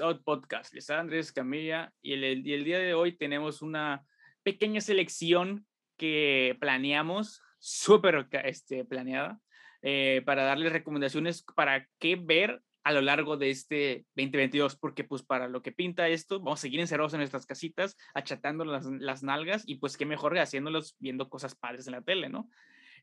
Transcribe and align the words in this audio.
A 0.00 0.04
Out 0.04 0.22
Podcast. 0.22 0.74
Les 0.74 0.88
habla 0.90 1.02
Andrés 1.02 1.32
Camilla 1.32 1.92
y 2.02 2.12
el, 2.12 2.24
el 2.24 2.64
día 2.64 2.78
de 2.78 2.94
hoy 2.94 3.16
tenemos 3.16 3.62
una 3.62 4.04
pequeña 4.42 4.80
selección 4.80 5.66
que 5.96 6.56
planeamos, 6.60 7.42
súper 7.58 8.28
este, 8.44 8.84
planeada, 8.84 9.40
eh, 9.82 10.22
para 10.24 10.44
darles 10.44 10.72
recomendaciones 10.72 11.44
para 11.54 11.88
qué 11.98 12.16
ver 12.16 12.62
a 12.84 12.92
lo 12.92 13.00
largo 13.00 13.36
de 13.36 13.50
este 13.50 14.06
2022, 14.16 14.76
porque 14.76 15.04
pues 15.04 15.22
para 15.22 15.48
lo 15.48 15.62
que 15.62 15.72
pinta 15.72 16.08
esto, 16.08 16.38
vamos 16.40 16.60
a 16.60 16.62
seguir 16.62 16.80
encerrados 16.80 17.12
en 17.14 17.18
nuestras 17.18 17.46
casitas, 17.46 17.96
achatando 18.14 18.64
las, 18.64 18.86
las 18.86 19.22
nalgas 19.22 19.64
y 19.66 19.76
pues 19.76 19.96
qué 19.96 20.06
mejor 20.06 20.38
haciéndolos 20.38 20.96
viendo 20.98 21.28
cosas 21.28 21.54
padres 21.54 21.86
en 21.86 21.92
la 21.92 22.02
tele, 22.02 22.28
¿no? 22.28 22.48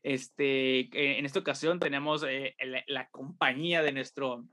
Este, 0.02 0.80
eh, 0.80 1.18
en 1.18 1.26
esta 1.26 1.40
ocasión 1.40 1.78
tenemos 1.78 2.24
eh, 2.28 2.54
la, 2.60 2.82
la, 2.86 3.08
compañía 3.08 3.82
de 3.82 3.92
nuestro 3.92 4.44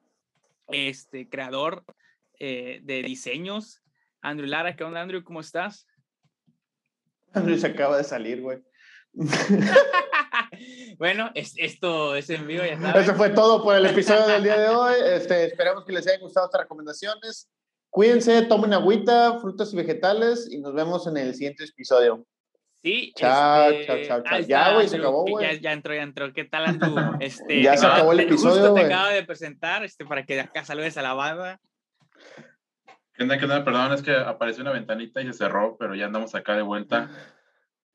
este, 0.70 1.30
creador 1.30 1.84
eh, 2.46 2.82
de 2.84 3.04
diseños, 3.04 3.82
Andrew 4.22 4.50
Lara. 4.50 4.76
¿Qué 4.76 4.84
onda, 4.84 5.00
Andrew? 5.00 5.24
¿Cómo 5.24 5.40
estás? 5.40 5.88
Andrew 7.32 7.58
se 7.58 7.68
acaba 7.68 7.96
de 7.96 8.04
salir, 8.04 8.42
güey. 8.42 8.60
bueno, 10.98 11.32
es, 11.36 11.54
esto 11.58 12.18
es 12.18 12.30
en 12.30 12.46
vivo, 12.46 12.64
ya 12.66 12.92
Eso 13.00 13.16
fue 13.16 13.30
todo 13.30 13.64
por 13.64 13.78
el 13.78 13.86
episodio 13.86 14.28
del 14.28 14.44
día 14.44 14.60
de 14.60 14.68
hoy. 14.68 14.96
Este, 15.14 15.46
esperamos 15.46 15.86
que 15.86 15.94
les 15.94 16.06
hayan 16.06 16.20
gustado 16.20 16.48
estas 16.48 16.64
recomendaciones. 16.64 17.50
Cuídense, 17.90 18.42
tomen 18.42 18.74
agüita, 18.74 19.40
frutas 19.40 19.72
y 19.72 19.78
vegetales 19.78 20.52
y 20.52 20.60
nos 20.60 20.74
vemos 20.74 21.08
en 21.08 21.16
el 21.16 21.34
siguiente 21.36 21.64
episodio. 21.64 22.26
Sí. 22.82 23.14
Chao, 23.16 23.70
este, 23.70 23.86
chao, 23.86 24.04
chao, 24.04 24.24
chao. 24.24 24.40
Ya, 24.42 24.74
güey, 24.74 24.90
se 24.90 24.98
acabó, 24.98 25.24
güey. 25.26 25.46
Ya, 25.46 25.62
ya, 25.62 25.72
entró, 25.72 25.96
ya 25.96 26.02
entró. 26.02 26.34
¿Qué 26.34 26.44
tal, 26.44 26.66
Andrew? 26.66 26.94
Este, 27.22 27.62
ya 27.62 27.78
se 27.78 27.86
acabó 27.86 28.12
el 28.12 28.20
episodio, 28.20 28.68
Justo 28.68 28.74
te 28.74 28.82
acabo 28.82 29.08
de 29.08 29.24
presentar, 29.24 29.86
este, 29.86 30.06
para 30.06 30.26
que 30.26 30.42
acá 30.42 30.66
saludes 30.66 30.98
a 30.98 31.02
la 31.04 31.14
banda. 31.14 31.62
¿Qué 33.14 33.24
onda, 33.24 33.38
qué 33.38 33.46
onda? 33.46 33.64
Perdón, 33.64 33.94
es 33.94 34.02
que 34.02 34.16
apareció 34.16 34.64
una 34.64 34.72
ventanita 34.72 35.22
y 35.22 35.28
se 35.28 35.34
cerró, 35.34 35.78
pero 35.78 35.94
ya 35.94 36.06
andamos 36.06 36.34
acá 36.34 36.56
de 36.56 36.64
vuelta. 36.64 37.12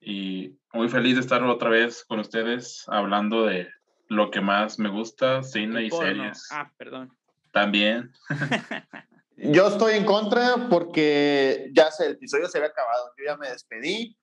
Y 0.01 0.57
muy 0.73 0.89
feliz 0.89 1.17
de 1.17 1.23
estar 1.23 1.43
otra 1.43 1.71
vez 1.71 2.05
con 2.05 2.21
ustedes 2.21 2.85
hablando 2.87 3.45
de 3.45 3.69
lo 4.09 4.31
que 4.31 4.41
más 4.41 4.79
me 4.79 4.89
gusta, 4.89 5.43
cine 5.43 5.85
y 5.85 5.91
series. 5.91 6.47
Ah, 6.53 6.71
perdón. 6.77 7.13
También. 7.53 8.13
Yo 9.37 9.69
estoy 9.69 9.95
en 9.95 10.05
contra 10.05 10.69
porque 10.69 11.71
ya 11.73 11.91
se, 11.93 12.07
el 12.07 12.13
episodio 12.13 12.47
se 12.47 12.59
había 12.59 12.71
acabado. 12.71 13.13
Yo 13.17 13.25
ya 13.25 13.37
me 13.37 13.49
despedí. 13.49 14.17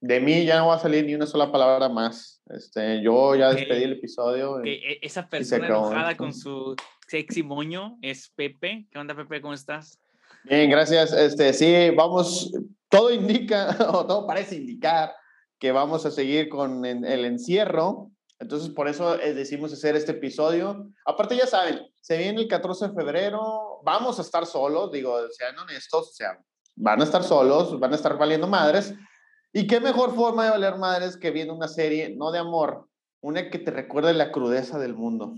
De 0.00 0.20
mí 0.20 0.44
ya 0.44 0.58
no 0.58 0.68
va 0.68 0.76
a 0.76 0.78
salir 0.78 1.04
ni 1.04 1.14
una 1.14 1.26
sola 1.26 1.50
palabra 1.50 1.88
más. 1.88 2.40
Este, 2.46 3.02
yo 3.02 3.34
ya 3.34 3.52
despedí 3.52 3.82
el 3.82 3.92
episodio. 3.94 4.64
E, 4.64 4.98
esa 5.02 5.28
persona 5.28 5.66
enojada 5.66 6.16
con 6.16 6.32
su 6.32 6.76
sexy 7.08 7.42
moño 7.42 7.98
es 8.00 8.30
Pepe. 8.30 8.86
¿Qué 8.90 8.98
onda, 8.98 9.14
Pepe? 9.14 9.40
¿Cómo 9.40 9.54
estás? 9.54 10.00
Bien, 10.44 10.70
gracias. 10.70 11.12
Este, 11.12 11.52
sí, 11.52 11.90
vamos, 11.90 12.50
todo 12.88 13.12
indica, 13.12 13.76
o 13.92 14.06
todo 14.06 14.26
parece 14.26 14.56
indicar 14.56 15.14
que 15.58 15.72
vamos 15.72 16.06
a 16.06 16.10
seguir 16.10 16.48
con 16.48 16.84
el 16.84 17.24
encierro. 17.24 18.10
Entonces, 18.38 18.70
por 18.70 18.88
eso 18.88 19.20
eh, 19.20 19.34
decimos 19.34 19.72
hacer 19.72 19.96
este 19.96 20.12
episodio. 20.12 20.90
Aparte, 21.04 21.36
ya 21.36 21.46
saben, 21.46 21.86
se 22.00 22.16
viene 22.16 22.40
el 22.40 22.48
14 22.48 22.88
de 22.88 22.94
febrero, 22.94 23.80
vamos 23.84 24.18
a 24.18 24.22
estar 24.22 24.46
solos, 24.46 24.90
digo, 24.90 25.18
sean 25.30 25.58
honestos, 25.58 26.08
o 26.08 26.12
sea, 26.12 26.38
van 26.74 27.02
a 27.02 27.04
estar 27.04 27.22
solos, 27.22 27.78
van 27.78 27.92
a 27.92 27.96
estar 27.96 28.16
valiendo 28.16 28.46
madres. 28.46 28.94
¿Y 29.52 29.66
qué 29.66 29.80
mejor 29.80 30.14
forma 30.14 30.44
de 30.44 30.50
valer 30.50 30.76
madres 30.76 31.18
que 31.18 31.30
viendo 31.30 31.54
una 31.54 31.68
serie, 31.68 32.14
no 32.16 32.30
de 32.30 32.38
amor, 32.38 32.88
una 33.20 33.50
que 33.50 33.58
te 33.58 33.70
recuerde 33.70 34.14
la 34.14 34.32
crudeza 34.32 34.78
del 34.78 34.94
mundo? 34.94 35.34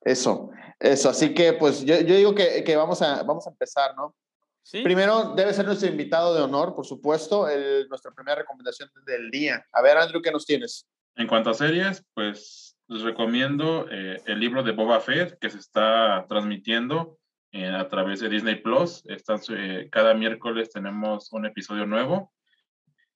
Eso, 0.00 0.50
eso. 0.78 1.10
Así 1.10 1.34
que, 1.34 1.52
pues, 1.52 1.84
yo, 1.84 2.00
yo 2.00 2.14
digo 2.16 2.34
que, 2.34 2.62
que, 2.64 2.76
vamos, 2.76 3.02
a, 3.02 3.22
vamos 3.22 3.46
a 3.46 3.50
empezar, 3.50 3.94
¿no? 3.96 4.14
Sí. 4.62 4.82
Primero, 4.82 5.34
debe 5.34 5.54
ser 5.54 5.64
nuestro 5.64 5.88
invitado 5.88 6.34
de 6.34 6.42
honor, 6.42 6.74
por 6.74 6.84
supuesto, 6.84 7.48
el, 7.48 7.88
nuestra 7.88 8.10
primera 8.12 8.36
recomendación 8.36 8.90
del 9.06 9.30
día. 9.30 9.64
A 9.72 9.80
ver, 9.80 9.96
Andrew, 9.96 10.20
¿qué 10.20 10.30
nos 10.30 10.44
tienes? 10.44 10.86
En 11.16 11.26
cuanto 11.26 11.50
a 11.50 11.54
series, 11.54 12.04
pues 12.14 12.76
les 12.88 13.02
recomiendo 13.02 13.86
eh, 13.90 14.22
el 14.26 14.40
libro 14.40 14.62
de 14.62 14.72
Boba 14.72 15.00
Fett 15.00 15.38
que 15.38 15.50
se 15.50 15.58
está 15.58 16.24
transmitiendo 16.28 17.18
eh, 17.52 17.66
a 17.66 17.88
través 17.88 18.20
de 18.20 18.28
Disney 18.28 18.56
Plus. 18.56 19.02
eh, 19.06 19.88
cada 19.90 20.14
miércoles 20.14 20.70
tenemos 20.70 21.32
un 21.32 21.46
episodio 21.46 21.86
nuevo. 21.86 22.32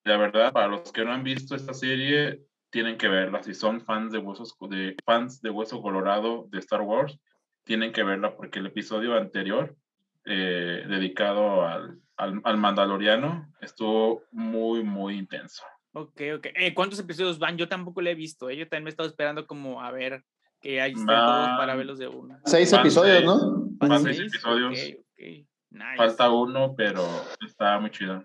La 0.04 0.16
verdad, 0.16 0.52
para 0.52 0.68
los 0.68 0.90
que 0.90 1.04
no 1.04 1.12
han 1.12 1.22
visto 1.22 1.54
esta 1.54 1.74
serie, 1.74 2.42
tienen 2.72 2.96
que 2.96 3.06
verla. 3.06 3.42
Si 3.42 3.54
son 3.54 3.82
fans 3.82 4.10
de 4.12 4.18
huesos 4.18 4.56
de 4.70 4.96
fans 5.04 5.42
de 5.42 5.50
Hueso 5.50 5.80
Colorado 5.82 6.48
de 6.50 6.58
Star 6.58 6.80
Wars, 6.80 7.16
tienen 7.64 7.92
que 7.92 8.02
verla 8.02 8.34
porque 8.34 8.58
el 8.58 8.66
episodio 8.66 9.14
anterior 9.14 9.76
eh, 10.24 10.84
dedicado 10.88 11.66
al, 11.66 12.00
al, 12.16 12.40
al, 12.42 12.56
Mandaloriano 12.56 13.52
estuvo 13.60 14.22
muy, 14.32 14.82
muy 14.82 15.18
intenso. 15.18 15.62
Ok, 15.92 16.22
ok. 16.36 16.46
Eh, 16.54 16.72
¿Cuántos 16.72 16.98
episodios 16.98 17.38
van? 17.38 17.58
Yo 17.58 17.68
tampoco 17.68 18.00
lo 18.00 18.08
he 18.08 18.14
visto. 18.14 18.48
¿eh? 18.48 18.56
Yo 18.56 18.66
también 18.66 18.84
me 18.84 18.90
he 18.90 18.92
estado 18.92 19.08
esperando 19.08 19.46
como 19.46 19.82
a 19.82 19.90
ver 19.90 20.24
que 20.62 20.80
hay 20.80 20.92
estén 20.92 21.06
todos 21.06 21.48
para 21.58 21.74
verlos 21.74 21.98
de 21.98 22.08
uno. 22.08 22.40
Seis 22.46 22.72
Van 22.72 22.80
episodios, 22.80 23.16
seis. 23.16 23.26
¿no? 23.26 23.68
Van 23.86 24.02
seis 24.02 24.18
episodios. 24.18 24.72
Ok, 24.72 24.98
ok. 25.10 25.46
Nice. 25.70 25.96
Falta 25.96 26.30
uno, 26.30 26.74
pero 26.74 27.04
está 27.46 27.78
muy 27.78 27.90
chido. 27.90 28.24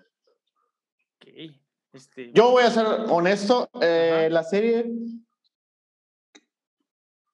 Ok. 1.15 1.66
Este... 1.97 2.31
Yo 2.33 2.51
voy 2.51 2.63
a 2.63 2.71
ser 2.71 2.85
honesto. 2.85 3.69
Eh, 3.81 4.29
la 4.31 4.43
serie. 4.43 4.85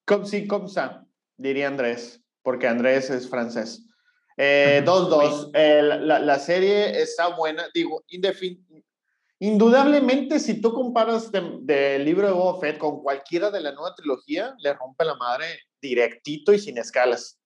Comme 0.05 0.25
si, 0.25 0.47
comme 0.47 0.67
ça, 0.67 1.05
diría 1.37 1.67
Andrés, 1.67 2.21
porque 2.41 2.67
Andrés 2.67 3.09
es 3.09 3.29
francés. 3.29 3.87
2-2. 4.37 5.51
Eh, 5.53 5.81
la, 5.83 6.19
la, 6.19 6.39
serie 6.39 7.01
está 7.01 7.27
buena. 7.35 7.65
Digo, 7.73 8.03
indefin 8.07 8.65
indudablemente, 9.43 10.39
si 10.39 10.61
tú 10.61 10.73
comparas 10.73 11.29
del 11.29 11.65
de 11.65 11.99
libro 11.99 12.27
de 12.27 12.33
Boba 12.33 12.61
Fett 12.61 12.77
con 12.77 13.03
cualquiera 13.03 13.51
de 13.51 13.59
la 13.59 13.73
nueva 13.73 13.93
trilogía, 13.93 14.55
le 14.57 14.73
rompe 14.73 15.03
la 15.03 15.15
madre 15.15 15.45
directito 15.81 16.53
y 16.53 16.59
sin 16.59 16.77
escalas. 16.77 17.37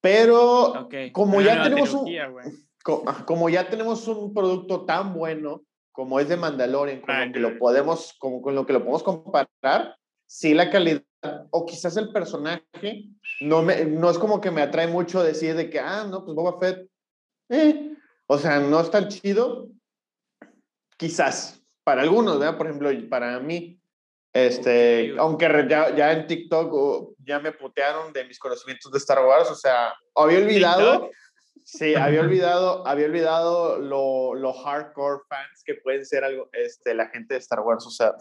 Pero 0.00 0.84
okay. 0.84 1.12
como, 1.12 1.42
ya 1.42 1.62
tenemos 1.62 1.90
trilogía, 1.90 2.30
un, 2.30 3.24
como, 3.26 3.50
ya 3.50 3.68
tenemos 3.68 4.08
un 4.08 4.32
producto 4.32 4.86
tan 4.86 5.12
bueno 5.12 5.62
como 5.94 6.18
es 6.18 6.28
de 6.28 6.36
Mandalorian, 6.36 7.00
con 7.00 7.16
lo 7.16 7.32
que 7.32 7.38
lo 7.38 7.58
podemos, 7.58 8.16
como, 8.18 8.42
con 8.42 8.56
lo 8.56 8.66
que 8.66 8.72
lo 8.72 8.80
podemos 8.80 9.04
comparar, 9.04 9.96
sí 10.26 10.52
la 10.52 10.68
calidad 10.68 11.04
o 11.50 11.64
quizás 11.64 11.96
el 11.96 12.12
personaje 12.12 13.04
no, 13.40 13.62
me, 13.62 13.84
no 13.84 14.10
es 14.10 14.18
como 14.18 14.40
que 14.40 14.50
me 14.50 14.60
atrae 14.60 14.88
mucho 14.88 15.22
decir 15.22 15.54
de 15.54 15.70
que, 15.70 15.78
ah, 15.78 16.04
no, 16.10 16.24
pues 16.24 16.34
Boba 16.34 16.58
Fett, 16.58 16.88
eh. 17.48 17.94
o 18.26 18.36
sea, 18.38 18.58
no 18.58 18.80
es 18.80 18.90
tan 18.90 19.06
chido, 19.08 19.68
quizás, 20.96 21.62
para 21.84 22.02
algunos, 22.02 22.40
¿verdad? 22.40 22.58
Por 22.58 22.66
ejemplo, 22.66 22.90
para 23.08 23.38
mí, 23.38 23.80
este, 24.32 25.12
okay. 25.12 25.16
aunque 25.16 25.66
ya, 25.68 25.94
ya, 25.94 26.10
en 26.10 26.26
TikTok 26.26 26.72
uh, 26.72 27.14
ya 27.24 27.38
me 27.38 27.52
putearon 27.52 28.12
de 28.12 28.24
mis 28.24 28.40
conocimientos 28.40 28.90
de 28.90 28.98
Star 28.98 29.24
Wars, 29.24 29.48
o 29.48 29.54
sea, 29.54 29.94
había 30.16 30.38
olvidado, 30.38 31.02
¿TikTok? 31.02 31.16
Sí, 31.64 31.94
había 31.94 32.20
olvidado, 32.20 32.86
había 32.86 33.06
olvidado 33.06 33.78
lo, 33.78 34.34
lo, 34.34 34.52
hardcore 34.52 35.22
fans 35.28 35.64
que 35.64 35.74
pueden 35.74 36.04
ser 36.04 36.22
algo, 36.22 36.48
este, 36.52 36.94
la 36.94 37.08
gente 37.08 37.34
de 37.34 37.40
Star 37.40 37.60
Wars, 37.60 37.84
o 37.86 37.90
sea, 37.90 38.14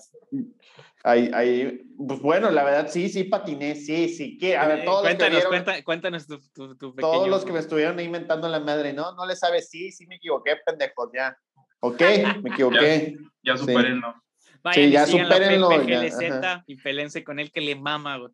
ahí, 1.04 1.30
ahí, 1.34 1.84
pues 1.98 2.20
bueno, 2.20 2.50
la 2.50 2.64
verdad, 2.64 2.90
sí, 2.90 3.10
sí 3.10 3.26
patiné, 3.26 3.76
sí, 3.76 4.10
sí, 4.10 4.38
que, 4.38 4.58
a 4.58 4.68
ver, 4.68 4.86
todos 4.86 5.02
cuéntanos, 5.02 5.34
los 5.34 5.44
que 5.44 5.50
vieron, 5.50 5.50
cuéntanos, 5.84 5.84
cuéntanos 5.84 6.28
tu, 6.28 6.40
tu, 6.54 6.78
tu 6.78 6.96
pequeño... 6.96 7.14
Todos 7.14 7.28
los 7.30 7.46
que 7.46 7.52
me 7.52 7.60
estuvieron 7.60 8.00
ahí 8.00 8.06
inventando 8.06 8.48
la 8.48 8.60
madre, 8.60 8.94
no, 8.94 9.14
no 9.14 9.26
le 9.26 9.36
sabes, 9.36 9.70
sí, 9.70 9.92
sí 9.92 10.08
me 10.08 10.16
equivoqué, 10.16 10.56
pendejos, 10.66 11.10
ya, 11.14 11.38
ok, 11.82 12.02
me 12.42 12.50
equivoqué. 12.54 13.18
ya, 13.44 13.54
ya 13.54 13.58
supérenlo. 13.58 14.14
Sí. 14.14 14.20
Vayan 14.64 14.86
sí, 14.86 14.92
ya 14.92 15.06
supérenlo. 15.06 15.70
Y 16.68 16.78
pelense 16.78 17.24
con 17.24 17.40
él 17.40 17.52
que 17.52 17.60
le 17.60 17.76
mama, 17.76 18.18
güey. 18.18 18.32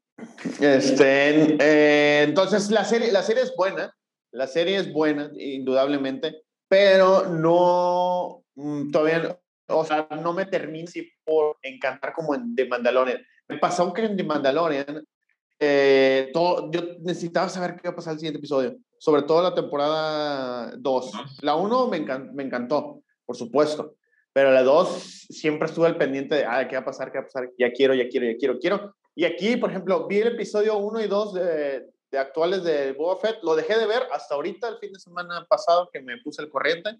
Este, 0.59 1.57
eh, 1.59 2.23
entonces, 2.23 2.69
la 2.69 2.85
serie, 2.85 3.11
la 3.11 3.23
serie 3.23 3.43
es 3.43 3.53
buena. 3.55 3.91
La 4.31 4.47
serie 4.47 4.77
es 4.77 4.91
buena, 4.91 5.31
indudablemente, 5.37 6.43
pero 6.67 7.27
no, 7.27 8.43
mm, 8.55 8.91
todavía, 8.91 9.39
o 9.67 9.83
sea, 9.83 10.07
no 10.21 10.33
me 10.33 10.45
termina 10.45 10.91
por 11.25 11.57
encantar 11.63 12.13
como 12.13 12.35
en 12.35 12.55
The 12.55 12.67
Mandalorian. 12.67 13.21
Me 13.47 13.57
pasó 13.57 13.91
que 13.91 14.05
en 14.05 14.15
The 14.15 14.23
Mandalorian, 14.23 15.03
eh, 15.59 16.29
todo, 16.31 16.71
yo 16.71 16.81
necesitaba 17.01 17.49
saber 17.49 17.75
qué 17.75 17.81
iba 17.85 17.91
a 17.91 17.95
pasar 17.95 18.13
el 18.13 18.19
siguiente 18.19 18.37
episodio, 18.37 18.77
sobre 18.99 19.23
todo 19.23 19.41
la 19.41 19.55
temporada 19.55 20.73
2. 20.77 21.11
La 21.41 21.55
1 21.55 21.87
me, 21.87 21.97
encan 21.97 22.33
me 22.35 22.43
encantó, 22.43 23.01
por 23.25 23.35
supuesto, 23.35 23.95
pero 24.31 24.51
la 24.51 24.61
2 24.61 25.27
siempre 25.29 25.67
estuve 25.67 25.87
al 25.87 25.97
pendiente 25.97 26.35
de, 26.35 26.45
ah, 26.45 26.67
¿qué 26.67 26.75
va 26.75 26.83
a 26.83 26.85
pasar? 26.85 27.11
¿Qué 27.11 27.17
va 27.17 27.23
a 27.23 27.27
pasar? 27.27 27.49
Ya 27.57 27.71
quiero, 27.71 27.95
ya 27.95 28.07
quiero, 28.07 28.27
ya 28.27 28.37
quiero, 28.37 28.59
quiero. 28.59 28.95
Y 29.15 29.25
aquí, 29.25 29.57
por 29.57 29.71
ejemplo, 29.71 30.07
vi 30.07 30.19
el 30.19 30.29
episodio 30.29 30.77
1 30.77 31.01
y 31.01 31.07
2 31.07 31.33
de, 31.33 31.89
de 32.11 32.17
actuales 32.17 32.63
de 32.63 32.93
Boba 32.93 33.17
Fett, 33.17 33.39
lo 33.43 33.55
dejé 33.55 33.77
de 33.77 33.85
ver 33.85 34.03
hasta 34.11 34.35
ahorita, 34.35 34.67
el 34.67 34.77
fin 34.79 34.93
de 34.93 34.99
semana 34.99 35.45
pasado 35.47 35.89
que 35.91 36.01
me 36.01 36.17
puse 36.21 36.41
el 36.41 36.49
corriente, 36.49 36.97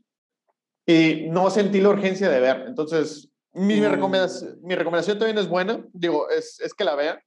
y 0.86 1.28
no 1.30 1.50
sentí 1.50 1.82
la 1.82 1.90
urgencia 1.90 2.30
de 2.30 2.40
ver. 2.40 2.66
Entonces, 2.68 3.30
mi, 3.54 3.80
mm. 3.80 3.86
recomendación, 3.86 4.60
mi 4.62 4.76
recomendación 4.76 5.20
también 5.20 5.38
es 5.38 5.48
buena, 5.48 5.84
digo, 5.94 6.30
es, 6.30 6.60
es 6.60 6.74
que 6.74 6.84
la 6.84 6.96
vean. 6.96 7.20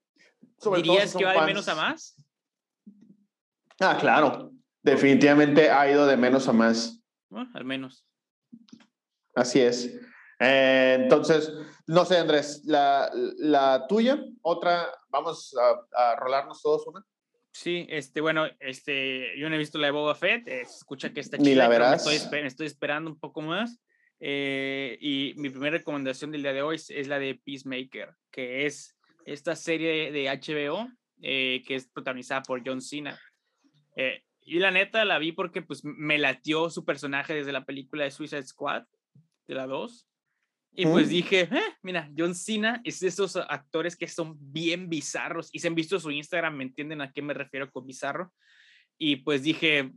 Sobre 0.59 0.83
¿Dirías 0.83 1.13
todo 1.13 1.13
si 1.13 1.19
que 1.19 1.25
va 1.25 1.41
de 1.41 1.47
menos 1.47 1.69
a 1.69 1.75
más? 1.75 2.17
Ah, 3.81 3.97
claro. 4.01 4.53
Definitivamente 4.83 5.71
ha 5.71 5.91
ido 5.91 6.07
de 6.07 6.17
menos 6.17 6.49
a 6.49 6.53
más. 6.53 7.01
Bueno, 7.29 7.51
al 7.55 7.65
menos. 7.65 8.05
Así 9.35 9.61
es. 9.61 9.95
Eh, 10.41 10.97
entonces, 11.01 11.53
no 11.87 12.05
sé, 12.05 12.19
Andrés, 12.19 12.63
la, 12.65 13.11
la 13.39 13.87
tuya, 13.87 14.25
otra, 14.43 14.93
vamos 15.09 15.57
a, 15.57 16.11
a, 16.11 16.17
rolarnos 16.17 16.61
todos 16.63 16.87
una. 16.87 17.05
Sí, 17.53 17.87
este, 17.91 18.21
bueno, 18.21 18.47
este, 18.61 19.39
yo 19.39 19.49
no 19.49 19.55
he 19.55 19.59
visto 19.59 19.79
la 19.79 19.89
de 19.89 19.93
Boba 19.93 20.15
Fett, 20.15 20.49
eh, 20.49 20.63
escucha 20.63 21.13
que 21.13 21.21
está 21.21 21.37
chida. 21.37 21.49
Ni 21.49 21.55
la 21.55 21.69
verás. 21.69 22.07
Estoy, 22.07 22.41
estoy, 22.41 22.67
esperando 22.67 23.11
un 23.11 23.19
poco 23.19 23.43
más. 23.43 23.79
Eh, 24.21 24.97
y 25.01 25.35
mi 25.37 25.51
primera 25.51 25.77
recomendación 25.79 26.31
del 26.31 26.43
día 26.43 26.53
de 26.53 26.63
hoy 26.63 26.77
es, 26.77 26.91
es, 26.91 27.09
la 27.09 27.19
de 27.19 27.35
Peacemaker, 27.35 28.15
que 28.31 28.67
es 28.67 28.97
esta 29.27 29.55
serie 29.55 30.13
de 30.13 30.29
HBO 30.29 30.89
eh, 31.25 31.63
que 31.65 31.77
es 31.77 31.87
protagonizada 31.87 32.43
por 32.43 32.63
John 32.67 32.83
Cena. 32.83 33.17
Eh, 33.95 34.25
y 34.41 34.59
la 34.59 34.73
neta 34.73 35.05
la 35.05 35.19
vi 35.19 35.31
porque 35.31 35.63
pues 35.63 35.85
me 35.85 36.19
latió 36.19 36.69
su 36.69 36.85
personaje 36.85 37.33
desde 37.33 37.53
la 37.53 37.65
película 37.65 38.03
de 38.03 38.11
Suicide 38.11 38.43
Squad, 38.43 38.83
de 39.47 39.55
la 39.55 39.69
2. 39.69 40.09
Y 40.75 40.87
pues 40.87 41.11
dije, 41.11 41.43
eh, 41.43 41.77
mira, 41.83 42.11
John 42.17 42.35
Cena 42.35 42.81
es 42.85 43.01
de 43.01 43.09
esos 43.09 43.37
actores 43.37 43.95
que 43.95 44.09
son 44.09 44.37
bien 44.39 44.89
bizarros. 44.89 45.51
Y 45.53 45.59
se 45.59 45.69
han 45.69 45.75
visto 45.75 46.01
su 46.01 46.11
Instagram, 46.11 46.57
me 46.57 46.65
entienden 46.65 47.03
a 47.03 47.13
qué 47.13 47.21
me 47.21 47.35
refiero 47.35 47.71
con 47.71 47.87
bizarro. 47.87 48.33
Y 48.97 49.17
pues 49.17 49.43
dije, 49.43 49.93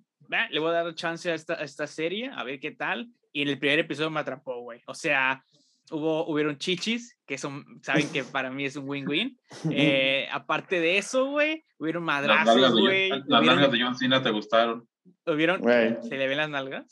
le 0.50 0.60
voy 0.60 0.70
a 0.70 0.84
dar 0.84 0.96
chance 0.96 1.32
a 1.32 1.36
esta, 1.36 1.54
a 1.54 1.64
esta 1.64 1.88
serie, 1.88 2.30
a 2.34 2.44
ver 2.44 2.60
qué 2.60 2.72
tal. 2.72 3.10
Y 3.32 3.44
en 3.44 3.50
el 3.50 3.60
primer 3.60 3.80
episodio 3.80 4.10
me 4.10 4.20
atrapó, 4.20 4.62
güey. 4.62 4.82
O 4.88 4.94
sea, 4.94 5.44
hubo, 5.92 6.28
hubieron 6.28 6.58
chichis, 6.58 7.18
que 7.26 7.38
son, 7.38 7.80
saben 7.82 8.10
que 8.12 8.24
para 8.24 8.50
mí 8.50 8.66
es 8.66 8.76
un 8.76 8.90
win-win. 8.90 9.38
Eh, 9.72 10.28
aparte 10.32 10.80
de 10.80 10.98
eso, 10.98 11.26
güey, 11.32 11.64
hubieron 11.78 12.04
madrazos, 12.04 12.80
güey. 12.80 13.10
Las 13.28 13.44
nalgas 13.44 13.72
de 13.72 13.82
John 13.82 13.98
Cena 13.98 14.22
te 14.22 14.32
gustaron. 14.32 14.88
¿Hubieron? 15.26 15.62
¿Se 16.04 16.18
le 16.18 16.28
ven 16.28 16.38
las 16.38 16.50
nalgas? 16.50 16.86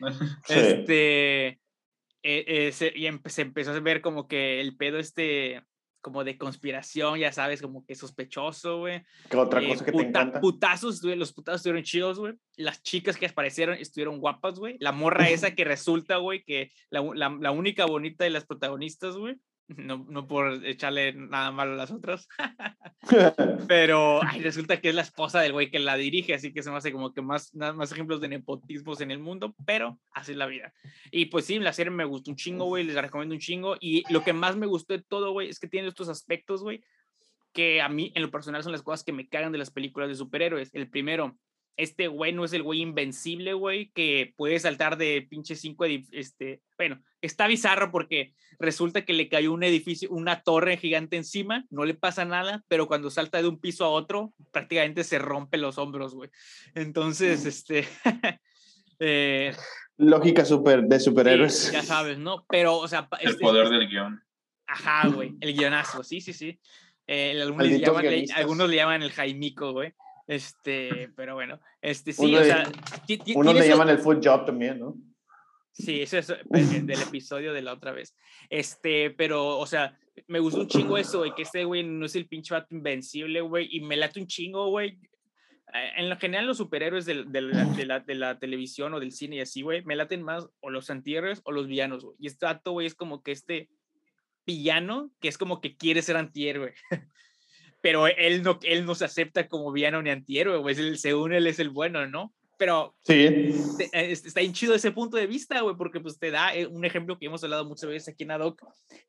Este, 0.48 1.58
eh, 2.22 2.44
eh, 2.46 2.72
se, 2.72 2.92
y 2.94 3.08
se 3.26 3.42
empezó 3.42 3.72
a 3.72 3.80
ver 3.80 4.00
como 4.00 4.28
que 4.28 4.60
el 4.60 4.76
pedo 4.76 4.98
este 4.98 5.62
como 6.00 6.24
de 6.24 6.38
conspiración, 6.38 7.18
ya 7.18 7.32
sabes, 7.32 7.60
como 7.60 7.84
que 7.84 7.94
sospechoso, 7.94 8.78
güey. 8.78 9.02
¿Qué 9.28 9.36
otra 9.36 9.60
cosa 9.66 9.84
que 9.84 9.92
te 9.92 10.02
encanta? 10.02 10.40
Putazos, 10.40 11.02
los 11.02 11.32
putazos 11.32 11.60
estuvieron 11.60 11.82
chidos, 11.82 12.18
güey. 12.18 12.34
Las 12.56 12.82
chicas 12.82 13.16
que 13.16 13.26
aparecieron 13.26 13.76
estuvieron 13.76 14.20
guapas, 14.20 14.58
güey. 14.58 14.76
La 14.80 14.92
morra 14.92 15.28
esa 15.28 15.54
que 15.54 15.64
resulta, 15.64 16.16
güey, 16.16 16.44
que 16.44 16.70
la, 16.90 17.02
la, 17.14 17.36
la 17.40 17.50
única 17.50 17.84
bonita 17.84 18.24
de 18.24 18.30
las 18.30 18.46
protagonistas, 18.46 19.16
güey, 19.16 19.36
no, 19.68 20.06
no 20.08 20.26
por 20.26 20.64
echarle 20.64 21.12
nada 21.12 21.50
malo 21.50 21.74
a 21.74 21.76
las 21.76 21.90
otras, 21.90 22.28
pero 23.68 24.22
ay, 24.22 24.40
resulta 24.40 24.80
que 24.80 24.88
es 24.88 24.94
la 24.94 25.02
esposa 25.02 25.40
del 25.40 25.52
güey 25.52 25.70
que 25.70 25.78
la 25.78 25.96
dirige, 25.96 26.34
así 26.34 26.52
que 26.52 26.62
se 26.62 26.70
me 26.70 26.76
hace 26.76 26.92
como 26.92 27.12
que 27.12 27.22
más, 27.22 27.54
más 27.54 27.92
ejemplos 27.92 28.20
de 28.20 28.28
nepotismos 28.28 29.00
en 29.00 29.10
el 29.10 29.18
mundo, 29.18 29.54
pero 29.66 29.98
así 30.12 30.32
es 30.32 30.38
la 30.38 30.46
vida. 30.46 30.72
Y 31.10 31.26
pues 31.26 31.44
sí, 31.44 31.58
la 31.58 31.72
serie 31.72 31.90
me 31.90 32.04
gustó 32.04 32.30
un 32.30 32.36
chingo, 32.36 32.64
güey, 32.64 32.84
les 32.84 32.94
la 32.94 33.02
recomiendo 33.02 33.34
un 33.34 33.40
chingo, 33.40 33.76
y 33.80 34.02
lo 34.12 34.24
que 34.24 34.32
más 34.32 34.56
me 34.56 34.66
gustó 34.66 34.94
de 34.94 35.02
todo, 35.02 35.32
güey, 35.32 35.48
es 35.48 35.58
que 35.58 35.68
tiene 35.68 35.88
estos 35.88 36.08
aspectos, 36.08 36.62
güey, 36.62 36.82
que 37.52 37.80
a 37.80 37.88
mí 37.88 38.12
en 38.14 38.22
lo 38.22 38.30
personal 38.30 38.62
son 38.62 38.72
las 38.72 38.82
cosas 38.82 39.04
que 39.04 39.12
me 39.12 39.28
cagan 39.28 39.52
de 39.52 39.58
las 39.58 39.70
películas 39.70 40.08
de 40.08 40.14
superhéroes. 40.14 40.70
El 40.74 40.88
primero, 40.88 41.36
este 41.78 42.08
güey 42.08 42.32
no 42.32 42.44
es 42.44 42.52
el 42.52 42.64
güey 42.64 42.80
invencible, 42.80 43.54
güey, 43.54 43.90
que 43.94 44.34
puede 44.36 44.58
saltar 44.58 44.98
de 44.98 45.26
pinche 45.30 45.54
cinco, 45.54 45.84
este, 45.84 46.60
bueno, 46.76 47.00
está 47.22 47.46
bizarro 47.46 47.92
porque 47.92 48.34
resulta 48.58 49.04
que 49.04 49.12
le 49.12 49.28
cayó 49.28 49.52
un 49.52 49.62
edificio, 49.62 50.10
una 50.10 50.42
torre 50.42 50.76
gigante 50.76 51.16
encima, 51.16 51.66
no 51.70 51.84
le 51.84 51.94
pasa 51.94 52.24
nada, 52.24 52.64
pero 52.66 52.88
cuando 52.88 53.10
salta 53.10 53.40
de 53.40 53.48
un 53.48 53.60
piso 53.60 53.84
a 53.84 53.90
otro, 53.90 54.34
prácticamente 54.50 55.04
se 55.04 55.20
rompe 55.20 55.56
los 55.56 55.78
hombros, 55.78 56.14
güey. 56.14 56.30
Entonces, 56.74 57.44
mm. 57.44 57.48
este... 57.48 57.88
eh, 58.98 59.54
Lógica 59.98 60.44
super, 60.44 60.82
de 60.82 60.98
superhéroes. 60.98 61.70
ya 61.70 61.84
sabes, 61.84 62.18
¿no? 62.18 62.44
Pero, 62.48 62.76
o 62.76 62.88
sea... 62.88 63.08
El 63.20 63.30
este, 63.30 63.40
poder 63.40 63.68
del 63.68 63.88
guion. 63.88 64.20
Ajá, 64.66 65.08
güey, 65.08 65.36
el 65.40 65.54
guionazo, 65.56 66.02
sí, 66.02 66.20
sí, 66.20 66.32
sí. 66.32 66.58
Eh, 67.06 67.40
algunos, 67.40 67.68
le 67.68 67.78
llaman, 67.78 68.04
algunos 68.34 68.68
le 68.68 68.76
llaman 68.76 69.02
el 69.02 69.12
Jaimico, 69.12 69.72
güey. 69.72 69.94
Este, 70.28 71.10
pero 71.16 71.34
bueno, 71.34 71.58
este 71.80 72.12
sí, 72.12 72.26
uno 72.26 72.40
o 72.40 72.44
sea. 72.44 72.70
Uno 73.34 73.52
le 73.54 73.66
llaman 73.66 73.88
el 73.88 73.98
food 73.98 74.20
job 74.22 74.44
también, 74.44 74.78
¿no? 74.78 74.94
Sí, 75.72 76.02
eso 76.02 76.18
es 76.18 76.34
pues, 76.46 76.70
del 76.86 77.00
episodio 77.00 77.54
de 77.54 77.62
la 77.62 77.72
otra 77.72 77.92
vez. 77.92 78.14
Este, 78.50 79.10
pero, 79.10 79.58
o 79.58 79.66
sea, 79.66 79.98
me 80.26 80.38
gustó 80.38 80.60
un 80.60 80.68
chingo 80.68 80.98
eso, 80.98 81.18
güey, 81.20 81.34
que 81.34 81.42
este 81.42 81.64
güey 81.64 81.82
no 81.82 82.04
es 82.04 82.14
el 82.14 82.28
pinche 82.28 82.52
vato 82.52 82.74
invencible, 82.74 83.40
güey, 83.40 83.68
y 83.70 83.80
me 83.80 83.96
late 83.96 84.20
un 84.20 84.26
chingo, 84.26 84.68
güey. 84.68 84.98
Eh, 85.72 85.92
en 85.96 86.10
lo 86.10 86.18
general, 86.18 86.46
los 86.46 86.58
superhéroes 86.58 87.06
de, 87.06 87.24
de, 87.24 87.40
la, 87.40 87.64
de, 87.64 87.86
la, 87.86 88.00
de, 88.00 88.14
la, 88.14 88.38
televisión 88.38 88.92
o 88.92 89.00
del 89.00 89.12
cine 89.12 89.36
y 89.36 89.40
así, 89.40 89.62
güey, 89.62 89.82
me 89.84 89.96
laten 89.96 90.22
más 90.22 90.46
o 90.60 90.68
los 90.68 90.90
antihéroes 90.90 91.40
o 91.44 91.52
los 91.52 91.68
villanos, 91.68 92.04
güey. 92.04 92.16
Y 92.18 92.26
este 92.26 92.44
vato, 92.44 92.72
güey, 92.72 92.86
es 92.86 92.94
como 92.94 93.22
que 93.22 93.32
este 93.32 93.70
villano 94.44 95.10
que 95.20 95.28
es 95.28 95.38
como 95.38 95.62
que 95.62 95.76
quiere 95.76 96.02
ser 96.02 96.18
antihéroe. 96.18 96.74
pero 97.88 98.06
él 98.06 98.42
no, 98.42 98.58
él 98.64 98.84
no 98.84 98.94
se 98.94 99.06
acepta 99.06 99.48
como 99.48 99.72
villano 99.72 100.02
ni 100.02 100.10
antihéroe, 100.10 100.58
güey, 100.58 100.98
según 100.98 101.32
él 101.32 101.46
es 101.46 101.58
el 101.58 101.70
bueno, 101.70 102.06
¿no? 102.06 102.34
Pero 102.58 102.94
sí. 103.02 103.14
Eh, 103.14 104.10
está 104.10 104.40
bien 104.40 104.52
chido 104.52 104.74
ese 104.74 104.90
punto 104.90 105.16
de 105.16 105.26
vista, 105.26 105.62
güey, 105.62 105.74
porque 105.74 105.98
pues 105.98 106.18
te 106.18 106.30
da 106.30 106.54
eh, 106.54 106.66
un 106.66 106.84
ejemplo 106.84 107.18
que 107.18 107.24
hemos 107.24 107.42
hablado 107.44 107.64
muchas 107.64 107.88
veces 107.88 108.08
aquí 108.08 108.24
en 108.24 108.32
ADOC, 108.32 108.62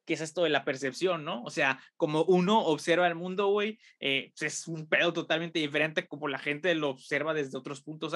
que 0.05 0.13
es 0.13 0.21
esto 0.21 0.43
de 0.43 0.49
la 0.49 0.63
percepción, 0.63 1.25
¿no? 1.25 1.43
O 1.43 1.49
sea, 1.49 1.77
como 1.97 2.23
uno 2.23 2.61
observa 2.61 3.05
el 3.05 3.15
mundo, 3.15 3.47
güey, 3.47 3.79
eh, 3.99 4.31
pues, 4.39 4.53
es 4.53 4.67
un 4.69 4.87
pedo 4.87 5.11
totalmente 5.11 5.59
diferente 5.59 6.07
como 6.07 6.29
la 6.29 6.39
gente 6.39 6.73
lo 6.73 6.89
observa 6.89 7.33
desde 7.33 7.57
otros 7.57 7.81
puntos, 7.81 8.13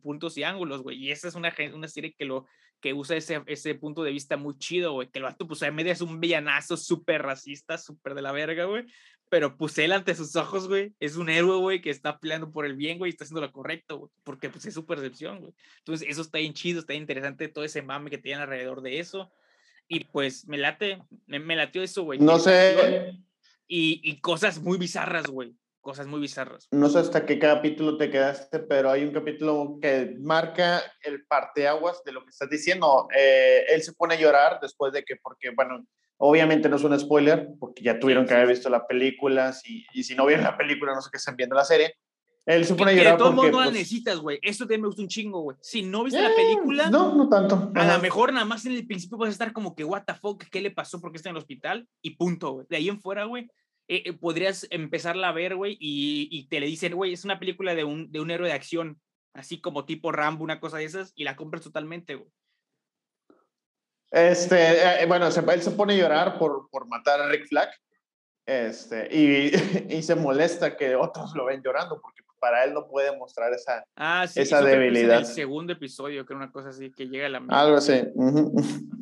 puntos 0.00 0.38
y 0.38 0.44
ángulos, 0.44 0.82
güey. 0.82 0.96
Y 0.96 1.10
esa 1.10 1.28
es 1.28 1.34
una, 1.34 1.52
una 1.74 1.88
serie 1.88 2.14
que, 2.16 2.24
lo, 2.24 2.46
que 2.80 2.94
usa 2.94 3.16
ese, 3.16 3.42
ese 3.46 3.74
punto 3.74 4.02
de 4.02 4.12
vista 4.12 4.38
muy 4.38 4.56
chido, 4.56 4.92
güey, 4.92 5.10
que 5.10 5.18
el 5.18 5.24
vato, 5.24 5.46
pues, 5.46 5.62
a 5.62 5.70
media 5.72 5.92
es 5.92 6.00
un 6.00 6.20
villanazo 6.20 6.78
súper 6.78 7.22
racista, 7.22 7.76
súper 7.76 8.14
de 8.14 8.22
la 8.22 8.32
verga, 8.32 8.64
güey, 8.64 8.86
pero 9.28 9.56
pues 9.56 9.76
él 9.78 9.92
ante 9.92 10.14
sus 10.14 10.36
ojos, 10.36 10.68
güey, 10.68 10.94
es 11.00 11.16
un 11.16 11.28
héroe, 11.28 11.58
güey, 11.58 11.80
que 11.80 11.90
está 11.90 12.18
peleando 12.18 12.50
por 12.50 12.64
el 12.64 12.74
bien, 12.74 12.98
güey, 12.98 13.10
y 13.10 13.12
está 13.12 13.24
haciendo 13.24 13.40
lo 13.40 13.52
correcto, 13.52 13.98
güey, 13.98 14.10
porque 14.24 14.50
pues 14.50 14.66
es 14.66 14.74
su 14.74 14.86
percepción, 14.86 15.40
güey. 15.40 15.54
Entonces, 15.78 16.06
eso 16.08 16.22
está 16.22 16.38
bien 16.38 16.54
chido, 16.54 16.80
está 16.80 16.92
bien 16.92 17.02
interesante 17.02 17.48
todo 17.48 17.64
ese 17.64 17.82
mame 17.82 18.10
que 18.10 18.18
tienen 18.18 18.42
alrededor 18.42 18.82
de 18.82 19.00
eso. 19.00 19.32
Y 19.88 20.04
pues 20.04 20.46
me 20.46 20.58
late, 20.58 21.02
me, 21.26 21.38
me 21.38 21.56
latió 21.56 21.82
eso, 21.82 22.02
güey. 22.02 22.18
No 22.18 22.38
sé. 22.38 23.12
Y, 23.68 24.00
y 24.02 24.20
cosas 24.20 24.60
muy 24.60 24.78
bizarras, 24.78 25.26
güey. 25.26 25.56
Cosas 25.80 26.08
muy 26.08 26.18
bizarras. 26.18 26.66
No 26.72 26.88
sé 26.88 26.98
hasta 26.98 27.24
qué 27.24 27.38
capítulo 27.38 27.96
te 27.96 28.10
quedaste, 28.10 28.58
pero 28.58 28.90
hay 28.90 29.04
un 29.04 29.12
capítulo 29.12 29.78
que 29.80 30.16
marca 30.18 30.82
el 31.02 31.24
parteaguas 31.26 32.02
de 32.04 32.10
lo 32.10 32.24
que 32.24 32.30
estás 32.30 32.50
diciendo. 32.50 33.06
Eh, 33.16 33.64
él 33.68 33.82
se 33.82 33.92
pone 33.92 34.14
a 34.14 34.20
llorar 34.20 34.58
después 34.60 34.92
de 34.92 35.04
que, 35.04 35.14
porque, 35.14 35.50
bueno, 35.50 35.86
Obviamente 36.18 36.68
no 36.68 36.76
es 36.76 36.84
un 36.84 36.98
spoiler, 36.98 37.50
porque 37.60 37.82
ya 37.82 37.98
tuvieron 37.98 38.26
que 38.26 38.34
haber 38.34 38.48
visto 38.48 38.70
la 38.70 38.86
película, 38.86 39.52
si, 39.52 39.86
y 39.92 40.02
si 40.04 40.14
no 40.14 40.26
vieron 40.26 40.44
la 40.44 40.56
película, 40.56 40.94
no 40.94 41.02
sé 41.02 41.10
qué 41.10 41.18
están 41.18 41.36
viendo 41.36 41.54
la 41.54 41.64
serie. 41.64 41.94
Él 42.46 42.64
se 42.64 42.76
pone 42.76 42.92
a 42.92 42.94
llorar. 42.94 43.12
De 43.14 43.18
todos 43.18 43.34
modos 43.34 43.50
no 43.50 43.58
la 43.58 43.64
pues 43.64 43.76
necesitas, 43.76 44.18
güey. 44.20 44.38
Eso 44.40 44.64
también 44.64 44.82
me 44.82 44.86
gusta 44.86 45.02
un 45.02 45.08
chingo, 45.08 45.40
güey. 45.40 45.56
Si 45.60 45.82
no 45.82 46.04
viste 46.04 46.22
la 46.22 46.32
película. 46.34 46.84
Eh, 46.84 46.90
no, 46.90 47.14
no 47.14 47.28
tanto. 47.28 47.72
A 47.74 47.96
lo 47.96 48.00
mejor 48.00 48.32
nada 48.32 48.46
más 48.46 48.64
en 48.66 48.72
el 48.72 48.86
principio 48.86 49.18
vas 49.18 49.30
a 49.30 49.32
estar 49.32 49.52
como 49.52 49.74
que, 49.74 49.82
what 49.82 50.04
the 50.06 50.14
fuck, 50.14 50.44
¿qué 50.44 50.60
le 50.60 50.70
pasó? 50.70 51.00
porque 51.00 51.16
está 51.16 51.28
en 51.28 51.36
el 51.36 51.40
hospital? 51.40 51.88
Y 52.02 52.10
punto, 52.10 52.52
güey. 52.52 52.66
De 52.70 52.76
ahí 52.76 52.88
en 52.88 53.00
fuera, 53.00 53.24
güey, 53.24 53.48
eh, 53.88 54.04
eh, 54.06 54.12
podrías 54.12 54.66
empezarla 54.70 55.28
a 55.28 55.32
ver, 55.32 55.56
güey, 55.56 55.76
y, 55.80 56.28
y, 56.30 56.46
te 56.46 56.60
le 56.60 56.66
dicen, 56.66 56.94
güey, 56.94 57.12
es 57.12 57.24
una 57.24 57.40
película 57.40 57.74
de 57.74 57.84
un, 57.84 58.10
de 58.10 58.20
un 58.20 58.30
héroe 58.30 58.48
de 58.48 58.54
acción, 58.54 59.00
así 59.32 59.60
como 59.60 59.84
tipo 59.84 60.12
Rambo, 60.12 60.44
una 60.44 60.60
cosa 60.60 60.78
de 60.78 60.84
esas, 60.84 61.12
y 61.16 61.24
la 61.24 61.36
compras 61.36 61.62
totalmente, 61.62 62.14
güey. 62.14 62.30
Este, 64.10 65.02
eh, 65.02 65.06
bueno, 65.06 65.30
se, 65.30 65.40
él 65.40 65.62
se 65.62 65.70
pone 65.72 65.94
a 65.94 65.96
llorar 65.96 66.38
por, 66.38 66.68
por 66.70 66.86
matar 66.86 67.20
a 67.20 67.28
Rick 67.28 67.48
Flag 67.48 67.68
este, 68.46 69.08
y, 69.10 69.50
y, 69.96 70.02
se 70.02 70.14
molesta 70.14 70.76
que 70.76 70.94
otros 70.94 71.34
lo 71.34 71.46
ven 71.46 71.62
llorando 71.62 72.00
porque 72.00 72.22
para 72.38 72.64
él 72.64 72.74
no 72.74 72.86
puede 72.86 73.16
mostrar 73.16 73.52
esa, 73.52 73.84
ah, 73.96 74.26
sí, 74.26 74.40
esa 74.40 74.62
debilidad. 74.62 75.18
el 75.18 75.26
segundo 75.26 75.72
episodio, 75.72 76.24
que 76.24 76.34
una 76.34 76.52
cosa 76.52 76.68
así, 76.68 76.92
que 76.92 77.08
llega 77.08 77.26
el 77.26 77.34
amigo. 77.34 77.54
Algo 77.54 77.76
así. 77.76 78.02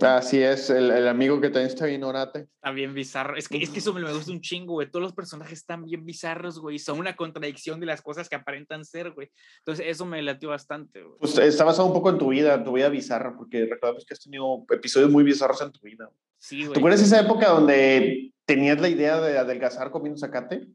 Así 0.00 0.42
es, 0.42 0.70
el, 0.70 0.90
el, 0.90 1.08
amigo 1.08 1.40
que 1.40 1.48
también 1.48 1.66
está 1.66 1.86
bien 1.86 2.04
orate. 2.04 2.48
Está 2.56 2.70
bien 2.70 2.94
bizarro. 2.94 3.36
Es 3.36 3.48
que, 3.48 3.58
es 3.58 3.70
que 3.70 3.80
eso 3.80 3.92
me, 3.92 4.00
me 4.00 4.12
gusta 4.12 4.32
un 4.32 4.40
chingo, 4.40 4.74
güey. 4.74 4.90
Todos 4.90 5.02
los 5.02 5.12
personajes 5.12 5.58
están 5.58 5.84
bien 5.84 6.04
bizarros, 6.04 6.58
güey. 6.58 6.78
Son 6.78 6.98
una 6.98 7.16
contradicción 7.16 7.80
de 7.80 7.86
las 7.86 8.02
cosas 8.02 8.28
que 8.28 8.36
aparentan 8.36 8.84
ser, 8.84 9.12
güey. 9.12 9.30
Entonces, 9.58 9.86
eso 9.88 10.06
me 10.06 10.22
latió 10.22 10.50
bastante, 10.50 11.02
güey. 11.02 11.18
Pues 11.18 11.36
está 11.38 11.64
basado 11.64 11.88
un 11.88 11.94
poco 11.94 12.10
en 12.10 12.18
tu 12.18 12.28
vida, 12.28 12.54
en 12.54 12.64
tu 12.64 12.72
vida 12.72 12.88
bizarra, 12.88 13.36
porque 13.36 13.66
recordamos 13.66 14.04
que 14.04 14.14
has 14.14 14.20
tenido 14.20 14.64
episodios 14.70 15.10
muy 15.10 15.24
bizarros 15.24 15.60
en 15.60 15.72
tu 15.72 15.80
vida. 15.80 16.08
Sí, 16.38 16.60
güey. 16.60 16.72
¿Tú 16.72 16.80
acuerdas 16.80 17.02
esa 17.02 17.20
época 17.20 17.48
donde 17.48 18.33
tenías 18.44 18.80
la 18.80 18.88
idea 18.88 19.20
de 19.20 19.38
adelgazar 19.38 19.90
comiendo 19.90 20.18
zacate? 20.18 20.68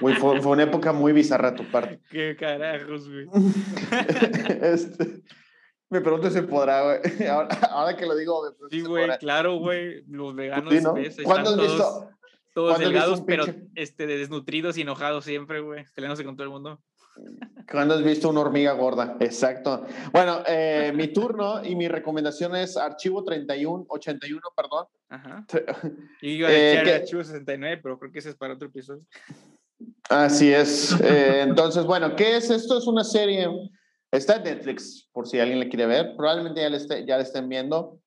fue, 0.00 0.40
fue, 0.40 0.52
una 0.52 0.64
época 0.64 0.92
muy 0.92 1.12
bizarra 1.12 1.54
tu 1.54 1.64
parte. 1.70 2.00
Qué 2.10 2.36
carajos, 2.38 3.08
güey. 3.08 3.26
este, 4.62 5.22
me 5.90 6.00
pregunto 6.00 6.30
si 6.30 6.40
podrá, 6.42 6.82
güey. 6.82 7.28
Ahora, 7.28 7.56
ahora, 7.70 7.96
que 7.96 8.06
lo 8.06 8.16
digo, 8.16 8.42
me 8.42 8.68
Sí, 8.70 8.82
güey, 8.82 9.08
claro, 9.18 9.56
güey. 9.58 10.04
Los 10.08 10.34
veganos 10.34 10.72
¿Sí, 10.72 10.80
no? 10.80 10.94
¿Cuándo 11.24 11.50
has 11.50 11.56
visto? 11.56 11.76
Todos, 11.76 12.08
todos 12.54 12.78
delgados, 12.78 13.22
pero 13.26 13.44
este, 13.74 14.06
desnutridos 14.06 14.76
y 14.78 14.82
enojados 14.82 15.24
siempre, 15.24 15.60
güey. 15.60 15.84
Peleándose 15.94 16.24
con 16.24 16.36
todo 16.36 16.44
el 16.44 16.50
mundo. 16.50 16.80
¿Cuándo 17.70 17.94
has 17.94 18.02
visto 18.02 18.28
una 18.28 18.40
hormiga 18.40 18.72
gorda? 18.72 19.16
Exacto. 19.20 19.86
Bueno, 20.12 20.42
eh, 20.46 20.92
mi 20.94 21.08
turno 21.08 21.64
y 21.64 21.74
mi 21.74 21.88
recomendación 21.88 22.54
es 22.56 22.76
Archivo 22.76 23.24
3181, 23.24 24.40
perdón. 24.56 24.86
Ajá. 25.08 25.46
Y 26.22 26.32
iba 26.32 26.48
a 26.48 26.52
eh, 26.52 26.94
Archivo 26.94 27.22
69, 27.22 27.80
pero 27.82 27.98
creo 27.98 28.12
que 28.12 28.18
ese 28.18 28.30
es 28.30 28.36
para 28.36 28.54
otro 28.54 28.68
episodio. 28.68 29.02
Así 30.08 30.52
es. 30.52 30.92
Eh, 31.04 31.42
entonces, 31.42 31.84
bueno, 31.84 32.16
¿qué 32.16 32.36
es 32.36 32.50
esto? 32.50 32.78
Es 32.78 32.86
una 32.86 33.04
serie. 33.04 33.48
Está 34.10 34.36
en 34.36 34.44
Netflix, 34.44 35.08
por 35.12 35.26
si 35.26 35.40
alguien 35.40 35.60
le 35.60 35.68
quiere 35.68 35.86
ver. 35.86 36.14
Probablemente 36.16 36.60
ya 36.60 36.68
le, 36.68 36.76
esté, 36.76 37.06
ya 37.06 37.16
le 37.16 37.22
estén 37.22 37.48
viendo. 37.48 37.98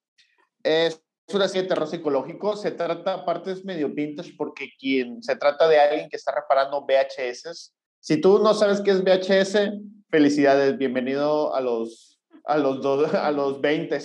Es 0.64 1.02
una 1.34 1.48
serie 1.48 1.64
de 1.64 1.70
terror 1.70 1.88
psicológico. 1.88 2.56
Se 2.56 2.72
trata, 2.72 3.26
partes 3.26 3.66
medio 3.66 3.90
vintage, 3.90 4.34
porque 4.38 4.70
quien 4.80 5.22
se 5.22 5.36
trata 5.36 5.68
de 5.68 5.80
alguien 5.80 6.10
que 6.10 6.16
está 6.16 6.34
reparando 6.34 6.86
VHS. 6.86 7.74
Si 8.00 8.22
tú 8.22 8.40
no 8.40 8.54
sabes 8.54 8.82
qué 8.82 8.92
es 8.92 9.04
VHS, 9.04 9.72
felicidades, 10.10 10.78
bienvenido 10.78 11.54
a 11.54 11.62
los, 11.62 12.20
a 12.46 12.58
los, 12.58 12.82
dos, 12.82 13.14
a 13.14 13.32
los 13.32 13.62
20. 13.62 14.00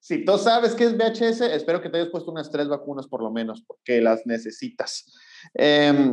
Si 0.00 0.24
tú 0.24 0.38
sabes 0.38 0.74
qué 0.74 0.84
es 0.84 0.96
VHS, 0.96 1.40
espero 1.42 1.80
que 1.80 1.88
te 1.88 1.98
hayas 1.98 2.10
puesto 2.10 2.30
unas 2.30 2.50
tres 2.50 2.68
vacunas 2.68 3.06
por 3.06 3.22
lo 3.22 3.30
menos, 3.30 3.62
porque 3.66 4.00
las 4.00 4.26
necesitas. 4.26 5.14
Eh, 5.54 6.12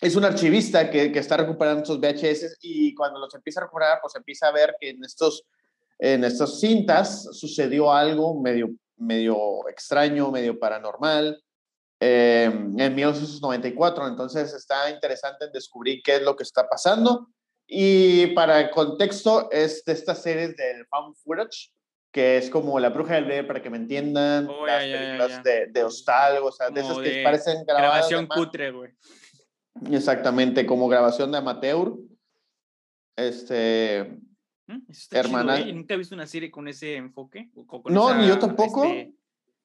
es 0.00 0.14
un 0.14 0.24
archivista 0.24 0.90
que, 0.90 1.10
que, 1.10 1.18
está 1.18 1.38
recuperando 1.38 1.82
estos 1.82 2.00
VHS 2.00 2.58
y 2.60 2.94
cuando 2.94 3.18
los 3.18 3.34
empieza 3.34 3.60
a 3.60 3.64
recuperar, 3.64 3.98
pues 4.02 4.14
empieza 4.14 4.48
a 4.48 4.52
ver 4.52 4.76
que 4.78 4.90
en 4.90 5.02
estos 5.04 5.46
en 5.98 6.24
estas 6.24 6.60
cintas 6.60 7.28
sucedió 7.32 7.92
algo 7.92 8.40
medio, 8.40 8.70
medio 8.96 9.66
extraño, 9.68 10.30
medio 10.30 10.58
paranormal 10.58 11.42
eh, 12.00 12.44
en 12.44 12.94
1994. 12.94 14.08
Entonces 14.08 14.52
está 14.52 14.90
interesante 14.90 15.46
en 15.46 15.52
descubrir 15.52 16.02
qué 16.02 16.16
es 16.16 16.22
lo 16.22 16.36
que 16.36 16.42
está 16.42 16.68
pasando. 16.68 17.28
Y 17.66 18.28
para 18.28 18.60
el 18.60 18.70
contexto 18.70 19.50
es 19.50 19.84
de 19.84 19.92
estas 19.92 20.22
series 20.22 20.56
del 20.56 20.86
found 20.86 21.16
footage, 21.16 21.72
que 22.12 22.38
es 22.38 22.48
como 22.48 22.78
La 22.78 22.90
Bruja 22.90 23.14
del 23.14 23.24
Bebé, 23.24 23.44
para 23.44 23.60
que 23.60 23.70
me 23.70 23.76
entiendan, 23.76 24.48
oh, 24.48 24.66
las 24.66 24.84
películas 24.84 25.42
De, 25.42 25.66
de 25.66 25.84
hostal, 25.84 26.38
o 26.42 26.52
sea, 26.52 26.70
de 26.70 26.80
esas 26.80 26.98
que 26.98 27.22
parecen 27.24 27.64
grabadas. 27.64 28.08
Grabación 28.08 28.26
cutre, 28.26 28.70
güey. 28.70 28.92
Exactamente, 29.90 30.64
como 30.64 30.88
grabación 30.88 31.32
de 31.32 31.38
amateur. 31.38 31.92
Este. 33.16 34.18
Mm, 34.66 34.80
hermana. 35.10 35.60
¿eh? 35.60 35.72
¿Nunca 35.72 35.94
he 35.94 35.96
visto 35.96 36.14
una 36.14 36.26
serie 36.26 36.50
con 36.50 36.68
ese 36.68 36.96
enfoque? 36.96 37.50
no, 37.86 38.14
ni 38.14 38.28
yo 38.28 38.38
tampoco. 38.38 38.84
Este, 38.84 39.14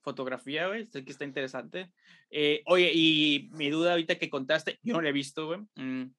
fotografía, 0.01 0.67
güey. 0.67 0.85
Sé 0.85 1.03
que 1.03 1.11
está 1.11 1.25
interesante. 1.25 1.91
Eh, 2.29 2.63
oye, 2.65 2.91
y 2.93 3.49
mi 3.53 3.69
duda 3.69 3.91
ahorita 3.91 4.15
que 4.15 4.29
contaste, 4.29 4.79
yo 4.83 4.93
no 4.93 5.01
la 5.01 5.09
he 5.09 5.13
visto, 5.13 5.47
güey. 5.47 5.59
Mm, 5.75 6.13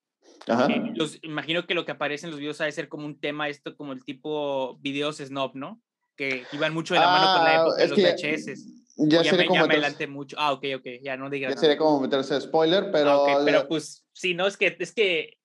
Ajá. 0.46 0.66
Eh, 0.66 0.92
los, 0.94 1.18
imagino 1.22 1.66
que 1.66 1.74
lo 1.74 1.84
que 1.84 1.92
aparece 1.92 2.26
en 2.26 2.30
los 2.30 2.40
videos 2.40 2.60
ha 2.60 2.64
de 2.64 2.72
ser 2.72 2.88
como 2.88 3.06
un 3.06 3.20
tema, 3.20 3.48
esto 3.48 3.76
como 3.76 3.92
el 3.92 4.04
tipo 4.04 4.78
videos 4.80 5.18
snob, 5.18 5.54
¿no? 5.54 5.80
Que 6.16 6.44
iban 6.52 6.74
mucho 6.74 6.94
de 6.94 7.00
la 7.00 7.06
mano 7.06 7.36
con 7.36 7.44
la 7.44 7.50
ah, 7.50 7.62
época 7.62 7.76
de 7.76 7.88
los 7.88 7.98
VHS. 7.98 8.82
Ya, 8.96 9.24
sería 9.24 9.46
como 9.46 9.66
me 9.66 10.06
mucho. 10.06 10.36
Ah, 10.38 10.52
ok, 10.52 10.64
ok, 10.76 10.86
ya 11.02 11.16
no 11.16 11.30
digas. 11.30 11.54
Ya 11.54 11.60
sería 11.60 11.78
como 11.78 12.00
meterse 12.00 12.40
spoiler, 12.40 12.90
pero. 12.92 13.26
Ah, 13.26 13.42
pero 13.44 13.66
pues, 13.66 14.06
sí, 14.12 14.34
no, 14.34 14.46
es 14.46 14.56
que, 14.56 14.76
es 14.78 14.92
que 14.92 15.38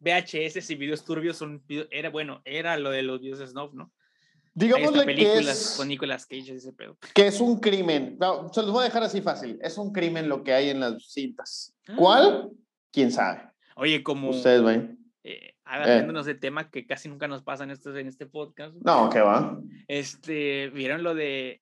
VHS 0.00 0.70
y 0.70 0.74
videos 0.74 1.04
turbios 1.04 1.36
son. 1.36 1.62
Era 1.90 2.10
bueno, 2.10 2.40
era 2.44 2.76
lo 2.78 2.90
de 2.90 3.02
los 3.02 3.20
videos 3.20 3.50
snob, 3.50 3.74
¿no? 3.74 3.92
Digámosle 4.54 5.04
que 5.14 5.38
es, 5.38 5.74
con 5.76 5.88
Nicolas 5.88 6.26
Cage 6.26 6.54
ese 6.54 6.72
pedo. 6.72 6.96
Que 7.12 7.26
es 7.26 7.40
un 7.40 7.58
crimen. 7.58 8.16
No, 8.20 8.52
se 8.52 8.62
los 8.62 8.70
voy 8.70 8.82
a 8.82 8.84
dejar 8.84 9.02
así 9.02 9.20
fácil. 9.20 9.58
Es 9.60 9.78
un 9.78 9.92
crimen 9.92 10.28
lo 10.28 10.44
que 10.44 10.52
hay 10.54 10.70
en 10.70 10.80
las 10.80 11.10
cintas. 11.10 11.74
Ah. 11.88 11.94
¿Cuál? 11.96 12.50
¿Quién 12.92 13.10
sabe? 13.10 13.42
Oye, 13.76 14.02
como. 14.04 14.30
Ustedes, 14.30 14.62
güey. 14.62 14.90
Eh, 15.24 15.54
hablándonos 15.64 16.26
de 16.26 16.34
tema 16.34 16.70
que 16.70 16.86
casi 16.86 17.08
nunca 17.08 17.26
nos 17.26 17.42
pasan 17.42 17.70
estos 17.70 17.96
en 17.96 18.06
este 18.06 18.26
podcast. 18.26 18.74
No, 18.84 19.10
¿qué 19.10 19.20
va? 19.20 19.60
Este, 19.88 20.68
¿vieron 20.68 21.02
lo 21.02 21.14
de 21.14 21.60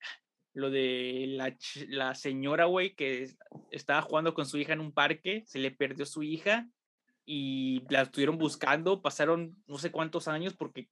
lo 0.53 0.69
de 0.69 1.25
la, 1.29 1.55
la 1.87 2.13
señora, 2.13 2.65
güey, 2.65 2.93
que 2.93 3.31
estaba 3.71 4.01
jugando 4.01 4.33
con 4.33 4.45
su 4.45 4.57
hija 4.57 4.73
en 4.73 4.81
un 4.81 4.91
parque, 4.91 5.43
se 5.47 5.59
le 5.59 5.71
perdió 5.71 6.05
su 6.05 6.21
hija 6.21 6.67
y 7.25 7.81
la 7.89 8.03
estuvieron 8.03 8.37
buscando, 8.37 9.01
pasaron 9.01 9.55
no 9.65 9.77
sé 9.79 9.91
cuántos 9.91 10.27
años 10.27 10.53
porque 10.53 10.89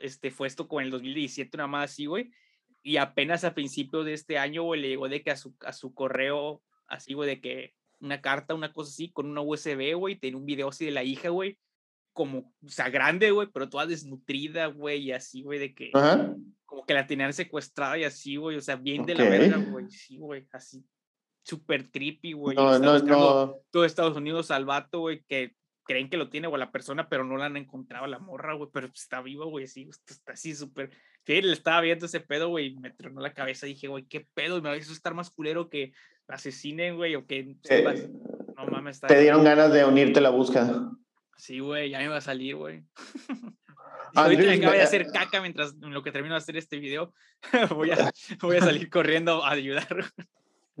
este, 0.00 0.30
fue 0.30 0.48
esto 0.48 0.68
con 0.68 0.82
el 0.82 0.90
2017, 0.90 1.56
una 1.56 1.66
más 1.66 1.92
así, 1.92 2.06
güey, 2.06 2.30
y 2.82 2.98
apenas 2.98 3.44
a 3.44 3.54
principio 3.54 4.04
de 4.04 4.12
este 4.12 4.38
año, 4.38 4.62
güey, 4.62 4.80
le 4.80 4.88
llegó 4.88 5.08
de 5.08 5.22
que 5.22 5.30
a 5.30 5.36
su, 5.36 5.54
a 5.60 5.72
su 5.72 5.94
correo, 5.94 6.62
así, 6.86 7.14
güey, 7.14 7.28
de 7.28 7.40
que 7.40 7.74
una 8.00 8.20
carta, 8.20 8.54
una 8.54 8.72
cosa 8.72 8.90
así, 8.90 9.10
con 9.10 9.26
una 9.26 9.40
USB, 9.40 9.94
güey, 9.96 10.16
tenía 10.16 10.36
un 10.36 10.46
video 10.46 10.68
así 10.68 10.84
de 10.84 10.90
la 10.92 11.02
hija, 11.02 11.30
güey, 11.30 11.58
como, 12.12 12.54
o 12.64 12.68
sea, 12.68 12.88
grande, 12.88 13.30
güey, 13.30 13.48
pero 13.52 13.68
toda 13.68 13.86
desnutrida, 13.86 14.66
güey, 14.66 15.02
y 15.02 15.12
así, 15.12 15.42
güey, 15.42 15.58
de 15.58 15.74
que, 15.74 15.90
como 16.64 16.86
que 16.86 16.94
la 16.94 17.06
tenían 17.06 17.32
secuestrada 17.32 17.98
y 17.98 18.04
así, 18.04 18.36
güey, 18.36 18.56
o 18.56 18.62
sea, 18.62 18.76
bien 18.76 19.04
de 19.04 19.14
la 19.14 19.28
verga, 19.28 19.56
güey, 19.58 19.90
sí, 19.90 20.16
güey, 20.16 20.46
así, 20.52 20.84
súper 21.46 21.90
creepy, 21.90 22.32
güey. 22.32 22.56
No, 22.56 22.78
no, 22.78 22.98
no. 22.98 23.60
Todo 23.70 23.84
Estados 23.84 24.16
Unidos 24.16 24.50
al 24.50 24.64
vato, 24.64 25.00
güey, 25.00 25.22
que 25.28 25.54
creen 25.86 26.10
que 26.10 26.16
lo 26.16 26.28
tiene, 26.28 26.48
o 26.48 26.56
la 26.56 26.72
persona, 26.72 27.08
pero 27.08 27.24
no 27.24 27.36
la 27.36 27.46
han 27.46 27.56
encontrado 27.56 28.06
la 28.06 28.18
morra, 28.18 28.54
güey, 28.54 28.68
pero 28.72 28.88
está 28.88 29.22
viva, 29.22 29.46
güey, 29.46 29.66
sí, 29.66 29.88
está 30.08 30.32
así 30.32 30.54
súper. 30.54 30.90
Sí, 31.24 31.40
le 31.40 31.52
estaba 31.52 31.80
viendo 31.80 32.06
ese 32.06 32.20
pedo, 32.20 32.48
güey, 32.48 32.66
y 32.66 32.76
me 32.76 32.90
tronó 32.90 33.20
la 33.20 33.32
cabeza, 33.32 33.66
dije, 33.66 33.88
güey, 33.88 34.04
qué 34.04 34.26
pedo, 34.34 34.60
me 34.60 34.68
va 34.68 34.74
a 34.74 34.78
estar 34.78 35.14
más 35.14 35.30
culero 35.30 35.68
que 35.68 35.92
asesinen, 36.28 36.96
güey, 36.96 37.14
o 37.14 37.26
que. 37.26 37.56
no 38.56 38.66
mames, 38.66 38.96
está. 38.96 39.06
Te 39.06 39.20
dieron 39.20 39.44
ganas 39.44 39.72
de 39.72 39.84
unirte 39.84 40.18
a 40.18 40.22
la 40.22 40.30
búsqueda. 40.30 40.90
Sí, 41.36 41.60
güey, 41.60 41.90
ya 41.90 41.98
me 41.98 42.08
va 42.08 42.16
a 42.16 42.22
salir, 42.22 42.56
güey. 42.56 42.82
Ahorita 44.14 44.42
me 44.42 44.54
acabo 44.54 44.72
de 44.72 44.82
hacer 44.82 45.06
caca 45.08 45.40
mientras 45.40 45.74
en 45.82 45.92
lo 45.92 46.02
que 46.02 46.10
termino 46.10 46.34
de 46.34 46.38
hacer 46.38 46.56
este 46.56 46.78
video. 46.78 47.12
voy, 47.70 47.90
a, 47.90 48.10
voy 48.40 48.56
a 48.56 48.60
salir 48.60 48.88
corriendo 48.88 49.44
a 49.44 49.50
ayudar. 49.50 49.86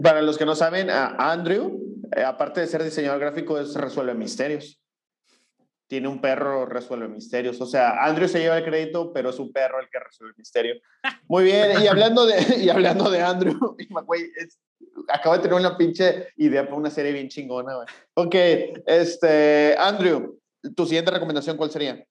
Para 0.02 0.22
los 0.22 0.38
que 0.38 0.46
no 0.46 0.54
saben, 0.54 0.88
Andrew, 0.90 1.78
eh, 2.16 2.22
aparte 2.22 2.60
de 2.60 2.66
ser 2.66 2.82
diseñador 2.82 3.20
gráfico, 3.20 3.58
es 3.58 3.74
resuelve 3.74 4.14
misterios. 4.14 4.80
Tiene 5.88 6.08
un 6.08 6.20
perro, 6.20 6.66
resuelve 6.66 7.08
misterios. 7.08 7.60
O 7.60 7.66
sea, 7.66 8.04
Andrew 8.04 8.28
se 8.28 8.40
lleva 8.40 8.58
el 8.58 8.64
crédito, 8.64 9.12
pero 9.12 9.30
es 9.30 9.38
un 9.38 9.52
perro 9.52 9.80
el 9.80 9.88
que 9.88 10.00
resuelve 10.00 10.32
el 10.32 10.38
misterio. 10.38 10.74
Muy 11.28 11.44
bien, 11.44 11.82
y 11.82 11.86
hablando 11.86 12.26
de, 12.26 12.36
y 12.64 12.68
hablando 12.68 13.10
de 13.10 13.22
Andrew, 13.22 13.76
güey, 14.06 14.30
acabo 15.08 15.36
de 15.36 15.42
tener 15.42 15.58
una 15.58 15.76
pinche 15.76 16.28
idea 16.36 16.64
para 16.64 16.76
una 16.76 16.90
serie 16.90 17.12
bien 17.12 17.28
chingona, 17.28 17.74
güey. 17.74 17.86
Ok, 18.14 18.34
este, 18.86 19.76
Andrew, 19.78 20.40
tu 20.74 20.86
siguiente 20.86 21.10
recomendación, 21.10 21.56
¿cuál 21.56 21.70
sería? 21.70 22.04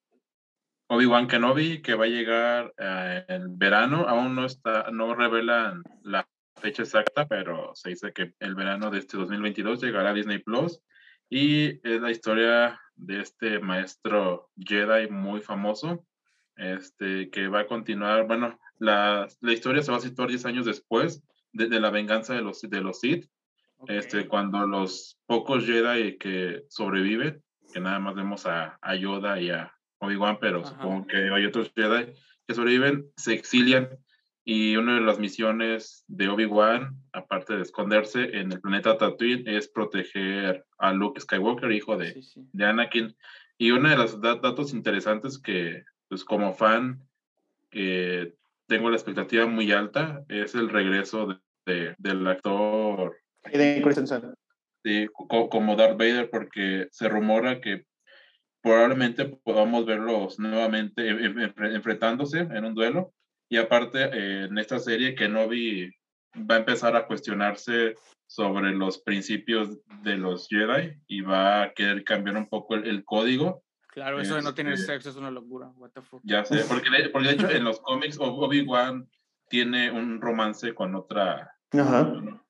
Obi-Wan 0.88 1.28
Kenobi, 1.28 1.82
que 1.82 1.96
va 1.96 2.06
a 2.06 2.10
llegar 2.10 2.74
eh, 2.78 3.26
en 3.28 3.58
verano. 3.58 4.06
Aún 4.08 4.36
no 4.36 4.46
está, 4.46 4.92
no 4.92 5.16
revelan 5.16 5.84
la 6.04 6.28
fecha 6.56 6.84
exacta, 6.84 7.28
pero 7.28 7.72
se 7.74 7.90
dice 7.90 8.14
que 8.14 8.34
el 8.40 8.56
verano 8.56 8.92
de 8.92 9.00
este 9.00 9.18
2022 9.18 9.82
llegará 9.82 10.12
a 10.12 10.14
Disney 10.14 10.40
Plus. 10.40 10.82
Y 11.30 11.80
es 11.88 12.02
la 12.02 12.12
historia 12.12 12.80
de 12.96 13.22
este 13.22 13.60
maestro 13.60 14.50
Jedi 14.58 15.10
muy 15.10 15.42
famoso, 15.42 16.06
este, 16.56 17.30
que 17.30 17.48
va 17.48 17.62
a 17.62 17.68
continuar. 17.68 18.28
Bueno, 18.28 18.60
la, 18.78 19.28
la 19.42 19.54
historia 19.54 19.82
se 19.82 19.92
va 19.92 19.98
a 19.98 20.02
situar 20.02 20.30
10 20.30 20.46
años 20.46 20.66
después 20.66 21.24
de, 21.52 21.68
de, 21.68 21.80
la 21.80 21.90
venganza 21.90 22.34
de 22.34 22.42
los, 22.42 22.62
de 22.62 22.82
los 22.82 23.00
Sith. 23.00 23.28
Este, 23.88 24.28
cuando 24.28 24.66
los 24.66 25.20
pocos 25.26 25.66
Jedi 25.66 26.18
que 26.18 26.64
sobreviven 26.70 27.44
que 27.74 27.82
nada 27.82 28.00
más 28.00 28.16
vemos 28.16 28.46
a, 28.46 28.80
a 28.82 28.96
Yoda 28.96 29.42
y 29.42 29.50
a 29.50 29.74
Obi-Wan, 30.00 30.38
pero 30.40 30.64
supongo 30.64 31.08
que 31.08 31.18
hay 31.18 31.46
otros 31.46 31.74
Jedi 31.76 32.14
que 32.48 32.54
sobreviven, 32.54 33.12
se 33.18 33.34
exilian 33.34 33.90
y 34.48 34.78
una 34.78 34.96
de 34.96 35.02
las 35.02 35.18
misiones 35.18 36.06
de 36.08 36.30
Obi-Wan, 36.30 36.96
aparte 37.14 37.56
de 37.56 37.64
esconderse 37.64 38.38
en 38.38 38.52
el 38.52 38.62
planeta 38.62 38.96
Tatooine, 38.96 39.48
es 39.48 39.68
proteger 39.68 40.64
a 40.78 40.94
Luke 40.94 41.20
Skywalker, 41.20 41.72
hijo 41.72 41.98
de, 41.98 42.22
de 42.54 42.66
Anakin. 42.66 43.16
Y 43.58 43.72
uno 43.72 43.90
de 43.90 43.98
los 43.98 44.22
datos 44.22 44.72
interesantes 44.74 45.40
que, 45.40 45.84
pues 46.08 46.24
como 46.24 46.54
fan, 46.54 47.02
eh, 47.72 48.36
tengo 48.68 48.92
la 48.92 48.98
expectativa 48.98 49.48
muy 49.48 49.72
alta, 49.72 50.24
es 50.30 50.54
el 50.54 50.70
regreso 50.70 51.40
de, 51.66 51.96
del 51.98 52.28
actor 52.28 53.16
como 55.50 55.76
Darth 55.76 55.98
Vader, 55.98 56.30
porque 56.30 56.88
se 56.92 57.10
rumora 57.10 57.60
que 57.62 57.86
probablemente 58.62 59.26
podamos 59.26 59.88
verlos 59.88 60.38
nuevamente 60.38 61.10
enfrentándose 61.10 62.42
en 62.42 62.66
un 62.66 62.76
duelo. 62.76 63.15
Y 63.50 63.58
aparte, 63.58 64.04
eh, 64.04 64.46
en 64.46 64.58
esta 64.58 64.80
serie, 64.80 65.16
Kenobi 65.16 65.92
va 66.50 66.56
a 66.56 66.60
empezar 66.60 66.96
a 66.96 67.08
cuestionarse 67.08 67.96
sobre 68.28 68.72
los 68.72 69.00
principios 69.00 69.78
de 70.02 70.18
los 70.18 70.48
Jedi 70.50 71.00
y 71.08 71.22
va 71.22 71.62
a 71.62 71.74
querer 71.74 72.04
cambiar 72.04 72.38
un 72.38 72.50
poco 72.50 72.76
el, 72.76 73.06
código. 73.06 73.64
Claro, 73.90 74.20
eso 74.20 74.36
de 74.36 74.42
no 74.42 74.54
tener 74.54 74.74
este, 74.74 74.88
sexo 74.88 75.12
es 75.12 75.16
una 75.16 75.32
locura. 75.32 75.68
What 75.76 75.92
the 75.92 76.02
fuck? 76.02 76.22
Ya 76.24 76.44
sé, 76.44 76.66
porque, 76.68 76.90
porque 77.14 77.28
de 77.30 77.34
hecho 77.36 77.50
en 77.50 77.64
los 77.64 77.80
cómics 77.82 78.18
Obi-Wan 78.20 79.08
tiene 79.48 79.92
un 79.92 80.20
romance 80.20 80.74
con 80.74 80.96
otra. 80.96 81.56
Ajá 81.72 82.42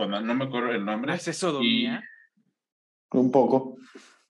no 0.00 0.34
me 0.34 0.44
acuerdo 0.44 0.70
el 0.70 0.84
nombre. 0.84 1.14
¿Es 1.14 1.28
eso, 1.28 1.60
Un 3.12 3.30
poco. 3.30 3.76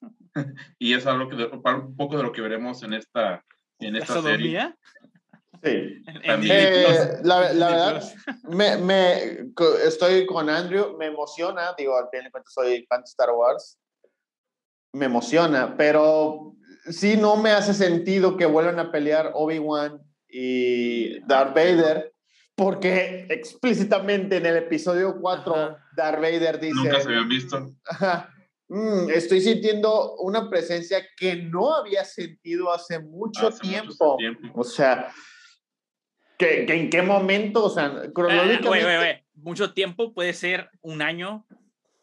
y 0.79 0.95
es 0.95 1.07
algo 1.07 1.29
que 1.29 1.37
un 1.45 1.97
poco 1.97 2.17
de 2.17 2.23
lo 2.23 2.33
que 2.33 2.41
veremos 2.41 2.83
en 2.83 2.95
esta, 2.95 3.45
en 3.79 3.97
esta 3.97 4.23
serie. 4.23 4.75
Sí. 5.62 6.02
Eh, 6.25 7.19
la, 7.23 7.52
la, 7.52 7.69
verdad, 7.69 8.12
me, 8.49 8.76
me, 8.76 9.52
estoy 9.85 10.26
con 10.26 10.49
Andrew, 10.49 10.97
me 10.97 11.07
emociona, 11.07 11.75
digo, 11.76 11.97
al 11.97 12.09
fin 12.11 12.25
de 12.25 12.31
cuentas 12.31 12.52
soy 12.52 12.85
fan 12.88 13.00
de 13.00 13.04
Star 13.04 13.31
Wars, 13.31 13.78
me 14.92 15.07
emociona, 15.07 15.76
pero 15.76 16.54
sí 16.88 17.16
no 17.16 17.37
me 17.37 17.50
hace 17.50 17.75
sentido 17.75 18.37
que 18.37 18.47
vuelvan 18.47 18.78
a 18.78 18.90
pelear 18.90 19.33
Obi-Wan 19.35 20.00
y 20.28 21.21
Darth 21.26 21.54
Vader, 21.54 22.12
porque 22.54 23.26
explícitamente 23.31 24.37
en 24.37 24.47
el 24.47 24.57
episodio 24.57 25.19
4 25.21 25.76
Darth 25.97 26.21
Vader 26.21 26.61
dice... 26.61 26.75
Nunca 26.75 27.00
se 27.00 27.09
habían 27.09 27.28
visto. 27.28 27.75
Mm, 28.69 29.11
estoy 29.11 29.42
sintiendo 29.42 30.14
una 30.16 30.49
presencia 30.49 31.04
que 31.19 31.37
no 31.37 31.75
había 31.75 32.07
sentido 32.07 32.73
hace 32.73 32.99
mucho, 33.00 33.50
tiempo. 33.50 34.16
O 34.54 34.64
sea, 34.64 35.12
¿que, 36.46 36.75
¿en 36.75 36.90
qué 36.90 37.02
momento? 37.02 37.64
O 37.64 37.70
sea, 37.70 37.87
ah, 37.87 38.12
cronológicamente... 38.12 39.25
Mucho 39.34 39.72
tiempo 39.72 40.14
puede 40.14 40.34
ser 40.34 40.70
un 40.82 41.02
año, 41.02 41.44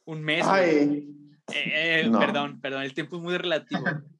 un 0.03 0.21
mes. 0.21 0.45
Ay. 0.45 1.07
Eh, 1.53 2.03
eh, 2.03 2.11
perdón, 2.11 2.59
perdón, 2.59 2.83
el 2.83 2.93
tiempo 2.93 3.17
es 3.17 3.21
muy 3.21 3.37
relativo. 3.37 3.83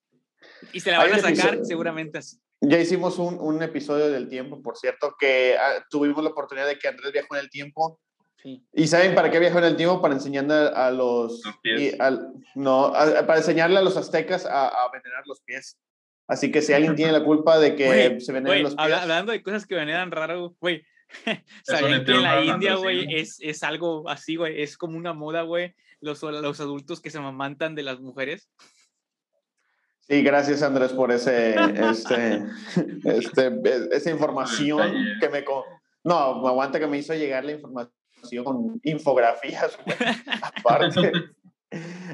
Y 0.73 0.79
se 0.79 0.91
la 0.91 0.99
van 0.99 1.13
a 1.13 1.19
sacar 1.19 1.59
seguramente 1.63 2.17
así. 2.17 2.38
Ya 2.61 2.79
hicimos 2.79 3.19
un, 3.19 3.39
un, 3.39 3.61
episodio 3.61 4.09
del 4.09 4.27
tiempo, 4.29 4.61
por 4.61 4.77
cierto, 4.77 5.15
que 5.19 5.55
ah, 5.57 5.85
tuvimos 5.89 6.23
la 6.23 6.29
oportunidad 6.29 6.67
de 6.67 6.77
que 6.77 6.88
Andrés 6.88 7.11
viajó 7.11 7.35
en 7.35 7.41
el 7.41 7.49
tiempo. 7.49 7.99
Sí. 8.41 8.65
¿Y 8.73 8.88
saben 8.88 9.15
para 9.15 9.29
qué 9.31 9.39
viajó 9.39 9.59
en 9.59 9.65
el 9.65 9.75
tiempo? 9.75 10.01
Para 10.01 10.13
enseñarle 10.13 10.53
a 10.53 10.91
los... 10.91 11.41
y 11.63 11.91
no, 12.55 12.93
para 12.93 13.38
enseñarle 13.38 13.79
a 13.79 13.81
los 13.81 13.97
aztecas 13.97 14.45
a, 14.45 14.67
a, 14.67 14.91
venerar 14.91 15.23
los 15.25 15.41
pies. 15.41 15.77
Así 16.29 16.51
que 16.51 16.62
si 16.62 16.71
alguien 16.71 16.95
tiene 16.95 17.12
la 17.12 17.24
culpa 17.24 17.59
de 17.59 17.75
que 17.75 18.21
se 18.21 18.31
veneren 18.31 18.63
los 18.63 18.75
pies... 18.75 18.93
Hablando 18.93 19.33
de 19.33 19.43
cosas 19.43 19.65
que 19.65 19.75
veneran 19.75 20.12
raro, 20.12 20.55
güey. 20.62 20.86
Saben 21.63 22.05
que 22.05 22.12
en 22.12 22.21
la 22.21 22.43
India, 22.43 22.75
güey, 22.75 23.15
es, 23.15 23.39
es 23.41 23.63
algo 23.63 24.07
así, 24.07 24.36
güey. 24.36 24.62
Es 24.62 24.77
como 24.77 24.95
una 24.95 25.13
moda, 25.13 25.41
güey. 25.41 25.74
Los, 26.00 26.21
los 26.21 26.59
adultos 26.62 27.01
que 27.01 27.09
se 27.09 27.19
mamantan 27.19 27.75
de 27.75 27.83
las 27.83 28.00
mujeres. 28.00 28.48
Sí, 30.07 30.24
gracias 30.24 30.63
Andrés 30.63 30.93
por 30.93 31.12
ese, 31.12 31.55
este, 31.89 32.43
este, 33.03 33.62
esa 33.91 34.09
información 34.09 34.93
que 35.19 35.29
me... 35.29 35.43
No, 36.03 36.41
me 36.41 36.48
aguanta 36.48 36.79
que 36.79 36.88
me 36.88 36.98
hizo 36.98 37.13
llegar 37.13 37.43
la 37.43 37.51
información 37.51 38.43
con 38.43 38.79
infografías, 38.83 39.77
aparte, 40.41 41.12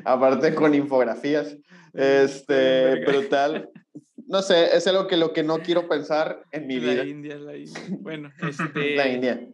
aparte 0.03 0.55
con 0.55 0.73
infografías, 0.73 1.55
este, 1.93 3.05
brutal. 3.05 3.69
No 4.27 4.41
sé, 4.41 4.75
es 4.75 4.87
algo 4.87 5.07
que 5.07 5.17
lo 5.17 5.33
que 5.33 5.43
no 5.43 5.59
quiero 5.59 5.87
pensar 5.87 6.43
en 6.51 6.67
mi 6.67 6.79
vida. 6.79 7.03
La 7.03 7.05
India, 7.05 7.35
la 7.37 7.55
India. 7.57 7.81
Bueno, 7.99 8.31
este... 8.41 8.95
La 8.95 9.07
India. 9.07 9.47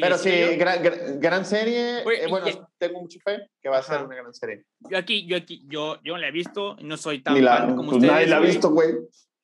Pero 0.00 0.18
sí, 0.18 0.30
gran, 0.56 0.82
gran, 1.20 1.44
serie. 1.44 2.00
Eh, 2.00 2.26
bueno, 2.28 2.46
tengo 2.76 3.00
mucho 3.00 3.20
fe 3.24 3.38
que 3.62 3.68
va 3.68 3.78
a 3.78 3.82
ser 3.82 4.02
una 4.02 4.16
gran 4.16 4.34
serie. 4.34 4.64
Yo 4.90 4.98
aquí, 4.98 5.26
yo 5.26 5.36
aquí, 5.36 5.62
yo, 5.68 6.00
yo 6.02 6.16
la 6.18 6.26
he 6.26 6.32
visto, 6.32 6.76
no 6.82 6.96
soy 6.96 7.22
tan 7.22 7.40
fan 7.40 7.76
como 7.76 7.92
pues 7.92 7.96
ustedes. 7.98 8.12
Nadie 8.12 8.26
la 8.26 8.36
ha 8.38 8.40
visto, 8.40 8.70
güey. 8.70 8.88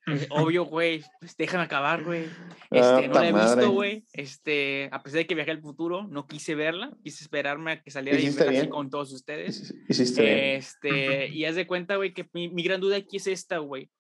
Eh, 0.09 0.27
obvio, 0.31 0.65
güey, 0.65 1.03
pues 1.21 1.37
déjame 1.37 1.65
acabar, 1.65 2.03
güey. 2.03 2.27
Ah, 2.71 2.99
este, 3.01 3.09
no 3.09 3.15
la 3.15 3.29
he 3.29 3.33
visto, 3.33 3.71
güey. 3.71 4.05
Este, 4.13 4.89
a 4.91 5.03
pesar 5.03 5.19
de 5.19 5.27
que 5.29 5.35
viajé 5.37 5.53
al 5.53 5.61
futuro, 5.61 6.09
no 6.09 6.27
quise 6.27 6.57
verla, 6.57 6.97
quise 7.05 7.23
esperarme 7.23 7.73
a 7.73 7.83
que 7.83 7.91
saliera 7.93 8.19
y 8.19 8.31
ver 8.31 8.49
así 8.49 8.69
con 8.69 8.91
todos 8.91 9.13
ustedes. 9.13 9.75
Hiciste 9.89 10.57
este, 10.57 11.29
y 11.29 11.45
haz 11.45 11.55
de 11.55 11.69
cuenta, 11.69 11.97
güey, 11.97 12.13
que 12.13 12.29
mi, 12.33 12.49
mi 12.49 12.65
gran 12.65 12.81
duda 12.81 12.97
aquí 12.97 13.19
es 13.19 13.29
esta, 13.29 13.59
güey. 13.59 13.91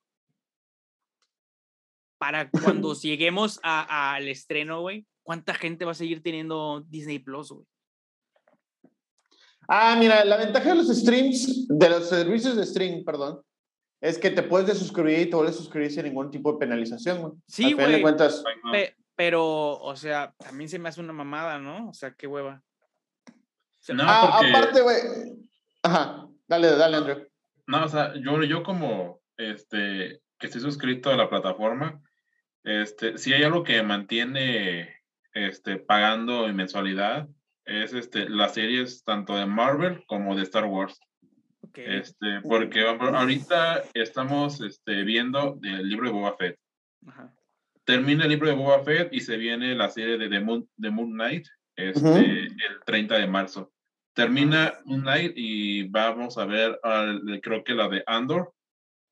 Para 2.18 2.50
cuando 2.50 2.94
lleguemos 3.02 3.60
al 3.62 4.28
estreno, 4.28 4.80
güey, 4.80 5.06
¿cuánta 5.22 5.54
gente 5.54 5.84
va 5.84 5.92
a 5.92 5.94
seguir 5.94 6.22
teniendo 6.22 6.84
Disney 6.88 7.18
Plus, 7.18 7.50
güey? 7.50 7.66
Ah, 9.68 9.96
mira, 9.98 10.24
la 10.24 10.36
ventaja 10.36 10.70
de 10.70 10.76
los 10.76 10.88
streams, 10.88 11.66
de 11.68 11.90
los 11.90 12.08
servicios 12.08 12.56
de 12.56 12.64
stream, 12.64 13.04
perdón, 13.04 13.42
es 14.00 14.18
que 14.18 14.30
te 14.30 14.42
puedes 14.42 14.68
desuscribir 14.68 15.20
y 15.20 15.26
te 15.26 15.36
vuelves 15.36 15.56
a 15.56 15.58
suscribir 15.58 15.90
sin 15.90 16.04
ningún 16.04 16.30
tipo 16.30 16.52
de 16.52 16.58
penalización, 16.58 17.20
güey. 17.20 17.32
Sí, 17.48 17.72
güey. 17.72 18.00
Cuentas... 18.02 18.44
pero, 19.16 19.78
o 19.78 19.96
sea, 19.96 20.32
también 20.38 20.68
se 20.68 20.78
me 20.78 20.88
hace 20.88 21.00
una 21.00 21.12
mamada, 21.12 21.58
¿no? 21.58 21.88
O 21.88 21.94
sea, 21.94 22.12
qué 22.12 22.26
hueva. 22.26 22.62
no, 23.88 24.02
ah, 24.04 24.38
aparte, 24.38 24.82
güey. 24.82 24.96
Ajá, 25.82 26.28
dale, 26.46 26.76
dale, 26.76 26.96
Andrew. 26.96 27.26
No, 27.66 27.84
o 27.84 27.88
sea, 27.88 28.12
yo, 28.14 28.42
yo 28.44 28.62
como, 28.62 29.20
este, 29.36 30.20
que 30.38 30.46
estoy 30.46 30.60
suscrito 30.60 31.10
a 31.10 31.16
la 31.16 31.28
plataforma, 31.28 32.00
este, 32.66 33.16
si 33.16 33.32
hay 33.32 33.44
algo 33.44 33.62
que 33.62 33.80
mantiene 33.84 34.96
este, 35.32 35.76
pagando 35.76 36.48
en 36.48 36.56
mensualidad 36.56 37.28
es 37.64 37.92
este, 37.92 38.28
las 38.28 38.54
series 38.54 39.04
tanto 39.04 39.36
de 39.36 39.46
Marvel 39.46 40.04
como 40.06 40.34
de 40.34 40.42
Star 40.42 40.64
Wars. 40.64 41.00
Este, 41.74 42.40
porque 42.42 42.80
ahorita 42.80 43.84
estamos 43.94 44.60
este, 44.60 45.04
viendo 45.04 45.60
el 45.62 45.88
libro 45.88 46.08
de 46.08 46.12
Boba 46.12 46.36
Fett. 46.36 46.58
Termina 47.84 48.24
el 48.24 48.30
libro 48.30 48.48
de 48.48 48.54
Boba 48.54 48.82
Fett 48.82 49.12
y 49.12 49.20
se 49.20 49.36
viene 49.36 49.74
la 49.74 49.88
serie 49.88 50.18
de 50.18 50.28
The 50.28 50.40
Moon, 50.40 50.68
Moon 50.78 51.12
Knight 51.12 51.46
este, 51.76 52.46
el 52.46 52.80
30 52.84 53.18
de 53.18 53.26
marzo. 53.28 53.72
Termina 54.12 54.74
Moon 54.86 55.02
Knight 55.02 55.34
y 55.36 55.86
vamos 55.88 56.36
a 56.38 56.46
ver, 56.46 56.80
creo 57.42 57.62
que 57.62 57.74
la 57.74 57.88
de 57.88 58.02
Andor, 58.06 58.54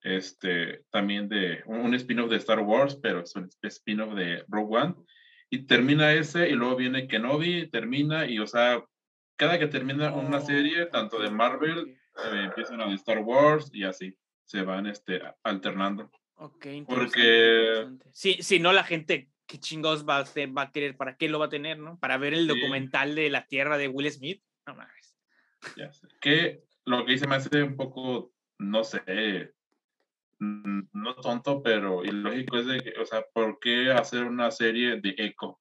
este, 0.04 0.84
también 0.90 1.28
de 1.28 1.62
un, 1.64 1.94
spin-off 1.94 2.30
de 2.30 2.36
Star 2.36 2.60
Wars, 2.60 2.98
pero 3.02 3.20
es 3.20 3.34
un 3.34 3.48
spin-off 3.62 4.14
de 4.14 4.44
Rogue 4.48 4.76
One 4.76 4.94
y 5.50 5.66
termina 5.66 6.12
ese 6.12 6.48
y 6.48 6.52
luego 6.52 6.76
viene 6.76 7.08
Kenobi, 7.08 7.68
termina 7.70 8.26
y 8.26 8.38
o 8.38 8.46
sea, 8.46 8.84
cada 9.36 9.58
que 9.58 9.66
termina 9.66 10.12
una 10.12 10.40
serie, 10.40 10.86
tanto 10.86 11.18
de 11.18 11.30
Marvel, 11.30 11.88
eh, 11.88 12.42
empiezan 12.44 12.82
a 12.82 12.86
de 12.86 12.94
Star 12.94 13.18
Wars 13.20 13.70
y 13.72 13.84
así, 13.84 14.16
se 14.44 14.62
van 14.62 14.86
este, 14.86 15.22
alternando. 15.42 16.10
Ok, 16.34 16.66
Porque... 16.86 17.88
Sí, 18.12 18.36
si 18.40 18.58
no, 18.58 18.72
la 18.72 18.84
gente, 18.84 19.30
¿qué 19.46 19.58
chingos 19.58 20.06
va 20.06 20.18
a, 20.18 20.24
va 20.48 20.62
a 20.62 20.70
querer? 20.70 20.96
¿Para 20.96 21.16
qué 21.16 21.28
lo 21.28 21.38
va 21.38 21.46
a 21.46 21.50
tener, 21.50 21.78
no? 21.78 21.98
¿Para 21.98 22.18
ver 22.18 22.34
el 22.34 22.46
documental 22.46 23.14
de 23.14 23.30
la 23.30 23.46
Tierra 23.46 23.78
de 23.78 23.88
Will 23.88 24.10
Smith? 24.10 24.42
No 24.66 24.74
mames. 24.74 25.16
Ya 25.76 25.90
sé. 25.92 26.08
Que 26.20 26.62
lo 26.84 27.06
que 27.06 27.12
dice 27.12 27.26
me 27.26 27.36
hace 27.36 27.62
un 27.62 27.76
poco, 27.76 28.32
no 28.58 28.84
sé, 28.84 29.54
no 30.92 31.14
tonto, 31.16 31.62
pero 31.62 32.04
ilógico 32.04 32.58
es 32.58 32.66
de 32.66 32.80
que, 32.80 32.92
o 33.00 33.06
sea, 33.06 33.24
¿por 33.32 33.58
qué 33.60 33.90
hacer 33.92 34.24
una 34.24 34.50
serie 34.50 35.00
de 35.00 35.14
Echo? 35.18 35.58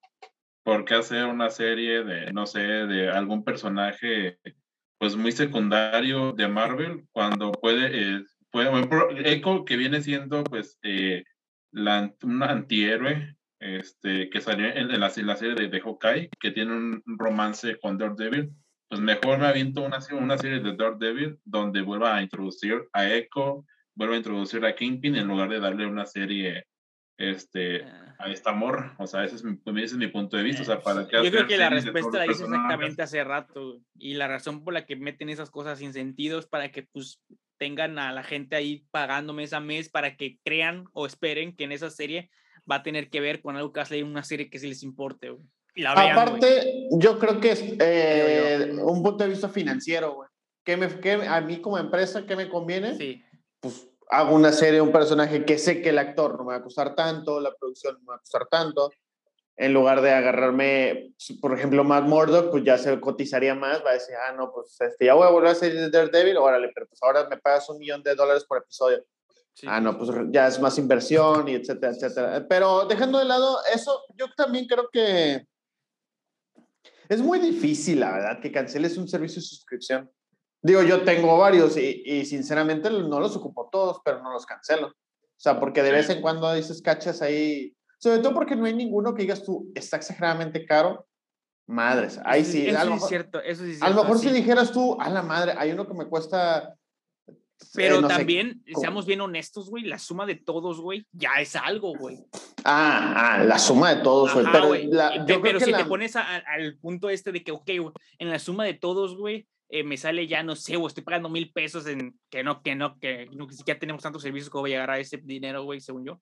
¿Por 0.64 0.86
qué 0.86 0.96
hacer 0.96 1.26
una 1.26 1.50
serie 1.50 2.04
de, 2.04 2.32
no 2.32 2.46
sé, 2.46 2.60
de 2.62 3.10
algún 3.10 3.44
personaje, 3.44 4.40
pues 4.98 5.16
muy 5.16 5.32
secundario 5.32 6.32
de 6.32 6.48
Marvel, 6.48 7.06
cuando 7.12 7.52
puede, 7.52 8.18
eh, 8.18 8.24
puede 8.52 9.34
Echo 9.34 9.66
que 9.66 9.78
viene 9.78 10.02
siendo, 10.02 10.44
pues, 10.44 10.80
eh, 10.84 11.24
la, 11.72 12.14
un 12.24 12.44
antihéroe, 12.44 13.36
este, 13.60 14.30
que 14.30 14.42
salió 14.42 14.68
en, 14.68 14.90
la, 14.90 14.98
la, 14.98 15.36
serie 15.36 15.56
de, 15.56 15.68
de 15.70 15.82
Hawkeye, 15.82 16.30
que 16.40 16.52
tiene 16.52 16.74
un 16.74 17.04
romance 17.06 17.78
con 17.80 17.98
Daredevil, 17.98 18.52
pues 18.94 19.02
mejor 19.02 19.40
me 19.40 19.48
aviento 19.48 19.82
una, 19.82 19.98
una 20.12 20.38
serie 20.38 20.60
de 20.60 20.76
Daredevil 20.76 21.40
donde 21.46 21.82
vuelva 21.82 22.16
a 22.16 22.22
introducir 22.22 22.84
a 22.94 23.10
Echo, 23.12 23.66
vuelvo 23.96 24.14
a 24.14 24.18
introducir 24.18 24.66
a 24.66 24.76
Kingpin 24.76 25.16
en 25.16 25.28
lugar 25.28 25.50
de 25.50 25.60
darle 25.60 25.86
una 25.86 26.06
serie 26.06 26.66
este, 27.18 27.84
ah. 27.84 28.16
a 28.20 28.32
esta 28.32 28.52
amor. 28.52 28.92
O 28.98 29.08
sea, 29.08 29.24
ese 29.24 29.36
es, 29.36 29.44
mi, 29.44 29.58
ese 29.82 29.86
es 29.86 29.98
mi 29.98 30.08
punto 30.08 30.38
de 30.38 30.44
vista. 30.44 30.62
O 30.62 30.66
sea, 30.66 30.82
¿para 30.82 31.04
Yo 31.04 31.32
creo 31.32 31.48
que 31.48 31.58
la 31.58 31.70
respuesta 31.70 32.18
la 32.18 32.26
hice 32.26 32.44
exactamente 32.44 33.02
hace 33.02 33.24
rato. 33.24 33.82
Y 33.96 34.16
la 34.16 34.28
razón 34.28 34.64
por 34.64 34.74
la 34.74 34.86
que 34.86 34.96
meten 34.96 35.30
esas 35.30 35.52
cosas 35.52 35.80
sin 35.80 35.94
sentido 35.94 36.40
es 36.40 36.46
para 36.46 36.72
que 36.72 36.84
pues 36.84 37.22
tengan 37.58 38.00
a 38.00 38.12
la 38.12 38.24
gente 38.24 38.56
ahí 38.56 38.86
pagando 38.92 39.34
mes 39.34 39.54
a 39.54 39.60
mes 39.60 39.90
para 39.90 40.18
que 40.18 40.40
crean 40.44 40.86
o 40.94 41.06
esperen 41.06 41.56
que 41.56 41.64
en 41.64 41.72
esa 41.72 41.90
serie 41.90 42.30
va 42.70 42.78
a 42.78 42.84
tener 42.84 43.10
que 43.10 43.22
ver 43.22 43.42
con 43.42 43.56
algo 43.56 43.72
que 43.72 43.80
hace 43.80 44.04
una 44.04 44.24
serie 44.24 44.50
que 44.50 44.60
sí 44.60 44.68
les 44.68 44.84
importe. 44.84 45.34
La 45.76 45.96
vean, 45.96 46.18
Aparte, 46.18 46.88
yo 46.92 47.18
creo 47.20 47.40
que 47.40 47.52
es 47.52 47.64
eh, 47.80 48.76
un 48.84 49.02
punto 49.02 49.24
de 49.24 49.30
vista 49.30 49.50
financiero, 49.50 50.14
güey. 50.14 50.30
Que, 50.64 50.78
me, 50.78 50.88
que 51.00 51.12
a 51.14 51.42
mí 51.42 51.58
como 51.58 51.78
empresa, 51.78 52.26
¿qué 52.26 52.36
me 52.36 52.48
conviene? 52.48 52.96
Sí 52.96 53.24
pues 53.64 53.88
hago 54.10 54.36
una 54.36 54.52
serie, 54.52 54.82
un 54.82 54.92
personaje 54.92 55.46
que 55.46 55.58
sé 55.58 55.82
que 55.82 55.90
el 55.90 55.98
actor 55.98 56.38
no 56.38 56.44
me 56.44 56.52
va 56.52 56.58
a 56.58 56.64
costar 56.64 56.96
tanto, 56.96 57.40
la 57.40 57.56
producción 57.56 57.96
no 57.96 58.00
me 58.02 58.08
va 58.08 58.16
a 58.16 58.20
costar 58.20 58.48
tanto, 58.48 58.92
en 59.56 59.74
lugar 59.74 60.02
de 60.02 60.12
agarrarme, 60.12 61.14
por 61.40 61.58
ejemplo, 61.58 61.86
Matt 61.86 62.04
Murdock, 62.04 62.52
pues 62.52 62.66
ya 62.66 62.78
se 62.78 63.00
cotizaría 63.00 63.56
más, 63.56 63.84
va 63.86 63.92
a 63.92 63.94
decir, 63.94 64.16
ah, 64.28 64.34
no, 64.34 64.52
pues 64.52 64.76
este, 64.82 65.06
ya 65.06 65.14
voy 65.14 65.26
a 65.26 65.32
volver 65.32 65.52
a 65.52 65.56
ser 65.56 65.90
Daredevil, 65.90 66.38
órale, 66.38 66.72
pero 66.76 66.88
pues 66.88 67.02
ahora 67.02 67.28
me 67.30 67.38
pagas 67.38 67.70
un 67.70 67.78
millón 67.78 68.04
de 68.04 68.16
dólares 68.16 68.44
por 68.44 68.58
episodio. 68.58 69.06
Ah, 69.66 69.80
no, 69.80 69.98
pues 69.98 70.10
ya 70.32 70.48
es 70.48 70.60
más 70.60 70.78
inversión 70.78 71.48
y 71.48 71.54
etcétera, 71.54 71.94
etcétera. 71.94 72.46
Pero 72.50 72.86
dejando 72.86 73.20
de 73.20 73.26
lado 73.26 73.60
eso, 73.74 74.02
yo 74.16 74.26
también 74.36 74.68
creo 74.68 74.90
que 74.92 75.48
es 77.08 77.22
muy 77.22 77.40
difícil, 77.40 78.00
la 78.00 78.12
verdad, 78.12 78.42
que 78.42 78.52
canceles 78.52 78.98
un 78.98 79.08
servicio 79.08 79.40
de 79.40 79.48
suscripción. 79.48 80.12
Digo, 80.64 80.82
yo 80.82 81.04
tengo 81.04 81.38
varios 81.38 81.76
y, 81.78 82.02
y 82.06 82.26
sinceramente 82.26 82.90
no 82.90 83.20
los 83.20 83.36
ocupo 83.36 83.70
todos, 83.72 83.98
pero 84.04 84.24
no 84.24 84.32
los 84.32 84.46
cancelo. 84.46 84.88
O 84.88 84.94
sea, 85.44 85.60
porque 85.60 85.84
de 85.84 85.92
vez 85.92 86.10
en 86.10 86.22
cuando 86.22 86.52
dices 86.54 86.82
cachas 86.82 87.22
ahí, 87.22 87.76
sobre 88.00 88.20
todo 88.20 88.34
porque 88.34 88.56
no 88.56 88.66
hay 88.66 88.74
ninguno 88.74 89.14
que 89.14 89.24
digas 89.24 89.44
tú, 89.44 89.70
está 89.76 89.98
exageradamente 89.98 90.66
caro. 90.66 91.06
Madres, 91.68 92.20
ahí 92.26 92.44
sí. 92.46 92.68
Eso 92.68 92.80
a 92.80 92.84
lo 92.86 92.92
sí 92.92 92.94
es 92.94 92.96
mejor, 92.96 93.10
cierto, 93.10 93.42
eso 93.42 93.64
sí 93.64 93.72
es 93.72 93.82
a 93.82 93.88
lo 93.90 93.94
cierto, 93.96 94.04
mejor 94.04 94.20
sí. 94.20 94.28
si 94.30 94.34
dijeras 94.36 94.72
tú, 94.72 94.98
a 95.00 95.10
la 95.10 95.22
madre, 95.22 95.54
hay 95.58 95.72
uno 95.72 95.88
que 95.88 95.94
me 95.94 96.06
cuesta. 96.08 96.76
Pero 97.74 97.98
eh, 97.98 98.02
no 98.02 98.10
sé, 98.10 98.16
también, 98.16 98.64
como- 98.74 98.82
seamos 98.82 99.06
bien 99.06 99.22
honestos, 99.22 99.70
güey, 99.70 99.84
la 99.84 99.98
suma 100.00 100.26
de 100.26 100.36
todos, 100.36 100.82
güey, 100.82 101.06
ya 101.14 101.36
es 101.40 101.56
algo, 101.56 101.94
güey. 101.98 102.20
Ah, 102.66 103.36
ah, 103.40 103.44
la 103.44 103.58
suma 103.60 103.96
de 103.96 104.02
todos, 104.04 104.34
güey. 104.34 104.46
Pero, 104.52 104.74
la- 104.94 105.16
Y 105.16 105.20
yo 105.20 105.26
pe- 105.26 105.26
creo 105.26 105.42
pero 105.42 105.60
que 105.60 105.66
si 105.66 105.72
la- 105.72 105.78
te 105.80 105.86
pones 105.86 106.16
a- 106.18 106.22
a- 106.36 106.44
al 106.56 106.78
punto 106.80 107.10
este 107.10 107.32
de 107.32 107.44
que, 107.44 107.52
ok, 107.52 107.66
güey, 107.66 107.92
en 108.18 108.30
la 108.30 108.40
suma 108.40 108.66
de 108.66 108.74
todos, 108.74 109.18
güey, 109.18 109.48
eh, 109.74 109.84
me 109.84 109.98
sale 109.98 110.28
ya, 110.28 110.44
no 110.44 110.56
sé, 110.56 110.76
güey, 110.76 110.90
estoy 110.90 111.04
pagando 111.04 111.30
mil 111.30 111.52
pesos 111.52 111.88
en 111.88 112.16
que 112.30 112.44
no, 112.44 112.62
que 112.62 112.76
no, 112.76 113.00
que 113.00 113.26
no, 113.34 113.48
que 113.48 113.56
siquiera 113.56 113.80
tenemos 113.80 114.04
tantos 114.04 114.22
servicios 114.22 114.52
como 114.52 114.68
llegar 114.68 114.92
a 114.92 115.00
ese 115.00 115.18
dinero, 115.18 115.64
güey, 115.64 115.82
según 115.82 116.06
yo. 116.06 116.22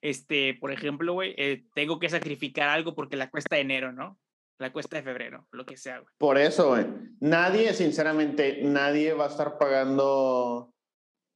Este, 0.00 0.54
por 0.58 0.72
ejemplo, 0.72 1.12
güey, 1.12 1.34
eh, 1.36 1.66
tengo 1.74 1.98
que 1.98 2.08
sacrificar 2.08 2.70
algo 2.70 2.94
porque 2.94 3.16
la 3.16 3.28
cuesta 3.28 3.56
de 3.56 3.60
enero, 3.60 3.92
¿no? 3.92 4.18
La 4.58 4.72
cuesta 4.72 4.96
de 4.96 5.02
febrero, 5.02 5.46
lo 5.50 5.66
que 5.66 5.76
sea, 5.76 5.98
güey. 5.98 6.08
Por 6.16 6.38
eso, 6.38 6.70
güey. 6.70 6.86
Nadie, 7.20 7.74
sinceramente, 7.74 8.60
nadie 8.62 9.12
va 9.12 9.26
a 9.26 9.28
estar 9.28 9.58
pagando. 9.58 10.72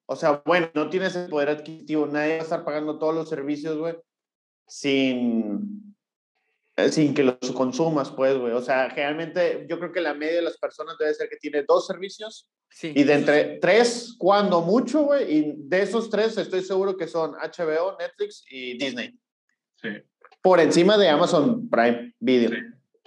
O 0.07 0.17
sea, 0.17 0.43
bueno, 0.47 0.71
no 0.73 0.89
tienes 0.89 1.15
el 1.15 1.29
poder 1.29 1.51
adquisitivo, 1.51 2.07
nadie 2.07 2.37
va 2.37 2.41
a 2.41 2.45
estar 2.45 2.65
pagando 2.65 2.99
todos 2.99 3.15
los 3.15 3.29
servicios, 3.29 3.77
güey, 3.77 3.97
sin, 4.67 5.90
sin 6.89 7.15
que 7.15 7.23
los 7.25 7.37
consumas, 7.55 8.11
pues, 8.11 8.37
güey. 8.39 8.53
O 8.53 8.63
sea, 8.63 8.91
generalmente 8.91 9.67
yo 9.69 9.79
creo 9.79 9.93
que 9.93 10.01
la 10.01 10.15
media 10.15 10.37
de 10.37 10.43
las 10.43 10.57
personas 10.59 10.97
debe 10.99 11.13
ser 11.15 11.29
que 11.29 11.37
tiene 11.37 11.65
dos 11.67 11.87
servicios 11.87 12.49
Sí. 12.73 12.93
y 12.95 13.03
de 13.03 13.15
entre 13.15 13.55
sí. 13.55 13.59
tres, 13.61 14.15
cuando 14.17 14.61
mucho, 14.63 15.03
güey, 15.03 15.33
y 15.39 15.53
de 15.57 15.83
esos 15.83 16.09
tres 16.09 16.39
estoy 16.39 16.63
seguro 16.63 16.97
que 16.97 17.09
son 17.09 17.33
HBO, 17.33 17.97
Netflix 17.99 18.45
y 18.49 18.79
Disney. 18.79 19.19
Sí. 19.83 19.89
Por 20.41 20.61
encima 20.61 20.97
de 20.97 21.09
Amazon 21.09 21.69
Prime 21.69 22.15
Video. 22.21 22.51
Sí. 22.51 22.57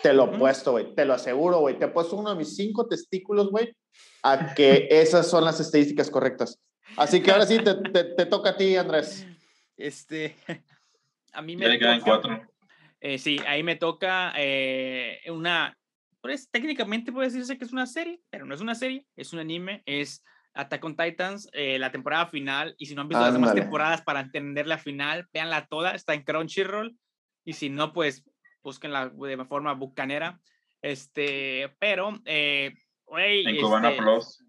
Te 0.02 0.12
lo 0.14 0.26
Ujú. 0.26 0.40
puesto, 0.40 0.72
güey. 0.74 0.94
Te 0.94 1.06
lo 1.06 1.14
aseguro, 1.14 1.60
güey. 1.60 1.80
Te 1.80 1.86
he 1.86 1.88
puesto 1.88 2.18
uno 2.18 2.32
de 2.32 2.36
mis 2.36 2.56
cinco 2.56 2.88
testículos, 2.88 3.50
güey, 3.52 3.74
a 4.22 4.54
que 4.54 4.88
esas 4.92 5.28
son 5.30 5.46
las 5.46 5.60
estadísticas 5.62 6.10
correctas. 6.10 6.60
Así 6.98 7.22
que 7.22 7.32
ahora 7.32 7.46
sí 7.46 7.58
te, 7.60 7.74
te, 7.76 8.04
te 8.04 8.26
toca 8.26 8.50
a 8.52 8.58
ti, 8.58 8.76
Andrés. 8.76 9.26
Este, 9.78 10.36
a 11.34 11.42
mí 11.42 11.54
Ya 11.54 11.60
me 11.60 11.70
le 11.70 11.80
quedan 11.80 12.02
cuatro. 12.02 12.42
Eh, 13.06 13.18
sí, 13.18 13.38
ahí 13.46 13.64
me 13.64 13.76
toca 13.76 14.32
eh, 14.38 15.20
una, 15.28 15.78
pues 16.22 16.50
técnicamente 16.50 17.12
puede 17.12 17.28
decirse 17.28 17.58
que 17.58 17.66
es 17.66 17.74
una 17.74 17.86
serie, 17.86 18.22
pero 18.30 18.46
no 18.46 18.56
es 18.56 18.62
una 18.62 18.76
serie, 18.76 19.06
es 19.18 19.34
un 19.34 19.40
anime, 19.40 19.84
es 19.86 20.24
Attack 20.54 20.86
on 20.86 20.96
Titans, 20.96 21.50
eh, 21.52 21.78
la 21.80 21.92
temporada 21.92 22.28
final, 22.28 22.76
y 22.78 22.86
si 22.86 22.96
no 22.96 23.02
han 23.02 23.10
visto 23.10 23.22
las 23.22 23.34
demás 23.34 23.54
temporadas 23.56 24.04
para 24.04 24.22
entender 24.22 24.68
la 24.68 24.78
final, 24.78 25.28
véanla 25.34 25.68
toda, 25.68 25.96
está 25.96 26.14
en 26.14 26.24
Crunchyroll, 26.24 26.98
y 27.44 27.52
si 27.52 27.70
no, 27.70 27.92
pues 27.92 28.24
búsquenla 28.64 29.10
de 29.10 29.46
forma 29.46 29.74
bucanera, 29.74 30.40
este, 30.82 31.76
pero, 31.80 32.22
eh, 32.24 32.74
En 33.18 33.60
Cubana 33.60 33.90
este, 33.90 34.02
Plus. 34.02 34.43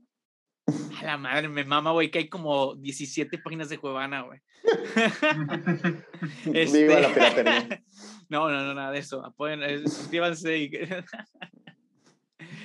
A 0.67 1.05
la 1.05 1.19
madre, 1.19 1.49
me 1.49 1.65
mama, 1.65 1.93
güey, 1.93 2.11
que 2.11 2.19
hay 2.21 2.29
como 2.29 2.75
17 2.77 3.39
páginas 3.39 3.69
de 3.69 3.79
Cuevana, 3.79 4.23
güey. 4.23 4.41
Viva 6.73 7.01
la 7.01 7.09
piratería. 7.13 7.83
No, 8.31 8.49
no, 8.51 8.65
no, 8.65 8.73
nada 8.75 8.91
de 8.91 8.99
eso. 9.01 9.25
Apoyen, 9.25 9.63
eh, 9.63 9.81
suscríbanse. 9.87 10.59
y- 10.59 10.71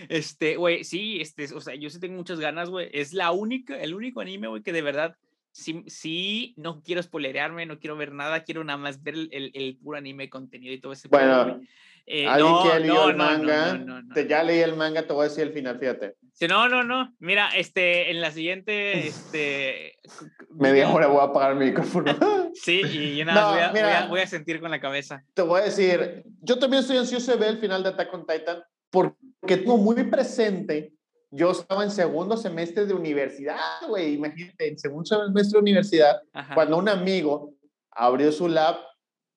Este, 0.07 0.55
güey, 0.55 0.83
sí, 0.83 1.19
este, 1.21 1.53
o 1.53 1.61
sea, 1.61 1.75
yo 1.75 1.89
sí 1.89 1.99
tengo 1.99 2.15
muchas 2.15 2.39
ganas, 2.39 2.69
güey. 2.69 2.89
Es 2.93 3.13
la 3.13 3.31
única, 3.31 3.79
el 3.79 3.93
único 3.93 4.21
anime, 4.21 4.47
güey, 4.47 4.63
que 4.63 4.73
de 4.73 4.81
verdad, 4.81 5.15
sí, 5.51 5.83
sí, 5.87 6.53
no 6.57 6.81
quiero 6.81 7.03
spoilerearme, 7.03 7.65
no 7.65 7.79
quiero 7.79 7.95
ver 7.97 8.13
nada, 8.13 8.43
quiero 8.43 8.63
nada 8.63 8.77
más 8.77 9.03
ver 9.03 9.15
el, 9.15 9.29
el, 9.31 9.51
el 9.53 9.77
puro 9.77 9.97
anime 9.97 10.29
contenido 10.29 10.73
y 10.73 10.79
todo 10.79 10.93
ese 10.93 11.07
Bueno, 11.09 11.55
güey. 11.55 11.67
Eh, 12.05 12.27
Alguien 12.27 12.51
no, 12.51 12.63
que 12.63 12.69
ya 12.69 12.79
leyó 12.79 12.93
no, 12.93 13.09
el 13.09 13.15
manga, 13.17 13.73
no, 13.77 14.13
te 14.13 14.27
ya 14.27 14.43
leí 14.43 14.59
el 14.59 14.75
manga, 14.75 15.03
te 15.05 15.13
voy 15.13 15.25
a 15.25 15.29
decir 15.29 15.43
el 15.43 15.53
final, 15.53 15.79
fíjate. 15.79 16.15
No, 16.47 16.69
no, 16.69 16.83
no. 16.83 17.13
Mira, 17.19 17.49
este, 17.49 18.11
en 18.11 18.21
la 18.21 18.31
siguiente, 18.31 19.07
este. 19.07 19.99
Media 20.51 20.89
hora 20.89 21.07
voy 21.07 21.19
a 21.19 21.23
apagar 21.23 21.55
mi 21.55 21.65
micrófono. 21.65 22.15
Sí, 22.51 22.81
y 22.83 23.15
yo 23.15 23.25
nada 23.25 23.51
voy, 23.51 23.59
a, 23.59 23.67
voy, 23.67 23.75
mira. 23.75 24.03
a, 24.03 24.07
voy 24.07 24.19
a 24.21 24.27
sentir 24.27 24.59
con 24.59 24.71
la 24.71 24.79
cabeza. 24.81 25.23
te 25.35 25.43
voy 25.43 25.61
a 25.61 25.65
decir, 25.65 26.23
yo 26.41 26.57
también 26.57 26.81
estoy 26.81 26.97
ansioso 26.97 27.31
de 27.31 27.37
ver 27.37 27.49
el 27.49 27.57
final 27.59 27.83
de 27.83 27.89
Attack 27.89 28.11
on 28.11 28.25
Titan 28.25 28.63
porque 28.89 29.15
tengo 29.57 29.77
muy 29.77 30.03
presente, 30.05 30.93
yo 31.31 31.51
estaba 31.51 31.83
en 31.83 31.91
segundo 31.91 32.35
semestre 32.37 32.85
de 32.85 32.93
universidad, 32.93 33.57
güey, 33.87 34.15
imagínate, 34.15 34.67
en 34.67 34.79
segundo 34.79 35.05
semestre 35.05 35.57
de 35.57 35.61
universidad, 35.61 36.21
Ajá. 36.33 36.55
cuando 36.55 36.77
un 36.77 36.89
amigo 36.89 37.53
abrió 37.91 38.31
su 38.31 38.47
lab, 38.47 38.77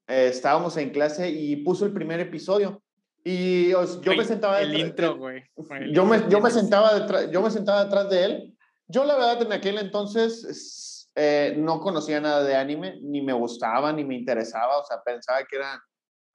eh, 0.09 0.29
estábamos 0.29 0.77
en 0.77 0.91
clase 0.91 1.31
y 1.31 1.57
puso 1.57 1.85
el 1.87 1.93
primer 1.93 2.21
episodio. 2.21 2.83
Y 3.25 3.73
yo 4.01 4.12
me 4.17 4.25
sentaba 4.25 4.61
El 4.61 4.73
intro, 4.88 5.17
güey. 5.17 5.43
Yo 5.93 6.05
me, 6.05 6.19
yo 6.29 6.41
me 6.41 6.51
sentaba 6.51 6.99
detrás, 6.99 7.31
yo 7.31 7.41
me 7.43 7.51
sentaba 7.51 7.85
detrás 7.85 8.11
de 8.11 8.25
él. 8.25 8.59
Yo 8.88 9.05
la 9.05 9.15
verdad 9.15 9.43
en 9.43 9.53
aquel 9.53 9.79
entonces 9.79 10.45
es- 10.45 11.11
eh, 11.15 11.55
no 11.59 11.79
conocía 11.81 12.21
nada 12.21 12.43
de 12.43 12.57
anime, 12.57 12.99
ni 13.03 13.21
me 13.23 13.33
gustaba, 13.35 13.93
ni 13.93 14.03
me 14.05 14.15
interesaba, 14.17 14.79
o 14.79 14.85
sea, 14.85 15.03
pensaba 15.05 15.41
que 15.49 15.57
eran 15.57 15.79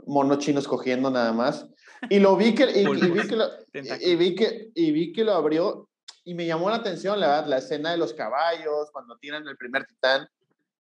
monos 0.06 0.38
chinos 0.38 0.68
cogiendo 0.68 1.10
nada 1.10 1.34
más. 1.34 1.68
Y 2.10 2.20
lo 2.20 2.36
vi 2.38 2.54
que, 2.54 2.66
y, 2.82 2.84
y 3.08 3.12
vi 3.12 3.28
que 3.28 3.36
lo, 3.36 3.46
y, 3.74 4.12
y 4.12 4.16
vi 4.16 4.36
que, 4.36 4.70
y 4.76 4.92
vi 4.92 5.12
que 5.14 5.24
lo 5.24 5.34
abrió 5.34 5.90
y 6.24 6.36
me 6.36 6.46
llamó 6.46 6.70
la 6.70 6.76
atención, 6.78 7.20
la 7.20 7.28
verdad, 7.28 7.48
la 7.48 7.58
escena 7.58 7.92
de 7.92 7.98
los 7.98 8.14
caballos, 8.14 8.90
cuando 8.94 9.18
tiran 9.18 9.48
el 9.48 9.58
primer 9.58 9.86
titán, 9.88 10.28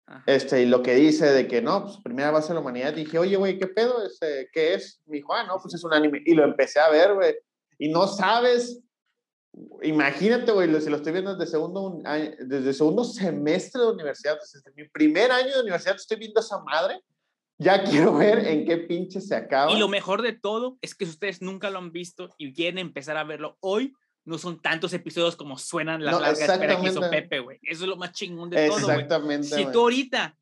Ajá. 0.08 0.22
este, 0.26 0.62
y 0.62 0.66
lo 0.66 0.82
que 0.82 0.94
dice 0.94 1.26
de 1.26 1.46
que 1.46 1.60
no, 1.60 1.84
pues 1.84 1.98
primera 1.98 2.30
base 2.30 2.48
de 2.48 2.54
la 2.54 2.60
humanidad. 2.60 2.94
Dije, 2.94 3.18
oye, 3.18 3.36
güey, 3.36 3.58
¿qué 3.58 3.66
pedo? 3.66 4.02
Este, 4.04 4.48
¿Qué 4.52 4.74
es? 4.74 5.02
Me 5.04 5.16
dijo, 5.16 5.34
ah, 5.34 5.44
no, 5.44 5.58
pues 5.60 5.74
es 5.74 5.84
un 5.84 5.92
anime. 5.92 6.22
Y 6.24 6.34
lo 6.34 6.44
empecé 6.44 6.80
a 6.80 6.88
ver, 6.88 7.14
güey. 7.14 7.36
Y 7.78 7.90
no 7.90 8.06
sabes, 8.08 8.82
imagínate, 9.82 10.52
güey, 10.52 10.68
si 10.80 10.90
lo 10.90 10.96
estoy 10.96 11.12
viendo 11.12 11.34
desde 11.34 11.50
segundo, 11.50 12.00
desde 12.40 12.72
segundo 12.72 13.04
semestre 13.04 13.82
de 13.82 13.88
universidad, 13.88 14.38
desde 14.40 14.72
mi 14.74 14.88
primer 14.88 15.30
año 15.30 15.54
de 15.54 15.60
universidad 15.60 15.96
estoy 15.96 16.18
viendo 16.18 16.40
esa 16.40 16.58
madre. 16.60 17.00
Ya 17.58 17.82
quiero 17.84 18.14
ver 18.16 18.46
en 18.46 18.64
qué 18.64 18.78
pinche 18.78 19.20
se 19.20 19.34
acaba. 19.34 19.72
Y 19.72 19.78
lo 19.78 19.88
mejor 19.88 20.22
de 20.22 20.32
todo 20.32 20.78
es 20.80 20.94
que 20.94 21.04
ustedes 21.04 21.42
nunca 21.42 21.70
lo 21.70 21.78
han 21.78 21.92
visto 21.92 22.30
y 22.38 22.52
quieren 22.52 22.78
empezar 22.78 23.16
a 23.16 23.24
verlo 23.24 23.56
hoy, 23.60 23.94
no 24.28 24.36
son 24.36 24.60
tantos 24.60 24.92
episodios 24.92 25.36
como 25.36 25.56
suenan 25.56 26.04
las 26.04 26.12
No, 26.12 26.20
largas 26.20 26.48
esperas 26.48 26.80
que 26.80 26.88
hizo. 26.88 27.10
Pepe, 27.10 27.40
güey. 27.40 27.58
Eso 27.62 27.84
es 27.84 27.88
lo 27.88 27.96
más 27.96 28.12
chingón 28.12 28.50
de 28.50 28.68
todo, 28.68 28.80
güey. 28.80 28.94
Exactamente. 28.96 29.48
Si 29.48 29.64
tú 29.72 29.80
ahorita 29.80 30.36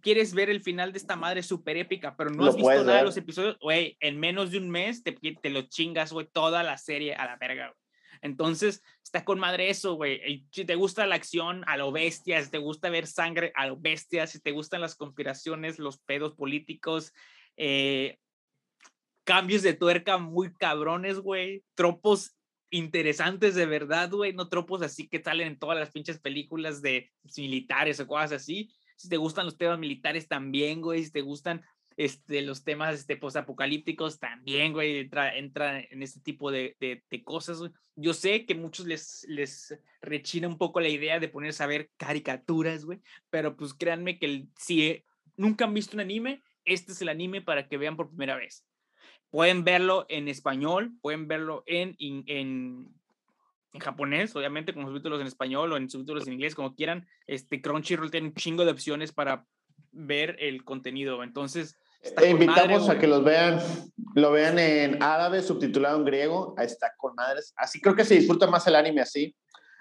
quieres 0.00 0.32
ver 0.32 0.48
el 0.48 0.62
final 0.62 0.92
de 0.92 0.98
esta 0.98 1.16
madre 1.16 1.42
súper 1.42 1.76
épica, 1.76 2.14
pero 2.16 2.30
no 2.30 2.44
Lo 2.44 2.50
has 2.50 2.56
visto 2.56 2.84
nada 2.84 2.98
de 2.98 3.04
los 3.04 3.16
episodios, 3.16 3.58
güey, 3.60 3.96
en 4.00 4.20
menos 4.20 4.52
de 4.52 4.58
un 4.58 4.70
mes 4.70 5.02
te, 5.02 5.12
te 5.12 5.50
lo 5.50 5.62
chingas, 5.62 6.12
güey, 6.12 6.26
toda 6.26 6.62
la 6.62 6.78
serie 6.78 7.14
a 7.14 7.24
la 7.26 7.36
verga, 7.36 7.66
güey. 7.66 7.78
Entonces, 8.22 8.82
está 9.02 9.24
con 9.24 9.38
madre 9.38 9.68
eso, 9.68 9.94
güey. 9.94 10.46
Si 10.50 10.64
te 10.64 10.76
gusta 10.76 11.04
la 11.04 11.16
acción, 11.16 11.62
a 11.66 11.76
lo 11.76 11.92
bestia. 11.92 12.42
Si 12.42 12.50
te 12.50 12.56
gusta 12.56 12.88
ver 12.88 13.06
sangre, 13.06 13.52
a 13.54 13.66
lo 13.66 13.76
bestia. 13.76 14.26
Si 14.26 14.40
te 14.40 14.52
gustan 14.52 14.80
las 14.80 14.94
conspiraciones, 14.94 15.78
los 15.78 15.98
pedos 15.98 16.32
políticos, 16.32 17.12
eh, 17.58 18.18
cambios 19.24 19.60
de 19.62 19.74
tuerca 19.74 20.16
muy 20.16 20.54
cabrones, 20.54 21.18
güey. 21.18 21.64
Tropos 21.74 22.34
interesantes 22.76 23.54
de 23.54 23.66
verdad, 23.66 24.10
güey. 24.10 24.32
No 24.32 24.48
tropos 24.48 24.82
así 24.82 25.08
que 25.08 25.22
salen 25.22 25.46
en 25.48 25.58
todas 25.58 25.78
las 25.78 25.90
pinches 25.90 26.18
películas 26.20 26.82
de 26.82 27.10
militares 27.36 28.00
o 28.00 28.06
cosas 28.06 28.32
así. 28.32 28.70
Si 28.96 29.08
te 29.08 29.16
gustan 29.16 29.46
los 29.46 29.56
temas 29.58 29.78
militares 29.78 30.28
también, 30.28 30.80
güey. 30.80 31.04
Si 31.04 31.10
te 31.10 31.20
gustan 31.20 31.62
este, 31.96 32.42
los 32.42 32.64
temas 32.64 32.94
este, 32.96 33.16
postapocalípticos 33.16 34.18
también, 34.18 34.72
güey, 34.72 34.98
entra, 34.98 35.36
entra 35.36 35.80
en 35.80 36.02
este 36.02 36.20
tipo 36.20 36.50
de, 36.50 36.76
de, 36.80 37.04
de 37.08 37.22
cosas. 37.22 37.58
güey. 37.58 37.70
Yo 37.96 38.12
sé 38.14 38.46
que 38.46 38.54
muchos 38.54 38.86
les, 38.86 39.24
les 39.28 39.78
rechina 40.02 40.48
un 40.48 40.58
poco 40.58 40.80
la 40.80 40.88
idea 40.88 41.20
de 41.20 41.28
ponerse 41.28 41.62
a 41.62 41.68
ver 41.68 41.90
caricaturas, 41.96 42.84
güey, 42.84 43.00
pero 43.30 43.56
pues 43.56 43.74
créanme 43.74 44.18
que 44.18 44.26
el- 44.26 44.48
si 44.58 45.04
nunca 45.36 45.64
han 45.66 45.74
visto 45.74 45.96
un 45.96 46.00
anime, 46.00 46.42
este 46.64 46.92
es 46.92 47.00
el 47.02 47.08
anime 47.08 47.42
para 47.42 47.68
que 47.68 47.76
vean 47.78 47.96
por 47.96 48.08
primera 48.08 48.36
vez. 48.36 48.66
Pueden 49.34 49.64
verlo 49.64 50.06
en 50.08 50.28
español, 50.28 50.92
pueden 51.02 51.26
verlo 51.26 51.64
en, 51.66 51.96
en, 51.98 52.22
en, 52.28 52.94
en 53.72 53.80
japonés, 53.80 54.36
obviamente, 54.36 54.72
con 54.72 54.86
subtítulos 54.86 55.20
en 55.20 55.26
español 55.26 55.72
o 55.72 55.76
en 55.76 55.90
subtítulos 55.90 56.28
en 56.28 56.34
inglés, 56.34 56.54
como 56.54 56.76
quieran. 56.76 57.08
Este 57.26 57.60
Crunchyroll 57.60 58.12
tiene 58.12 58.28
un 58.28 58.34
chingo 58.34 58.64
de 58.64 58.70
opciones 58.70 59.10
para 59.10 59.44
ver 59.90 60.36
el 60.38 60.62
contenido. 60.62 61.24
Entonces, 61.24 61.76
E 62.00 62.30
invitamos 62.30 62.82
madre, 62.82 62.96
a 62.96 63.00
que 63.00 63.08
los 63.08 63.24
vean, 63.24 63.58
lo 64.14 64.30
vean 64.30 64.56
en 64.60 65.02
árabe, 65.02 65.42
subtitulado 65.42 65.98
en 65.98 66.04
griego. 66.04 66.54
Ahí 66.56 66.66
está 66.66 66.92
con 66.96 67.16
madres. 67.16 67.52
Así 67.56 67.80
creo 67.80 67.96
que 67.96 68.04
se 68.04 68.14
disfruta 68.14 68.46
más 68.46 68.64
el 68.68 68.76
anime 68.76 69.00
así. 69.00 69.34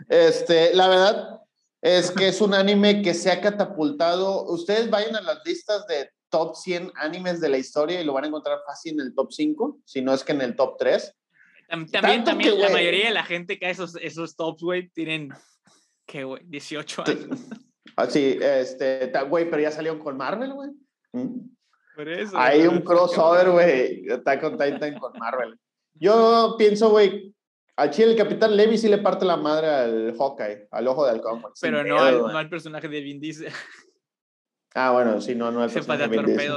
Este, 0.10 0.74
la 0.74 0.88
verdad 0.88 1.42
es 1.80 2.10
que 2.10 2.30
es 2.30 2.42
un 2.42 2.56
anime 2.56 3.04
que 3.04 3.14
se 3.14 3.32
ha 3.32 3.40
catapultado. 3.40 4.46
Ustedes 4.46 4.90
vayan 4.90 5.16
a 5.16 5.22
las 5.22 5.46
listas 5.46 5.86
de 5.86 6.10
top 6.34 6.56
100 6.56 6.94
animes 6.96 7.40
de 7.40 7.48
la 7.48 7.60
historia 7.60 8.02
y 8.02 8.04
lo 8.04 8.14
van 8.14 8.24
a 8.24 8.28
encontrar 8.28 8.58
fácil 8.66 8.94
en 8.94 9.02
el 9.02 9.14
top 9.14 9.32
5, 9.32 9.82
si 9.86 10.02
no 10.02 10.16
es 10.16 10.24
que 10.24 10.32
en 10.32 10.42
el 10.42 10.56
top 10.56 10.78
3. 10.80 11.16
También, 11.70 12.24
también 12.24 12.60
la 12.60 12.70
mayoría 12.70 13.06
de 13.06 13.14
la 13.14 13.24
gente 13.24 13.60
que 13.60 13.70
esos, 13.70 13.96
esos 13.98 14.36
tops, 14.36 14.64
güey, 14.64 14.90
tienen, 14.90 15.32
¿qué, 16.08 16.24
güey? 16.24 16.42
18 16.46 17.04
años. 17.06 17.40
Así, 17.96 18.40
ah, 18.42 18.58
este, 18.58 19.12
güey, 19.30 19.48
pero 19.48 19.62
ya 19.62 19.70
salieron 19.70 20.00
con 20.00 20.18
Marvel, 20.18 20.54
güey. 20.54 20.70
¿Mm? 21.12 21.52
Por 21.96 22.10
eso. 22.10 22.36
Hay 22.36 22.66
un 22.66 22.82
crossover, 22.82 23.52
güey, 23.52 24.08
está 24.08 24.40
con 24.40 24.58
Titan 24.58 24.98
con 24.98 25.14
Marvel. 25.20 25.56
Yo 25.94 26.56
pienso, 26.58 26.90
güey, 26.90 27.36
al 27.76 27.92
chile 27.92 28.14
el 28.14 28.18
Capitán 28.18 28.58
Levi 28.58 28.76
sí 28.80 28.90
le 28.90 28.98
parte 28.98 29.24
la 29.24 29.38
madre 29.38 29.68
al 29.68 30.18
Hawkeye, 30.18 30.68
al 30.72 30.88
ojo 30.88 31.06
de 31.06 31.12
halcón. 31.12 31.44
Pero 31.62 31.84
no, 31.84 32.00
al, 32.00 32.18
no 32.18 32.38
al 32.38 32.50
personaje 32.50 32.88
de 32.88 33.02
Vin 33.02 33.20
Diesel. 33.20 33.54
Ah, 34.76 34.92
bueno, 34.92 35.22
sí, 35.22 35.36
no, 35.36 35.52
no 35.52 35.62
al 35.62 35.72
personaje 35.72 36.08
de 36.08 36.24
Diesel. 36.24 36.54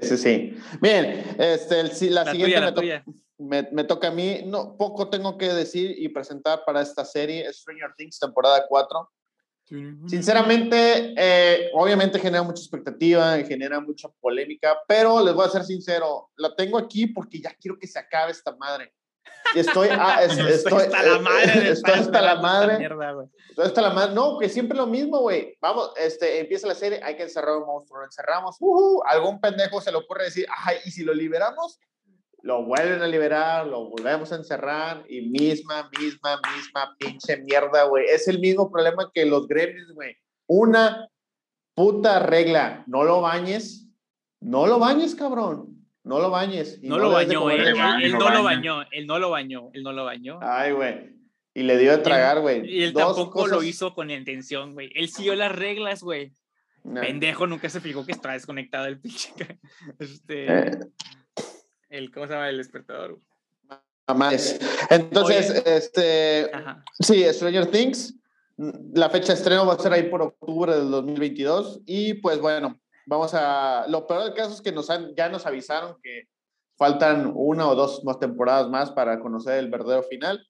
Ese 0.00 0.16
sí. 0.16 0.56
Bien, 0.80 1.36
este, 1.38 2.10
la, 2.10 2.30
siguiente 2.30 3.04
me, 3.38 3.68
me, 3.70 3.84
toca 3.84 4.08
a 4.08 4.10
mí. 4.10 4.42
No, 4.46 4.76
poco 4.76 5.08
tengo 5.08 5.36
que 5.38 5.52
decir 5.52 5.94
y 5.96 6.08
presentar 6.08 6.62
para 6.64 6.80
esta 6.80 7.04
serie, 7.04 7.52
Stranger 7.52 7.94
Things, 7.96 8.18
temporada 8.18 8.64
4. 8.68 9.10
Sinceramente, 10.06 11.14
eh, 11.16 11.70
obviamente 11.72 12.18
genera 12.18 12.42
mucha 12.42 12.60
expectativa, 12.60 13.38
genera 13.38 13.80
mucha 13.80 14.08
polémica, 14.20 14.76
pero 14.86 15.24
les 15.24 15.32
voy 15.32 15.46
a 15.46 15.50
ser 15.50 15.64
sincero, 15.64 16.30
la 16.36 16.54
tengo 16.54 16.76
aquí 16.76 17.06
porque 17.06 17.40
ya 17.40 17.54
quiero 17.58 17.78
que 17.78 17.86
se 17.86 17.98
acabe 17.98 18.32
esta 18.32 18.54
madre. 18.56 18.92
Estoy, 19.54 19.88
ah, 19.90 20.22
estoy, 20.24 20.82
hasta 20.82 21.02
la 21.02 21.18
madre. 21.18 21.70
Estoy 21.70 21.94
hasta 21.94 22.22
la 22.22 22.36
madre. 22.40 22.88
Estoy 23.50 23.66
hasta 23.66 23.82
la 23.82 23.90
madre. 23.90 24.14
No, 24.14 24.38
que 24.38 24.48
siempre 24.48 24.76
lo 24.76 24.86
mismo, 24.86 25.20
güey. 25.20 25.56
Vamos, 25.60 25.92
este, 25.96 26.40
empieza 26.40 26.66
la 26.66 26.74
serie, 26.74 27.00
hay 27.02 27.16
que 27.16 27.24
encerrar 27.24 27.56
un 27.58 27.66
monstruo. 27.66 28.00
Lo 28.00 28.04
encerramos, 28.06 28.56
uh, 28.60 29.02
algún 29.06 29.40
pendejo 29.40 29.80
se 29.80 29.92
le 29.92 29.98
ocurre 29.98 30.24
decir, 30.24 30.46
ay, 30.64 30.78
¿y 30.84 30.90
si 30.90 31.04
lo 31.04 31.14
liberamos? 31.14 31.78
Lo 32.42 32.64
vuelven 32.64 33.02
a 33.02 33.06
liberar, 33.06 33.66
lo 33.66 33.90
volvemos 33.90 34.32
a 34.32 34.36
encerrar 34.36 35.04
y 35.08 35.28
misma, 35.28 35.88
misma, 35.96 36.40
misma 36.56 36.96
pinche 36.98 37.36
mierda, 37.36 37.84
güey. 37.84 38.06
Es 38.06 38.26
el 38.26 38.40
mismo 38.40 38.70
problema 38.70 39.10
que 39.14 39.24
los 39.26 39.46
gremlins, 39.46 39.92
güey. 39.94 40.16
Una 40.48 41.08
puta 41.74 42.18
regla, 42.18 42.82
no 42.88 43.04
lo 43.04 43.20
bañes, 43.20 43.86
no 44.40 44.66
lo 44.66 44.80
bañes, 44.80 45.14
cabrón. 45.14 45.81
No 46.04 46.18
lo 46.18 46.30
bañes. 46.30 46.80
no, 46.82 46.98
lo 46.98 47.10
bañó, 47.10 47.48
él, 47.50 47.60
él, 48.02 48.12
no 48.12 48.30
lo 48.30 48.42
bañó, 48.42 48.82
él 48.90 49.06
no 49.06 49.18
lo 49.18 49.30
bañó, 49.30 49.70
él 49.72 49.82
no 49.82 49.92
lo 49.92 50.04
bañó. 50.04 50.40
Ay, 50.42 50.72
güey. 50.72 51.22
Y 51.54 51.62
le 51.62 51.78
dio 51.78 51.92
de 51.92 51.98
tragar, 51.98 52.40
güey. 52.40 52.66
Y 52.68 52.82
él 52.82 52.92
tampoco 52.92 53.46
lo 53.46 53.62
hizo 53.62 53.94
con 53.94 54.10
intención, 54.10 54.72
güey. 54.72 54.90
Él 54.94 55.10
siguió 55.10 55.34
las 55.34 55.52
reglas, 55.52 56.02
güey. 56.02 56.32
Pendejo, 56.82 57.46
nunca 57.46 57.68
se 57.68 57.80
fijó 57.80 58.04
que 58.04 58.12
estaba 58.12 58.34
desconectado 58.34 58.86
el 58.86 58.98
pinche. 59.00 59.32
Este. 59.98 60.46
Eh. 60.52 60.70
El, 61.90 62.10
¿Cómo 62.10 62.26
se 62.26 62.32
llama 62.32 62.48
el 62.48 62.56
despertador? 62.56 63.20
Más. 64.16 64.58
Entonces, 64.90 65.62
este. 65.64 66.50
Sí, 66.98 67.24
Stranger 67.24 67.66
Things. 67.66 68.18
La 68.56 69.10
fecha 69.10 69.28
de 69.28 69.38
estreno 69.38 69.66
va 69.66 69.74
a 69.74 69.78
ser 69.78 69.92
ahí 69.92 70.04
por 70.04 70.22
octubre 70.22 70.74
del 70.74 70.90
2022. 70.90 71.82
Y 71.86 72.14
pues 72.14 72.40
bueno, 72.40 72.80
Vamos 73.06 73.34
a. 73.34 73.86
Lo 73.88 74.06
peor 74.06 74.24
del 74.24 74.34
caso 74.34 74.54
es 74.54 74.60
que 74.60 74.72
nos 74.72 74.90
han, 74.90 75.14
ya 75.14 75.28
nos 75.28 75.46
avisaron 75.46 75.96
que 76.02 76.28
faltan 76.76 77.32
una 77.34 77.68
o 77.68 77.74
dos 77.74 78.02
más 78.04 78.18
temporadas 78.18 78.68
más 78.68 78.90
para 78.90 79.20
conocer 79.20 79.58
el 79.58 79.70
verdadero 79.70 80.02
final. 80.02 80.46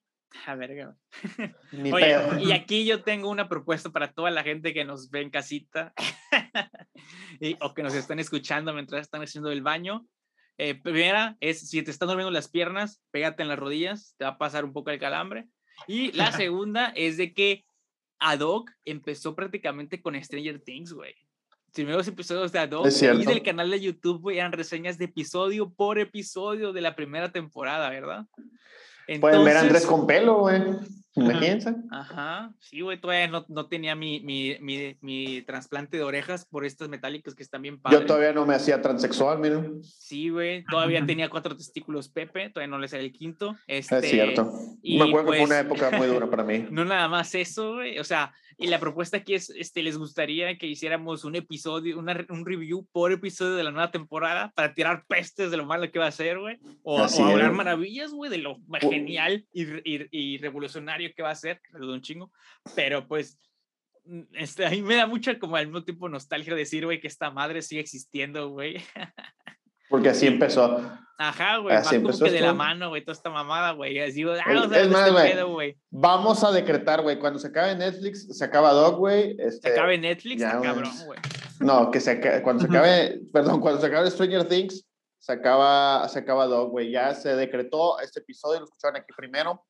A 0.47 0.55
ver, 0.55 0.95
Oye, 1.93 2.17
y 2.39 2.51
aquí 2.53 2.85
yo 2.85 3.03
tengo 3.03 3.29
una 3.29 3.47
propuesta 3.47 3.91
para 3.91 4.13
toda 4.13 4.31
la 4.31 4.41
gente 4.41 4.73
que 4.73 4.83
nos 4.83 5.11
ve 5.11 5.21
en 5.21 5.29
casita 5.29 5.93
y, 7.39 7.55
o 7.61 7.75
que 7.75 7.83
nos 7.83 7.93
están 7.93 8.17
escuchando 8.17 8.73
mientras 8.73 9.01
están 9.01 9.21
haciendo 9.21 9.51
el 9.51 9.61
baño. 9.61 10.07
Eh, 10.57 10.73
primera 10.73 11.37
es, 11.39 11.69
si 11.69 11.83
te 11.83 11.91
están 11.91 12.07
durmiendo 12.07 12.31
las 12.31 12.47
piernas, 12.47 13.03
pégate 13.11 13.43
en 13.43 13.49
las 13.49 13.59
rodillas, 13.59 14.15
te 14.17 14.25
va 14.25 14.31
a 14.31 14.37
pasar 14.39 14.65
un 14.65 14.73
poco 14.73 14.89
el 14.89 14.99
calambre. 14.99 15.47
Y 15.87 16.11
la 16.13 16.31
segunda 16.31 16.91
es 16.95 17.17
de 17.17 17.33
que 17.33 17.65
Adoc 18.17 18.71
empezó 18.85 19.35
prácticamente 19.35 20.01
con 20.01 20.21
Stranger 20.21 20.59
Things, 20.59 20.93
güey 20.93 21.15
primeros 21.73 22.07
episodios 22.07 22.51
de 22.51 22.59
Adobe 22.59 22.89
y 22.89 23.25
del 23.25 23.43
canal 23.43 23.69
de 23.69 23.81
YouTube 23.81 24.29
eran 24.29 24.51
reseñas 24.51 24.97
de 24.97 25.05
episodio 25.05 25.71
por 25.71 25.99
episodio 25.99 26.71
de 26.71 26.81
la 26.81 26.95
primera 26.95 27.31
temporada, 27.31 27.89
¿verdad? 27.89 28.25
Pueden 29.19 29.43
ver 29.43 29.57
a 29.57 29.61
Andrés 29.61 29.85
con 29.85 30.07
pelo, 30.07 30.39
güey. 30.39 30.61
Imagínense. 31.15 31.75
Ajá, 31.91 32.51
sí, 32.59 32.81
güey, 32.81 32.99
todavía 32.99 33.27
no, 33.27 33.45
no 33.47 33.67
tenía 33.67 33.95
mi, 33.95 34.19
mi, 34.21 34.57
mi, 34.59 34.97
mi, 35.01 35.41
trasplante 35.43 35.97
de 35.97 36.03
orejas 36.03 36.45
por 36.45 36.65
estas 36.65 36.89
metálicas 36.89 37.35
que 37.35 37.43
están 37.43 37.61
bien 37.61 37.79
padres. 37.79 38.01
Yo 38.01 38.05
todavía 38.07 38.33
no 38.33 38.47
me 38.47 38.55
hacía 38.55 38.81
transexual, 38.81 39.37
miren. 39.37 39.83
Sí, 39.83 40.29
güey, 40.29 40.63
todavía 40.63 41.05
tenía 41.05 41.29
cuatro 41.29 41.55
testículos 41.55 42.09
Pepe, 42.09 42.49
todavía 42.49 42.71
no 42.71 42.79
le 42.79 42.87
sale 42.87 43.03
el 43.03 43.11
quinto. 43.11 43.55
Este, 43.67 43.97
es 43.99 44.09
cierto. 44.09 44.51
Y 44.81 44.97
me 44.97 45.09
acuerdo 45.09 45.31
que 45.31 45.37
fue 45.37 45.45
una 45.45 45.67
pues 45.67 45.81
época 45.81 45.97
muy 45.97 46.07
dura 46.07 46.29
para 46.29 46.43
mí. 46.43 46.67
No 46.71 46.83
nada 46.83 47.07
más 47.07 47.35
eso, 47.35 47.75
güey, 47.75 47.99
o 47.99 48.03
sea, 48.03 48.33
y 48.57 48.67
la 48.67 48.79
propuesta 48.79 49.17
aquí 49.17 49.33
es, 49.33 49.49
este, 49.49 49.83
les 49.83 49.97
gustaría 49.97 50.57
que 50.57 50.67
hiciéramos 50.67 51.23
un 51.23 51.35
episodio, 51.35 51.99
una, 51.99 52.25
un 52.29 52.45
review 52.45 52.87
por 52.91 53.11
episodio 53.11 53.55
de 53.55 53.63
la 53.63 53.71
nueva 53.71 53.91
temporada 53.91 54.51
para 54.55 54.73
tirar 54.73 55.05
pestes 55.07 55.51
de 55.51 55.57
lo 55.57 55.65
malo 55.65 55.91
que 55.91 55.99
va 55.99 56.07
a 56.07 56.11
ser, 56.11 56.39
güey. 56.39 56.59
O, 56.83 57.01
o 57.01 57.25
hablar 57.25 57.53
maravillas, 57.53 58.11
güey, 58.11 58.29
de 58.29 58.37
lo 58.37 58.57
genial 58.81 59.45
y, 59.53 59.63
y, 59.63 60.07
y, 60.11 60.37
revolucionario 60.37 61.13
que 61.15 61.23
va 61.23 61.31
a 61.31 61.35
ser, 61.35 61.61
de 61.71 61.85
un 61.85 62.01
chingo. 62.01 62.31
Pero 62.75 63.07
pues, 63.07 63.37
este, 64.33 64.65
a 64.65 64.69
mí 64.69 64.81
me 64.81 64.95
da 64.95 65.07
mucha 65.07 65.39
como 65.39 65.55
al 65.55 65.67
mismo 65.67 65.83
tiempo 65.83 66.09
nostalgia 66.09 66.55
decir, 66.55 66.85
güey, 66.85 66.99
que 66.99 67.07
esta 67.07 67.31
madre 67.31 67.61
sigue 67.61 67.81
existiendo, 67.81 68.49
güey. 68.49 68.77
Porque 69.93 70.09
así 70.09 70.25
empezó. 70.25 70.81
Ajá, 71.19 71.57
güey. 71.57 71.75
Así 71.75 72.01
como 72.01 72.17
que 72.17 72.31
de 72.31 72.41
la 72.41 72.55
mano, 72.55 72.89
güey, 72.89 73.05
toda 73.05 73.13
esta 73.13 73.29
mamada, 73.29 73.73
güey. 73.73 73.99
Así, 73.99 74.23
ah, 74.23 74.33
es 74.51 74.71
este 74.71 74.87
más, 74.87 75.11
güey. 75.47 75.77
Vamos 75.91 76.43
a 76.43 76.51
decretar, 76.51 77.03
güey. 77.03 77.19
Cuando 77.19 77.37
se 77.37 77.49
acabe 77.49 77.75
Netflix, 77.75 78.27
se 78.35 78.43
acaba 78.43 78.71
Dog, 78.71 78.97
güey. 78.97 79.35
Este, 79.37 79.69
se 79.69 79.73
acabe 79.75 79.99
Netflix, 79.99 80.41
ya, 80.41 80.59
cabrón, 80.59 80.91
güey. 81.05 81.19
No, 81.59 81.91
que 81.91 81.99
se 81.99 82.09
acabe, 82.09 82.41
cuando 82.41 82.63
se 82.63 82.69
acabe, 82.69 83.21
perdón, 83.31 83.61
cuando 83.61 83.79
se 83.79 83.85
acabe 83.85 84.09
Stranger 84.09 84.47
Things, 84.47 84.83
se 85.19 85.31
acaba, 85.31 86.09
se 86.09 86.17
acaba 86.17 86.47
Dog, 86.47 86.71
güey. 86.71 86.89
Ya 86.89 87.13
se 87.13 87.35
decretó 87.35 87.99
este 87.99 88.21
episodio, 88.21 88.61
lo 88.61 88.65
escucharon 88.65 88.99
aquí 88.99 89.13
primero. 89.15 89.63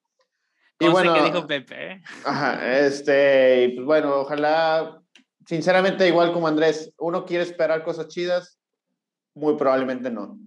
Y 0.80 0.88
bueno, 0.88 1.16
que 1.16 1.24
dijo 1.24 1.46
Pepe. 1.46 1.92
¿eh? 1.92 2.04
Ajá, 2.24 2.80
este, 2.80 3.74
pues 3.76 3.86
bueno, 3.86 4.22
ojalá, 4.22 5.02
sinceramente, 5.46 6.08
igual 6.08 6.32
como 6.32 6.48
Andrés, 6.48 6.94
uno 6.98 7.26
quiere 7.26 7.44
esperar 7.44 7.84
cosas 7.84 8.08
chidas, 8.08 8.58
muy 9.36 9.56
probablemente 9.56 10.10
no. 10.10 10.38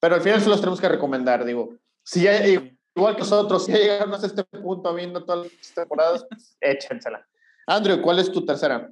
Pero 0.00 0.14
al 0.14 0.22
final 0.22 0.40
se 0.40 0.48
los 0.48 0.60
tenemos 0.60 0.80
que 0.80 0.88
recomendar, 0.88 1.44
digo. 1.44 1.74
Si 2.02 2.22
ya, 2.22 2.46
igual 2.46 3.14
que 3.14 3.20
nosotros, 3.20 3.66
si 3.66 3.72
ya 3.72 3.78
llegaron 3.78 4.14
hasta 4.14 4.26
este 4.26 4.44
punto 4.44 4.94
viendo 4.94 5.24
todas 5.24 5.52
las 5.52 5.74
temporadas, 5.74 6.26
pues, 6.28 6.56
échensela. 6.60 7.26
Andrew, 7.66 8.00
¿cuál 8.00 8.18
es 8.18 8.32
tu 8.32 8.44
tercera? 8.44 8.88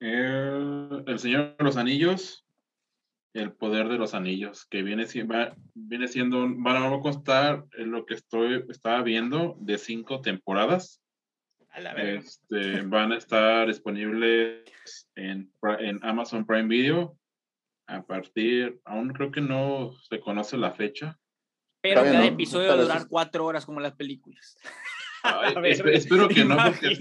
el 0.00 1.18
Señor 1.18 1.56
de 1.56 1.64
los 1.64 1.78
Anillos, 1.78 2.44
El 3.32 3.52
Poder 3.52 3.88
de 3.88 3.96
los 3.96 4.12
Anillos, 4.12 4.66
que 4.66 4.82
viene, 4.82 5.06
viene 5.72 6.08
siendo, 6.08 6.46
van 6.58 6.76
a 6.76 7.00
constar 7.00 7.64
en 7.78 7.90
lo 7.90 8.04
que 8.04 8.12
estoy, 8.12 8.66
estaba 8.68 9.02
viendo 9.02 9.56
de 9.60 9.78
cinco 9.78 10.20
temporadas. 10.20 11.00
Este, 11.96 12.82
van 12.82 13.12
a 13.12 13.16
estar 13.16 13.66
disponibles 13.66 14.62
en, 15.16 15.50
en 15.80 15.98
Amazon 16.04 16.44
Prime 16.44 16.68
Video 16.68 17.16
a 17.86 18.02
partir, 18.06 18.80
aún 18.84 19.10
creo 19.12 19.30
que 19.30 19.40
no 19.40 19.92
se 20.08 20.20
conoce 20.20 20.56
la 20.56 20.72
fecha. 20.72 21.18
Pero 21.82 22.02
cada 22.02 22.26
episodio 22.26 22.68
va 22.68 22.74
a 22.74 22.82
durar 22.82 23.08
cuatro 23.08 23.44
horas 23.44 23.66
como 23.66 23.80
las 23.80 23.94
películas. 23.94 24.56
espero 25.64 26.28
que 26.28 26.44
no, 26.44 26.56
porque 26.56 26.96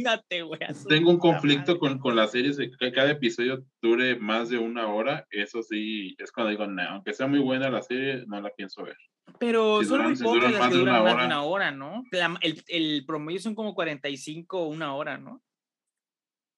tengo 0.88 1.12
un 1.12 1.20
conflicto 1.20 1.78
con, 1.78 2.00
con 2.00 2.16
las 2.16 2.32
series 2.32 2.58
de 2.58 2.72
que 2.72 2.92
cada 2.92 3.12
episodio 3.12 3.66
dure 3.82 4.18
más 4.18 4.50
de 4.50 4.58
una 4.58 4.88
hora. 4.88 5.26
Eso 5.30 5.62
sí, 5.62 6.16
es 6.18 6.32
cuando 6.32 6.52
digo, 6.52 6.68
no, 6.68 6.82
aunque 6.84 7.14
sea 7.14 7.28
muy 7.28 7.40
buena 7.40 7.70
la 7.70 7.82
serie, 7.82 8.24
no 8.28 8.40
la 8.42 8.50
pienso 8.52 8.84
ver. 8.84 8.98
Pero 9.40 9.84
son 9.84 10.04
muy 10.04 10.16
pocas 10.18 10.52
las 10.52 10.70
que 10.70 10.76
duran 10.76 11.04
más 11.04 11.18
de 11.18 11.26
una 11.26 11.44
hora, 11.44 11.72
¿no? 11.72 12.04
el, 12.42 12.64
el 12.68 13.06
promedio 13.06 13.40
son 13.40 13.56
como 13.56 13.74
45 13.74 14.60
o 14.60 14.68
una 14.68 14.96
hora, 14.96 15.18
¿no? 15.18 15.42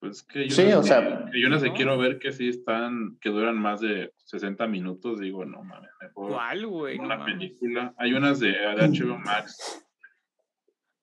Pues 0.05 0.21
que 0.21 0.47
yo, 0.47 0.55
sí, 0.55 0.71
o 0.71 0.83
sea, 0.83 1.31
yo 1.33 1.49
no 1.49 1.57
sé, 1.57 1.71
quiero 1.73 1.97
ver 1.97 2.19
que 2.19 2.31
sí 2.31 2.49
están, 2.49 3.17
que 3.19 3.29
duran 3.29 3.57
más 3.57 3.81
de 3.81 4.13
60 4.25 4.67
minutos, 4.67 5.19
digo, 5.19 5.45
no 5.45 5.63
mames, 5.63 5.89
¿Cuál, 6.13 6.67
güey? 6.67 6.99
Una 6.99 7.25
película. 7.25 7.91
Hay 7.97 8.13
unas 8.13 8.39
de, 8.39 8.53
HBO 8.53 9.17
Max. 9.17 9.83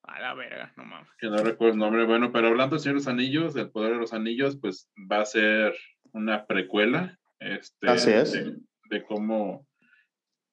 A 0.04 0.20
la 0.20 0.34
verga, 0.34 0.72
no 0.76 0.84
mames. 0.84 1.10
Que 1.18 1.26
no 1.26 1.38
recuerdo 1.38 1.72
el 1.72 1.80
nombre. 1.80 2.06
Bueno, 2.06 2.30
pero 2.30 2.46
hablando 2.46 2.78
de 2.78 2.92
los 2.92 3.08
Anillos, 3.08 3.54
del 3.54 3.70
Poder 3.70 3.94
de 3.94 3.98
los 3.98 4.12
Anillos, 4.12 4.56
pues 4.56 4.88
va 5.10 5.22
a 5.22 5.26
ser 5.26 5.74
una 6.12 6.46
precuela. 6.46 7.18
Este, 7.40 7.88
Así 7.88 8.12
es. 8.12 8.32
De, 8.88 9.02
cómo 9.02 9.66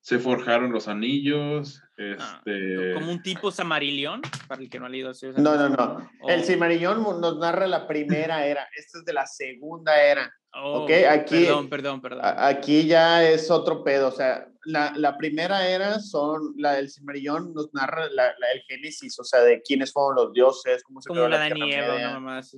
se 0.02 0.20
forjaron 0.20 0.72
los 0.72 0.88
anillos. 0.88 1.82
Ah, 2.20 2.42
Este, 2.46 2.94
como 2.94 3.12
un 3.12 3.22
tipo 3.22 3.52
Samarillion, 3.52 4.22
para 4.48 4.62
el 4.62 4.70
que 4.70 4.80
no 4.80 4.86
ha 4.86 4.90
leído. 4.90 5.14
¿sí? 5.14 5.32
Sea, 5.34 5.42
No, 5.42 5.56
no, 5.58 5.70
no. 5.70 6.10
El 6.28 6.40
Oh. 6.42 6.44
Cimarillón 6.44 7.04
nos 7.04 7.38
narra 7.38 7.68
la 7.68 7.88
primera 7.88 8.46
era. 8.46 8.68
Esta 8.76 9.00
es 9.00 9.06
de 9.06 9.14
la 9.14 9.26
segunda 9.28 10.02
era. 10.02 10.32
Oh, 10.54 10.84
Ok, 10.86 10.92
aquí- 11.10 11.46
Perdón, 11.46 11.70
perdón, 11.70 12.02
perdón. 12.02 12.22
Aquí 12.24 12.88
ya 12.88 13.24
es 13.24 13.52
otro 13.52 13.84
pedo. 13.84 14.08
O 14.08 14.12
sea, 14.12 14.48
la, 14.66 14.94
la 14.96 15.16
primera 15.18 15.68
era 15.68 16.00
son, 16.00 16.54
la 16.58 16.74
del 16.74 16.90
Cimarillón 16.90 17.54
nos 17.54 17.72
narra 17.74 18.06
la, 18.10 18.28
la- 18.40 18.52
el 18.54 18.62
Génesis, 18.68 19.20
o 19.20 19.24
sea, 19.24 19.42
de 19.42 19.62
quiénes 19.62 19.92
fueron 19.94 20.16
los 20.16 20.34
dioses, 20.34 20.82
cómo 20.84 21.02
se 21.02 21.10
como 21.10 21.20
creó 21.20 21.30
la 21.30 21.38
la 21.38 21.48
Eva, 21.48 21.56
Media. 21.66 21.96
una 22.10 22.14
mamá 22.14 22.38
así. 22.40 22.58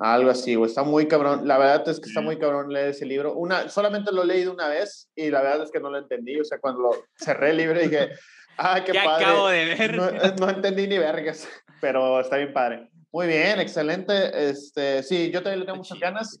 Algo 0.00 0.30
así, 0.30 0.54
güey. 0.54 0.70
Está 0.70 0.82
muy 0.82 1.06
cabrón. 1.06 1.46
La 1.46 1.58
verdad 1.58 1.86
es 1.86 2.00
que 2.00 2.08
está 2.08 2.22
muy 2.22 2.38
cabrón 2.38 2.72
leer 2.72 2.88
ese 2.88 3.04
libro. 3.04 3.34
Una, 3.34 3.68
solamente 3.68 4.10
lo 4.12 4.22
he 4.22 4.26
leído 4.26 4.50
una 4.50 4.66
vez 4.66 5.10
y 5.14 5.28
la 5.28 5.42
verdad 5.42 5.64
es 5.64 5.70
que 5.70 5.78
no 5.78 5.90
lo 5.90 5.98
entendí. 5.98 6.40
O 6.40 6.44
sea, 6.44 6.58
cuando 6.58 6.80
lo 6.80 6.90
cerré 7.14 7.50
el 7.50 7.58
libro 7.58 7.78
dije, 7.78 8.08
ah, 8.56 8.82
qué 8.82 8.92
¿Qué 8.92 8.98
padre. 8.98 9.24
acabo 9.26 9.48
de 9.48 9.64
ver? 9.66 9.96
No, 9.96 10.08
eh, 10.08 10.34
no 10.40 10.48
entendí 10.48 10.86
ni 10.86 10.96
vergas, 10.96 11.46
pero 11.82 12.18
está 12.18 12.38
bien 12.38 12.54
padre. 12.54 12.88
Muy 13.12 13.26
bien, 13.26 13.60
excelente. 13.60 14.48
Este, 14.48 15.02
sí, 15.02 15.30
yo 15.30 15.42
también 15.42 15.60
le 15.60 15.66
tengo 15.66 15.76
muchas 15.76 16.00
ganas. 16.00 16.40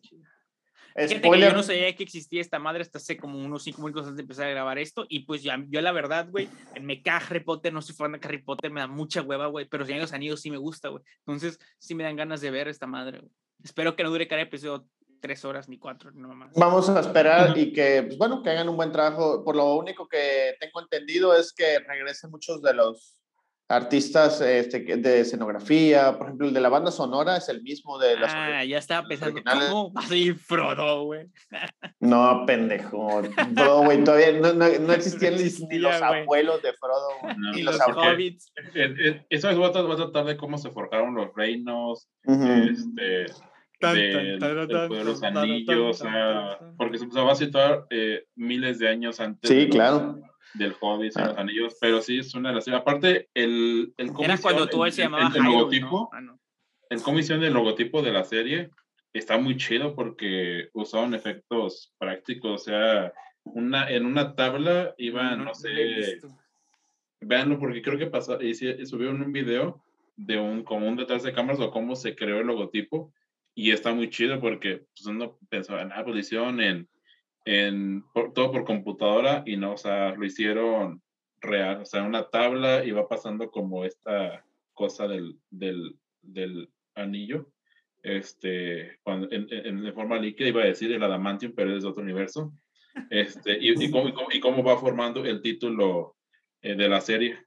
Fíjate 0.96 1.20
que 1.20 1.26
Spoiler. 1.26 1.50
yo 1.50 1.56
no 1.56 1.62
sabía 1.62 1.94
que 1.94 2.02
existía 2.02 2.40
esta 2.40 2.58
madre 2.58 2.80
hasta 2.80 2.96
hace 2.96 3.18
como 3.18 3.38
unos 3.38 3.62
cinco 3.62 3.82
minutos 3.82 4.04
antes 4.04 4.16
de 4.16 4.22
empezar 4.22 4.46
a 4.46 4.50
grabar 4.50 4.78
esto. 4.78 5.04
Y 5.06 5.20
pues 5.20 5.42
ya, 5.42 5.62
yo 5.68 5.82
la 5.82 5.92
verdad, 5.92 6.28
güey, 6.30 6.48
me 6.80 7.02
caga 7.02 7.26
Harry 7.26 7.40
Potter, 7.40 7.74
no 7.74 7.82
soy 7.82 7.94
fan 7.94 8.12
de 8.12 8.20
Harry 8.22 8.42
Potter, 8.42 8.70
me 8.70 8.80
da 8.80 8.86
mucha 8.86 9.20
hueva, 9.20 9.48
güey. 9.48 9.66
Pero 9.68 9.84
si 9.84 9.92
los 9.94 10.14
anillos 10.14 10.40
sí 10.40 10.50
me 10.50 10.56
gusta, 10.56 10.88
güey. 10.88 11.04
Entonces 11.26 11.58
sí 11.78 11.94
me 11.94 12.04
dan 12.04 12.16
ganas 12.16 12.40
de 12.40 12.50
ver 12.50 12.66
esta 12.66 12.86
madre, 12.86 13.18
güey. 13.18 13.30
Espero 13.64 13.96
que 13.96 14.02
no 14.02 14.10
dure 14.10 14.28
cada 14.28 14.42
episodio 14.42 14.86
tres 15.20 15.44
horas 15.44 15.68
ni 15.68 15.78
cuatro, 15.78 16.10
no 16.12 16.28
más. 16.34 16.52
Vamos 16.54 16.88
a 16.88 16.98
esperar 17.00 17.56
y 17.58 17.72
que, 17.72 18.04
pues, 18.04 18.16
bueno, 18.18 18.42
que 18.42 18.50
hagan 18.50 18.68
un 18.70 18.76
buen 18.76 18.90
trabajo. 18.92 19.44
Por 19.44 19.54
lo 19.56 19.74
único 19.74 20.08
que 20.08 20.54
tengo 20.58 20.80
entendido 20.80 21.34
es 21.36 21.52
que 21.52 21.78
regresen 21.80 22.30
muchos 22.30 22.62
de 22.62 22.72
los 22.74 23.16
artistas 23.68 24.40
este, 24.40 24.80
de 24.96 25.20
escenografía. 25.20 26.16
Por 26.16 26.26
ejemplo, 26.28 26.48
el 26.48 26.54
de 26.54 26.60
la 26.60 26.70
banda 26.70 26.90
sonora 26.90 27.36
es 27.36 27.48
el 27.50 27.62
mismo 27.62 27.98
de 27.98 28.18
las 28.18 28.32
Ah, 28.34 28.64
ya 28.64 28.78
estaba 28.78 29.06
pensando, 29.06 29.34
originales. 29.34 29.68
¿cómo 29.68 29.92
va 29.92 30.00
a 30.00 30.06
salir 30.08 30.34
Frodo, 30.36 31.04
güey? 31.04 31.26
No, 32.00 32.44
pendejo. 32.46 33.22
Frodo, 33.54 33.84
güey, 33.84 34.02
todavía 34.02 34.32
no, 34.32 34.54
no, 34.54 34.66
no 34.80 34.92
existían 34.94 35.32
No 35.34 35.36
ni- 35.38 35.42
ni 35.44 35.48
existía, 35.50 35.78
los 35.80 36.02
abuelos 36.02 36.62
de 36.62 36.72
Frodo. 36.72 37.08
ni 37.52 37.60
Y 37.60 37.62
los 37.62 37.74
los 37.76 37.80
abuelos. 37.82 38.14
hobbits. 38.14 38.52
eso 39.28 39.50
es, 39.50 39.60
va 39.60 39.66
a, 39.66 39.72
tra- 39.72 39.86
va 39.88 39.94
a 39.94 39.96
tratar 39.98 40.24
de 40.24 40.36
cómo 40.38 40.56
se 40.58 40.70
forjaron 40.70 41.14
los 41.14 41.28
reinos, 41.36 42.08
este, 42.24 43.26
del- 43.80 44.12
tan, 44.12 44.24
del 44.58 44.68
tan, 44.68 44.88
poder 44.88 44.88
de 44.88 45.04
los 45.04 45.22
anillos, 45.22 46.02
porque 46.76 46.98
se 46.98 47.06
va 47.06 47.32
a 47.32 47.34
situar 47.34 47.86
eh, 47.90 48.24
miles 48.36 48.78
de 48.78 48.88
años 48.88 49.18
antes 49.20 49.48
Sí, 49.48 49.56
de 49.56 49.66
los- 49.66 49.74
claro. 49.74 50.20
del 50.54 50.74
Hobbit 50.80 51.12
y 51.16 51.20
Ah. 51.20 51.26
los 51.28 51.38
anillos, 51.38 51.76
pero 51.80 52.00
sí 52.02 52.18
es 52.18 52.34
una 52.34 52.50
de 52.50 52.56
las... 52.56 52.68
Aparte, 52.68 53.28
el, 53.34 53.94
el 53.96 54.08
cómo 54.12 54.24
Era 54.24 54.36
cuando 54.38 54.66
todo 54.68 54.84
el- 54.86 54.92
se 54.92 55.02
el- 55.02 55.06
llamaba 55.06 55.28
el, 55.28 55.32
Hyrule, 55.32 55.50
logotipo, 55.58 55.90
¿no? 55.90 56.08
Ah, 56.12 56.20
no. 56.20 56.38
el 56.90 57.02
cómo 57.02 57.18
hicieron 57.18 57.44
el 57.44 57.52
logotipo 57.54 58.02
de 58.02 58.12
la 58.12 58.24
serie 58.24 58.70
está 59.12 59.38
muy 59.38 59.56
chido 59.56 59.94
porque 59.94 60.68
usaron 60.72 61.14
efectos 61.14 61.92
prácticos, 61.98 62.62
o 62.62 62.64
sea, 62.64 63.12
una, 63.44 63.88
en 63.90 64.04
una 64.06 64.34
tabla 64.34 64.94
iban, 64.98 65.44
no, 65.44 65.52
he 65.52 65.54
sé, 65.54 66.20
véanlo 67.20 67.58
porque 67.58 67.82
creo 67.82 67.98
que 67.98 68.06
pasó, 68.06 68.40
hice- 68.42 68.84
subieron 68.86 69.22
un 69.22 69.32
video 69.32 69.82
de 70.16 70.38
un, 70.38 70.62
como 70.64 70.86
un 70.88 70.96
detrás 70.96 71.22
de 71.22 71.32
cámaras 71.32 71.60
o 71.60 71.70
cómo 71.70 71.96
se 71.96 72.14
creó 72.14 72.40
el 72.40 72.46
logotipo 72.48 73.12
y 73.54 73.72
está 73.72 73.92
muy 73.92 74.08
chido 74.10 74.40
porque 74.40 74.84
pues 74.94 75.06
uno 75.06 75.38
pensaba, 75.48 75.82
ah, 75.82 76.02
pues 76.04 76.14
lo 76.14 76.20
hicieron 76.20 76.60
en, 76.60 76.88
en 77.44 78.04
por- 78.12 78.32
todo 78.32 78.52
por 78.52 78.64
computadora 78.64 79.42
y 79.46 79.56
no, 79.56 79.72
o 79.72 79.76
sea, 79.76 80.14
lo 80.14 80.24
hicieron 80.24 81.02
real, 81.40 81.82
o 81.82 81.84
sea, 81.86 82.02
una 82.02 82.28
tabla 82.28 82.84
y 82.84 82.90
va 82.90 83.08
pasando 83.08 83.50
como 83.50 83.84
esta 83.84 84.44
cosa 84.74 85.08
del, 85.08 85.38
del, 85.50 85.96
del 86.22 86.70
anillo, 86.94 87.50
este, 88.02 88.98
cuando, 89.02 89.28
en, 89.30 89.46
en, 89.50 89.86
en 89.86 89.94
forma 89.94 90.18
líquida, 90.18 90.48
iba 90.48 90.62
a 90.62 90.66
decir 90.66 90.90
el 90.92 91.02
adamantium, 91.02 91.52
pero 91.54 91.74
es 91.76 91.82
de 91.82 91.88
otro 91.88 92.02
universo, 92.02 92.52
este, 93.10 93.58
y, 93.60 93.90
cómo, 93.90 94.08
y 94.08 94.12
cómo- 94.12 94.28
y 94.32 94.40
cómo 94.40 94.62
va 94.64 94.78
formando 94.78 95.24
el 95.24 95.40
título 95.42 96.16
eh, 96.62 96.74
de 96.74 96.88
la 96.88 97.00
serie. 97.00 97.38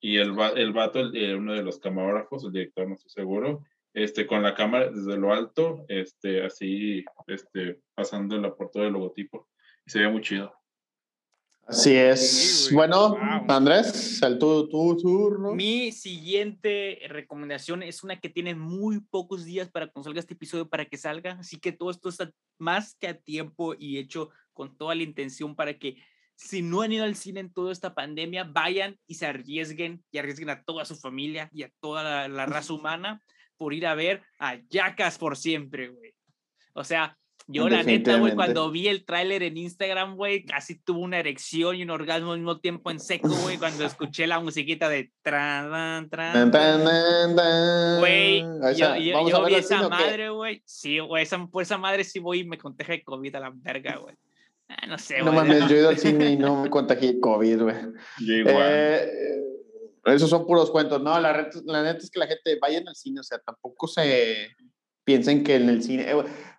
Y 0.00 0.18
el, 0.18 0.34
el 0.56 0.72
vato, 0.72 1.00
el- 1.00 1.16
eh, 1.16 1.34
uno 1.34 1.52
de 1.54 1.62
los 1.62 1.78
camarógrafos, 1.80 2.44
el 2.44 2.52
director, 2.52 2.86
no 2.86 2.94
estoy 2.94 3.10
seguro, 3.10 3.64
este, 4.04 4.26
con 4.26 4.42
la 4.42 4.54
cámara 4.54 4.90
desde 4.90 5.16
lo 5.16 5.32
alto, 5.32 5.84
este, 5.88 6.44
así, 6.44 7.04
este, 7.26 7.80
pasándola 7.94 8.54
por 8.54 8.70
todo 8.70 8.84
el 8.84 8.92
logotipo. 8.92 9.48
Y 9.84 9.90
se 9.90 10.00
ve 10.00 10.08
muy 10.08 10.22
chido. 10.22 10.54
Así 11.66 11.94
es. 11.94 12.70
Bueno, 12.72 13.10
Wow. 13.10 13.50
Andrés, 13.50 14.22
el 14.22 14.38
tu, 14.38 14.68
tu 14.68 14.96
turno. 14.96 15.54
Mi 15.54 15.92
siguiente 15.92 17.00
recomendación 17.08 17.82
es 17.82 18.02
una 18.02 18.18
que 18.20 18.30
tiene 18.30 18.54
muy 18.54 19.00
pocos 19.00 19.44
días 19.44 19.68
para 19.68 19.88
cuando 19.88 20.04
salga 20.04 20.20
este 20.20 20.34
episodio 20.34 20.68
para 20.68 20.86
que 20.86 20.96
salga, 20.96 21.32
así 21.32 21.58
que 21.58 21.72
todo 21.72 21.90
esto 21.90 22.08
está 22.08 22.30
más 22.58 22.94
que 22.94 23.08
a 23.08 23.18
tiempo 23.18 23.74
y 23.78 23.98
hecho 23.98 24.30
con 24.54 24.78
toda 24.78 24.94
la 24.94 25.02
intención 25.02 25.54
para 25.54 25.78
que 25.78 26.02
si 26.36 26.62
no 26.62 26.82
han 26.82 26.92
ido 26.92 27.04
al 27.04 27.16
cine 27.16 27.40
en 27.40 27.52
toda 27.52 27.72
esta 27.72 27.94
pandemia, 27.94 28.44
vayan 28.44 28.96
y 29.06 29.14
se 29.14 29.26
arriesguen 29.26 30.02
y 30.10 30.18
arriesguen 30.18 30.50
a 30.50 30.62
toda 30.62 30.84
su 30.84 30.96
familia 30.96 31.50
y 31.52 31.64
a 31.64 31.72
toda 31.80 32.02
la, 32.02 32.28
la 32.28 32.46
raza 32.46 32.72
humana 32.72 33.22
por 33.58 33.74
ir 33.74 33.86
a 33.86 33.94
ver 33.94 34.22
a 34.38 34.56
Jackass 34.70 35.18
por 35.18 35.36
siempre, 35.36 35.88
güey. 35.88 36.14
O 36.72 36.84
sea, 36.84 37.18
yo 37.50 37.66
la 37.68 37.82
neta, 37.82 38.18
güey, 38.18 38.34
cuando 38.34 38.70
vi 38.70 38.88
el 38.88 39.06
tráiler 39.06 39.42
en 39.42 39.56
Instagram, 39.56 40.16
güey, 40.16 40.44
casi 40.44 40.78
tuve 40.78 41.00
una 41.00 41.18
erección 41.18 41.76
y 41.76 41.82
un 41.82 41.88
orgasmo 41.88 42.32
al 42.32 42.38
mismo 42.40 42.60
tiempo 42.60 42.90
en 42.90 43.00
seco, 43.00 43.30
güey, 43.42 43.56
cuando 43.56 43.86
escuché 43.86 44.26
la 44.26 44.38
musiquita 44.38 44.86
de 44.90 45.10
tran, 45.22 46.10
tran. 46.10 46.50
Güey, 48.00 48.42
yo, 48.42 48.74
sea, 48.74 48.98
yo, 48.98 49.14
¿vamos 49.14 49.30
yo 49.30 49.44
a 49.44 49.48
vi 49.48 49.54
esa 49.54 49.88
madre, 49.88 50.28
güey. 50.28 50.62
Sí, 50.66 50.98
güey, 50.98 51.22
esa, 51.22 51.46
por 51.46 51.62
esa 51.62 51.78
madre 51.78 52.04
sí 52.04 52.18
voy 52.18 52.40
y 52.40 52.44
me 52.44 52.58
contagia 52.58 52.96
de 52.96 53.02
COVID 53.02 53.34
a 53.36 53.40
la 53.40 53.52
verga, 53.54 53.96
güey. 53.96 54.14
Ah, 54.68 54.86
no 54.86 54.98
sé, 54.98 55.20
No 55.20 55.32
güey. 55.32 55.36
mames, 55.36 55.68
yo 55.70 55.76
he 55.76 55.78
ido 55.78 55.88
al 55.88 55.98
cine 55.98 56.30
y 56.30 56.36
no 56.36 56.64
me 56.64 56.68
contagié 56.68 57.14
de 57.14 57.20
COVID, 57.20 57.62
güey. 57.62 57.76
Yo 58.20 58.34
igual. 58.34 58.56
Eh, 58.68 59.42
esos 60.12 60.30
son 60.30 60.46
puros 60.46 60.70
cuentos. 60.70 61.02
No, 61.02 61.18
la, 61.20 61.48
la 61.64 61.82
neta 61.82 61.98
es 61.98 62.10
que 62.10 62.18
la 62.18 62.26
gente 62.26 62.58
vayan 62.60 62.86
al 62.88 62.94
cine, 62.96 63.20
o 63.20 63.24
sea, 63.24 63.38
tampoco 63.38 63.86
se 63.88 64.48
piensen 65.04 65.42
que 65.42 65.54
en 65.56 65.68
el 65.68 65.82
cine. 65.82 66.10
eh, 66.10 66.14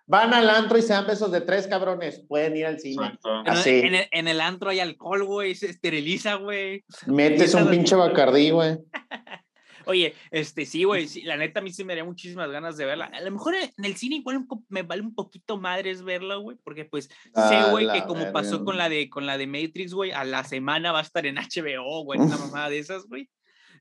van 0.06 0.34
al 0.34 0.50
antro 0.50 0.76
y 0.76 0.82
se 0.82 0.92
dan 0.92 1.06
besos 1.06 1.30
de 1.30 1.40
tres 1.40 1.68
cabrones, 1.68 2.24
pueden 2.28 2.56
ir 2.56 2.66
al 2.66 2.80
cine. 2.80 3.04
Exacto. 3.06 3.40
En 3.40 3.46
el- 3.46 3.52
así. 3.52 3.70
En, 3.80 3.94
el, 3.94 4.06
en 4.10 4.28
el 4.28 4.40
antro 4.40 4.70
hay 4.70 4.80
alcohol, 4.80 5.24
güey, 5.24 5.54
se 5.54 5.66
esteriliza, 5.70 6.34
güey. 6.34 6.84
Metes 7.06 7.54
un 7.54 7.70
pinche 7.70 7.94
bacardí, 7.94 8.50
güey. 8.50 8.78
Oye, 9.86 10.14
este, 10.30 10.66
sí, 10.66 10.84
güey, 10.84 11.08
sí, 11.08 11.22
la 11.22 11.36
neta 11.36 11.60
a 11.60 11.62
mí 11.62 11.72
sí 11.72 11.84
me 11.84 11.92
daría 11.94 12.04
muchísimas 12.04 12.50
ganas 12.50 12.76
de 12.76 12.84
verla. 12.84 13.06
A 13.06 13.20
lo 13.22 13.30
mejor 13.30 13.54
en 13.54 13.84
el 13.84 13.96
cine 13.96 14.16
igual 14.16 14.46
me 14.68 14.82
vale 14.82 15.00
un 15.02 15.14
poquito 15.14 15.56
madres 15.58 16.02
verla, 16.02 16.36
güey, 16.36 16.58
porque 16.62 16.84
pues 16.84 17.06
sé, 17.06 17.54
A 17.56 17.70
güey, 17.70 17.90
que 17.90 18.04
como 18.04 18.30
pasó 18.30 18.62
con 18.64 18.76
la 18.76 18.88
de 18.88 19.08
con 19.08 19.26
la 19.26 19.38
de 19.38 19.46
Matrix, 19.46 19.94
güey, 19.94 20.12
a 20.12 20.24
la 20.24 20.44
semana 20.44 20.92
va 20.92 20.98
a 20.98 21.02
estar 21.02 21.24
en 21.24 21.36
HBO, 21.36 22.04
güey, 22.04 22.20
una 22.20 22.36
mamada 22.54 22.68
de 22.68 22.78
esas, 22.78 23.06
güey. 23.06 23.28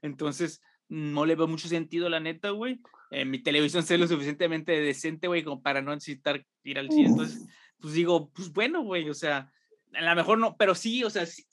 Entonces, 0.01 0.61
no 0.87 1.25
le 1.25 1.35
veo 1.35 1.47
mucho 1.47 1.67
sentido, 1.67 2.09
la 2.09 2.19
neta, 2.19 2.49
güey. 2.49 2.79
Eh, 3.11 3.25
mi 3.25 3.39
televisión 3.39 3.83
sea 3.83 3.97
lo 3.97 4.07
suficientemente 4.07 4.71
decente, 4.79 5.27
güey, 5.27 5.43
como 5.43 5.61
para 5.61 5.81
no 5.81 5.93
necesitar 5.93 6.45
ir 6.63 6.79
al 6.79 6.89
cine. 6.89 7.09
Entonces, 7.09 7.47
pues 7.79 7.93
digo, 7.93 8.31
pues 8.31 8.51
bueno, 8.51 8.83
güey, 8.83 9.09
o 9.09 9.13
sea, 9.13 9.51
a 9.93 10.01
lo 10.01 10.15
mejor 10.15 10.37
no, 10.37 10.55
pero 10.57 10.75
sí, 10.75 11.03
o 11.03 11.09
sea, 11.09 11.25
sí, 11.25 11.45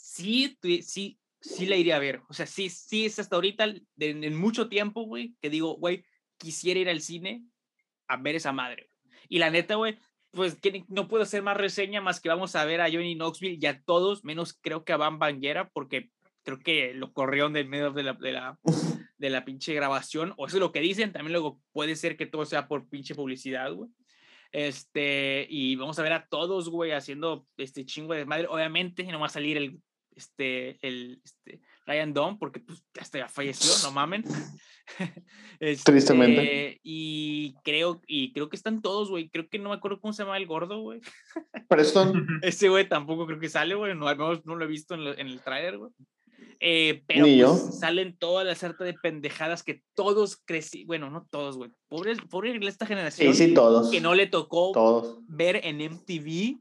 sí, 0.61 0.82
sí, 0.82 1.18
sí 1.40 1.66
la 1.66 1.76
iría 1.76 1.96
a 1.96 2.00
ver. 2.00 2.22
O 2.28 2.35
sea, 2.35 2.46
sí, 2.46 2.68
sí 2.68 3.06
es 3.06 3.18
hasta 3.18 3.37
ahorita, 3.37 3.66
de- 3.66 4.11
en, 4.11 4.37
mucho 4.37 4.68
tiempo, 4.68 5.02
güey, 5.02 5.35
que 5.40 5.50
digo, 5.50 5.76
güey, 5.76 6.04
quisiera 6.38 6.80
ir 6.80 6.88
al 6.88 7.00
cine 7.00 7.44
a 8.09 8.16
ver 8.16 8.37
esa 8.37 8.52
madre. 8.52 8.90
Y 9.28 9.38
la 9.38 9.50
neta, 9.50 9.76
güey, 9.76 9.98
pues 10.30 10.54
que 10.54 10.85
no 10.88 11.09
puedo 11.09 11.22
hacer 11.22 11.42
más 11.42 11.56
reseña 11.56 12.00
más 12.00 12.20
que 12.20 12.28
vamos 12.28 12.54
a 12.56 12.64
ver 12.64 12.80
a 12.80 12.90
Johnny 12.90 13.14
Knoxville 13.14 13.59
y 13.61 13.66
a 13.66 13.82
todos, 13.82 14.24
menos 14.24 14.59
creo 14.61 14.85
que 14.85 14.92
a 14.92 14.98
Van 14.98 15.18
Banguera, 15.18 15.70
porque 15.70 16.11
creo 16.46 16.59
que 16.61 16.94
lo 16.94 17.12
corrieron 17.12 17.52
del 17.52 17.68
medio 17.68 17.90
de 17.90 18.04
la, 18.04 18.12
de 18.14 18.32
la, 18.32 18.59
de 19.18 19.30
la 19.30 19.44
pinche 19.44 19.74
grabación, 19.74 20.32
o 20.38 20.46
eso 20.46 20.56
es 20.56 20.61
lo 20.61 20.72
que 20.72 20.80
dicen, 20.80 21.12
también 21.12 21.32
luego 21.32 21.61
puede 21.72 21.96
ser 21.96 22.16
que 22.16 22.24
todo 22.26 22.47
sea 22.47 22.68
por 22.68 22.88
pinche 22.88 23.14
publicidad, 23.14 23.72
güey. 23.74 23.90
Este, 24.53 25.47
y 25.51 25.74
vamos 25.76 25.99
a 25.99 26.03
ver 26.03 26.12
a 26.12 26.26
todos, 26.28 26.70
güey, 26.70 26.92
haciendo 26.92 27.47
este 27.59 27.84
chingo 27.84 28.14
de 28.14 28.24
madre. 28.24 28.47
Obviamente, 28.49 29.03
no 29.05 29.18
va 29.20 29.26
a 29.26 29.28
salir 29.28 29.57
el, 29.57 29.80
este, 30.14 30.78
el, 30.86 31.20
este, 31.24 31.61
Ryan 31.84 32.14
Dunn, 32.14 32.38
porque 32.38 32.61
pues 32.61 32.82
hasta 32.99 33.18
ya 33.18 33.28
falleció, 33.28 33.70
no 33.86 33.92
mamen. 33.92 34.24
Tristemente. 35.84 36.68
Este, 36.68 36.80
Y 36.84 37.55
creo, 37.64 38.01
y 38.07 38.32
creo 38.32 38.49
que 38.49 38.57
están 38.57 38.80
todos, 38.82 39.11
güey. 39.11 39.28
Creo 39.28 39.49
que 39.49 39.59
no 39.59 39.70
me 39.70 39.74
acuerdo 39.76 40.01
cómo 40.01 40.12
se 40.12 40.22
llama 40.22 40.36
el 40.36 40.47
gordo, 40.47 40.80
güey. 40.80 41.01
Preston, 41.68 42.26
Ese 42.42 42.68
güey 42.68 42.88
tampoco 42.88 43.26
creo 43.26 43.40
que 43.40 43.49
sale, 43.49 43.74
güey. 43.74 43.94
No, 43.94 44.07
al 44.09 44.16
menos 44.16 44.47
no 44.47 44.55
lo 44.55 44.64
he 44.64 44.68
visto 44.68 44.94
en, 44.94 45.05
lo- 45.05 45.18
en 45.18 45.26
el 45.26 45.40
trailer, 45.40 45.78
güey. 45.78 45.90
Eh, 46.61 47.02
pero 47.07 47.24
pues, 47.24 47.78
salen 47.78 48.16
todas 48.18 48.46
las 48.46 48.59
sarta 48.59 48.84
de 48.84 48.94
pendejadas 48.94 49.62
que 49.62 49.82
todos 49.94 50.36
crecí. 50.44 50.84
Bueno, 50.84 51.11
no 51.11 51.26
todos, 51.30 51.57
güey. 51.57 51.70
Pobre, 51.88 52.16
pobre 52.30 52.59
esta 52.66 52.86
generación 52.86 53.34
sí, 53.34 53.48
sí, 53.48 53.54
todos. 53.54 53.90
que 53.90 54.00
no 54.00 54.14
le 54.14 54.26
tocó 54.26 54.72
Todos. 54.72 55.18
ver 55.28 55.61
en 55.64 55.80
MTV 55.80 56.59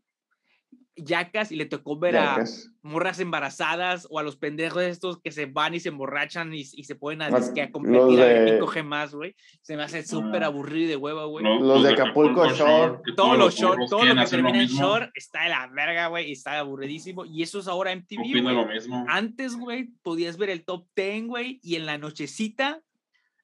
yacas 0.98 1.52
y 1.52 1.58
le 1.58 1.66
tocó 1.66 1.98
ver 2.00 2.16
a 2.18 2.44
morras 2.82 3.20
embarazadas 3.20 4.08
o 4.10 4.18
a 4.20 4.24
los 4.24 4.38
pendejos 4.38 4.84
estos 4.84 5.20
que 5.22 5.32
se 5.32 5.46
van 5.46 5.74
y 5.74 5.80
se 5.82 5.90
emborrachan 5.90 6.54
y, 6.54 6.62
y 6.62 6.84
se 6.86 6.96
ponen 6.96 7.22
a, 7.24 7.30
Los- 7.30 7.42
disque 7.48 7.62
a 7.62 7.66
los 7.66 7.74
competir 7.74 8.22
a 8.22 8.26
ver 8.26 8.44
quién 8.46 8.56
de- 8.56 8.60
coge 8.62 8.84
más, 8.84 9.14
güey. 9.14 9.36
Se 9.62 9.76
me 9.76 9.84
hace 9.84 10.04
súper 10.06 10.44
Ah. 10.44 10.48
aburrido 10.48 10.86
y 10.86 10.88
de 10.90 10.96
hueva, 10.96 11.26
güey. 11.26 11.44
Lo- 11.44 11.60
Los 11.60 11.84
de 11.84 11.94
Acapulco 11.94 12.50
Shore, 12.50 13.00
que 13.06 13.12
Todos 13.14 13.38
los 13.38 13.54
short, 13.56 13.80
todo 13.90 14.06
lo 14.06 14.16
que 14.16 14.26
termina 14.30 14.62
en 14.62 14.68
short 14.68 15.12
está 15.16 15.44
de 15.44 15.50
la 15.50 15.68
verga, 15.68 16.08
güey, 16.08 16.30
y 16.30 16.32
está 16.32 16.60
aburridísimo. 16.60 17.26
Y 17.26 17.44
eso 17.44 17.60
es 17.60 17.68
ahora 17.68 17.92
MTV, 17.92 18.20
Opino 18.22 18.44
güey. 18.44 18.56
lo 18.56 18.66
mismo. 18.68 19.06
Antes, 19.10 19.56
güey, 19.58 19.90
podías 20.02 20.38
ver 20.38 20.50
el 20.50 20.64
top 20.64 20.88
10, 20.96 21.28
güey, 21.28 21.60
y 21.62 21.76
en 21.76 21.86
la 21.86 21.98
nochecita 21.98 22.82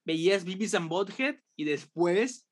veías 0.06 0.45
Bibis 0.45 0.74
and 0.74 0.88
Bothead 0.89 1.36
y 1.56 1.64
después, 1.66 2.47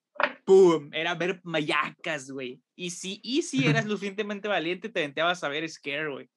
¡pum! 0.45 0.89
Era 0.93 1.15
ver 1.15 1.39
mayacas, 1.43 2.29
güey. 2.29 2.61
Y 2.81 2.91
si, 2.91 3.19
y 3.23 3.41
si 3.41 3.67
eras 3.67 3.83
lo 3.83 3.91
suficientemente 3.91 4.47
valiente, 4.47 4.87
te 4.87 5.01
aventabas 5.01 5.43
a 5.43 5.49
ver 5.49 5.67
Scare, 5.69 6.09
güey. 6.09 6.29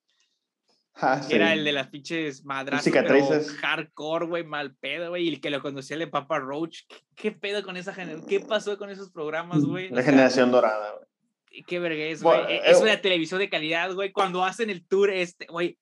Ah, 0.95 1.23
sí. 1.23 1.33
Era 1.35 1.53
el 1.53 1.65
de 1.65 1.71
las 1.71 1.87
pinches 1.87 2.45
madrazos, 2.45 2.85
cicatrices. 2.85 3.51
hardcore, 3.61 4.27
güey, 4.27 4.43
mal 4.45 4.75
pedo, 4.75 5.11
güey. 5.11 5.25
Y 5.25 5.29
el 5.35 5.41
que 5.41 5.51
lo 5.51 5.63
conocía 5.63 5.95
el 5.95 6.01
de 6.01 6.07
Papa 6.09 6.41
Roach. 6.41 6.81
¿Qué, 6.89 6.97
qué 7.15 7.31
pedo 7.31 7.63
con 7.63 7.77
esa 7.77 7.95
generación? 7.95 8.27
¿Qué 8.29 8.41
pasó 8.41 8.77
con 8.77 8.91
esos 8.91 9.13
programas, 9.13 9.65
güey? 9.65 9.87
O 9.93 9.95
La 9.95 10.03
sea, 10.03 10.11
generación 10.11 10.51
dorada, 10.51 10.93
güey. 10.97 11.65
Qué 11.65 11.79
vergüenza, 11.79 12.25
güey. 12.25 12.39
Bueno, 12.41 12.51
E- 12.51 12.71
Es 12.71 12.79
eh, 12.81 12.83
una 12.83 13.01
televisión 13.01 13.39
de 13.39 13.49
calidad, 13.49 13.95
güey. 13.95 14.11
Cuando 14.11 14.45
hacen 14.45 14.69
el 14.69 14.85
tour, 14.85 15.11
este, 15.11 15.47
güey. 15.47 15.79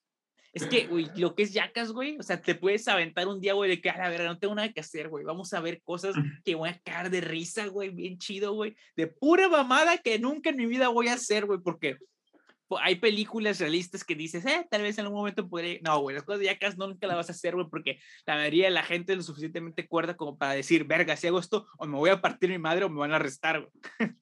Es 0.53 0.67
que, 0.67 0.87
güey, 0.89 1.07
lo 1.17 1.35
que 1.37 1.45
es 1.45 1.53
Yacas, 1.53 1.93
güey, 1.93 2.17
o 2.19 2.23
sea, 2.25 2.41
te 2.41 2.57
puedes 2.57 2.89
aventar 2.89 3.29
un 3.29 3.41
día, 3.41 3.53
güey, 3.55 3.71
de 3.71 3.81
que, 3.81 3.89
a 3.89 3.97
la 3.97 4.09
verga, 4.09 4.27
no 4.27 4.39
tengo 4.39 4.55
nada 4.55 4.73
que 4.73 4.81
hacer, 4.81 5.09
güey. 5.09 5.25
Vamos 5.25 5.53
a 5.55 5.61
ver 5.61 5.81
cosas 5.83 6.15
que 6.45 6.57
voy 6.57 6.71
a 6.71 6.79
caer 6.81 7.11
de 7.11 7.21
risa, 7.21 7.67
güey, 7.69 7.91
bien 7.91 8.19
chido, 8.19 8.53
güey. 8.53 8.75
De 8.97 9.07
pura 9.07 9.49
mamada 9.49 9.99
que 9.99 10.19
nunca 10.19 10.51
en 10.51 10.57
mi 10.57 10.67
vida 10.67 10.89
voy 10.89 11.07
a 11.07 11.13
hacer, 11.15 11.47
güey, 11.47 11.61
porque 11.63 11.99
po- 12.67 12.81
hay 12.81 12.97
películas 12.97 13.61
realistas 13.61 14.03
que 14.03 14.17
dices, 14.17 14.45
eh, 14.45 14.67
tal 14.69 14.83
vez 14.83 14.99
en 14.99 15.05
algún 15.05 15.19
momento 15.21 15.49
podré. 15.49 15.81
No, 15.85 16.01
güey, 16.01 16.15
las 16.17 16.25
cosas 16.25 16.41
de 16.41 16.47
Yacas 16.47 16.77
no 16.77 16.89
nunca 16.89 17.07
las 17.07 17.17
vas 17.17 17.29
a 17.29 17.33
hacer, 17.33 17.55
güey, 17.55 17.69
porque 17.71 18.01
la 18.27 18.35
mayoría 18.35 18.65
de 18.65 18.71
la 18.73 18.83
gente 18.83 19.13
es 19.13 19.19
lo 19.19 19.23
suficientemente 19.23 19.87
cuerda 19.87 20.17
como 20.17 20.37
para 20.37 20.55
decir, 20.55 20.83
verga, 20.85 21.17
si 21.17 21.29
hago 21.29 21.39
esto, 21.39 21.69
o 21.79 21.87
me 21.87 21.97
voy 21.97 22.11
a 22.11 22.21
partir 22.21 22.51
mi 22.51 22.59
madre 22.59 22.85
o 22.85 22.89
me 22.91 22.99
van 22.99 23.13
a 23.13 23.17
arrestar, 23.17 23.61
güey. 23.61 23.73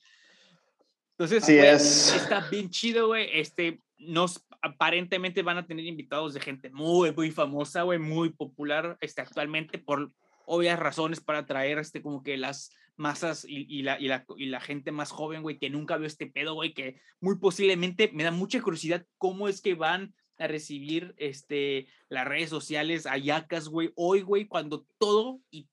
Entonces, 1.13 1.43
Así 1.43 1.59
es. 1.59 2.15
está 2.15 2.49
bien 2.49 2.71
chido, 2.71 3.09
güey. 3.09 3.29
Este, 3.33 3.81
nos 3.97 4.47
aparentemente 4.61 5.43
van 5.43 5.59
a 5.59 5.67
tener 5.67 5.87
invitados 5.87 6.35
de 6.35 6.41
gente 6.41 6.71
muy, 6.71 7.13
muy 7.13 7.31
famosa, 7.31 7.83
güey, 7.83 7.99
muy 7.99 8.31
popular, 8.31 8.97
este, 9.01 9.21
actualmente 9.21 9.79
por 9.79 10.13
obvias 10.47 10.79
razones 10.79 11.21
para 11.21 11.41
atraer, 11.41 11.79
este, 11.79 12.03
como 12.03 12.23
que 12.23 12.37
las 12.37 12.73
masas 12.97 13.45
y, 13.49 13.83
la, 13.83 14.01
y, 14.01 14.09
la, 14.09 14.25
y 14.37 14.47
la 14.47 14.61
gente 14.61 14.91
más 14.91 15.13
joven, 15.13 15.43
güey, 15.43 15.59
que 15.59 15.71
nunca 15.71 15.97
vio 15.97 16.07
este 16.07 16.27
pedo, 16.27 16.55
güey, 16.55 16.75
que 16.75 17.01
muy 17.21 17.39
posiblemente 17.39 18.11
me 18.13 18.25
da 18.25 18.33
mucha 18.33 18.61
curiosidad 18.61 19.07
cómo 19.19 19.49
es 19.49 19.61
que 19.61 19.75
van 19.75 20.15
a 20.39 20.47
recibir, 20.47 21.15
este, 21.17 21.87
las 22.09 22.27
redes 22.27 22.51
sociales 22.51 23.07
a 23.07 23.17
Yacas, 23.17 23.69
güey, 23.69 23.93
hoy, 23.95 24.23
güey, 24.23 24.47
cuando 24.47 24.87
todo 24.99 25.41
y 25.51 25.69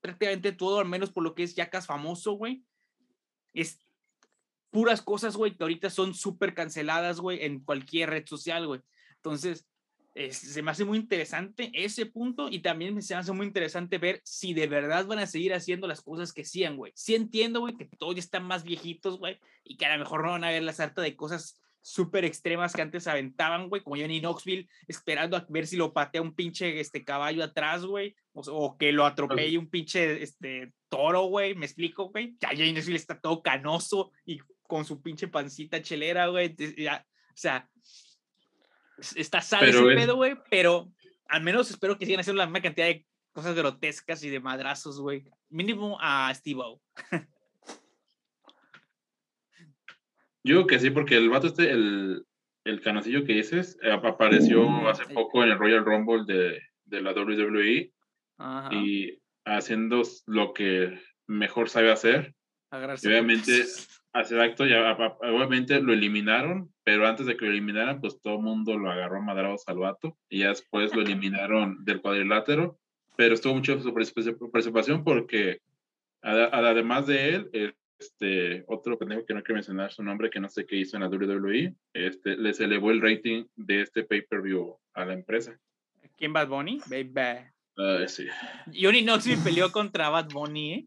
prácticamente 0.00 0.52
todo, 0.52 0.78
al 0.78 0.88
menos 0.88 1.10
por 1.10 1.24
lo 1.24 1.34
que 1.34 1.42
es 1.42 1.56
Yacas 1.56 1.86
famoso, 1.86 2.32
güey, 2.32 2.62
es 3.54 3.80
puras 4.70 5.02
cosas, 5.02 5.36
güey, 5.36 5.56
que 5.56 5.64
ahorita 5.64 5.90
son 5.90 6.14
súper 6.14 6.54
canceladas, 6.54 7.20
güey, 7.20 7.44
en 7.44 7.60
cualquier 7.60 8.10
red 8.10 8.26
social, 8.26 8.66
güey. 8.66 8.80
Entonces, 9.16 9.66
es- 10.14 10.36
se 10.38 10.62
me 10.62 10.70
hace 10.70 10.84
muy 10.84 10.98
interesante 10.98 11.70
ese 11.74 12.06
punto 12.06 12.48
y 12.50 12.60
también 12.60 13.00
se 13.02 13.14
me 13.14 13.20
hace 13.20 13.32
muy 13.32 13.46
interesante 13.46 13.98
ver 13.98 14.20
si 14.24 14.52
de 14.52 14.66
verdad 14.66 15.06
van 15.06 15.20
a 15.20 15.26
seguir 15.26 15.54
haciendo 15.54 15.86
las 15.86 16.00
cosas 16.02 16.32
que 16.32 16.42
hacían, 16.42 16.76
güey. 16.76 16.92
Sí 16.94 17.14
entiendo, 17.14 17.60
güey, 17.60 17.76
que 17.76 17.84
todos 17.98 18.14
ya 18.16 18.20
están 18.20 18.44
más 18.44 18.64
viejitos, 18.64 19.18
güey, 19.18 19.38
y 19.64 19.76
que 19.76 19.86
a 19.86 19.92
lo 19.96 20.02
mejor 20.02 20.24
no 20.24 20.32
van 20.32 20.44
a 20.44 20.50
ver 20.50 20.62
la 20.62 20.72
sarta 20.72 21.02
de 21.02 21.14
cosas 21.16 21.60
súper 21.80 22.24
extremas 22.24 22.74
que 22.74 22.82
antes 22.82 23.06
aventaban, 23.06 23.68
güey, 23.68 23.82
como 23.82 23.96
Johnny 23.96 24.20
Knoxville, 24.20 24.68
esperando 24.88 25.36
a 25.36 25.46
ver 25.48 25.66
si 25.66 25.76
lo 25.76 25.92
patea 25.92 26.20
un 26.20 26.34
pinche 26.34 26.80
este, 26.80 27.04
caballo 27.04 27.42
atrás, 27.44 27.84
güey, 27.84 28.14
o, 28.32 28.40
o 28.40 28.76
que 28.76 28.92
lo 28.92 29.06
atropelle 29.06 29.56
un 29.56 29.70
pinche 29.70 30.22
este, 30.22 30.72
toro, 30.88 31.22
güey, 31.26 31.54
me 31.54 31.64
explico, 31.64 32.10
güey. 32.10 32.36
Ya 32.40 32.48
Johnny 32.50 32.72
Knoxville 32.72 32.96
está 32.96 33.20
todo 33.20 33.40
canoso 33.42 34.10
y 34.26 34.40
con 34.68 34.84
su 34.84 35.02
pinche 35.02 35.26
pancita 35.26 35.82
chelera, 35.82 36.28
güey. 36.28 36.54
o 36.54 37.34
sea, 37.34 37.68
es- 38.98 39.16
está 39.16 39.40
Pero 39.58 39.66
ese 39.90 39.94
es- 39.94 39.96
pedo, 40.04 40.14
güey, 40.14 40.36
pero 40.48 40.92
al 41.28 41.42
menos 41.42 41.68
espero 41.70 41.98
que 41.98 42.06
sigan 42.06 42.20
haciendo 42.20 42.38
la 42.38 42.46
misma 42.46 42.62
cantidad 42.62 42.86
de 42.86 43.04
cosas 43.32 43.56
grotescas 43.56 44.22
y 44.22 44.30
de 44.30 44.38
madrazos, 44.40 45.00
güey. 45.00 45.24
Mínimo 45.48 45.98
a 46.00 46.32
Steve-O. 46.34 46.80
Yo 50.44 50.54
creo 50.54 50.66
que 50.66 50.78
sí, 50.78 50.90
porque 50.90 51.16
el 51.16 51.28
vato 51.28 51.46
este, 51.48 51.70
el, 51.70 52.24
el 52.64 52.80
canacillo 52.80 53.24
que 53.24 53.34
dices, 53.34 53.78
eh, 53.82 53.90
ap- 53.92 54.04
apareció 54.04 54.88
hace 54.88 55.04
Sí. 55.04 55.12
poco 55.14 55.42
en 55.42 55.50
el 55.50 55.58
Royal 55.58 55.84
Rumble 55.84 56.24
de, 56.26 56.60
de 56.84 57.00
la 57.02 57.12
WWE 57.12 57.92
Ajá. 58.38 58.70
y 58.74 59.20
haciendo 59.44 60.02
lo 60.26 60.52
que 60.54 60.98
mejor 61.26 61.68
sabe 61.68 61.90
hacer. 61.92 62.34
agarrarse 62.70 63.06
Y 63.08 63.10
obviamente, 63.12 63.64
putazos. 64.12 64.26
hacer 64.26 64.40
acto, 64.40 64.66
ya, 64.66 64.96
obviamente 65.20 65.80
lo 65.80 65.92
eliminaron, 65.92 66.72
pero 66.84 67.06
antes 67.06 67.26
de 67.26 67.36
que 67.36 67.44
lo 67.44 67.52
eliminaran, 67.52 68.00
pues 68.00 68.20
todo 68.20 68.36
el 68.36 68.42
mundo 68.42 68.78
lo 68.78 68.90
agarró 68.90 69.18
a 69.18 69.22
madrados 69.22 69.64
al 69.66 69.78
vato 69.78 70.16
y 70.28 70.40
ya 70.40 70.48
después 70.48 70.94
lo 70.94 71.02
eliminaron 71.02 71.84
del 71.84 72.00
cuadrilátero, 72.00 72.78
pero 73.16 73.34
estuvo 73.34 73.54
mucho 73.54 73.80
su 73.80 73.92
preocupación 73.92 75.04
porque 75.04 75.60
además 76.22 77.06
de 77.06 77.34
él, 77.34 77.74
este, 77.98 78.64
otro 78.68 78.98
pendejo 78.98 79.24
que 79.26 79.34
no 79.34 79.42
quiero 79.42 79.56
mencionar 79.56 79.92
su 79.92 80.02
nombre, 80.02 80.30
que 80.30 80.40
no 80.40 80.48
sé 80.48 80.66
qué 80.66 80.76
hizo 80.76 80.96
en 80.96 81.02
la 81.02 81.08
WWE, 81.08 81.74
este, 81.92 82.36
les 82.36 82.60
elevó 82.60 82.90
el 82.90 83.00
rating 83.00 83.44
de 83.56 83.82
este 83.82 84.04
pay-per-view 84.04 84.78
a 84.94 85.04
la 85.04 85.14
empresa. 85.14 85.58
¿Quién 86.16 86.32
Bad 86.32 86.48
Bunny? 86.48 86.80
Baby. 86.86 87.50
Ah, 87.76 88.04
sí. 88.06 88.26
Johnny 88.74 89.02
Knoxville 89.02 89.42
peleó 89.42 89.70
contra 89.70 90.10
Bad 90.10 90.30
Bunny, 90.30 90.72
¿eh? 90.74 90.86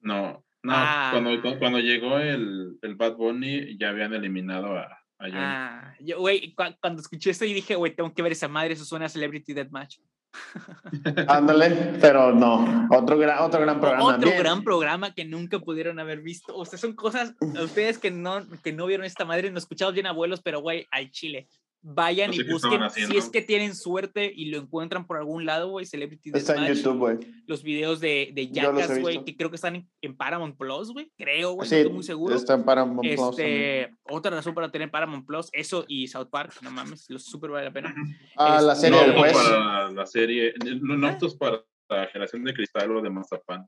No, 0.00 0.44
no, 0.62 0.72
Ah. 0.74 1.08
cuando, 1.12 1.40
cu- 1.42 1.58
cuando 1.58 1.78
llegó 1.80 2.18
el, 2.18 2.78
el 2.82 2.94
Bad 2.94 3.16
Bunny 3.16 3.76
ya 3.78 3.90
habían 3.90 4.12
eliminado 4.14 4.76
a, 4.76 4.82
a 5.18 5.24
Johnny. 5.28 5.32
Ah, 5.36 5.94
yo, 6.00 6.18
güey, 6.20 6.54
cu- 6.54 6.76
cuando 6.80 7.00
escuché 7.02 7.30
esto 7.30 7.44
y 7.44 7.52
dije, 7.54 7.74
güey, 7.74 7.94
tengo 7.94 8.12
que 8.14 8.22
ver 8.22 8.32
esa 8.32 8.48
madre, 8.48 8.74
eso 8.74 8.84
suena 8.84 9.06
a 9.06 9.08
Celebrity 9.08 9.52
Deathmatch. 9.54 9.98
Ándale, 11.28 11.98
pero 12.00 12.32
no. 12.34 12.88
Otro 12.90 13.18
gran, 13.18 13.38
otro 13.42 13.60
gran 13.60 13.80
programa. 13.80 14.04
Otro 14.04 14.30
Bien. 14.30 14.38
gran 14.38 14.64
programa 14.64 15.14
que 15.14 15.24
nunca 15.24 15.58
pudieron 15.58 15.98
haber 15.98 16.20
visto. 16.22 16.56
O 16.56 16.64
sea, 16.64 16.78
son 16.78 16.94
cosas, 16.94 17.34
a 17.58 17.62
ustedes 17.62 17.98
que 17.98 18.10
no, 18.10 18.40
que 18.62 18.72
no 18.72 18.86
vieron 18.86 19.04
esta 19.04 19.24
madre, 19.24 19.50
no 19.50 19.58
escuchamos 19.58 19.94
bien 19.94 20.06
abuelos, 20.06 20.40
pero 20.42 20.60
güey, 20.60 20.86
al 20.90 21.10
chile. 21.10 21.48
Vayan 21.84 22.28
No 22.30 22.36
sé 22.36 22.42
y 22.42 22.52
busquen, 22.52 22.90
si 22.90 23.16
es 23.16 23.28
que 23.28 23.42
tienen 23.42 23.74
suerte 23.74 24.32
y 24.32 24.46
lo 24.50 24.58
encuentran 24.58 25.04
por 25.04 25.16
algún 25.16 25.44
lado, 25.44 25.68
güey, 25.70 25.84
Celebrity 25.84 26.30
Está 26.32 26.54
en 26.64 26.72
YouTube, 26.74 26.98
güey. 26.98 27.18
los 27.46 27.64
videos 27.64 27.98
de, 27.98 28.30
de 28.34 28.44
los 28.44 28.52
Jackass, 28.52 29.00
güey, 29.00 29.24
que 29.24 29.36
creo 29.36 29.50
que 29.50 29.56
están 29.56 29.74
en, 29.74 29.90
en 30.00 30.16
Paramount 30.16 30.56
Plus, 30.56 30.92
güey, 30.92 31.10
creo, 31.18 31.54
güey, 31.54 31.68
Sí, 31.68 31.74
no 31.74 31.80
estoy 31.80 31.92
muy 31.94 32.02
seguro. 32.04 32.34
está 32.36 32.54
en 32.54 32.64
Paramount 32.64 33.00
Plus 33.00 33.16
también. 33.36 33.48
Este, 33.50 33.94
otra 34.08 34.30
razón 34.30 34.54
para 34.54 34.70
tener 34.70 34.90
Paramount 34.92 35.26
Plus, 35.26 35.48
eso 35.52 35.84
y 35.88 36.06
South 36.06 36.28
Park, 36.30 36.54
no 36.62 36.70
mames, 36.70 37.06
lo 37.08 37.18
súper 37.18 37.50
vale 37.50 37.64
la 37.66 37.72
pena. 37.72 37.92
Ah, 38.36 38.60
la 38.60 38.74
es- 38.74 38.80
serie 38.80 39.00
no 39.00 39.06
del 39.12 39.18
juez. 39.18 39.32
para 39.32 39.90
la 39.90 40.06
serie, 40.06 40.54
no, 40.80 40.96
no 40.96 41.08
Ah. 41.08 41.18
para 41.36 41.64
la 41.88 42.06
generación 42.06 42.44
de 42.44 42.54
cristal 42.54 42.96
o 42.96 43.02
de 43.02 43.10
mazapán. 43.10 43.66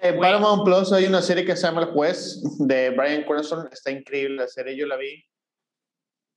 En 0.00 0.16
Güey. 0.16 0.30
Paramount 0.30 0.62
Plus 0.64 0.92
hay 0.92 1.06
una 1.06 1.22
serie 1.22 1.46
que 1.46 1.56
se 1.56 1.62
llama 1.66 1.80
El 1.84 1.88
Juez 1.88 2.42
de 2.58 2.90
Brian 2.90 3.24
Cranston. 3.24 3.66
Está 3.72 3.90
increíble 3.90 4.36
la 4.36 4.46
serie, 4.46 4.76
yo 4.76 4.86
la 4.86 4.96
vi 4.98 5.24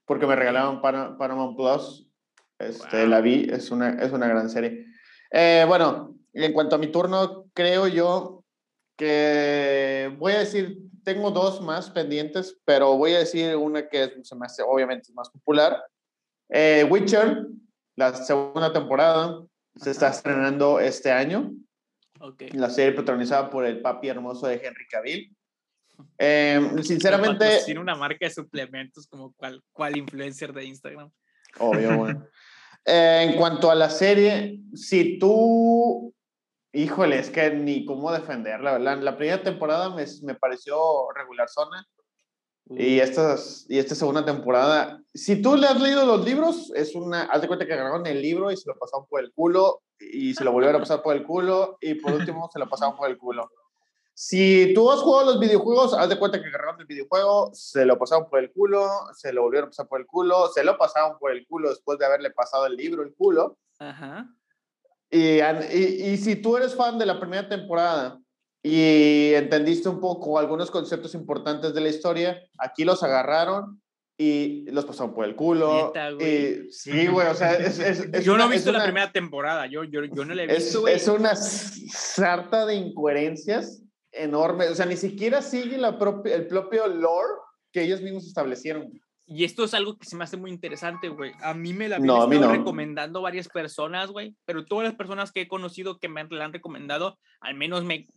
porque 0.07 0.25
me 0.25 0.35
regalaron 0.35 0.81
Para- 0.81 1.15
Paramount 1.17 1.55
Plus. 1.55 2.07
Este, 2.57 3.01
Wow. 3.01 3.09
La 3.09 3.21
vi, 3.21 3.47
es 3.51 3.69
una, 3.69 3.89
es 4.01 4.11
una 4.11 4.27
gran 4.27 4.49
serie. 4.49 4.85
Eh, 5.29 5.63
bueno, 5.67 6.15
en 6.33 6.53
cuanto 6.53 6.75
a 6.75 6.79
mi 6.79 6.87
turno, 6.87 7.45
creo 7.53 7.87
yo 7.87 8.43
que 8.97 10.11
voy 10.17 10.33
a 10.33 10.39
decir, 10.39 10.79
tengo 11.03 11.29
dos 11.29 11.61
más 11.61 11.91
pendientes, 11.91 12.57
pero 12.65 12.97
voy 12.97 13.13
a 13.13 13.19
decir 13.19 13.55
una 13.55 13.87
que 13.87 14.13
se 14.23 14.35
me 14.35 14.45
hace 14.47 14.63
obviamente 14.63 15.11
más 15.13 15.29
popular. 15.29 15.83
Eh, 16.49 16.87
Witcher, 16.89 17.45
la 17.95 18.15
segunda 18.15 18.73
temporada, 18.73 19.43
se 19.75 19.91
está 19.91 20.09
estrenando 20.09 20.79
este 20.79 21.11
año 21.11 21.51
Ok. 22.19 22.43
la 22.53 22.69
serie 22.71 22.93
protagonizada 22.93 23.49
por 23.51 23.65
el 23.65 23.81
papi 23.81 24.07
hermoso 24.07 24.47
de 24.47 24.55
Henry 24.55 24.87
Cavill. 24.89 25.36
Eh, 26.19 26.59
sinceramente, 26.83 27.61
Tiene 27.65 27.79
una 27.79 27.95
marca 27.95 28.25
de 28.25 28.31
suplementos 28.31 29.07
como 29.07 29.33
cual, 29.33 29.63
cual 29.71 29.97
influencer 29.97 30.53
de 30.53 30.65
Instagram. 30.65 31.11
obvio, 31.59 31.97
bueno. 31.97 32.27
Eh, 32.85 33.27
en 33.29 33.37
cuanto 33.37 33.69
a 33.69 33.75
la 33.75 33.89
serie, 33.89 34.59
si 34.73 35.19
tú, 35.19 36.13
híjole, 36.71 37.19
es 37.19 37.29
que 37.29 37.51
ni 37.51 37.85
cómo 37.85 38.11
defenderla, 38.11 38.73
¿verdad? 38.73 39.01
La 39.01 39.17
primera 39.17 39.43
temporada 39.43 39.93
me, 39.93 40.05
me 40.23 40.35
pareció 40.35 40.77
regular 41.15 41.49
zona 41.49 41.85
y, 42.69 42.99
estas, 42.99 43.65
y 43.69 43.77
esta 43.77 43.95
segunda 43.95 44.25
temporada, 44.25 45.01
si 45.13 45.41
tú 45.41 45.55
le 45.55 45.67
has 45.67 45.79
leído 45.79 46.05
los 46.05 46.25
libros, 46.25 46.71
es 46.75 46.95
una, 46.95 47.23
haz 47.23 47.41
de 47.41 47.47
cuenta 47.47 47.65
que 47.65 47.73
agarraron 47.73 48.05
el 48.05 48.21
libro 48.21 48.51
y 48.51 48.57
se 48.57 48.69
lo 48.69 48.77
pasaron 48.77 49.05
por 49.07 49.21
el 49.21 49.31
culo 49.31 49.83
y 49.99 50.33
se 50.33 50.43
lo 50.43 50.51
volvieron 50.51 50.75
a 50.75 50.79
pasar 50.79 51.01
por 51.01 51.15
el 51.15 51.23
culo 51.23 51.77
y 51.79 51.95
por 51.95 52.13
último 52.13 52.49
se 52.51 52.59
lo 52.59 52.67
pasaron 52.67 52.95
por 52.97 53.09
el 53.09 53.17
culo. 53.17 53.49
Si 54.19 54.73
tú 54.73 54.91
has 54.91 55.01
jugado 55.01 55.33
los 55.33 55.39
videojuegos, 55.39 55.93
haz 55.93 56.09
de 56.09 56.17
cuenta 56.17 56.41
que 56.41 56.47
agarraron 56.47 56.81
el 56.81 56.87
videojuego, 56.87 57.51
se 57.53 57.85
lo 57.85 57.99
pasaron 57.99 58.27
por 58.27 58.39
el 58.39 58.51
culo, 58.51 58.89
se 59.13 59.31
lo 59.31 59.43
volvieron 59.43 59.67
a 59.67 59.69
pasar 59.69 59.87
por 59.87 59.99
el 59.99 60.07
culo, 60.07 60.47
se 60.47 60.63
lo 60.63 60.75
pasaron 60.75 61.19
por 61.19 61.31
el 61.31 61.45
culo 61.45 61.69
después 61.69 61.99
de 61.99 62.07
haberle 62.07 62.31
pasado 62.31 62.65
el 62.65 62.75
libro 62.75 63.03
el 63.03 63.13
culo. 63.13 63.59
Ajá. 63.77 64.27
Y, 65.11 65.37
y, 65.39 66.03
y 66.03 66.17
si 66.17 66.35
tú 66.35 66.57
eres 66.57 66.73
fan 66.73 66.97
de 66.97 67.05
la 67.05 67.19
primera 67.19 67.47
temporada 67.47 68.19
y 68.63 69.33
entendiste 69.35 69.87
un 69.87 69.99
poco 69.99 70.39
algunos 70.39 70.71
conceptos 70.71 71.13
importantes 71.13 71.75
de 71.75 71.81
la 71.81 71.89
historia, 71.89 72.41
aquí 72.57 72.85
los 72.85 73.03
agarraron 73.03 73.83
y 74.17 74.65
los 74.71 74.83
pasaron 74.85 75.13
por 75.13 75.25
el 75.25 75.35
culo. 75.35 75.93
y, 76.19 76.71
sí, 76.71 77.05
güey, 77.05 77.27
o 77.27 77.35
sea, 77.35 77.53
es, 77.53 77.77
es, 77.77 78.23
Yo 78.23 78.35
no 78.35 78.45
he 78.45 78.49
visto 78.49 78.71
la 78.71 78.83
primera 78.83 79.11
temporada, 79.11 79.67
yo, 79.67 79.83
yo, 79.83 80.03
yo 80.05 80.25
no 80.25 80.33
la 80.33 80.41
he 80.41 80.47
visto, 80.47 80.87
Es, 80.87 81.07
una 81.07 81.35
sarta 81.35 82.65
de 82.65 82.73
incoherencias 82.73 83.83
enorme, 84.17 84.67
o 84.69 84.75
sea, 84.75 84.85
ni 84.85 84.97
siquiera 84.97 85.41
sigue 85.41 85.77
la 85.77 85.97
propia, 85.97 86.35
el 86.35 86.47
propio 86.47 86.87
lore 86.87 87.33
que 87.71 87.83
ellos 87.83 88.01
mismos 88.01 88.25
establecieron. 88.27 88.91
Y 89.29 89.43
esto 89.43 89.65
es 89.65 89.73
algo 89.73 89.97
que 89.97 90.05
se 90.05 90.15
me 90.15 90.23
hace 90.23 90.37
muy 90.37 90.51
interesante, 90.51 91.09
güey. 91.09 91.33
A 91.41 91.53
mí 91.53 91.73
me 91.73 91.89
la 91.89 91.97
han 91.97 92.05
no, 92.05 92.29
recomendando 92.49 93.21
varias 93.21 93.49
personas, 93.49 94.09
güey. 94.09 94.33
Pero 94.45 94.65
todas 94.65 94.85
las 94.85 94.95
personas 94.95 95.33
que 95.33 95.41
he 95.41 95.47
conocido 95.49 95.99
que 95.99 96.07
me 96.07 96.23
la 96.29 96.45
han 96.45 96.53
recomendado, 96.53 97.19
al 97.41 97.55
menos 97.55 97.83
me, 97.83 98.07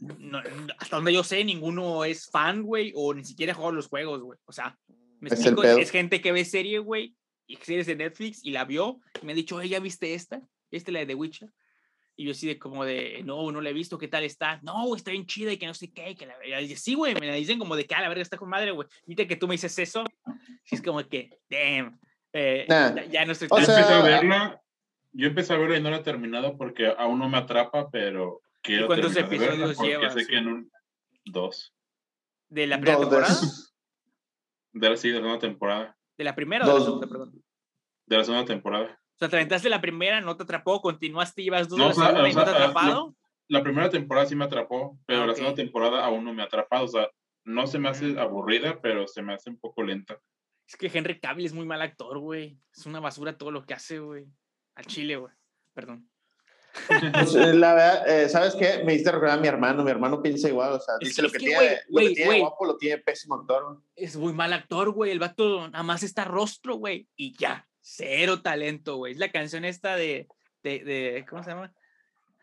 hasta 0.79 0.97
donde 0.97 1.13
yo 1.13 1.25
sé, 1.25 1.43
ninguno 1.43 2.05
es 2.05 2.31
fan, 2.31 2.63
güey, 2.63 2.93
o 2.95 3.13
ni 3.13 3.25
siquiera 3.25 3.55
juega 3.55 3.73
los 3.73 3.89
juegos, 3.89 4.23
güey. 4.23 4.39
O 4.45 4.53
sea, 4.53 4.79
me 5.19 5.31
es 5.31 5.33
explico, 5.33 5.65
es 5.65 5.91
gente 5.91 6.21
que 6.21 6.31
ve 6.31 6.45
serie, 6.45 6.79
güey, 6.79 7.17
y 7.49 7.57
series 7.57 7.89
de 7.89 7.97
Netflix 7.97 8.45
y 8.45 8.53
la 8.53 8.65
vio 8.65 9.01
y 9.21 9.27
me 9.27 9.33
ha 9.33 9.35
dicho, 9.35 9.61
¿ya 9.63 9.81
viste 9.81 10.15
esta? 10.15 10.41
¿Viste 10.71 10.93
la 10.93 11.01
de 11.01 11.07
The 11.07 11.15
Witcher? 11.17 11.53
Y 12.21 12.25
yo 12.25 12.33
así 12.33 12.47
de 12.47 12.59
como 12.59 12.85
de, 12.85 13.23
no, 13.25 13.51
no 13.51 13.63
la 13.63 13.71
he 13.71 13.73
visto, 13.73 13.97
¿qué 13.97 14.07
tal 14.07 14.25
está? 14.25 14.61
No, 14.63 14.95
está 14.95 15.11
bien 15.11 15.25
chida 15.25 15.55
y 15.55 15.57
que 15.57 15.65
no 15.65 15.73
sé 15.73 15.91
qué, 15.91 16.15
que 16.15 16.27
la 16.27 16.37
verdad. 16.37 16.59
Sí, 16.77 16.93
güey, 16.93 17.15
me 17.15 17.27
la 17.27 17.33
dicen 17.33 17.59
como 17.59 17.75
de 17.77 17.87
que, 17.87 17.95
a 17.95 18.03
la 18.03 18.11
verga, 18.11 18.21
está 18.21 18.37
con 18.37 18.51
madre, 18.51 18.73
güey. 18.73 18.87
Viste 19.07 19.27
que 19.27 19.37
tú 19.37 19.49
me 19.49 19.55
dices 19.55 19.79
eso. 19.79 20.05
Y 20.71 20.75
es 20.75 20.83
como 20.83 21.03
que, 21.09 21.31
damn. 21.49 21.99
Eh, 22.35 22.67
ya, 23.11 23.25
no 23.25 23.33
estoy 23.33 23.49
tan... 23.49 23.65
Yo 23.65 23.73
empecé 23.73 23.95
a 23.95 24.03
verla, 24.03 24.63
yo 25.13 25.29
empecé 25.29 25.55
a 25.55 25.57
verla 25.57 25.79
y 25.79 25.83
no 25.83 25.91
la 25.91 25.97
he 25.97 26.03
terminado 26.03 26.59
porque 26.59 26.95
aún 26.99 27.19
no 27.21 27.27
me 27.31 27.39
atrapa, 27.39 27.89
pero 27.91 28.43
quiero 28.61 28.87
¿Cuántos 28.87 29.17
episodios 29.17 29.81
lleva? 29.81 30.11
Sé 30.11 30.27
que 30.27 30.37
en 30.37 30.49
un, 30.49 30.73
dos. 31.25 31.75
¿De 32.51 32.67
la 32.67 32.79
primera 32.79 33.01
temporada? 33.01 33.35
De 34.73 34.91
la, 34.91 34.97
sí, 34.99 35.09
de 35.09 35.15
la 35.15 35.21
segunda 35.23 35.39
temporada. 35.39 35.97
¿De 36.19 36.25
la 36.25 36.35
primera 36.35 36.67
o 36.67 36.69
de 36.69 36.79
la 36.81 36.85
segunda, 36.85 37.07
perdón? 37.09 37.43
De 38.05 38.17
la 38.19 38.25
segunda 38.25 38.45
temporada 38.45 39.00
sea, 39.21 39.29
te 39.29 39.37
aventaste 39.37 39.69
la 39.69 39.83
primera, 39.83 40.21
no 40.23 40.35
te 40.35 40.45
atrapó, 40.45 40.81
continuaste 40.81 41.43
y 41.43 41.47
ibas 41.47 41.69
dos 41.69 41.79
no, 41.79 41.89
la 41.89 41.95
segunda 41.95 42.29
y 42.29 42.35
no 42.35 42.45
te 42.45 42.51
atrapado. 42.51 43.15
La, 43.49 43.63
primera 43.63 43.91
temporada 43.91 44.27
sí 44.27 44.35
me 44.35 44.47
atrapó, 44.47 44.99
pero 45.05 45.27
la 45.27 45.35
segunda 45.35 45.55
temporada 45.55 46.05
aún 46.05 46.25
no 46.25 46.33
me 46.33 46.43
ha 46.43 46.47
atrapado. 46.47 46.87
O 46.87 46.89
sea, 46.89 47.11
no 47.45 47.67
se 47.67 47.79
me 47.79 47.91
hace 47.91 48.19
aburrida, 48.19 48.81
pero 48.81 49.07
se 49.07 49.23
me 49.23 49.35
hace 49.35 49.51
un 49.51 49.59
poco 49.59 49.83
lenta. 49.83 50.19
Es 50.67 50.77
que 50.77 50.91
Henry 50.93 51.21
Cavill 51.21 51.47
es 51.47 51.53
muy 51.53 51.67
mal 51.67 51.83
actor, 51.83 52.19
güey. 52.19 52.59
Es 52.75 52.87
una 52.87 53.01
basura 53.01 53.37
todo 53.37 53.51
lo 53.51 53.67
que 53.67 53.75
hace, 53.75 53.99
güey. 53.99 54.27
Al 54.75 54.87
chile, 54.87 55.17
güey. 55.17 55.35
Perdón. 55.75 56.09
Pues, 57.13 57.35
eh, 57.35 57.53
la 57.53 57.75
verdad, 57.75 58.09
eh, 58.09 58.29
¿sabes 58.29 58.55
qué? 58.55 58.85
Me 58.85 58.93
diste 58.93 59.11
recordar 59.11 59.39
a 59.39 59.41
mi 59.43 59.49
hermano. 59.49 59.85
Mi 59.85 59.91
hermano 59.91 60.23
piensa 60.23 60.49
igual. 60.49 60.73
O 60.75 60.81
sea, 60.81 60.95
dice 60.99 61.21
lo 61.21 61.31
que, 61.31 61.41
tiene, 61.41 61.81
lo 61.89 62.01
que 62.01 62.15
tiene 62.15 62.41
guapo 62.41 62.65
lo 62.65 62.77
tiene 62.79 62.99
pésimo 62.99 63.35
actor. 63.35 63.83
Es 63.97 64.17
muy 64.17 64.33
mal 64.33 64.53
actor, 64.53 64.93
güey. 64.93 65.11
El 65.11 65.19
vato 65.19 65.69
nada 65.69 65.83
más 65.83 66.05
está 66.05 66.25
rostro, 66.25 66.77
güey. 66.77 67.09
Y 67.17 67.37
ya 67.37 67.69
cero 67.97 68.41
talento, 68.43 68.97
güey. 68.97 69.13
Es 69.13 69.19
la 69.19 69.31
canción 69.31 69.65
esta 69.65 69.97
de, 69.97 70.29
de, 70.63 70.85
de, 70.85 71.27
¿cómo 71.29 71.43
se 71.43 71.51
llama? 71.51 71.73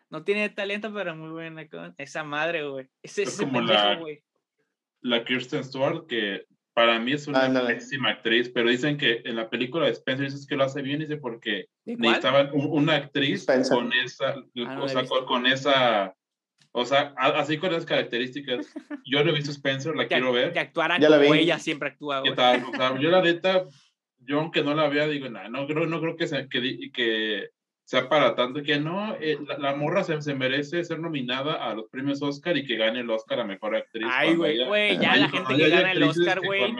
No 0.10 0.24
tiene 0.24 0.50
talento, 0.50 0.94
pero 0.94 1.16
muy 1.16 1.30
buena. 1.30 1.68
Esa 1.98 2.24
madre, 2.24 2.68
güey. 2.68 2.88
Es, 3.02 3.18
es 3.18 3.38
como 3.38 3.62
la, 3.62 4.00
la 5.02 5.26
Kirsten 5.26 5.64
Stewart, 5.64 6.08
que 6.08 6.46
para 6.74 7.00
mí 7.00 7.14
es 7.14 7.28
una 7.28 7.66
pésima 7.66 8.12
actriz, 8.12 8.50
pero 8.50 8.70
dicen 8.70 8.98
que 8.98 9.22
en 9.26 9.36
la 9.36 9.50
película 9.50 9.86
de 9.86 9.94
Spencer 9.94 10.26
dices 10.26 10.46
que 10.46 10.56
lo 10.56 10.64
hace 10.64 10.82
bien, 10.82 11.00
dice 11.00 11.18
porque 11.18 11.66
necesitaban 11.86 12.52
una 12.54 12.96
actriz 12.96 13.46
con 13.46 13.92
esa, 13.94 14.36
ah, 14.68 14.80
o 14.82 14.88
sea, 14.88 15.06
con, 15.26 15.48
esa, 15.48 16.14
o 16.72 16.86
sea, 16.86 17.14
así 17.18 17.58
con 17.58 17.72
esas 17.72 17.86
características. 17.86 18.68
Yo 19.06 19.24
no 19.24 19.32
he 19.32 19.34
visto 19.34 19.52
Spencer, 19.52 19.96
la 19.96 20.08
quiero 20.08 20.32
ver. 20.32 20.54
Que 20.54 20.60
actuara 20.60 21.00
como 21.00 21.34
ella 21.34 21.58
siempre 21.58 21.90
actúa. 21.90 22.22
¿Qué 22.22 22.34
tal? 22.34 22.64
O 22.66 22.76
sea, 22.76 23.00
yo 23.00 23.10
la 23.10 23.22
neta 23.22 23.64
yo 24.28 24.40
aunque 24.40 24.64
no 24.64 24.76
la 24.76 24.90
vea, 24.90 25.08
digo, 25.08 25.30
no, 25.30 25.50
no 25.50 25.66
creo, 25.66 25.88
no 25.88 26.02
creo 26.02 26.16
que, 26.16 26.28
sea, 26.28 26.48
que, 26.48 26.92
que 26.94 27.50
sea 27.86 28.10
para 28.10 28.36
tanto, 28.36 28.62
que 28.62 28.78
no, 28.80 29.16
eh, 29.16 29.38
la, 29.58 29.74
morra 29.74 30.04
se, 30.04 30.22
se, 30.22 30.36
merece 30.36 30.84
ser 30.84 31.00
nominada 31.00 31.54
a 31.54 31.74
los 31.74 31.88
premios 31.90 32.22
Oscar 32.22 32.58
y 32.58 32.66
que 32.66 32.76
gane 32.76 33.00
el 33.00 33.10
Oscar 33.10 33.40
a 33.40 33.46
Mejor 33.46 33.78
Actriz. 33.78 34.06
Ay, 34.12 34.36
güey, 34.36 34.66
güey, 34.66 35.00
ya 35.00 35.16
la 35.16 35.30
gente 35.30 35.56
que 35.56 35.70
gana 35.70 35.94
el 35.94 36.04
Oscar, 36.04 36.42
güey, 36.46 36.76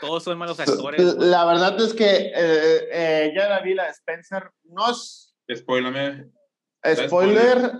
todos 0.00 0.22
son 0.22 0.38
malos 0.38 0.60
actores. 0.60 1.02
La 1.16 1.44
verdad 1.44 1.78
es 1.80 1.92
que 1.92 2.06
eh, 2.06 2.88
eh, 2.92 3.32
ya 3.34 3.48
la 3.48 3.60
vi 3.60 3.74
la 3.74 3.84
de 3.84 3.90
Spencer, 3.90 4.50
no 4.64 4.90
es... 4.90 5.34
Spoilame. 5.52 6.30
Spoiler, 6.84 7.72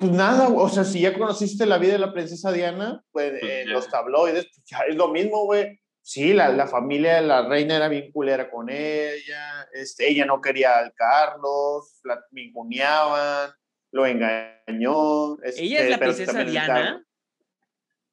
pues 0.00 0.10
nada, 0.10 0.48
o 0.48 0.68
sea, 0.68 0.82
si 0.82 1.00
ya 1.00 1.16
conociste 1.16 1.66
la 1.66 1.78
vida 1.78 1.92
de 1.92 1.98
la 2.00 2.12
princesa 2.12 2.50
Diana, 2.50 3.04
pues, 3.12 3.38
pues 3.40 3.66
los 3.66 3.88
tabloides, 3.88 4.46
pues 4.46 4.66
ya 4.66 4.78
es 4.88 4.96
lo 4.96 5.08
mismo, 5.08 5.44
güey 5.44 5.78
sí, 6.08 6.32
la, 6.32 6.48
la, 6.48 6.66
familia 6.66 7.16
de 7.16 7.22
la 7.26 7.46
reina 7.46 7.76
era 7.76 7.86
bien 7.86 8.10
culera 8.10 8.50
con 8.50 8.70
ella, 8.70 9.68
este, 9.74 10.08
ella 10.08 10.24
no 10.24 10.40
quería 10.40 10.78
al 10.78 10.94
Carlos, 10.94 12.00
la 12.02 12.18
minguneaban, 12.30 13.50
lo 13.92 14.06
engañó. 14.06 15.38
Este, 15.42 15.64
¿Ella 15.64 15.80
es 15.80 15.90
la 15.90 15.98
princesa 15.98 16.44
Diana? 16.44 17.04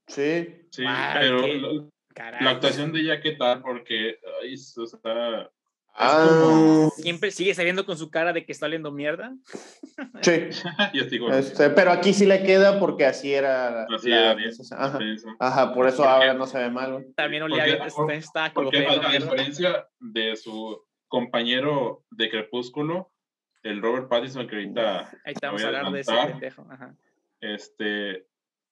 Sí. 0.07 0.67
Sí, 0.71 0.83
pero 1.13 1.87
la, 2.41 2.51
actuación 2.51 2.91
de 2.91 2.99
ella, 2.99 3.21
¿qué 3.21 3.31
tal? 3.31 3.61
Porque, 3.61 4.19
ay, 4.41 4.55
o 4.55 4.85
sea, 4.85 5.49
Ah. 5.97 6.89
Siempre 6.97 7.31
sigue 7.31 7.53
saliendo 7.53 7.85
con 7.85 7.97
su 7.97 8.11
cara 8.11 8.33
de 8.33 8.45
que 8.45 8.51
está 8.51 8.65
oliendo 8.65 8.91
mierda. 8.91 9.33
Sí. 10.21 10.49
este, 11.31 11.69
pero 11.69 11.91
aquí 11.91 12.13
sí 12.13 12.25
le 12.25 12.43
queda 12.43 12.79
porque 12.79 13.05
así 13.05 13.33
era. 13.33 13.83
Así 13.83 14.11
era 14.11 14.35
Ajá. 15.39 15.73
por 15.73 15.87
eso 15.87 16.03
ahora 16.03 16.33
no 16.33 16.47
se 16.47 16.57
ve 16.59 16.69
mal. 16.69 17.05
También 17.15 17.43
olía 17.43 17.87
porque, 17.95 18.15
está 18.15 18.51
porque 18.53 18.85
a, 18.85 19.11
diferencia 19.11 19.87
de 19.99 20.35
su 20.35 20.83
compañero 21.07 22.03
de 22.11 22.29
Crepúsculo, 22.29 23.11
el 23.63 23.81
Robert 23.81 24.09
Pattinson, 24.09 24.47
que 24.47 24.55
ahorita. 24.55 25.09
Ahí 25.23 25.33
estamos 25.33 25.63
hablando 25.63 25.91
de 25.91 26.01
ese 26.01 26.13
pendejo. 26.13 26.67
Ajá. 26.69 26.93
Este. 27.39 28.27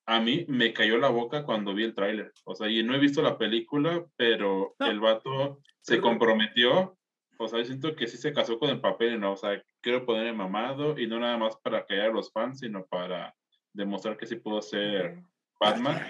A 0.05 0.19
mí 0.19 0.43
me 0.49 0.73
cayó 0.73 0.97
la 0.97 1.07
boca 1.07 1.45
cuando 1.45 1.73
vi 1.73 1.85
el 1.85 1.95
tráiler. 1.95 2.33
O 2.43 2.55
sea, 2.55 2.69
y 2.69 2.83
no 2.83 2.93
he 2.93 2.99
visto 2.99 3.21
la 3.21 3.37
película, 3.37 4.03
pero 4.17 4.75
el 4.79 4.99
vato 4.99 5.61
se 5.79 6.01
comprometió 6.01 6.97
o 7.37 7.47
sea, 7.47 7.59
yo 7.59 7.65
siento 7.65 7.95
que 7.95 8.07
sí 8.07 8.17
se 8.17 8.33
casó 8.33 8.59
con 8.59 8.69
el 8.69 8.79
papel, 8.79 9.19
¿no? 9.19 9.33
O 9.33 9.37
sea, 9.37 9.61
quiero 9.81 10.05
ponerme 10.05 10.33
mamado 10.33 10.97
y 10.97 11.07
no 11.07 11.19
nada 11.19 11.37
más 11.37 11.55
para 11.57 11.85
callar 11.85 12.09
a 12.09 12.13
los 12.13 12.31
fans, 12.31 12.59
sino 12.59 12.85
para 12.85 13.35
demostrar 13.73 14.17
que 14.17 14.25
sí 14.25 14.35
puedo 14.35 14.61
ser 14.61 15.21
Batman. 15.59 16.01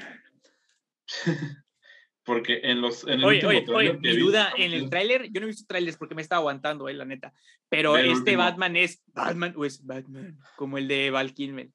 porque 2.26 2.62
en 2.64 2.82
los 2.82 3.04
en 3.04 3.14
el 3.14 3.26
oye, 3.26 3.46
oye, 3.46 3.66
oye, 3.70 3.94
mi 3.94 4.16
duda 4.18 4.54
en 4.58 4.72
el 4.74 4.90
tráiler, 4.90 5.30
yo 5.32 5.42
no 5.42 5.48
he 5.48 5.50
visto 5.50 5.66
trailers 5.68 5.98
porque 5.98 6.16
me 6.16 6.22
estaba 6.22 6.40
aguantando, 6.40 6.88
eh, 6.88 6.94
la 6.94 7.06
neta. 7.06 7.34
Pero 7.70 7.98
este 7.98 8.36
Batman 8.36 8.76
es 8.76 9.02
Batman 9.08 9.54
o 9.58 9.66
es 9.66 9.86
Batman, 9.86 10.38
como 10.56 10.78
el 10.78 10.88
de 10.88 11.10
Val 11.12 11.34
Kilmer. 11.34 11.70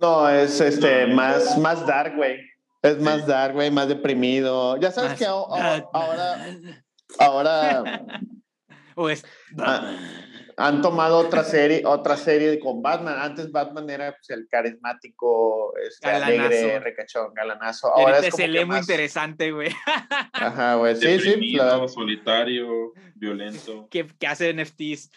No, 0.00 0.28
es 0.28 0.60
este 0.60 1.06
más, 1.06 1.58
más 1.58 1.86
dark, 1.86 2.16
güey. 2.16 2.40
Es 2.82 3.00
más 3.00 3.26
dark, 3.26 3.54
güey, 3.54 3.70
más 3.70 3.88
deprimido. 3.88 4.76
Ya 4.78 4.90
sabes 4.90 5.18
que 5.18 5.24
ahora, 5.24 5.84
ahora 7.18 7.70
Pues, 8.98 9.24
han 10.56 10.82
tomado 10.82 11.18
otra 11.18 11.44
serie, 11.44 11.82
otra 11.84 12.16
serie 12.16 12.58
con 12.58 12.82
Batman. 12.82 13.14
Antes 13.16 13.52
Batman 13.52 13.88
era 13.88 14.10
pues, 14.10 14.28
el 14.30 14.48
carismático, 14.50 15.72
este, 15.78 16.08
alegre, 16.08 16.80
recachón, 16.80 17.32
galanazo. 17.32 17.94
Ahora 17.94 18.18
es 18.18 18.34
se 18.34 18.48
lee 18.48 18.64
muy 18.64 18.78
interesante, 18.78 19.52
güey. 19.52 19.70
Ajá, 20.32 20.74
güey. 20.78 20.96
Sí, 20.96 21.20
sí. 21.20 21.52
Claro. 21.54 21.86
solitario, 21.86 22.92
violento. 23.14 23.86
Que, 23.88 24.04
que 24.04 24.26
hace 24.26 24.52
NFTs. 24.52 25.12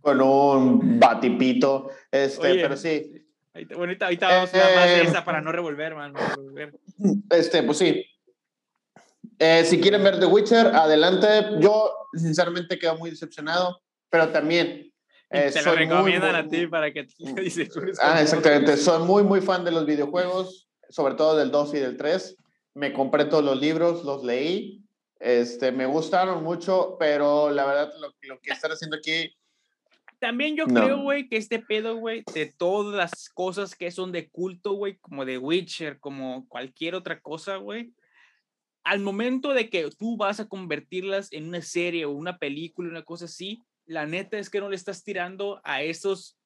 con 0.00 0.22
un 0.22 0.98
batipito. 0.98 1.90
Este, 2.10 2.54
pero 2.54 2.74
sí. 2.78 3.22
Bueno, 3.52 3.80
ahorita, 3.80 4.06
ahorita 4.06 4.28
vamos 4.28 4.54
a 4.54 4.56
más 4.56 4.86
de 4.86 4.96
eh, 4.96 5.02
esa 5.02 5.26
para 5.26 5.42
no 5.42 5.52
revolver, 5.52 5.94
man. 5.94 6.14
Este, 7.28 7.62
pues 7.62 7.76
sí. 7.76 8.02
Eh, 9.38 9.64
si 9.64 9.80
quieren 9.80 10.02
ver 10.02 10.18
The 10.18 10.26
Witcher, 10.26 10.68
adelante. 10.68 11.28
Yo, 11.60 11.92
sinceramente, 12.14 12.78
quedo 12.78 12.96
muy 12.96 13.10
decepcionado, 13.10 13.80
pero 14.10 14.28
también. 14.30 14.92
Eh, 15.30 15.50
te 15.52 15.62
lo 15.62 15.74
recomiendan 15.74 16.36
a 16.36 16.48
ti 16.48 16.66
para 16.66 16.92
que 16.92 17.06
dices. 17.18 17.70
Ah, 18.00 18.22
exactamente. 18.22 18.76
Soy 18.76 19.04
muy, 19.04 19.22
muy 19.24 19.40
fan 19.40 19.64
de 19.64 19.72
los 19.72 19.84
videojuegos, 19.84 20.68
sobre 20.88 21.14
todo 21.14 21.36
del 21.36 21.50
2 21.50 21.74
y 21.74 21.78
del 21.78 21.96
3. 21.96 22.36
Me 22.74 22.92
compré 22.92 23.24
todos 23.24 23.44
los 23.44 23.60
libros, 23.60 24.04
los 24.04 24.24
leí. 24.24 24.82
Este, 25.18 25.72
me 25.72 25.86
gustaron 25.86 26.44
mucho, 26.44 26.96
pero 26.98 27.50
la 27.50 27.64
verdad, 27.64 27.92
lo, 28.00 28.08
lo 28.22 28.40
que 28.40 28.52
están 28.52 28.70
haciendo 28.72 28.98
aquí 28.98 29.34
También 30.18 30.56
yo 30.56 30.66
No. 30.66 30.82
creo, 30.82 31.00
güey, 31.00 31.26
que 31.26 31.38
este 31.38 31.58
pedo, 31.58 31.96
güey, 31.96 32.22
de 32.34 32.46
todas 32.46 32.94
las 32.94 33.30
cosas 33.30 33.74
que 33.74 33.90
son 33.90 34.12
de 34.12 34.28
culto, 34.28 34.74
güey, 34.74 34.96
como 34.98 35.24
de 35.24 35.38
Witcher, 35.38 35.98
como 36.00 36.46
cualquier 36.48 36.94
otra 36.94 37.20
cosa, 37.20 37.56
güey, 37.56 37.92
al 38.86 39.00
momento 39.00 39.52
de 39.52 39.68
que 39.68 39.90
tú 39.98 40.16
vas 40.16 40.38
a 40.38 40.48
convertirlas 40.48 41.32
en 41.32 41.48
una 41.48 41.60
serie 41.60 42.04
o 42.04 42.12
una 42.12 42.38
película, 42.38 42.88
una 42.88 43.02
cosa 43.02 43.24
así, 43.24 43.64
la 43.84 44.06
neta 44.06 44.38
es 44.38 44.48
que 44.48 44.60
no 44.60 44.68
le 44.68 44.76
estás 44.76 45.02
tirando 45.02 45.60
a 45.64 45.82
esos 45.82 46.38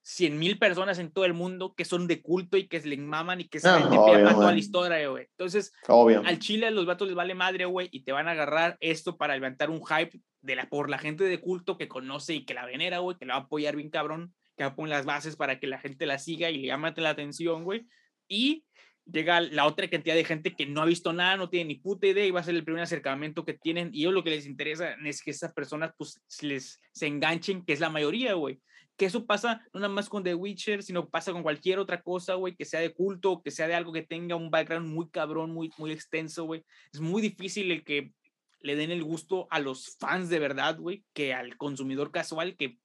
100 0.00 0.38
mil 0.38 0.58
personas 0.58 0.98
en 0.98 1.12
todo 1.12 1.26
el 1.26 1.34
mundo 1.34 1.74
que 1.74 1.84
son 1.84 2.06
de 2.06 2.22
culto 2.22 2.56
y 2.56 2.68
que 2.68 2.80
se 2.80 2.88
le 2.88 2.96
maman 2.96 3.42
y 3.42 3.48
que 3.48 3.58
Ah, 3.58 3.60
saben 3.60 3.90
de 3.90 3.96
pe 3.96 3.96
a 3.96 4.00
obvio, 4.00 4.30
toda 4.30 4.52
la 4.52 4.58
historia, 4.58 5.08
güey. 5.08 5.26
Entonces, 5.30 5.72
Obvio. 5.86 6.22
al 6.24 6.38
Chile 6.38 6.66
a 6.68 6.70
los 6.70 6.86
vatos 6.86 7.06
les 7.06 7.14
vale 7.14 7.34
madre, 7.34 7.66
güey, 7.66 7.90
y 7.92 8.00
te 8.02 8.12
van 8.12 8.28
a 8.28 8.30
agarrar 8.30 8.78
esto 8.80 9.18
para 9.18 9.34
levantar 9.34 9.68
un 9.68 9.84
hype 9.84 10.18
de 10.40 10.56
la, 10.56 10.70
por 10.70 10.88
la 10.88 10.96
gente 10.96 11.24
de 11.24 11.38
culto 11.38 11.76
que 11.76 11.88
conoce 11.88 12.34
y 12.34 12.46
que 12.46 12.54
la 12.54 12.64
venera, 12.64 13.00
güey, 13.00 13.18
que 13.18 13.26
la 13.26 13.34
va 13.34 13.40
a 13.40 13.44
apoyar 13.44 13.76
bien 13.76 13.90
cabrón, 13.90 14.34
que 14.56 14.64
va 14.64 14.70
a 14.70 14.74
poner 14.74 14.96
las 14.96 15.04
bases 15.04 15.36
para 15.36 15.60
que 15.60 15.66
la 15.66 15.78
gente 15.78 16.06
la 16.06 16.18
siga 16.18 16.48
y 16.48 16.56
le 16.56 16.68
llame 16.68 16.94
la 16.96 17.10
atención, 17.10 17.64
güey. 17.64 17.86
Y 18.26 18.64
llega 19.10 19.40
la 19.40 19.66
otra 19.66 19.88
cantidad 19.88 20.14
de 20.14 20.24
gente 20.24 20.54
que 20.54 20.66
no 20.66 20.82
ha 20.82 20.86
visto 20.86 21.12
nada, 21.12 21.36
no 21.36 21.48
tiene 21.48 21.66
ni 21.66 21.74
puta 21.76 22.06
idea 22.06 22.26
y 22.26 22.30
va 22.30 22.40
a 22.40 22.44
ser 22.44 22.54
el 22.54 22.64
primer 22.64 22.82
acercamiento 22.82 23.44
que 23.44 23.54
tienen. 23.54 23.90
Y 23.92 24.02
ellos 24.02 24.14
lo 24.14 24.24
que 24.24 24.30
les 24.30 24.46
interesa 24.46 24.94
es 25.04 25.22
que 25.22 25.30
esas 25.30 25.52
personas, 25.52 25.92
pues, 25.96 26.20
les 26.42 26.80
se 26.92 27.06
enganchen, 27.06 27.64
que 27.64 27.72
es 27.72 27.80
la 27.80 27.90
mayoría, 27.90 28.34
güey 28.34 28.60
que 28.98 29.06
eso 29.06 29.26
pasa 29.26 29.64
no 29.72 29.80
nada 29.80 29.94
más 29.94 30.08
con 30.08 30.24
The 30.24 30.34
Witcher, 30.34 30.82
sino 30.82 31.08
pasa 31.08 31.32
con 31.32 31.44
cualquier 31.44 31.78
otra 31.78 32.02
cosa, 32.02 32.34
güey, 32.34 32.56
que 32.56 32.64
sea 32.64 32.80
de 32.80 32.92
culto, 32.92 33.40
que 33.42 33.52
sea 33.52 33.68
de 33.68 33.76
algo 33.76 33.92
que 33.92 34.02
tenga 34.02 34.34
un 34.34 34.50
background 34.50 34.88
muy 34.88 35.08
cabrón, 35.08 35.52
muy, 35.52 35.70
muy 35.78 35.92
extenso, 35.92 36.44
güey. 36.44 36.64
Es 36.92 37.00
muy 37.00 37.22
difícil 37.22 37.70
el 37.70 37.84
que 37.84 38.12
le 38.60 38.74
den 38.74 38.90
el 38.90 39.04
gusto 39.04 39.46
a 39.50 39.60
los 39.60 39.96
fans 39.98 40.28
de 40.28 40.40
verdad, 40.40 40.78
güey, 40.78 41.04
que 41.14 41.32
al 41.32 41.56
consumidor 41.56 42.10
casual, 42.10 42.56
que 42.56 42.80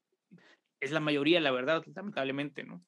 es 0.80 0.92
la 0.92 1.00
mayoría, 1.00 1.42
la 1.42 1.52
verdad, 1.52 1.84
lamentablemente, 1.96 2.64
¿no? 2.64 2.86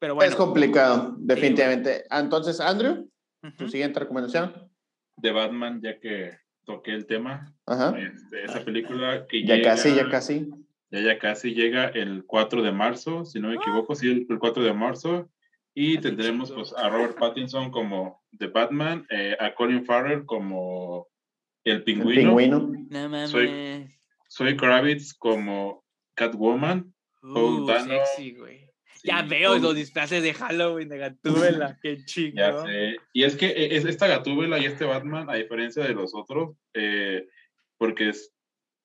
Pero 0.00 0.14
bueno. 0.16 0.28
Es 0.28 0.34
complicado, 0.36 1.14
definitivamente. 1.18 2.04
Entonces, 2.10 2.58
Andrew, 2.60 3.08
tu 3.56 3.68
siguiente 3.68 4.00
recomendación. 4.00 4.68
De 5.16 5.30
Batman, 5.30 5.80
ya 5.82 6.00
que 6.00 6.32
toqué 6.64 6.92
el 6.94 7.06
tema, 7.06 7.54
Ajá. 7.66 7.94
este, 7.98 8.44
esa 8.44 8.64
película 8.64 9.26
que 9.28 9.44
Ya 9.44 9.56
llega, 9.56 9.70
casi, 9.70 9.94
ya 9.94 10.08
casi. 10.08 10.50
ya, 10.90 11.00
ya 11.00 11.18
casi 11.18 11.54
llega 11.54 11.88
el 11.88 12.24
4 12.26 12.62
de 12.62 12.72
marzo, 12.72 13.24
si 13.24 13.38
no 13.40 13.48
me 13.48 13.56
equivoco, 13.56 13.94
sí, 13.94 14.10
el, 14.10 14.26
el 14.28 14.38
4 14.38 14.62
de 14.64 14.72
marzo. 14.72 15.30
Y 15.74 15.98
tendremos 15.98 16.48
chido. 16.48 16.58
pues, 16.62 16.72
a 16.74 16.88
Robert 16.88 17.16
Pattinson 17.18 17.70
como 17.70 18.22
The 18.36 18.48
Batman, 18.48 19.06
eh, 19.10 19.36
a 19.38 19.54
Colin 19.54 19.84
Farrell 19.84 20.24
como 20.26 21.06
el 21.64 21.76
El 21.76 21.84
pingüino, 21.84 22.34
pingüino. 22.36 22.58
No 22.88 23.08
mames. 23.08 23.30
Soy- 24.28 24.56
Kravitz 24.56 25.12
como 25.14 25.84
Catwoman. 26.14 26.92
Uh, 27.22 27.66
Dano. 27.66 27.84
sexy, 27.84 28.34
güey. 28.36 28.69
Ya 29.04 29.22
veo 29.22 29.58
los 29.58 29.74
disfraces 29.74 30.22
de 30.22 30.34
Halloween 30.34 30.88
de 30.88 30.98
Gatúbela, 30.98 31.78
qué 31.82 31.98
sé. 32.06 32.96
Y 33.12 33.22
es 33.24 33.36
que 33.36 33.46
eh, 33.46 33.76
es 33.76 33.84
esta 33.84 34.06
Gatúbela 34.06 34.58
y 34.58 34.66
este 34.66 34.84
Batman, 34.84 35.28
a 35.30 35.34
diferencia 35.34 35.82
de 35.84 35.94
los 35.94 36.14
otros, 36.14 36.56
eh, 36.74 37.26
porque 37.78 38.10
es, 38.10 38.32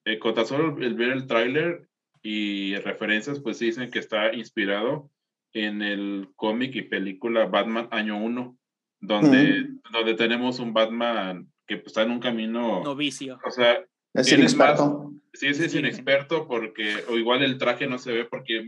eh, 0.05 0.19
con 0.19 0.33
tan 0.33 0.45
solo 0.45 0.77
el 0.81 0.93
ver 0.95 1.11
el 1.11 1.27
tráiler 1.27 1.87
y 2.21 2.75
referencias, 2.77 3.39
pues 3.39 3.57
sí 3.57 3.65
dicen 3.67 3.91
que 3.91 3.99
está 3.99 4.33
inspirado 4.33 5.11
en 5.53 5.81
el 5.81 6.29
cómic 6.35 6.75
y 6.75 6.81
película 6.83 7.45
Batman 7.45 7.87
Año 7.91 8.17
1, 8.17 8.57
donde, 9.01 9.67
donde 9.91 10.13
tenemos 10.15 10.59
un 10.59 10.73
Batman 10.73 11.47
que 11.67 11.75
está 11.85 12.03
en 12.03 12.11
un 12.11 12.19
camino, 12.19 12.83
Novicio. 12.83 13.39
o 13.45 13.51
sea, 13.51 13.83
Es 14.13 14.31
es 14.31 14.37
más- 14.39 14.51
experto. 14.53 15.11
sí, 15.33 15.53
sí, 15.53 15.65
es 15.65 15.75
inexperto 15.75 16.47
porque, 16.47 16.95
o 17.09 17.17
igual 17.17 17.41
el 17.43 17.57
traje 17.57 17.87
no 17.87 17.97
se 17.97 18.11
ve 18.11 18.25
porque 18.25 18.65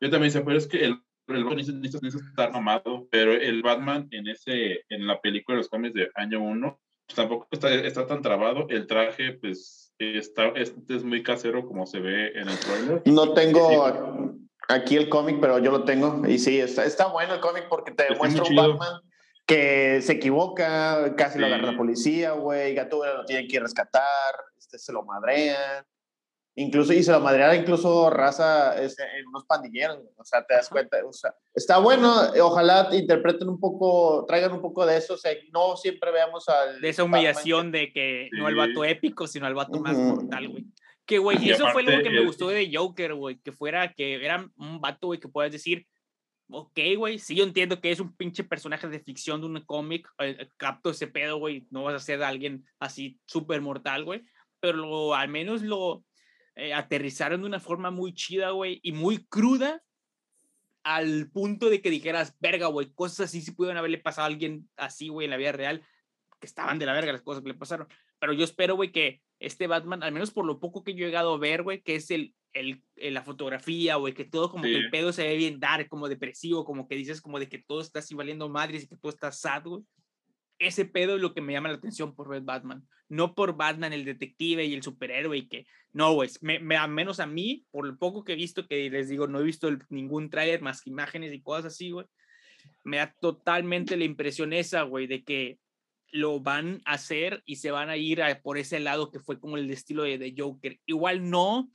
yo 0.00 0.10
también 0.10 0.30
sé, 0.30 0.40
pero 0.42 0.56
es 0.56 0.66
que 0.66 0.84
el, 0.84 1.02
el 1.28 1.44
Batman 1.44 1.56
necesita, 1.56 1.98
necesita 2.02 2.30
estar 2.30 2.56
amado, 2.56 3.08
pero 3.10 3.32
el 3.32 3.62
Batman 3.62 4.08
en 4.10 4.28
ese, 4.28 4.84
en 4.88 5.06
la 5.06 5.20
película 5.20 5.56
de 5.56 5.62
los 5.62 5.68
cómics 5.68 5.94
de 5.94 6.10
año 6.14 6.40
1, 6.40 6.80
pues 7.06 7.16
tampoco 7.16 7.48
está, 7.50 7.72
está 7.72 8.06
tan 8.06 8.22
trabado, 8.22 8.66
el 8.68 8.86
traje 8.86 9.32
pues 9.32 9.94
está, 9.98 10.48
es, 10.48 10.74
es 10.88 11.04
muy 11.04 11.22
casero 11.22 11.66
como 11.66 11.86
se 11.86 12.00
ve 12.00 12.28
en 12.34 12.48
el 12.48 12.58
trailer. 12.58 13.02
No 13.06 13.32
tengo 13.32 14.38
aquí 14.68 14.96
el 14.96 15.08
cómic, 15.08 15.38
pero 15.40 15.58
yo 15.58 15.70
lo 15.70 15.84
tengo. 15.84 16.22
Y 16.26 16.38
sí, 16.38 16.60
está, 16.60 16.84
está 16.84 17.06
bueno 17.06 17.34
el 17.34 17.40
cómic 17.40 17.66
porque 17.68 17.92
te 17.92 18.04
demuestra 18.04 18.44
un. 18.44 18.56
Batman 18.56 19.00
que 19.46 20.02
se 20.02 20.12
equivoca, 20.12 21.16
casi 21.16 21.38
lo 21.38 21.46
agarra 21.46 21.72
la 21.72 21.76
policía, 21.78 22.32
güey. 22.32 22.74
Gatúbela 22.74 23.14
lo 23.14 23.24
tiene 23.24 23.48
que 23.48 23.58
rescatar, 23.58 24.34
este, 24.58 24.78
se 24.78 24.92
lo 24.92 25.02
madrean. 25.04 25.84
Incluso, 26.60 26.92
y 26.92 27.04
se 27.04 27.12
lo 27.12 27.20
madreara 27.20 27.54
incluso 27.54 28.10
raza 28.10 28.76
este, 28.82 29.04
en 29.16 29.28
unos 29.28 29.44
pandilleros, 29.44 30.00
o 30.16 30.24
sea, 30.24 30.44
te 30.44 30.54
das 30.54 30.68
cuenta, 30.68 30.96
o 31.06 31.12
sea, 31.12 31.32
está 31.54 31.78
bueno, 31.78 32.34
eh, 32.34 32.40
ojalá 32.40 32.88
interpreten 32.92 33.48
un 33.48 33.60
poco, 33.60 34.24
traigan 34.26 34.52
un 34.52 34.60
poco 34.60 34.84
de 34.84 34.96
eso, 34.96 35.14
o 35.14 35.16
sea, 35.16 35.30
no 35.52 35.76
siempre 35.76 36.10
veamos 36.10 36.48
al... 36.48 36.80
de 36.80 36.88
esa 36.88 37.04
Batman 37.04 37.20
humillación 37.20 37.70
de 37.70 37.92
que 37.92 38.28
no 38.32 38.48
al 38.48 38.56
vato 38.56 38.84
épico, 38.84 39.28
sino 39.28 39.46
al 39.46 39.54
vato 39.54 39.78
más 39.78 39.96
Ujú. 39.96 40.16
mortal, 40.16 40.48
güey. 40.48 40.64
Que, 41.06 41.18
güey, 41.18 41.48
eso 41.48 41.68
fue 41.68 41.82
algo 41.82 41.92
aparte 41.92 42.02
que 42.02 42.10
me 42.10 42.26
gustó 42.26 42.48
de 42.48 42.68
Joker, 42.74 43.14
güey, 43.14 43.38
que 43.38 43.52
fuera, 43.52 43.92
que 43.92 44.14
era 44.14 44.44
un 44.56 44.80
vato, 44.80 45.06
güey, 45.06 45.20
que 45.20 45.28
puedas 45.28 45.52
decir, 45.52 45.86
ok, 46.50 46.78
güey, 46.96 47.20
sí, 47.20 47.36
yo 47.36 47.44
entiendo 47.44 47.80
que 47.80 47.92
es 47.92 48.00
un 48.00 48.16
pinche 48.16 48.42
personaje 48.42 48.88
de 48.88 48.98
ficción 48.98 49.40
de 49.40 49.46
un 49.46 49.60
cómic, 49.64 50.08
eh, 50.18 50.48
capto 50.56 50.90
ese 50.90 51.06
pedo, 51.06 51.38
güey, 51.38 51.68
no 51.70 51.84
vas 51.84 51.94
a 51.94 52.04
ser 52.04 52.20
alguien 52.24 52.64
así 52.80 53.20
súper 53.26 53.60
mortal, 53.60 54.04
güey, 54.04 54.24
pero 54.58 54.78
lo- 54.78 55.14
al 55.14 55.28
menos 55.28 55.62
lo 55.62 56.02
eh, 56.58 56.74
aterrizaron 56.74 57.40
de 57.40 57.46
una 57.46 57.60
forma 57.60 57.90
muy 57.90 58.12
chida, 58.12 58.50
güey, 58.50 58.80
y 58.82 58.92
muy 58.92 59.24
cruda, 59.26 59.82
al 60.84 61.30
punto 61.30 61.68
de 61.70 61.80
que 61.82 61.90
dijeras, 61.90 62.34
verga, 62.40 62.66
güey, 62.68 62.92
cosas 62.94 63.28
así 63.28 63.40
sí 63.42 63.50
pudieron 63.52 63.76
haberle 63.78 63.98
pasado 63.98 64.24
a 64.24 64.26
alguien 64.26 64.68
así, 64.76 65.08
güey, 65.08 65.26
en 65.26 65.30
la 65.30 65.36
vida 65.36 65.52
real, 65.52 65.82
que 66.40 66.46
estaban 66.46 66.78
de 66.78 66.86
la 66.86 66.92
verga 66.92 67.12
las 67.12 67.22
cosas 67.22 67.42
que 67.42 67.48
le 67.48 67.54
pasaron. 67.54 67.88
Pero 68.18 68.32
yo 68.32 68.44
espero, 68.44 68.74
güey, 68.76 68.90
que 68.92 69.20
este 69.40 69.66
Batman, 69.66 70.02
al 70.02 70.12
menos 70.12 70.30
por 70.30 70.44
lo 70.44 70.58
poco 70.60 70.82
que 70.84 70.94
yo 70.94 71.04
he 71.04 71.08
llegado 71.08 71.34
a 71.34 71.38
ver, 71.38 71.62
güey, 71.62 71.82
que 71.82 71.96
es 71.96 72.10
el, 72.10 72.34
el, 72.52 72.82
el- 72.96 73.14
la 73.14 73.22
fotografía, 73.22 73.96
güey, 73.96 74.14
que 74.14 74.24
todo 74.24 74.50
como 74.50 74.64
que 74.64 74.70
el 74.76 74.90
pedo 74.90 75.12
se 75.12 75.24
ve 75.24 75.36
bien 75.36 75.60
dark, 75.60 75.88
como 75.88 76.08
depresivo, 76.08 76.64
como 76.64 76.88
que 76.88 76.96
dices 76.96 77.20
como 77.20 77.38
de 77.38 77.48
que 77.48 77.58
todo 77.58 77.80
está 77.80 77.98
así 77.98 78.14
valiendo 78.14 78.48
madres 78.48 78.84
y 78.84 78.88
que 78.88 78.96
todo 78.96 79.10
está 79.10 79.30
sad, 79.30 79.64
güey. 79.64 79.82
Ese 80.58 80.84
pedo 80.84 81.16
es 81.16 81.22
lo 81.22 81.34
que 81.34 81.40
me 81.40 81.52
llama 81.52 81.68
la 81.68 81.76
atención 81.76 82.14
por 82.14 82.28
ver 82.28 82.42
Batman. 82.42 82.86
No 83.08 83.34
por 83.34 83.56
Batman, 83.56 83.92
el 83.92 84.04
detective 84.04 84.64
y 84.64 84.74
el 84.74 84.82
superhéroe 84.82 85.38
y 85.38 85.48
que, 85.48 85.66
no, 85.92 86.12
güey, 86.14 86.28
me, 86.40 86.58
me, 86.58 86.76
al 86.76 86.90
menos 86.90 87.20
a 87.20 87.26
mí, 87.26 87.66
por 87.70 87.86
lo 87.86 87.96
poco 87.96 88.24
que 88.24 88.32
he 88.32 88.36
visto, 88.36 88.66
que 88.66 88.90
les 88.90 89.08
digo, 89.08 89.26
no 89.26 89.40
he 89.40 89.44
visto 89.44 89.68
el- 89.68 89.82
ningún 89.88 90.30
tráiler 90.30 90.60
más 90.60 90.82
que 90.82 90.90
imágenes 90.90 91.32
y 91.32 91.40
cosas 91.40 91.66
así, 91.66 91.90
güey, 91.90 92.06
me 92.84 92.98
da 92.98 93.14
totalmente 93.20 93.96
la 93.96 94.04
impresión 94.04 94.52
esa, 94.52 94.82
güey, 94.82 95.06
de 95.06 95.22
que 95.24 95.58
lo 96.10 96.40
van 96.40 96.80
a 96.84 96.92
hacer 96.94 97.42
y 97.46 97.56
se 97.56 97.70
van 97.70 97.88
a 97.88 97.96
ir 97.96 98.22
a- 98.22 98.40
por 98.42 98.58
ese 98.58 98.80
lado 98.80 99.10
que 99.10 99.20
fue 99.20 99.38
como 99.38 99.56
el 99.56 99.70
estilo 99.70 100.02
de, 100.02 100.18
de 100.18 100.34
Joker. 100.36 100.78
Igual 100.86 101.30
no 101.30 101.70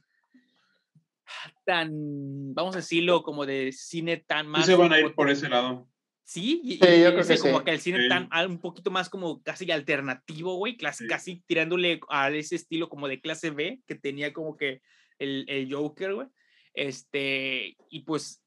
tan, 1.66 2.54
vamos 2.54 2.76
a 2.76 2.80
decirlo, 2.80 3.24
como 3.24 3.46
de 3.46 3.72
cine 3.72 4.18
tan 4.18 4.46
Sí 4.46 4.52
más... 4.52 4.66
se 4.66 4.76
van 4.76 4.92
a 4.94 5.00
ir 5.00 5.14
por 5.16 5.30
ese 5.30 5.50
lado. 5.50 5.88
Sí, 6.26 6.62
y, 6.64 6.78
Sí, 6.78 6.80
y 6.82 7.02
yo 7.04 7.10
creo 7.10 7.20
ese 7.20 7.36
que 7.36 7.40
como 7.42 7.60
sí. 7.60 7.66
que 7.66 7.72
el 7.72 7.80
cine 7.82 8.04
Sí. 8.04 8.10
tan 8.10 8.30
un 8.50 8.60
poquito 8.60 8.92
más 8.92 9.10
como 9.10 9.44
casi 9.44 9.70
alternativo, 9.72 10.56
güey, 10.56 10.78
Sí. 10.94 11.08
casi 11.08 11.44
tirándole 11.46 12.00
a 12.10 12.30
ese 12.32 12.56
estilo 12.56 12.88
como 12.90 13.08
de 13.08 13.20
clase 13.22 13.52
B 13.52 13.82
que 13.88 13.96
tenía 13.96 14.32
como 14.34 14.56
que 14.56 14.82
el, 15.20 15.46
el 15.50 15.74
Joker, 15.74 16.14
güey. 16.16 16.28
Este, 16.74 17.76
y 17.90 18.00
pues, 18.02 18.42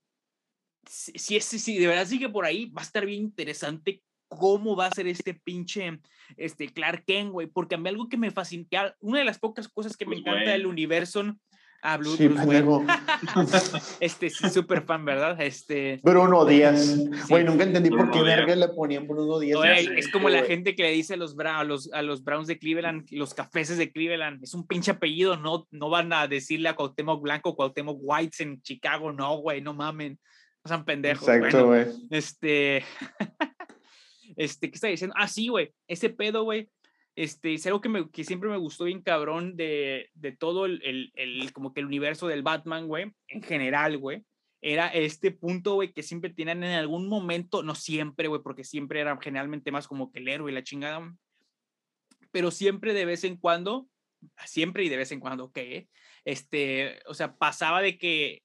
si, 0.87 1.41
si, 1.41 1.59
si 1.59 1.79
de 1.79 1.87
verdad 1.87 2.07
sigue 2.07 2.29
por 2.29 2.45
ahí, 2.45 2.67
va 2.71 2.83
a 2.83 2.85
estar 2.85 3.05
bien 3.05 3.21
interesante 3.23 4.03
cómo 4.29 4.75
va 4.75 4.87
a 4.87 4.91
ser 4.91 5.07
este 5.07 5.35
pinche 5.35 6.01
este 6.37 6.69
Clark 6.69 7.05
Kent, 7.07 7.31
güey, 7.31 7.47
porque 7.47 7.77
a 7.77 7.79
mí 7.79 7.89
algo 7.89 8.09
que 8.09 8.17
me 8.17 8.31
fascina, 8.33 8.97
una 9.01 9.21
de 9.21 9.25
las 9.25 9.39
pocas 9.39 9.69
cosas 9.69 9.97
que 9.97 10.05
me 10.05 10.17
Bruce 10.17 10.29
encanta 10.31 10.51
del 10.51 10.67
universo, 10.67 11.37
ah, 11.83 11.97
Blue, 11.97 12.17
Sí, 12.17 12.29
Bruce 12.29 12.45
Wayne. 12.45 12.87
este, 14.01 14.31
sí, 14.31 14.49
súper 14.51 14.83
fan, 14.83 15.05
¿verdad? 15.05 15.41
Este, 15.41 16.01
Bruno 16.03 16.45
Díaz. 16.45 16.99
Güey, 17.29 17.45
nunca 17.45 17.65
entendí 17.65 17.91
por 17.91 18.11
qué 18.11 18.23
verga 18.23 18.55
le 18.57 18.69
ponían 18.69 19.07
Bruno 19.07 19.39
Díaz. 19.39 19.59
Güey, 19.59 19.87
sé, 19.87 19.99
es 19.99 20.11
como 20.11 20.29
la 20.29 20.43
gente 20.45 20.75
que 20.75 20.83
le 20.83 20.91
dice 20.91 21.15
a 21.15 21.17
los, 21.17 21.37
a 21.39 21.65
los, 21.65 21.93
a 21.93 22.03
los 22.03 22.25
Browns 22.25 22.47
de 22.47 22.59
Cleveland, 22.59 23.07
los 23.11 23.35
cafeses 23.35 23.79
de 23.79 23.93
Cleveland, 23.93 24.43
es 24.43 24.55
un 24.55 24.67
pinche 24.67 24.91
apellido, 24.91 25.37
no, 25.37 25.67
no 25.71 25.91
van 25.91 26.13
a 26.13 26.27
decirle 26.27 26.69
a 26.69 26.77
Cuauhtémoc 26.77 27.23
Blanco, 27.23 27.57
Cuauhtémoc 27.57 27.99
Whites 28.01 28.41
en 28.41 28.61
Chicago, 28.63 29.13
no, 29.13 29.37
güey, 29.39 29.61
no 29.61 29.75
mamen, 29.75 30.19
no 30.65 30.69
sean 30.69 30.85
pendejos. 30.85 31.29
Exacto, 31.29 31.67
Bueno, 31.67 31.85
güey. 31.85 31.97
este, 32.11 32.85
este, 34.37 34.71
¿qué 34.71 34.75
está 34.75 34.89
diciendo? 34.89 35.15
Ah, 35.17 35.29
sí, 35.29 35.49
güey, 35.49 35.73
ese 35.89 36.11
pedo, 36.11 36.45
güey, 36.45 36.69
este, 37.17 37.55
es 37.55 37.67
algo 37.67 37.81
que, 37.81 37.89
me, 37.89 38.11
que 38.11 38.25
siempre 38.25 38.49
me 38.49 38.57
gustó 38.59 38.85
bien 38.85 39.03
cabrón 39.03 39.57
de, 39.57 40.11
de 40.15 40.33
todo 40.33 40.67
el, 40.67 40.81
el, 40.85 41.13
el- 41.15 41.53
como 41.53 41.73
que 41.73 41.81
el 41.81 41.87
universo 41.87 42.29
del 42.29 42.43
Batman, 42.43 42.87
güey, 42.87 43.13
en 43.29 43.43
general, 43.43 43.99
güey, 43.99 44.23
era 44.61 44.89
este 44.89 45.31
punto, 45.31 45.75
güey, 45.75 45.93
que 45.93 46.03
siempre 46.03 46.31
tienen 46.31 46.63
en 46.63 46.73
algún 46.75 47.09
momento, 47.09 47.63
no 47.63 47.75
siempre, 47.75 48.29
güey, 48.29 48.43
porque 48.43 48.65
siempre 48.65 49.01
era 49.01 49.19
generalmente 49.21 49.73
más 49.73 49.89
como 49.89 50.13
que 50.13 50.19
el 50.21 50.29
héroe 50.29 50.51
y 50.51 50.55
la 50.55 50.63
chingada, 50.63 51.15
pero 52.31 52.51
siempre 52.51 52.93
de 52.93 53.05
vez 53.05 53.25
en 53.25 53.37
cuando, 53.37 53.89
siempre 54.45 54.85
y 54.85 54.89
de 54.89 54.97
vez 54.99 55.11
en 55.13 55.21
cuando, 55.21 55.45
ok, 55.45 55.59
este, 56.25 57.01
o 57.07 57.15
sea, 57.15 57.37
pasaba 57.37 57.81
de 57.81 57.97
que 57.99 58.43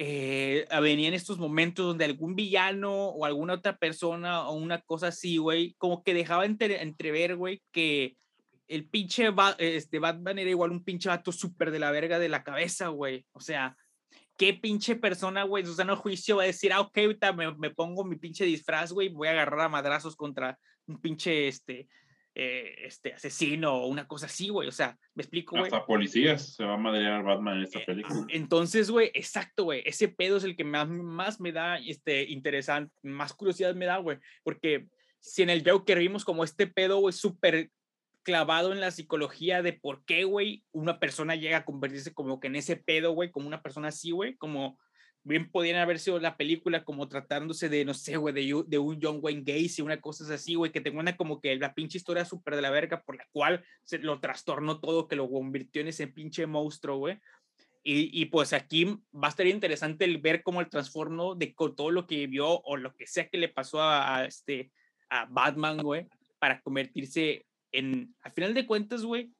eh, 0.00 0.68
venían 0.80 1.12
estos 1.12 1.38
momentos 1.38 1.84
donde 1.84 2.04
algún 2.04 2.36
villano 2.36 3.08
o 3.08 3.24
alguna 3.24 3.54
otra 3.54 3.76
persona 3.78 4.48
o 4.48 4.54
una 4.54 4.80
cosa 4.82 5.08
así, 5.08 5.38
güey, 5.38 5.74
como 5.76 6.04
que 6.04 6.14
dejaba 6.14 6.46
entrever, 6.46 7.34
güey, 7.34 7.62
que 7.72 8.16
el 8.68 8.88
pinche 8.88 9.28
este 9.58 9.98
Batman 9.98 10.38
era 10.38 10.50
igual 10.50 10.70
un 10.70 10.84
pinche 10.84 11.08
vato 11.08 11.32
súper 11.32 11.72
de 11.72 11.80
la 11.80 11.90
verga 11.90 12.20
de 12.20 12.28
la 12.28 12.44
cabeza, 12.44 12.88
güey. 12.88 13.26
O 13.32 13.40
sea, 13.40 13.76
qué 14.36 14.54
pinche 14.54 14.94
persona, 14.94 15.42
güey, 15.42 15.66
Susano 15.66 15.96
Juicio 15.96 16.36
va 16.36 16.44
a 16.44 16.46
decir, 16.46 16.72
ah, 16.72 16.80
ok, 16.80 16.96
ahorita 16.98 17.32
me, 17.32 17.52
me 17.56 17.70
pongo 17.70 18.04
mi 18.04 18.14
pinche 18.14 18.44
disfraz, 18.44 18.92
güey, 18.92 19.08
voy 19.08 19.26
a 19.26 19.32
agarrar 19.32 19.62
a 19.62 19.68
madrazos 19.68 20.14
contra 20.14 20.56
un 20.86 21.00
pinche, 21.00 21.48
este, 21.48 21.88
eh, 22.34 22.74
este 22.84 23.14
asesino 23.14 23.74
o 23.74 23.86
una 23.86 24.06
cosa 24.06 24.26
así, 24.26 24.48
güey. 24.48 24.68
O 24.68 24.72
sea, 24.72 24.96
me 25.14 25.22
explico, 25.22 25.56
güey. 25.56 25.64
Hasta 25.64 25.84
policías 25.84 26.54
se 26.54 26.64
va 26.64 26.74
a 26.74 26.78
madrear 26.78 27.22
Batman 27.24 27.58
en 27.58 27.64
esta 27.64 27.80
eh, 27.80 27.84
película. 27.86 28.26
Entonces, 28.28 28.90
güey, 28.90 29.10
exacto, 29.14 29.64
güey. 29.64 29.82
Ese 29.84 30.08
pedo 30.08 30.36
es 30.36 30.44
el 30.44 30.56
que 30.56 30.64
más, 30.64 30.88
más 30.88 31.40
me 31.40 31.52
da 31.52 31.78
este, 31.78 32.24
interesante, 32.24 32.94
más 33.02 33.32
curiosidad 33.32 33.74
me 33.74 33.86
da, 33.86 33.98
güey. 33.98 34.18
Porque 34.44 34.86
si 35.20 35.42
en 35.42 35.50
el 35.50 35.68
Joker 35.68 35.98
vimos 35.98 36.24
como 36.24 36.44
este 36.44 36.66
pedo, 36.66 36.98
güey, 36.98 37.12
súper 37.12 37.70
clavado 38.22 38.72
en 38.72 38.80
la 38.80 38.90
psicología 38.90 39.62
de 39.62 39.72
por 39.72 40.04
qué, 40.04 40.24
güey, 40.24 40.62
una 40.70 41.00
persona 41.00 41.34
llega 41.34 41.58
a 41.58 41.64
convertirse 41.64 42.12
como 42.12 42.40
que 42.40 42.48
en 42.48 42.56
ese 42.56 42.76
pedo, 42.76 43.12
güey, 43.12 43.30
como 43.30 43.46
una 43.46 43.62
persona 43.62 43.88
así, 43.88 44.10
güey, 44.10 44.36
como 44.36 44.78
bien 45.28 45.50
podían 45.50 45.76
haber 45.76 45.98
sido 45.98 46.18
la 46.18 46.36
película 46.36 46.84
como 46.84 47.08
tratándose 47.08 47.68
de, 47.68 47.84
no 47.84 47.94
sé, 47.94 48.16
güey, 48.16 48.34
de, 48.34 48.78
un 48.78 48.98
John 49.00 49.18
Wayne 49.22 49.44
Gacy, 49.44 49.82
una 49.82 50.00
cosa 50.00 50.32
así, 50.32 50.54
güey, 50.54 50.72
que 50.72 50.80
tenga 50.80 50.98
una 50.98 51.16
como 51.16 51.40
que 51.40 51.54
la 51.56 51.74
pinche 51.74 51.98
historia 51.98 52.24
súper 52.24 52.56
de 52.56 52.62
la 52.62 52.70
verga 52.70 53.02
por 53.02 53.16
la 53.16 53.26
cual 53.30 53.64
se 53.84 53.98
lo 53.98 54.20
trastornó 54.20 54.80
todo, 54.80 55.06
que 55.06 55.16
lo 55.16 55.30
convirtió 55.30 55.82
en 55.82 55.88
ese 55.88 56.08
pinche 56.08 56.46
monstruo, 56.46 56.96
güey. 56.96 57.18
Y, 57.84 58.20
y, 58.20 58.26
pues 58.26 58.52
aquí 58.52 58.84
va 59.14 59.28
a 59.28 59.30
estar 59.30 59.46
interesante 59.46 60.04
el 60.04 60.18
ver 60.18 60.42
cómo 60.42 60.60
el 60.60 60.68
transformo 60.68 61.34
de 61.34 61.54
todo 61.56 61.90
lo 61.90 62.06
que 62.06 62.26
vio 62.26 62.60
o 62.60 62.76
lo 62.76 62.94
que 62.94 63.06
sea 63.06 63.28
que 63.28 63.38
le 63.38 63.48
pasó 63.48 63.80
a, 63.80 64.16
a 64.16 64.24
este, 64.24 64.72
a 65.08 65.26
Batman, 65.26 65.78
güey, 65.78 66.06
para 66.38 66.60
convertirse 66.60 67.46
en, 67.72 68.14
al 68.22 68.32
final 68.32 68.54
de 68.54 68.66
cuentas, 68.66 69.04
güey, 69.04 69.30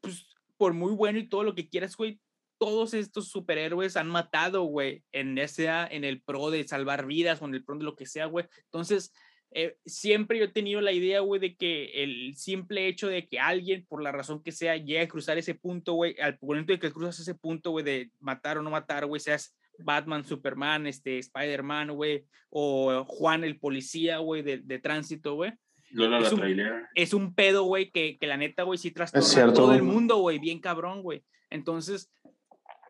pues 0.00 0.26
por 0.56 0.74
muy 0.74 0.92
bueno 0.92 1.18
y 1.18 1.28
todo 1.28 1.44
lo 1.44 1.54
que 1.54 1.68
quieras, 1.68 1.96
güey, 1.96 2.20
todos 2.62 2.94
estos 2.94 3.28
superhéroes 3.28 3.96
han 3.96 4.06
matado, 4.06 4.62
güey, 4.62 5.02
en 5.10 5.36
sea 5.48 5.84
en 5.90 6.04
el 6.04 6.22
pro 6.22 6.48
de 6.48 6.62
salvar 6.62 7.06
vidas 7.06 7.42
o 7.42 7.46
en 7.46 7.56
el 7.56 7.64
pro 7.64 7.76
de 7.76 7.82
lo 7.82 7.96
que 7.96 8.06
sea, 8.06 8.26
güey. 8.26 8.46
Entonces, 8.66 9.12
eh, 9.50 9.78
siempre 9.84 10.38
yo 10.38 10.44
he 10.44 10.52
tenido 10.52 10.80
la 10.80 10.92
idea, 10.92 11.18
güey, 11.22 11.40
de 11.40 11.56
que 11.56 12.04
el 12.04 12.36
simple 12.36 12.86
hecho 12.86 13.08
de 13.08 13.26
que 13.26 13.40
alguien, 13.40 13.84
por 13.88 14.00
la 14.00 14.12
razón 14.12 14.44
que 14.44 14.52
sea, 14.52 14.76
llegue 14.76 15.00
a 15.00 15.08
cruzar 15.08 15.38
ese 15.38 15.56
punto, 15.56 15.94
güey, 15.94 16.14
al 16.20 16.38
momento 16.40 16.72
de 16.72 16.78
que 16.78 16.92
cruzas 16.92 17.18
ese 17.18 17.34
punto, 17.34 17.72
güey, 17.72 17.84
de 17.84 18.12
matar 18.20 18.58
o 18.58 18.62
no 18.62 18.70
matar, 18.70 19.06
güey, 19.06 19.20
seas 19.20 19.56
Batman, 19.80 20.24
Superman, 20.24 20.86
este, 20.86 21.18
Spider-Man, 21.18 21.90
güey, 21.90 22.26
o 22.48 23.04
Juan 23.08 23.42
el 23.42 23.58
policía, 23.58 24.18
güey, 24.18 24.42
de, 24.42 24.58
de 24.58 24.78
tránsito, 24.78 25.34
güey. 25.34 25.50
Lola 25.90 26.20
es, 26.20 26.32
la 26.32 26.44
un, 26.44 26.86
es 26.94 27.12
un 27.12 27.34
pedo, 27.34 27.64
güey, 27.64 27.90
que, 27.90 28.18
que, 28.20 28.26
la 28.28 28.36
neta, 28.36 28.62
güey, 28.62 28.78
sí 28.78 28.92
trastorna 28.92 29.50
a 29.50 29.52
todo 29.52 29.74
el 29.74 29.82
mundo, 29.82 30.18
güey, 30.18 30.38
bien 30.38 30.60
cabrón, 30.60 31.02
güey. 31.02 31.24
Entonces, 31.50 32.12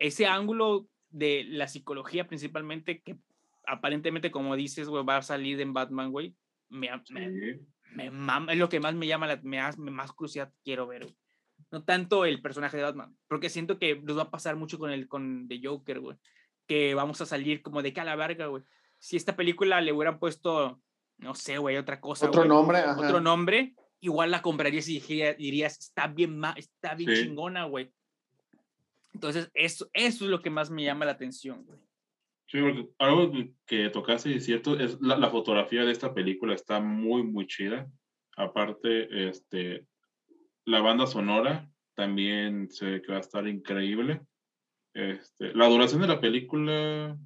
ese 0.03 0.27
ángulo 0.27 0.87
de 1.09 1.45
la 1.47 1.67
psicología 1.67 2.27
principalmente, 2.27 3.01
que 3.01 3.17
aparentemente, 3.65 4.31
como 4.31 4.55
dices, 4.55 4.89
güey, 4.89 5.05
va 5.05 5.17
a 5.17 5.21
salir 5.21 5.61
en 5.61 5.73
Batman, 5.73 6.11
güey, 6.11 6.35
me, 6.69 6.89
me, 7.09 8.07
es 8.51 8.57
lo 8.57 8.67
que 8.67 8.81
más 8.81 8.95
me 8.95 9.07
llama, 9.07 9.27
la, 9.27 9.39
me, 9.43 9.61
más 9.91 10.11
crucial 10.11 10.51
quiero 10.63 10.87
ver, 10.87 11.07
No 11.71 11.83
tanto 11.83 12.25
el 12.25 12.41
personaje 12.41 12.75
de 12.75 12.83
Batman, 12.83 13.15
porque 13.29 13.49
siento 13.49 13.79
que 13.79 13.95
nos 13.95 14.17
va 14.17 14.23
a 14.23 14.31
pasar 14.31 14.57
mucho 14.57 14.77
con 14.77 14.91
el 14.91 15.07
con 15.07 15.47
The 15.47 15.61
Joker, 15.63 16.01
güey, 16.01 16.17
que 16.67 16.93
vamos 16.95 17.21
a 17.21 17.25
salir 17.25 17.61
como 17.61 17.81
de 17.81 17.93
cala 17.93 18.17
verga, 18.17 18.47
güey. 18.47 18.63
Si 18.99 19.15
esta 19.15 19.37
película 19.37 19.79
le 19.79 19.93
hubieran 19.93 20.19
puesto, 20.19 20.81
no 21.17 21.35
sé, 21.35 21.57
güey, 21.59 21.77
otra 21.77 22.01
cosa. 22.01 22.27
Otro 22.27 22.43
nombre, 22.43 22.83
Otro 22.97 23.21
nombre, 23.21 23.75
igual 24.01 24.31
la 24.31 24.41
comprarías 24.41 24.89
y 24.89 24.99
dirías, 24.99 25.77
está 25.77 26.07
bien, 26.07 26.41
está 26.57 26.93
bien 26.95 27.13
chingona, 27.13 27.65
güey. 27.65 27.93
Entonces, 29.23 29.49
eso, 29.53 29.89
eso 29.93 30.25
es 30.25 30.29
lo 30.29 30.41
que 30.41 30.49
más 30.49 30.69
me 30.69 30.83
llama 30.83 31.05
la 31.05 31.13
atención, 31.13 31.63
güey. 31.65 31.79
Sí, 32.47 32.59
porque 32.59 32.89
algo 32.99 33.31
que 33.65 33.89
tocaste 33.89 34.35
es 34.35 34.45
cierto, 34.45 34.77
es 34.77 34.99
la, 35.01 35.17
la, 35.17 35.29
fotografía 35.29 35.85
de 35.85 35.91
esta 35.91 36.13
película 36.13 36.53
está 36.53 36.81
muy, 36.81 37.23
muy 37.23 37.47
chida. 37.47 37.89
Aparte, 38.35 39.29
este, 39.29 39.87
la 40.65 40.81
banda 40.81 41.07
sonora 41.07 41.71
también 41.95 42.69
se 42.69 42.85
ve 42.85 43.01
que 43.01 43.11
va 43.13 43.17
a 43.19 43.21
estar 43.21 43.47
increíble. 43.47 44.21
Este, 44.93 45.53
la 45.55 45.69
duración 45.69 46.01
de 46.01 46.07
la 46.09 46.19
película, 46.19 47.17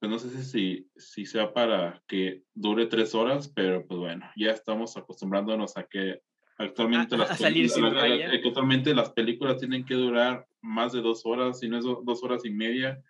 pues 0.00 0.10
no 0.10 0.18
sé 0.18 0.42
si, 0.42 0.90
si 0.96 1.26
sea 1.26 1.54
para 1.54 2.02
que 2.08 2.42
dure 2.54 2.86
tres 2.86 3.14
horas, 3.14 3.48
pero 3.48 3.86
pues 3.86 4.00
bueno, 4.00 4.28
ya 4.36 4.50
estamos 4.50 4.96
acostumbrándonos 4.96 5.76
a 5.76 5.84
que 5.84 6.22
Actualmente, 6.58 7.16
las, 7.16 7.30
actualmente 7.30 8.94
las 8.94 9.10
películas 9.10 9.58
tienen 9.58 9.84
que 9.84 9.94
durar 9.94 10.46
más 10.60 10.92
de 10.92 11.00
dos 11.00 11.24
horas, 11.24 11.60
si 11.60 11.68
no 11.68 11.78
es 11.78 11.84
dos 11.84 12.24
horas 12.24 12.44
y 12.44 12.50
media, 12.50 13.00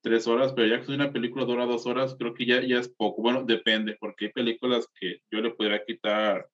tres 0.00 0.26
horas, 0.26 0.52
pero 0.52 0.66
ya 0.66 0.82
que 0.82 0.92
una 0.92 1.12
película 1.12 1.44
dura 1.44 1.66
dos 1.66 1.86
horas, 1.86 2.16
creo 2.18 2.34
que 2.34 2.46
ya, 2.46 2.60
ya 2.62 2.80
es 2.80 2.88
poco. 2.88 3.22
Bueno, 3.22 3.44
depende, 3.44 3.96
porque 3.98 4.26
hay 4.26 4.32
películas 4.32 4.88
que 4.98 5.20
yo 5.30 5.40
le 5.40 5.52
podría 5.52 5.84
quitar 5.84 6.48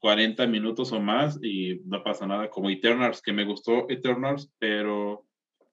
40 0.00 0.46
minutos 0.48 0.90
o 0.92 1.00
más 1.00 1.38
y 1.42 1.80
no 1.84 2.02
pasa 2.02 2.26
nada, 2.26 2.50
como 2.50 2.68
Eternals, 2.68 3.22
que 3.22 3.32
me 3.32 3.44
gustó 3.44 3.88
Eternals, 3.88 4.52
pero 4.58 5.26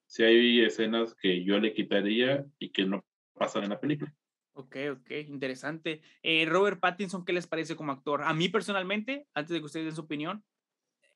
si 0.06 0.22
hay 0.22 0.60
escenas 0.60 1.14
que 1.14 1.44
yo 1.44 1.58
le 1.58 1.72
quitaría 1.74 2.44
y 2.60 2.70
que 2.70 2.84
no 2.86 3.04
pasan 3.34 3.64
en 3.64 3.70
la 3.70 3.80
película. 3.80 4.14
Ok, 4.56 4.76
ok, 4.92 5.10
interesante. 5.26 6.00
Eh, 6.22 6.46
Robert 6.46 6.78
Pattinson, 6.78 7.24
¿qué 7.24 7.32
les 7.32 7.48
parece 7.48 7.74
como 7.74 7.90
actor? 7.90 8.22
A 8.22 8.32
mí 8.34 8.48
personalmente, 8.48 9.26
antes 9.34 9.52
de 9.52 9.58
que 9.58 9.66
ustedes 9.66 9.86
den 9.86 9.96
su 9.96 10.02
opinión, 10.02 10.44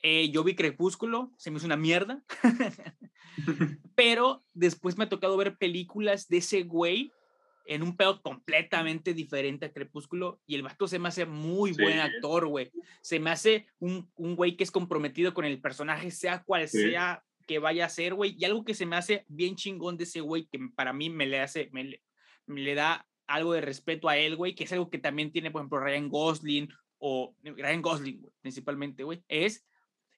eh, 0.02 0.30
yo 0.30 0.42
vi 0.42 0.56
Crepúsculo, 0.56 1.32
se 1.36 1.50
me 1.50 1.58
hizo 1.58 1.66
una 1.66 1.76
mierda, 1.76 2.24
pero 3.94 4.44
después 4.54 4.98
me 4.98 5.04
ha 5.04 5.08
tocado 5.08 5.36
ver 5.36 5.56
películas 5.56 6.28
de 6.28 6.38
ese 6.38 6.64
güey 6.64 7.12
en 7.66 7.82
un 7.82 7.96
pedo 7.96 8.22
completamente 8.22 9.14
diferente 9.14 9.66
a 9.66 9.72
Crepúsculo 9.72 10.40
y 10.46 10.56
el 10.56 10.62
vato 10.62 10.88
se 10.88 10.98
me 10.98 11.08
hace 11.08 11.24
muy 11.24 11.72
buen 11.72 12.00
actor, 12.00 12.46
güey. 12.46 12.72
Se 13.02 13.20
me 13.20 13.30
hace 13.30 13.66
un, 13.78 14.10
un 14.16 14.34
güey 14.34 14.56
que 14.56 14.64
es 14.64 14.70
comprometido 14.72 15.32
con 15.32 15.44
el 15.44 15.60
personaje, 15.60 16.10
sea 16.10 16.42
cual 16.42 16.66
sea 16.68 17.24
que 17.46 17.60
vaya 17.60 17.86
a 17.86 17.90
ser, 17.90 18.14
güey. 18.14 18.34
Y 18.36 18.44
algo 18.44 18.64
que 18.64 18.74
se 18.74 18.86
me 18.86 18.96
hace 18.96 19.24
bien 19.28 19.54
chingón 19.54 19.96
de 19.96 20.04
ese 20.04 20.20
güey, 20.20 20.46
que 20.46 20.58
para 20.74 20.92
mí 20.92 21.08
me 21.08 21.26
le 21.26 21.40
hace, 21.40 21.68
me 21.72 22.00
me 22.46 22.62
le 22.62 22.74
da 22.74 23.06
algo 23.28 23.52
de 23.52 23.60
respeto 23.60 24.08
a 24.08 24.16
él, 24.16 24.34
güey, 24.34 24.54
que 24.54 24.64
es 24.64 24.72
algo 24.72 24.90
que 24.90 24.98
también 24.98 25.30
tiene, 25.30 25.50
por 25.50 25.60
ejemplo, 25.60 25.80
Ryan 25.80 26.08
Gosling 26.08 26.68
o 26.98 27.36
Ryan 27.44 27.82
Gosling, 27.82 28.26
principalmente, 28.40 29.04
güey, 29.04 29.22
es 29.28 29.64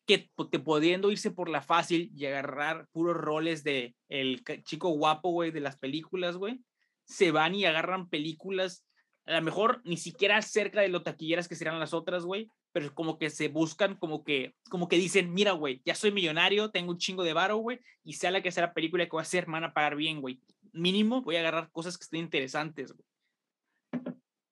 que 0.07 0.31
te 0.51 0.59
pudiendo 0.59 1.11
irse 1.11 1.31
por 1.31 1.49
la 1.49 1.61
fácil 1.61 2.11
y 2.17 2.27
agarrar 2.27 2.89
puros 2.93 3.17
roles 3.17 3.63
de 3.63 3.95
el 4.09 4.43
chico 4.65 4.89
guapo, 4.91 5.31
güey, 5.31 5.51
de 5.51 5.61
las 5.61 5.77
películas, 5.77 6.37
güey, 6.37 6.61
se 7.05 7.33
van 7.33 7.55
y 7.55 7.65
agarran 7.65 8.09
películas, 8.09 8.87
a 9.27 9.35
lo 9.35 9.43
mejor 9.43 9.83
ni 9.85 9.97
siquiera 9.97 10.41
cerca 10.41 10.81
de 10.81 10.89
lo 10.89 11.03
taquilleras 11.03 11.49
que 11.49 11.57
serán 11.57 11.81
las 11.81 11.93
otras, 11.93 12.25
güey, 12.25 12.49
pero 12.73 12.95
como 12.95 13.19
que 13.19 13.29
se 13.29 13.49
buscan, 13.49 13.97
como 13.97 14.23
que, 14.23 14.55
como 14.71 14.89
que 14.89 14.97
dicen, 14.97 15.33
mira, 15.35 15.53
güey, 15.53 15.83
ya 15.85 15.97
soy 15.97 16.13
millonario, 16.13 16.71
tengo 16.71 16.93
un 16.93 16.99
chingo 16.99 17.25
de 17.25 17.33
varo, 17.33 17.57
güey, 17.57 17.81
y 18.05 18.15
sea 18.15 18.31
la 18.31 18.41
que 18.41 18.53
sea 18.53 18.67
la 18.67 18.73
película 18.75 19.05
que 19.05 19.11
voy 19.11 19.21
a 19.21 19.23
hacer, 19.23 19.49
me 19.49 19.55
van 19.55 19.65
a 19.65 19.75
pagar 19.75 19.97
bien, 19.97 20.21
güey 20.21 20.41
mínimo 20.73 21.23
voy 21.23 21.37
a 21.37 21.41
agarrar 21.41 21.71
cosas 21.71 21.97
que 21.97 22.05
estén 22.05 22.21
interesantes, 22.21 22.93
güey. 22.93 23.07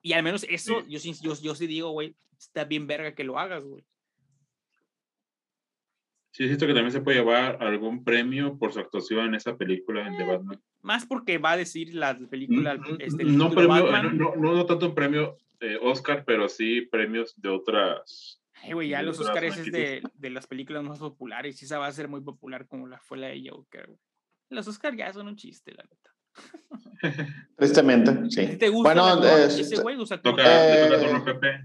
Y 0.03 0.13
al 0.13 0.23
menos 0.23 0.47
eso, 0.49 0.87
yo, 0.87 0.99
sí, 0.99 1.13
yo, 1.23 1.35
yo 1.41 1.55
sí 1.55 1.67
digo, 1.67 1.91
güey, 1.91 2.17
está 2.39 2.65
bien 2.65 2.87
verga 2.87 3.15
que 3.15 3.25
lo 3.25 3.39
hagas, 3.39 3.65
güey. 3.65 3.85
Sí, 6.31 6.47
siento 6.47 6.67
que 6.67 6.75
también 6.75 6.93
se 6.93 7.01
puede 7.01 7.19
llevar 7.19 7.61
algún 7.61 8.05
premio 8.05 8.59
por 8.59 8.73
su 8.73 8.79
actuación 8.79 9.27
en 9.27 9.35
esa 9.35 9.57
película 9.57 10.07
eh, 10.07 10.25
Batman. 10.25 10.63
Más 10.83 11.05
porque 11.05 11.39
va 11.39 11.53
a 11.53 11.57
decir 11.57 11.95
la 11.95 12.17
película. 12.17 12.77
Mm, 12.77 13.01
este, 13.01 13.25
no, 13.25 13.51
premio, 13.51 13.91
no, 14.13 14.37
no, 14.37 14.67
tanto 14.67 14.87
un 14.87 14.95
premio 14.95 15.37
eh, 15.59 15.79
Oscar, 15.83 16.25
pero 16.25 16.49
sí 16.49 16.83
premios 16.83 17.35
de 17.41 17.49
otras. 17.49 18.41
Hey, 18.63 18.73
güey, 18.73 18.91
ya 18.91 19.03
los 19.03 19.19
Oscars 19.19 19.59
es 19.59 19.73
de, 19.73 20.03
de, 20.15 20.31
las 20.31 20.47
películas 20.47 20.85
más 20.85 20.99
populares 20.99 21.61
y 21.61 21.65
esa 21.65 21.79
va 21.79 21.87
a 21.87 21.93
ser 21.93 22.09
muy 22.09 22.21
popular 22.21 22.67
como 22.67 22.87
la 22.87 22.99
fue 23.01 23.19
la 23.19 23.29
de 23.29 23.49
Joker, 23.49 23.87
güey. 23.87 23.99
Los 24.51 24.67
Oscar 24.69 24.97
ya 24.97 25.13
son 25.13 25.29
un 25.29 25.37
chiste, 25.37 25.73
la 25.75 25.85
neta. 25.85 26.15
Tristemente, 27.57 28.31
sí. 28.31 28.57
¿Te 28.57 28.69
gusta 28.69 28.95
bueno, 28.95 29.25
ese 29.25 29.81
güey 29.81 29.97
usa 29.97 30.21
toca, 30.21 30.43
eh, 30.45 31.23
Pepe. 31.25 31.65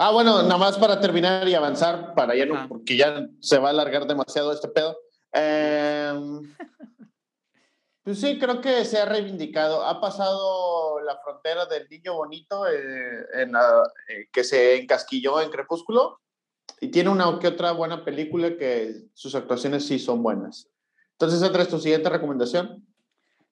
Ah, 0.00 0.12
bueno, 0.12 0.42
nada 0.42 0.58
más 0.58 0.78
para 0.78 1.00
terminar 1.00 1.46
y 1.48 1.54
avanzar, 1.54 2.14
para 2.14 2.34
ya 2.36 2.46
no, 2.46 2.68
porque 2.68 2.96
ya 2.96 3.28
se 3.40 3.58
va 3.58 3.68
a 3.68 3.70
alargar 3.70 4.06
demasiado 4.06 4.52
este 4.52 4.68
pedo. 4.68 4.96
Em, 5.32 6.54
pues 8.04 8.20
sí, 8.20 8.38
creo 8.38 8.60
que 8.60 8.84
se 8.84 8.98
ha 8.98 9.04
reivindicado. 9.06 9.84
Ha 9.84 10.00
pasado 10.00 11.00
la 11.00 11.18
frontera 11.18 11.66
del 11.66 11.88
niño 11.88 12.14
bonito 12.14 12.68
eh, 12.68 13.26
en 13.34 13.56
eh, 13.56 14.28
que 14.32 14.44
se 14.44 14.76
encasquilló 14.76 15.40
en 15.40 15.50
Crepúsculo 15.50 16.20
y 16.80 16.88
tiene 16.88 17.10
una 17.10 17.38
que 17.40 17.48
otra 17.48 17.72
buena 17.72 18.04
película 18.04 18.56
que 18.56 19.08
sus 19.14 19.34
actuaciones 19.34 19.84
sí 19.84 19.98
son 19.98 20.22
buenas. 20.22 20.68
Entonces, 21.20 21.42
Andrés, 21.42 21.68
tu 21.68 21.80
siguiente 21.80 22.08
recomendación. 22.08 22.86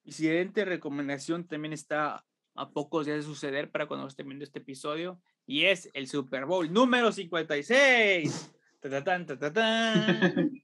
Mi 0.05 0.13
siguiente 0.13 0.63
recomendación 0.63 1.45
también 1.45 1.73
está 1.73 2.23
a 2.55 2.69
pocos 2.69 3.05
días 3.05 3.17
de 3.17 3.23
suceder 3.23 3.71
para 3.71 3.87
cuando 3.89 4.07
esté 4.07 4.23
viendo 4.23 4.45
este 4.45 4.59
episodio 4.59 5.19
y 5.45 5.65
es 5.65 5.89
el 5.93 6.07
Super 6.07 6.45
Bowl 6.45 6.71
número 6.71 7.11
56. 7.11 8.51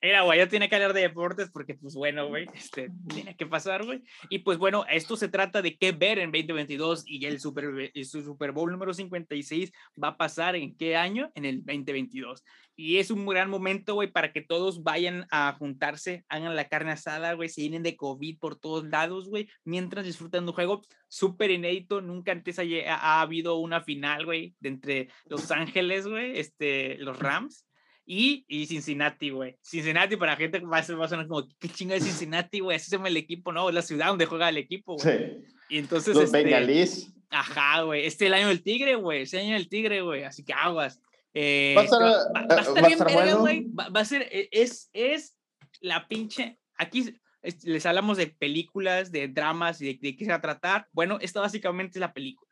Era, 0.00 0.22
güey, 0.22 0.38
ya 0.38 0.48
tiene 0.48 0.68
que 0.68 0.74
hablar 0.74 0.92
de 0.92 1.02
deportes 1.02 1.50
porque, 1.50 1.74
pues 1.74 1.94
bueno, 1.94 2.28
güey, 2.28 2.46
este, 2.54 2.90
tiene 3.08 3.36
que 3.36 3.46
pasar, 3.46 3.84
güey. 3.84 4.02
Y 4.28 4.40
pues 4.40 4.58
bueno, 4.58 4.84
esto 4.90 5.16
se 5.16 5.28
trata 5.28 5.62
de 5.62 5.76
qué 5.76 5.92
ver 5.92 6.18
en 6.18 6.32
2022 6.32 7.04
y 7.06 7.24
el 7.26 7.40
Super, 7.40 7.92
el 7.94 8.06
Super 8.06 8.52
Bowl 8.52 8.70
número 8.70 8.94
56 8.94 9.72
va 10.02 10.08
a 10.08 10.16
pasar 10.16 10.56
en 10.56 10.76
qué 10.76 10.96
año? 10.96 11.30
En 11.34 11.44
el 11.44 11.64
2022. 11.64 12.42
Y 12.80 12.98
es 12.98 13.10
un 13.10 13.26
gran 13.26 13.50
momento, 13.50 13.94
güey, 13.94 14.08
para 14.08 14.32
que 14.32 14.40
todos 14.40 14.84
vayan 14.84 15.26
a 15.32 15.52
juntarse, 15.58 16.24
hagan 16.28 16.54
la 16.54 16.68
carne 16.68 16.92
asada, 16.92 17.32
güey, 17.32 17.48
se 17.48 17.62
llenen 17.62 17.82
de 17.82 17.96
COVID 17.96 18.38
por 18.38 18.54
todos 18.54 18.84
lados, 18.84 19.28
güey, 19.28 19.48
mientras 19.64 20.04
disfrutan 20.04 20.44
de 20.44 20.50
un 20.50 20.54
juego 20.54 20.82
súper 21.08 21.50
inédito. 21.50 22.00
Nunca 22.00 22.30
antes 22.30 22.60
ha, 22.60 22.62
ha, 22.62 23.20
habido 23.20 23.56
una 23.56 23.80
final, 23.80 24.26
güey, 24.26 24.54
de 24.60 24.68
entre 24.68 25.08
Los 25.24 25.50
Ángeles, 25.50 26.06
güey, 26.06 26.38
este, 26.38 26.98
los 26.98 27.18
Rams 27.18 27.67
y, 28.10 28.46
y 28.48 28.64
Cincinnati, 28.64 29.28
güey. 29.28 29.58
Cincinnati 29.62 30.16
para 30.16 30.34
gente 30.34 30.60
va 30.60 30.78
a, 30.78 30.94
va 30.94 31.04
a 31.04 31.08
sonar 31.08 31.28
como, 31.28 31.46
¿qué 31.58 31.68
chinga 31.68 31.94
es 31.94 32.04
Cincinnati, 32.04 32.60
güey? 32.60 32.76
Así 32.76 32.88
se 32.88 32.96
llama 32.96 33.08
el 33.08 33.18
equipo, 33.18 33.52
¿no? 33.52 33.68
Es 33.68 33.74
la 33.74 33.82
ciudad 33.82 34.06
donde 34.06 34.24
juega 34.24 34.48
el 34.48 34.56
equipo, 34.56 34.96
güey. 34.96 35.18
Sí. 35.18 35.54
Y 35.68 35.78
entonces. 35.78 36.14
Los 36.14 36.24
este, 36.24 36.42
bengalís. 36.42 37.12
Ajá, 37.28 37.82
güey. 37.82 38.06
Este 38.06 38.24
es 38.24 38.28
el 38.28 38.34
año 38.34 38.48
del 38.48 38.62
tigre, 38.62 38.94
güey. 38.94 39.22
Este 39.22 39.38
año 39.38 39.52
del 39.52 39.68
tigre, 39.68 40.00
güey. 40.00 40.24
Así 40.24 40.42
que 40.42 40.54
aguas. 40.54 41.02
Eh, 41.34 41.74
va 41.76 41.82
a 41.82 41.84
estar, 41.84 42.00
va, 42.00 42.56
a 42.56 42.60
estar 42.60 42.86
bien 42.86 42.98
verga, 42.98 43.34
güey. 43.34 43.66
Va, 43.78 43.90
va, 43.90 44.00
a 44.00 44.04
ser, 44.06 44.22
e, 44.22 44.48
es, 44.52 44.88
es 44.94 45.36
la 45.82 46.08
pinche. 46.08 46.58
Aquí 46.78 47.14
les 47.62 47.84
hablamos 47.84 48.16
de 48.16 48.28
películas, 48.28 49.12
de 49.12 49.28
dramas 49.28 49.82
y 49.82 49.98
de, 49.98 50.16
qué 50.16 50.24
se 50.24 50.30
va 50.30 50.38
a 50.38 50.40
tratar. 50.40 50.88
Bueno, 50.92 51.18
esta 51.20 51.40
básicamente 51.40 51.98
es 51.98 52.00
la 52.00 52.14
película. 52.14 52.50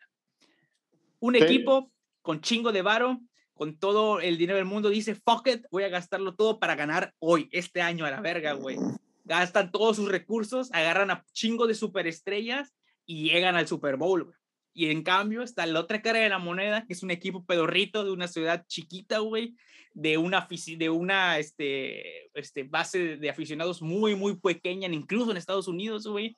Un 1.18 1.34
equipo 1.34 1.90
con 2.20 2.42
chingo 2.42 2.72
de 2.72 2.82
varo, 2.82 3.18
con 3.56 3.78
todo 3.78 4.20
el 4.20 4.36
dinero 4.36 4.58
del 4.58 4.66
mundo, 4.66 4.90
dice, 4.90 5.14
fuck 5.14 5.48
it, 5.48 5.64
voy 5.70 5.84
a 5.84 5.88
gastarlo 5.88 6.34
todo 6.34 6.60
para 6.60 6.74
ganar 6.74 7.14
hoy, 7.18 7.48
este 7.52 7.80
año 7.80 8.04
a 8.04 8.10
la 8.10 8.20
verga, 8.20 8.52
güey. 8.52 8.76
Gastan 9.24 9.72
todos 9.72 9.96
sus 9.96 10.10
recursos, 10.10 10.70
agarran 10.72 11.10
a 11.10 11.24
chingo 11.32 11.66
de 11.66 11.74
superestrellas 11.74 12.74
y 13.06 13.30
llegan 13.30 13.56
al 13.56 13.66
Super 13.66 13.96
Bowl, 13.96 14.24
güey. 14.24 14.36
Y 14.74 14.90
en 14.90 15.02
cambio 15.02 15.42
está 15.42 15.64
la 15.64 15.80
otra 15.80 16.02
cara 16.02 16.18
de 16.18 16.28
la 16.28 16.38
moneda, 16.38 16.84
que 16.86 16.92
es 16.92 17.02
un 17.02 17.10
equipo 17.10 17.46
pedorrito 17.46 18.04
de 18.04 18.10
una 18.10 18.28
ciudad 18.28 18.66
chiquita, 18.68 19.20
güey, 19.20 19.56
de 19.94 20.18
una, 20.18 20.46
de 20.76 20.90
una 20.90 21.38
este, 21.38 22.26
este, 22.38 22.64
base 22.64 23.16
de 23.16 23.30
aficionados 23.30 23.80
muy, 23.80 24.14
muy 24.14 24.38
pequeña, 24.38 24.86
incluso 24.88 25.30
en 25.30 25.38
Estados 25.38 25.66
Unidos, 25.66 26.06
güey. 26.06 26.36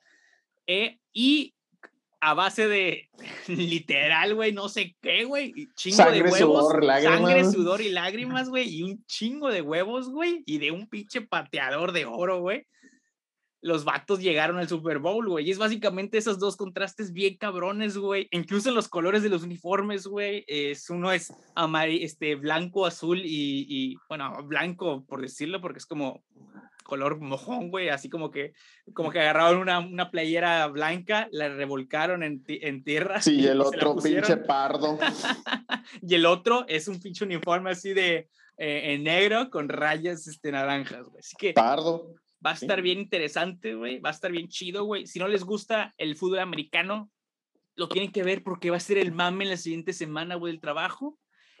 Eh, 0.67 0.99
y 1.11 1.53
a 2.21 2.33
base 2.33 2.67
de 2.67 3.09
literal, 3.47 4.35
güey, 4.35 4.51
no 4.51 4.69
sé 4.69 4.95
qué, 5.01 5.25
güey, 5.25 5.53
chingo 5.75 6.11
de 6.11 6.21
huevos, 6.23 6.73
sangre, 7.01 7.45
sudor 7.45 7.81
y 7.81 7.89
lágrimas, 7.89 8.49
güey, 8.49 8.69
y 8.69 8.83
un 8.83 9.05
chingo 9.05 9.49
de 9.49 9.61
huevos, 9.61 10.09
güey, 10.09 10.43
y 10.45 10.57
de 10.57 10.71
un 10.71 10.87
pinche 10.87 11.21
pateador 11.21 11.91
de 11.91 12.05
oro, 12.05 12.41
güey 12.41 12.65
los 13.61 13.83
vatos 13.83 14.21
llegaron 14.21 14.57
al 14.57 14.69
Super 14.69 14.99
Bowl, 14.99 15.27
güey. 15.27 15.47
Y 15.47 15.51
es 15.51 15.57
básicamente 15.57 16.17
esos 16.17 16.39
dos 16.39 16.55
contrastes 16.55 17.11
bien 17.11 17.37
cabrones, 17.37 17.97
güey. 17.97 18.27
Incluso 18.31 18.69
en 18.69 18.75
los 18.75 18.87
colores 18.87 19.21
de 19.21 19.29
los 19.29 19.43
uniformes, 19.43 20.07
güey. 20.07 20.45
Es, 20.47 20.89
uno 20.89 21.11
es 21.11 21.33
este, 21.99 22.35
blanco, 22.35 22.85
azul 22.85 23.21
y, 23.23 23.97
bueno, 24.07 24.43
blanco, 24.43 25.05
por 25.05 25.21
decirlo, 25.21 25.59
porque 25.61 25.79
es 25.79 25.85
como 25.85 26.23
color 26.89 27.19
mojón, 27.21 27.69
güey. 27.69 27.89
Así 27.89 28.09
como 28.09 28.31
que, 28.31 28.53
como 28.93 29.11
que 29.11 29.19
agarraron 29.19 29.61
una, 29.61 29.79
una 29.79 30.11
playera 30.11 30.67
blanca, 30.67 31.29
la 31.31 31.47
revolcaron 31.47 32.23
en, 32.23 32.43
en 32.47 32.83
tierra. 32.83 33.21
Sí, 33.29 33.41
y 33.41 33.47
el 33.47 33.61
otro 33.61 33.95
pinche 33.95 34.37
pardo. 34.37 34.97
y 36.01 36.15
el 36.15 36.25
otro 36.25 36.65
es 36.67 36.87
un 36.87 36.99
pinche 36.99 37.23
uniforme 37.23 37.69
así 37.69 37.93
de 37.93 38.27
eh, 38.57 38.93
en 38.93 39.03
negro 39.03 39.49
con 39.51 39.69
rayas 39.69 40.27
este, 40.27 40.51
naranjas, 40.51 41.07
güey. 41.07 41.19
Así 41.19 41.35
que... 41.37 41.53
Pardo 41.53 42.15
Va 42.45 42.51
a 42.51 42.53
estar 42.53 42.81
bien 42.81 42.99
interesante, 42.99 43.75
güey. 43.75 43.99
Va 43.99 44.09
a 44.09 44.13
estar 44.13 44.31
bien 44.31 44.47
chido, 44.47 44.85
güey. 44.85 45.05
Si 45.05 45.19
no 45.19 45.27
les 45.27 45.43
gusta 45.43 45.93
el 45.97 46.15
fútbol 46.15 46.39
americano, 46.39 47.11
lo 47.75 47.89
tienen 47.89 48.13
que 48.13 48.23
ver 48.23 48.43
porque 48.43 48.69
va 48.69 48.77
a 48.77 48.81
ser 48.81 48.97
el 48.97 49.11
mame 49.11 49.43
en 49.43 49.49
la 49.49 49.57
siguiente 49.57 49.91
semana, 49.91 50.35
güey, 50.35 50.53
del 50.53 50.61
trabajo. 50.61 51.19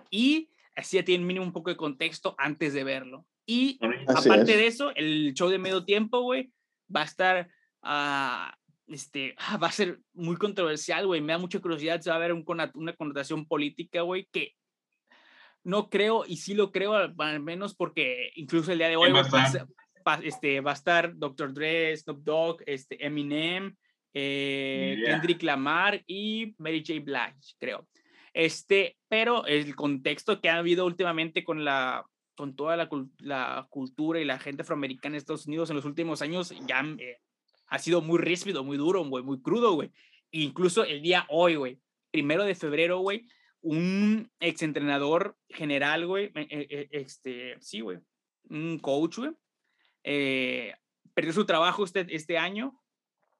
Y 0.09 0.51
así 0.77 0.95
ya 0.95 1.03
tienen 1.03 1.27
mínimo 1.27 1.45
un 1.45 1.51
poco 1.51 1.69
de 1.69 1.75
contexto 1.75 2.33
antes 2.37 2.73
de 2.73 2.85
verlo. 2.85 3.25
Y 3.51 3.79
aparte 4.05 4.57
de 4.57 4.67
eso, 4.67 4.95
el 4.95 5.33
show 5.33 5.49
de 5.49 5.57
medio 5.57 5.83
tiempo, 5.83 6.21
güey, 6.21 6.51
va 6.95 7.01
a 7.01 7.05
estar, 7.05 7.49
uh, 7.81 8.93
este, 8.93 9.35
va 9.61 9.67
a 9.67 9.71
ser 9.71 10.01
muy 10.13 10.35
controversial, 10.35 11.07
güey. 11.07 11.19
Me 11.19 11.33
da 11.33 11.39
mucha 11.39 11.59
curiosidad, 11.59 11.99
se 11.99 12.11
va 12.11 12.17
a 12.17 12.19
ver 12.19 12.31
un, 12.31 12.45
una 12.75 12.93
connotación 12.93 13.47
política, 13.47 14.01
güey, 14.01 14.27
que 14.31 14.53
no 15.63 15.89
creo, 15.89 16.25
y 16.27 16.37
sí 16.37 16.53
lo 16.53 16.71
creo, 16.71 16.93
al, 16.93 17.39
menos 17.39 17.73
porque 17.73 18.29
incluso 18.35 18.71
el 18.71 18.77
día 18.77 18.89
de 18.89 18.97
hoy 18.97 19.11
va 19.11 19.21
a, 19.21 20.19
este, 20.21 20.61
va 20.61 20.69
a 20.69 20.75
estar 20.75 21.17
Dr. 21.17 21.51
Dre, 21.51 21.97
Snoop 21.97 22.23
Dogg, 22.23 22.61
este, 22.67 23.03
Eminem, 23.03 23.75
eh, 24.13 24.95
Kendrick 25.05 25.41
Lamar 25.41 26.03
y 26.05 26.53
Mary 26.59 26.83
J. 26.85 26.99
Blige, 27.03 27.55
creo. 27.57 27.87
Este, 28.31 28.95
pero 29.07 29.47
el 29.47 29.75
contexto 29.75 30.39
que 30.39 30.49
ha 30.49 30.57
habido 30.57 30.85
últimamente 30.85 31.43
con 31.43 31.65
la 31.65 32.05
con 32.39 32.55
toda 32.55 32.77
la, 32.77 33.67
cultura 33.69 34.21
y 34.21 34.23
la 34.23 34.39
gente 34.39 34.61
afroamericana 34.61 35.15
en 35.15 35.17
Estados 35.17 35.45
Unidos 35.45 35.69
en 35.69 35.75
los 35.75 35.83
últimos 35.83 36.21
años 36.21 36.53
ya 36.65 36.85
eh, 36.97 37.17
ha 37.67 37.79
sido 37.79 38.01
muy 38.01 38.17
ríspido, 38.17 38.63
muy 38.63 38.77
duro, 38.77 39.03
güey, 39.03 39.25
muy 39.25 39.41
crudo, 39.41 39.73
güey. 39.73 39.91
Incluso 40.31 40.85
el 40.85 41.01
día 41.01 41.25
hoy, 41.27 41.55
güey, 41.55 41.79
primero 42.11 42.45
de 42.45 42.55
febrero, 42.55 42.99
güey, 42.99 43.27
un 43.59 44.31
exentrenador 44.39 45.35
general, 45.49 46.07
güey, 46.07 46.31
eh, 46.33 46.87
este, 46.91 47.57
sí, 47.59 47.81
güey, 47.81 47.97
un 48.49 48.79
coach, 48.79 49.17
güey, 49.17 49.31
eh, 50.05 50.73
perdió 51.13 51.33
su 51.33 51.45
trabajo 51.45 51.83
este, 51.83 52.07
este 52.15 52.37
año 52.37 52.79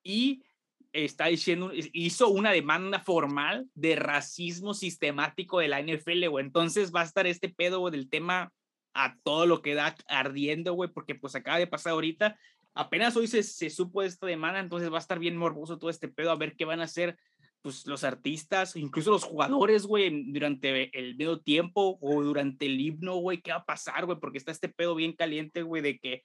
y 0.03 0.43
está 0.91 1.27
diciendo, 1.27 1.71
hizo 1.93 2.27
una 2.27 2.51
demanda 2.51 2.99
formal 2.99 3.69
de 3.75 3.95
racismo 3.95 4.73
sistemático 4.73 5.59
de 5.59 5.69
la 5.69 5.81
NFL, 5.81 6.27
güey. 6.27 6.43
Entonces 6.43 6.93
va 6.93 6.99
a 6.99 7.05
estar 7.05 7.27
este 7.27 7.47
pedo, 7.47 7.89
del 7.89 8.09
tema 8.09 8.51
a 8.93 9.17
todo 9.23 9.45
lo 9.45 9.61
que 9.61 9.75
da 9.75 9.95
ardiendo, 10.07 10.73
güey, 10.73 10.89
porque 10.89 11.15
pues 11.15 11.35
acaba 11.35 11.57
de 11.57 11.67
pasar 11.67 11.93
ahorita. 11.93 12.37
Apenas 12.73 13.15
hoy 13.15 13.27
se, 13.27 13.43
se 13.43 13.69
supo 13.69 14.03
esta 14.03 14.27
demanda, 14.27 14.59
entonces 14.59 14.91
va 14.91 14.97
a 14.97 15.01
estar 15.01 15.19
bien 15.19 15.37
morboso 15.37 15.77
todo 15.77 15.89
este 15.89 16.07
pedo, 16.07 16.31
a 16.31 16.35
ver 16.35 16.55
qué 16.55 16.65
van 16.65 16.81
a 16.81 16.85
hacer 16.85 17.17
pues 17.61 17.85
los 17.87 18.03
artistas, 18.03 18.75
incluso 18.75 19.11
los 19.11 19.23
jugadores, 19.23 19.85
güey, 19.85 20.31
durante 20.31 20.97
el 20.97 21.15
medio 21.17 21.41
tiempo 21.41 21.97
o 22.01 22.23
durante 22.23 22.65
el 22.67 22.79
himno, 22.79 23.15
güey, 23.15 23.41
¿qué 23.41 23.51
va 23.51 23.57
a 23.57 23.65
pasar, 23.65 24.05
güey? 24.05 24.17
Porque 24.19 24.37
está 24.37 24.51
este 24.51 24.69
pedo 24.69 24.95
bien 24.95 25.13
caliente, 25.13 25.61
güey, 25.61 25.81
de 25.81 25.99
que 25.99 26.23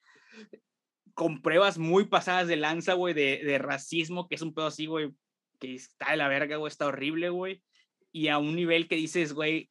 con 1.14 1.42
pruebas 1.42 1.78
muy 1.78 2.06
pasadas 2.06 2.46
de 2.46 2.56
lanza, 2.56 2.94
güey, 2.94 3.14
de, 3.14 3.42
de, 3.44 3.58
racismo, 3.58 4.28
que 4.28 4.36
es 4.36 4.42
un 4.42 4.54
pedo 4.54 4.66
así, 4.66 4.86
güey, 4.86 5.10
que 5.58 5.74
está 5.74 6.12
de 6.12 6.16
la 6.18 6.28
verga, 6.28 6.56
güey, 6.56 6.70
está 6.70 6.86
horrible, 6.86 7.30
güey. 7.30 7.62
Y 8.12 8.28
a 8.28 8.38
un 8.38 8.54
nivel 8.54 8.86
que 8.86 8.96
dices, 8.96 9.32
güey, 9.32 9.70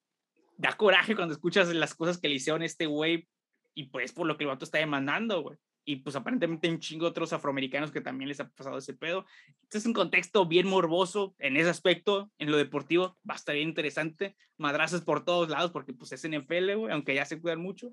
da 0.63 0.77
coraje 0.77 1.15
cuando 1.15 1.33
escuchas 1.33 1.73
las 1.73 1.93
cosas 1.93 2.17
que 2.17 2.27
le 2.27 2.35
hicieron 2.35 2.61
a 2.61 2.65
este 2.65 2.85
güey 2.85 3.27
y 3.75 3.85
pues 3.85 4.11
por 4.11 4.27
lo 4.27 4.37
que 4.37 4.43
el 4.43 4.49
vato 4.49 4.65
está 4.65 4.77
demandando, 4.79 5.41
güey 5.41 5.57
y 5.85 5.97
pues 5.97 6.15
aparentemente 6.15 6.69
un 6.69 6.79
chingo 6.79 7.07
otros 7.07 7.33
afroamericanos 7.33 7.91
que 7.91 8.01
también 8.01 8.29
les 8.29 8.39
ha 8.39 8.49
pasado 8.49 8.77
ese 8.77 8.93
pedo. 8.93 9.25
Este 9.63 9.77
es 9.77 9.85
un 9.85 9.93
contexto 9.93 10.45
bien 10.45 10.67
morboso 10.67 11.35
en 11.39 11.57
ese 11.57 11.69
aspecto, 11.69 12.31
en 12.37 12.51
lo 12.51 12.57
deportivo, 12.57 13.17
va 13.29 13.33
a 13.33 13.37
estar 13.37 13.55
bien 13.55 13.69
interesante, 13.69 14.35
madrazos 14.57 15.01
por 15.01 15.25
todos 15.25 15.49
lados 15.49 15.71
porque 15.71 15.93
pues 15.93 16.11
es 16.11 16.27
NFL, 16.27 16.75
güey, 16.75 16.93
aunque 16.93 17.15
ya 17.15 17.25
se 17.25 17.41
cuidan 17.41 17.59
mucho, 17.59 17.91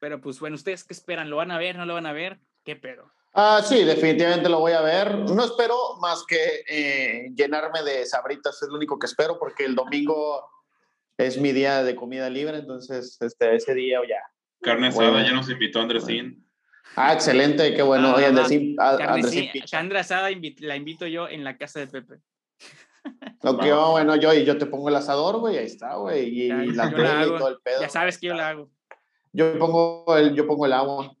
pero 0.00 0.20
pues 0.20 0.40
bueno, 0.40 0.56
¿ustedes 0.56 0.84
qué 0.84 0.94
esperan? 0.94 1.30
¿Lo 1.30 1.36
van 1.36 1.50
a 1.50 1.58
ver? 1.58 1.76
¿No 1.76 1.86
lo 1.86 1.94
van 1.94 2.06
a 2.06 2.12
ver? 2.12 2.40
¿Qué 2.64 2.76
pedo? 2.76 3.10
Ah, 3.34 3.60
sí, 3.62 3.84
definitivamente 3.84 4.48
lo 4.48 4.60
voy 4.60 4.72
a 4.72 4.80
ver. 4.80 5.14
No 5.18 5.44
espero 5.44 5.76
más 6.00 6.24
que 6.26 6.64
eh, 6.66 7.30
llenarme 7.34 7.82
de 7.82 8.06
sabritas, 8.06 8.62
es 8.62 8.68
lo 8.68 8.76
único 8.76 8.98
que 8.98 9.06
espero 9.06 9.38
porque 9.38 9.66
el 9.66 9.74
domingo 9.74 10.42
es 11.18 11.38
mi 11.38 11.52
día 11.52 11.82
de 11.82 11.94
comida 11.94 12.30
libre, 12.30 12.58
entonces 12.58 13.16
este, 13.20 13.54
ese 13.54 13.74
día 13.74 14.00
ya. 14.08 14.20
Carne 14.62 14.88
asada, 14.88 15.24
ya 15.24 15.32
nos 15.32 15.50
invitó 15.50 15.80
Andresín. 15.80 16.46
Ah, 16.94 17.12
excelente, 17.12 17.74
qué 17.74 17.82
bueno. 17.82 18.14
Oye, 18.14 18.26
Andresín, 18.26 18.76
Sandra 19.66 20.00
Asada 20.00 20.30
la 20.60 20.76
invito 20.76 21.06
yo 21.06 21.28
en 21.28 21.44
la 21.44 21.56
casa 21.56 21.80
de 21.80 21.86
Pepe. 21.86 22.20
Lo 23.42 23.58
que 23.58 23.68
no. 23.68 23.92
bueno, 23.92 24.16
yo, 24.16 24.32
y 24.34 24.44
yo 24.44 24.58
te 24.58 24.66
pongo 24.66 24.88
el 24.88 24.96
asador, 24.96 25.38
güey, 25.38 25.58
ahí 25.58 25.66
está, 25.66 25.94
güey, 25.96 26.28
y, 26.28 26.48
la, 26.48 26.90
la 26.90 27.26
y 27.26 27.28
todo 27.28 27.48
el 27.48 27.58
pedo. 27.62 27.80
Ya 27.80 27.88
sabes 27.88 28.18
que 28.18 28.26
yo 28.26 28.34
la 28.34 28.48
hago. 28.48 28.70
Yo 29.32 29.58
pongo 29.58 30.16
el, 30.16 30.34
yo 30.34 30.46
pongo 30.46 30.66
el 30.66 30.72
agua. 30.72 31.14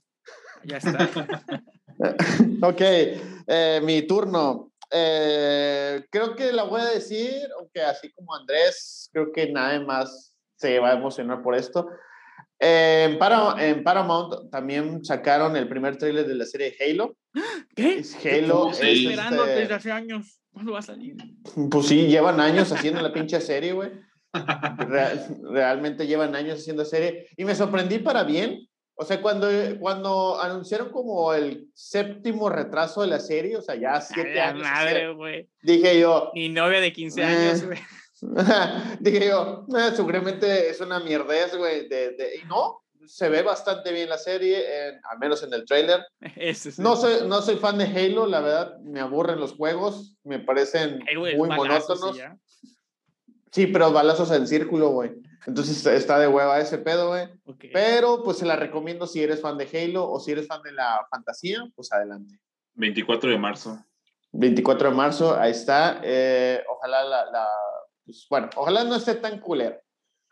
Ya 0.64 0.78
está. 0.78 1.08
ok, 2.62 2.80
eh, 2.80 3.80
mi 3.84 4.02
turno. 4.02 4.65
Eh, 4.90 6.04
creo 6.10 6.36
que 6.36 6.52
la 6.52 6.64
voy 6.64 6.80
a 6.80 6.86
decir, 6.86 7.42
aunque 7.58 7.82
así 7.82 8.12
como 8.12 8.34
Andrés, 8.34 9.10
creo 9.12 9.32
que 9.32 9.50
nada 9.50 9.80
más 9.80 10.36
se 10.56 10.78
va 10.78 10.90
a 10.90 10.96
emocionar 10.96 11.42
por 11.42 11.54
esto. 11.54 11.88
En, 12.58 13.18
Paramount, 13.18 13.60
en 13.60 13.84
Paramount 13.84 14.50
también 14.50 15.04
sacaron 15.04 15.56
el 15.56 15.68
primer 15.68 15.98
tráiler 15.98 16.26
de 16.26 16.34
la 16.34 16.46
serie 16.46 16.74
Halo. 16.80 17.16
¿Qué? 17.74 17.98
Es 17.98 18.16
Halo. 18.24 18.70
Estoy 18.70 18.92
es, 18.92 19.10
esperando 19.10 19.44
este, 19.44 19.60
desde 19.60 19.74
hace 19.74 19.92
años. 19.92 20.40
¿Cuándo 20.50 20.72
va 20.72 20.78
a 20.78 20.82
salir? 20.82 21.16
Pues 21.70 21.86
sí, 21.86 22.06
llevan 22.06 22.40
años 22.40 22.72
haciendo 22.72 23.02
la 23.02 23.12
pinche 23.12 23.38
serie, 23.42 23.72
güey. 23.74 23.90
Real- 24.32 25.38
realmente 25.50 26.06
llevan 26.06 26.34
años 26.34 26.60
haciendo 26.60 26.84
serie. 26.86 27.28
Y 27.36 27.44
me 27.44 27.54
sorprendí 27.54 27.98
para 27.98 28.24
bien. 28.24 28.66
O 28.98 29.04
sea, 29.04 29.20
cuando, 29.20 29.48
cuando 29.78 30.40
anunciaron 30.40 30.90
como 30.90 31.34
el 31.34 31.68
séptimo 31.74 32.48
retraso 32.48 33.02
de 33.02 33.08
la 33.08 33.20
serie, 33.20 33.56
o 33.56 33.60
sea, 33.62 33.74
ya 33.74 34.00
siete 34.00 34.40
años. 34.40 34.62
madre, 34.62 35.12
güey. 35.12 35.48
Dije 35.62 36.00
yo, 36.00 36.30
Mi 36.34 36.48
novia 36.48 36.80
de 36.80 36.92
15 36.92 37.20
Eh. 37.20 37.24
años, 37.24 37.64
güey. 37.66 37.78
dije 39.00 39.26
yo, 39.28 39.66
"Eh, 39.76 39.90
seguramente 39.94 40.70
es 40.70 40.80
una 40.80 40.98
mierdez, 41.00 41.54
güey. 41.56 41.86
De, 41.88 42.12
de- 42.12 42.36
y 42.42 42.46
no, 42.48 42.82
se 43.06 43.28
ve 43.28 43.42
bastante 43.42 43.92
bien 43.92 44.08
la 44.08 44.16
serie, 44.16 44.88
en- 44.88 45.00
al 45.10 45.18
menos 45.18 45.42
en 45.42 45.52
el. 45.52 45.64
Ese 46.34 46.68
es 46.70 46.78
No 46.78 46.96
soy, 46.96 47.28
no 47.28 47.42
soy 47.42 47.56
fan 47.56 47.76
de 47.76 47.84
Halo, 47.84 48.26
la 48.26 48.40
verdad, 48.40 48.78
me 48.80 49.00
aburren 49.00 49.38
los 49.38 49.52
juegos, 49.52 50.16
me 50.24 50.38
parecen 50.38 51.00
Ay, 51.06 51.16
güey, 51.16 51.36
muy 51.36 51.50
monótonos. 51.50 52.16
Sí, 53.52 53.66
pero 53.68 53.92
balazos 53.92 54.30
en 54.32 54.46
círculo, 54.46 54.88
güey. 54.90 55.12
Entonces 55.46 55.86
está 55.86 56.18
de 56.18 56.26
hueva 56.28 56.58
ese 56.58 56.78
pedo, 56.78 57.08
güey. 57.08 57.28
Pero 57.72 58.22
pues 58.24 58.38
se 58.38 58.46
la 58.46 58.56
recomiendo 58.56 59.06
si 59.06 59.22
eres 59.22 59.40
fan 59.40 59.56
de 59.56 59.68
Halo 59.72 60.10
o 60.10 60.18
si 60.20 60.32
eres 60.32 60.46
fan 60.48 60.60
de 60.62 60.72
la 60.72 61.06
fantasía, 61.10 61.64
pues 61.74 61.92
adelante. 61.92 62.38
24 62.74 63.30
de 63.30 63.38
marzo. 63.38 63.78
24 64.32 64.90
de 64.90 64.94
marzo, 64.96 65.34
ahí 65.38 65.52
está. 65.52 66.00
Eh, 66.02 66.62
ojalá 66.68 67.04
la, 67.04 67.24
la- 67.30 67.48
pues, 68.04 68.26
bueno, 68.28 68.50
ojalá 68.56 68.84
no 68.84 68.96
esté 68.96 69.14
tan 69.14 69.40
culero. 69.40 69.80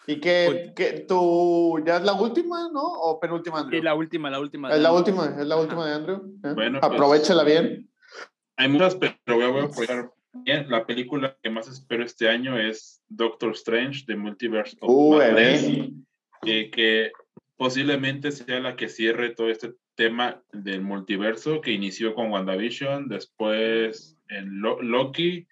Y 0.07 0.21
que, 0.21 0.73
que 0.77 1.01
tú, 1.09 1.83
ya 1.87 1.97
es 1.97 2.03
la 2.03 2.13
última, 2.13 2.69
¿no? 2.71 2.83
O 2.83 3.19
penúltima, 3.19 3.61
Andrew. 3.61 3.81
Sí, 3.81 3.85
la 3.85 3.95
última, 3.95 4.29
la 4.31 4.39
última. 4.39 4.71
Es 4.71 4.81
la 4.81 4.93
última, 4.93 5.25
es 5.41 5.47
la 5.47 5.55
Ajá. 5.55 5.63
última 5.65 5.87
de 5.87 5.95
Andrew. 5.95 6.17
¿eh? 6.45 6.53
Bueno, 6.55 6.79
pues- 6.81 6.93
Aprovechala 6.93 7.43
bien. 7.45 7.91
Hay 8.57 8.69
muchas, 8.69 8.97
pero 8.97 9.15
voy 9.27 9.43
a, 9.45 9.49
voy 9.49 9.61
a 9.63 9.65
apoyar 9.65 10.13
bien. 10.35 10.67
La 10.69 10.87
película 10.87 11.37
que 11.43 11.51
más 11.51 11.69
espero 11.69 12.05
este 12.05 12.29
año 12.29 12.59
es 12.59 13.03
Doctor 13.09 13.53
Strange, 13.53 14.05
The 14.07 14.17
Multiverse 14.17 14.77
of 14.81 14.91
Uh, 14.91 15.17
Madness, 15.19 15.65
eh, 16.47 16.71
que 16.71 17.13
posiblemente 17.57 18.33
sea 18.33 18.61
la 18.61 18.77
que 18.77 18.89
cierre 18.89 19.31
todo 19.31 19.49
este 19.49 19.73
tema 19.95 20.43
del 20.53 20.81
multiverso 20.83 21.61
que 21.61 21.71
inició 21.71 22.15
con 22.15 22.31
WandaVision, 22.33 23.09
después 23.09 24.17
en 24.29 24.61
Lo- 24.61 24.83
Loki 24.83 25.47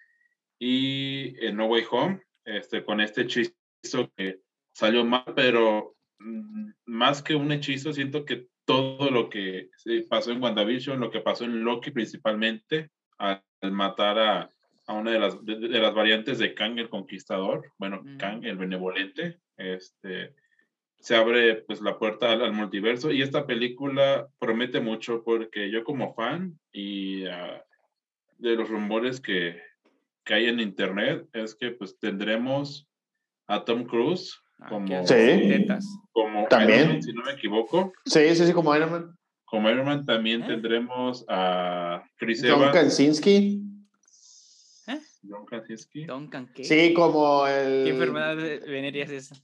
y 0.58 1.34
en 1.44 1.56
No 1.56 1.66
Way 1.66 1.84
Home, 1.90 2.22
este, 2.44 2.84
con 2.84 3.00
este 3.00 3.22
hechizo 3.22 3.52
que 4.16 4.40
salió 4.74 5.04
mal, 5.04 5.24
pero 5.36 5.94
mm, 6.18 6.70
más 6.86 7.22
que 7.22 7.34
un 7.36 7.52
hechizo, 7.52 7.92
siento 7.92 8.24
que 8.24 8.48
todo 8.64 9.10
lo 9.10 9.28
que 9.28 9.70
sí, 9.76 10.02
pasó 10.02 10.32
en 10.32 10.42
WandaVision, 10.42 10.98
lo 11.00 11.10
que 11.10 11.20
pasó 11.20 11.44
en 11.44 11.62
Loki 11.64 11.90
principalmente, 11.90 12.90
al, 13.18 13.42
al 13.60 13.72
matar 13.72 14.18
a, 14.18 14.50
a 14.92 15.00
una 15.00 15.10
de 15.10 15.18
las, 15.18 15.44
de, 15.44 15.56
de 15.56 15.80
las 15.80 15.94
variantes 15.94 16.38
de 16.38 16.54
Kang 16.54 16.78
el 16.78 16.88
Conquistador, 16.88 17.72
bueno, 17.78 18.02
Mm. 18.04 18.16
Kang 18.18 18.44
el 18.44 18.56
Benevolente, 18.56 19.38
este, 19.56 20.34
se 20.98 21.16
abre 21.16 21.56
pues 21.66 21.80
la 21.80 21.98
puerta 21.98 22.30
al, 22.32 22.42
al 22.42 22.52
multiverso 22.52 23.10
y 23.10 23.22
esta 23.22 23.46
película 23.46 24.28
promete 24.38 24.80
mucho 24.80 25.22
porque 25.24 25.70
yo 25.70 25.82
como 25.84 26.14
fan 26.14 26.58
y 26.72 27.24
ah, 27.26 27.62
de 28.38 28.56
los 28.56 28.68
rumores 28.68 29.20
que, 29.20 29.60
que 30.24 30.34
hay 30.34 30.46
en 30.46 30.60
internet 30.60 31.26
es 31.32 31.54
que 31.54 31.70
pues 31.72 31.98
tendremos 31.98 32.86
a 33.48 33.64
Tom 33.64 33.84
Cruise 33.84 34.38
Ah, 34.64 34.68
como, 34.68 35.04
Sí. 35.08 35.66
como 36.12 36.46
También. 36.46 36.78
Iron 36.78 36.92
Man, 36.92 37.02
si 37.02 37.12
no 37.12 37.22
me 37.24 37.32
equivoco. 37.32 37.92
Sí, 38.04 38.32
sí, 38.36 38.46
sí, 38.46 38.52
como 38.52 38.72
Iron 38.76 38.92
Man. 38.92 39.16
Como 39.44 39.68
Iron 39.68 39.84
Man 39.86 40.06
también 40.06 40.44
¿Eh? 40.44 40.46
tendremos 40.46 41.24
a 41.28 42.04
Chris 42.16 42.42
John 42.42 42.60
Evans, 42.60 42.70
Krasinski. 42.70 43.60
¿Eh? 45.22 45.28
John 45.30 45.46
Krasinski. 45.46 46.06
¿qué? 46.54 46.64
Sí, 46.64 46.94
como 46.94 47.46
el... 47.46 47.84
¿Qué 47.84 47.90
enfermedad 47.90 48.36
venérea 48.36 49.04
es 49.04 49.10
esa? 49.10 49.36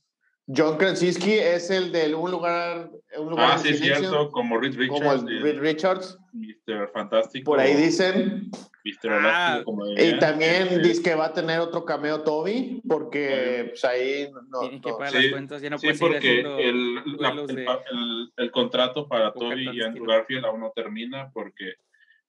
John 0.50 0.78
Krasinski 0.78 1.32
es 1.34 1.68
el 1.70 1.92
de 1.92 2.14
un 2.14 2.30
lugar, 2.30 2.90
un 3.18 3.28
lugar 3.28 3.50
Ah, 3.52 3.58
sí, 3.58 3.68
es 3.68 3.80
silencio, 3.80 4.08
cierto, 4.08 4.30
como 4.30 4.58
Reed 4.58 4.76
Richards, 4.78 4.98
como 5.00 5.12
el 5.28 5.42
Reed 5.42 5.60
Richards. 5.60 6.18
Mr. 6.32 6.90
Fantástico. 6.90 7.44
Por 7.50 7.60
ahí 7.60 7.74
dicen. 7.74 8.50
Mr. 8.82 9.10
Ah, 9.26 9.60
como 9.62 9.86
Y 9.86 10.18
también 10.18 10.62
Este, 10.68 10.78
dice 10.78 11.02
que 11.02 11.14
va 11.14 11.26
a 11.26 11.32
tener 11.34 11.60
otro 11.60 11.84
cameo 11.84 12.22
Toby, 12.22 12.80
porque 12.88 13.66
pues 13.68 13.84
ahí 13.84 14.30
no, 14.48 14.60
Tienen 14.60 14.80
que 14.80 14.88
no- 14.90 14.96
pagar 14.96 15.12
sí, 15.12 15.22
las 15.24 15.30
cuentas, 15.32 15.60
ya 15.60 15.68
no 15.68 15.78
Sí, 15.78 15.88
porque 16.00 16.16
haciendo 16.16 16.58
el, 16.58 16.94
la- 17.18 17.30
el, 17.32 17.46
de- 17.46 17.66
el- 17.90 18.32
el 18.38 18.50
contrato 18.50 19.06
para 19.06 19.34
Toby 19.34 19.68
y 19.70 19.82
Andrew. 19.82 20.06
Garfield 20.06 20.46
aún 20.46 20.60
no 20.60 20.72
termina 20.74 21.30
porque 21.34 21.74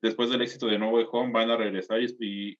después 0.01 0.29
del 0.29 0.41
éxito 0.41 0.67
de 0.67 0.77
No 0.77 0.89
Way 0.89 1.05
Home 1.09 1.31
van 1.31 1.51
a 1.51 1.55
regresar 1.55 2.01
y, 2.01 2.07
y 2.19 2.57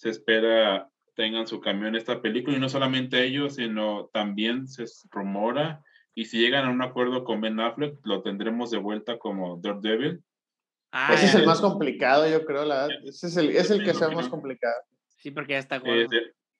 se 0.00 0.08
espera 0.08 0.88
tengan 1.14 1.46
su 1.46 1.60
cambio 1.60 1.88
en 1.88 1.94
esta 1.96 2.22
película 2.22 2.56
y 2.56 2.60
no 2.60 2.70
solamente 2.70 3.22
ellos, 3.22 3.56
sino 3.56 4.06
también 4.14 4.66
se 4.66 4.84
rumora 5.10 5.82
y 6.14 6.24
si 6.24 6.38
llegan 6.38 6.64
a 6.64 6.70
un 6.70 6.80
acuerdo 6.80 7.22
con 7.24 7.42
Ben 7.42 7.60
Affleck 7.60 7.98
lo 8.04 8.22
tendremos 8.22 8.70
de 8.70 8.78
vuelta 8.78 9.18
como 9.18 9.58
Daredevil. 9.58 10.22
Ah, 10.90 11.12
Ese 11.12 11.26
es 11.26 11.34
el 11.34 11.44
más 11.46 11.60
complicado, 11.60 12.26
yo 12.26 12.46
creo, 12.46 12.64
la 12.64 12.86
verdad. 12.86 12.96
Ese 13.04 13.26
es 13.26 13.36
el, 13.36 13.50
es 13.50 13.70
el 13.70 13.84
que 13.84 13.92
sea 13.92 14.08
más 14.08 14.28
complicado. 14.28 14.74
Sí, 15.18 15.30
porque 15.30 15.52
ya 15.52 15.58
está 15.58 15.76
Eh, 15.76 15.80
gordo. 15.84 16.08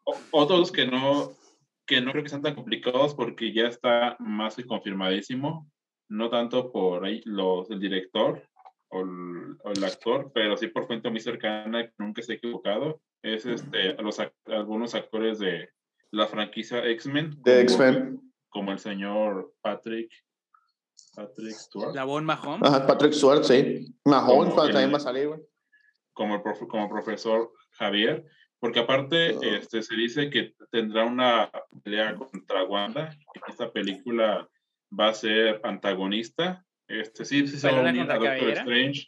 o- 0.05 0.18
otros 0.43 0.70
que 0.70 0.86
no 0.86 1.32
que 1.86 2.01
no 2.03 2.12
creo 2.12 2.22
que 2.22 2.28
sean 2.28 2.43
tan 2.43 2.55
complicados 2.55 3.14
porque 3.14 3.53
ya 3.55 3.66
está 3.68 4.16
más 4.20 4.55
que 4.55 4.64
confirmadísimo, 4.66 5.66
no 6.09 6.28
tanto 6.28 6.70
por 6.70 7.05
ahí 7.07 7.22
los, 7.24 7.68
el 7.70 7.80
director 7.80 8.43
o 8.91 9.01
el, 9.01 9.57
o 9.64 9.70
el 9.72 9.82
actor, 9.84 10.30
pero 10.34 10.57
sí 10.59 10.68
por 10.68 10.86
fuente 10.86 11.09
muy 11.11 11.20
cercana 11.20 11.86
que 11.86 11.93
nunca 11.99 12.20
se 12.22 12.32
ha 12.32 12.36
equivocado, 12.36 13.01
es 13.22 13.46
este, 13.46 13.90
a 13.90 14.02
los, 14.02 14.18
ac- 14.18 14.32
algunos 14.46 14.94
actores 14.94 15.38
de 15.38 15.68
la 16.10 16.26
franquicia 16.26 16.84
X-Men. 16.84 17.30
De 17.42 17.52
como- 17.52 17.60
X-Men. 17.62 18.32
Como 18.48 18.72
el 18.72 18.78
señor 18.80 19.52
Patrick, 19.60 20.10
Patrick 21.14 21.52
Stewart, 21.54 21.94
La 21.94 22.04
Bon 22.04 22.24
Mahom. 22.24 22.62
Ajá, 22.64 22.86
Patrick 22.86 23.12
Stewart, 23.12 23.44
sí. 23.44 23.94
Mahone 24.04 24.50
Como 24.50 24.54
cuando 24.54 24.64
el- 24.66 24.72
también 24.72 24.92
va 24.92 24.96
a 24.96 25.00
salir, 25.00 25.28
güey. 25.28 25.40
como, 26.12 26.34
el 26.34 26.42
profe- 26.42 26.66
como 26.66 26.88
profesor 26.88 27.50
Javier, 27.72 28.24
porque 28.58 28.80
aparte 28.80 29.36
Oh. 29.36 29.42
este, 29.42 29.82
se 29.82 29.94
dice 29.94 30.28
que 30.30 30.54
tendrá 30.70 31.04
una 31.04 31.50
pelea 31.84 32.14
contra 32.16 32.64
Wanda, 32.64 33.16
esta 33.48 33.72
película 33.72 34.48
va 34.98 35.08
a 35.08 35.14
ser 35.14 35.60
antagonista. 35.62 36.64
Este, 36.88 37.24
sí, 37.24 37.46
sí 37.46 37.56
se 37.56 37.68
va 37.68 37.74
a 37.74 37.76
¿Pelea 37.84 37.92
unir 38.02 38.10
a 38.10 38.18
Doctor? 38.18 38.50
Strange, 38.50 39.06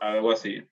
algo 0.00 0.32
así. 0.32 0.62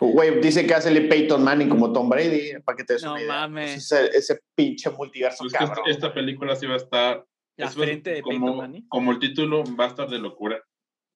Güey, 0.00 0.40
dice 0.40 0.66
que 0.66 0.74
hace 0.74 0.90
el 0.90 1.08
Peyton 1.08 1.42
Manning 1.42 1.68
como 1.68 1.92
Tom 1.92 2.08
Brady, 2.08 2.60
para 2.64 2.76
que 2.76 2.84
te 2.84 2.94
des 2.94 3.02
No 3.04 3.12
una 3.12 3.20
idea. 3.22 3.32
mames. 3.32 3.76
Ese, 3.92 4.06
ese 4.16 4.40
pinche 4.54 4.90
multiverso, 4.90 5.38
Pues 5.44 5.52
que 5.52 5.58
esta, 5.64 5.74
cabrón. 5.74 5.90
esta 5.90 6.14
película 6.14 6.56
sí 6.56 6.66
va 6.66 6.74
a 6.74 6.78
estar 6.78 7.24
La 7.56 7.66
eso 7.66 7.80
frente 7.80 8.10
de 8.10 8.22
como, 8.22 8.38
Peyton 8.46 8.56
Manning. 8.56 8.88
como 8.88 9.12
el 9.12 9.18
título 9.18 9.64
va 9.78 9.84
a 9.84 9.88
estar 9.88 10.08
de 10.08 10.18
locura. 10.18 10.62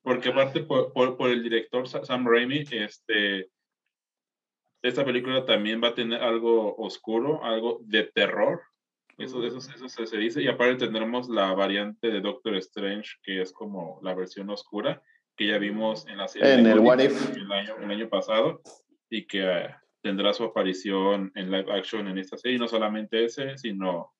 Porque 0.03 0.31
aparte 0.31 0.61
por, 0.62 0.93
por, 0.93 1.16
por 1.16 1.31
el 1.31 1.43
director 1.43 1.87
Sa- 1.87 2.05
Sam 2.05 2.26
Raimi, 2.26 2.64
este, 2.70 3.51
esta 4.83 5.05
película 5.05 5.45
también 5.45 5.83
va 5.83 5.89
a 5.89 5.95
tener 5.95 6.22
algo 6.22 6.74
oscuro, 6.76 7.45
algo 7.45 7.81
de 7.83 8.05
terror. 8.05 8.62
Eso, 9.18 9.45
eso, 9.45 9.59
eso 9.59 9.89
se, 9.91 10.07
se 10.07 10.16
dice. 10.16 10.43
Y 10.43 10.49
aparte 10.49 10.76
tendremos 10.87 11.28
la 11.28 11.53
variante 11.53 12.09
de 12.11 12.22
Doctor 12.22 12.57
Strange, 12.57 13.11
que 13.22 13.43
es 13.43 13.53
como 13.53 14.01
la 14.03 14.14
versión 14.14 14.49
oscura, 14.49 15.03
que 15.37 15.47
ya 15.49 15.59
vimos 15.59 16.07
en 16.07 16.18
la 16.18 16.28
serie 16.28 16.55
En 16.55 16.66
el 16.66 16.78
What 16.81 16.99
If 17.01 17.37
el 17.37 17.51
año, 17.51 17.76
el 17.81 17.91
año 17.91 18.09
pasado, 18.09 18.61
y 19.09 19.26
que 19.26 19.43
eh, 19.43 19.74
tendrá 20.03 20.33
su 20.33 20.45
aparición 20.45 21.33
en 21.35 21.51
live 21.51 21.72
action 21.72 22.09
en 22.09 22.18
esta 22.18 22.37
serie. 22.37 22.57
Y 22.57 22.61
no 22.61 22.68
solamente 22.68 23.24
ese, 23.24 23.57
sino 23.59 24.12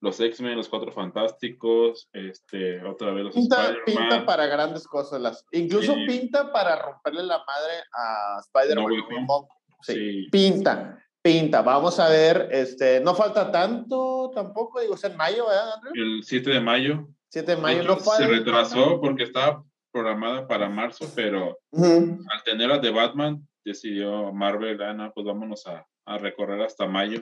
los 0.00 0.20
X-Men, 0.20 0.56
los 0.56 0.68
Cuatro 0.68 0.92
Fantásticos, 0.92 2.08
este, 2.12 2.84
otra 2.84 3.12
vez 3.12 3.24
los 3.24 3.34
Pinta, 3.34 3.74
pinta 3.86 4.26
para 4.26 4.46
grandes 4.46 4.86
cosas. 4.86 5.20
Las, 5.20 5.46
incluso 5.52 5.94
Sí. 5.94 6.06
pinta 6.06 6.52
para 6.52 6.76
romperle 6.76 7.22
la 7.22 7.38
madre 7.38 7.72
a 7.92 8.40
Spider-Man. 8.40 9.26
No. 9.26 9.48
Sí. 9.80 9.94
Sí. 9.94 10.28
Pinta, 10.30 10.98
pinta. 11.22 11.62
Vamos 11.62 11.98
a 12.00 12.08
ver. 12.08 12.48
Este, 12.50 13.00
no 13.00 13.14
falta 13.14 13.50
tanto 13.50 14.30
tampoco. 14.34 14.80
Digo, 14.80 14.94
es 14.94 15.04
en 15.04 15.16
mayo, 15.16 15.46
¿verdad, 15.46 15.74
Andrew? 15.74 15.92
El 15.94 16.22
7 16.22 16.50
de 16.50 16.60
mayo. 16.60 17.08
7 17.28 17.56
de 17.56 17.60
mayo 17.60 17.82
no 17.82 17.96
falta. 17.96 18.24
se 18.24 18.30
retrasó 18.30 19.00
porque 19.00 19.24
estaba 19.24 19.64
programada 20.04 20.48
para 20.48 20.68
marzo, 20.68 21.06
pero 21.14 21.56
al 21.72 22.42
tener 22.44 22.70
a 22.72 22.78
de 22.78 22.90
Batman, 22.90 23.46
decidió 23.64 24.32
Marvel, 24.32 24.82
ah, 24.82 24.92
no, 24.92 25.12
pues 25.14 25.24
vámonos 25.24 25.64
a, 25.68 25.86
a 26.04 26.18
recorrer 26.18 26.60
hasta 26.62 26.86
mayo. 26.86 27.20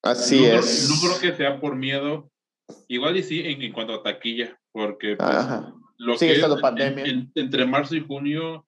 Así 0.00 0.38
no, 0.40 0.46
es. 0.46 0.88
No 0.88 0.94
creo 1.08 1.20
que 1.20 1.36
sea 1.36 1.58
por 1.60 1.74
miedo. 1.74 2.30
Igual 2.86 3.16
y 3.16 3.24
sí, 3.24 3.40
en, 3.40 3.60
en 3.60 3.72
cuanto 3.72 3.94
a 3.94 4.02
taquilla, 4.04 4.56
porque 4.72 5.16
pues, 5.16 5.28
lo 5.98 6.16
Sigue 6.16 6.34
que 6.34 6.38
es 6.38 6.44
estando 6.44 6.56
en- 6.56 6.62
pandemia. 6.62 7.04
en- 7.04 7.32
entre 7.34 7.66
marzo 7.66 7.96
y 7.96 8.06
junio 8.06 8.64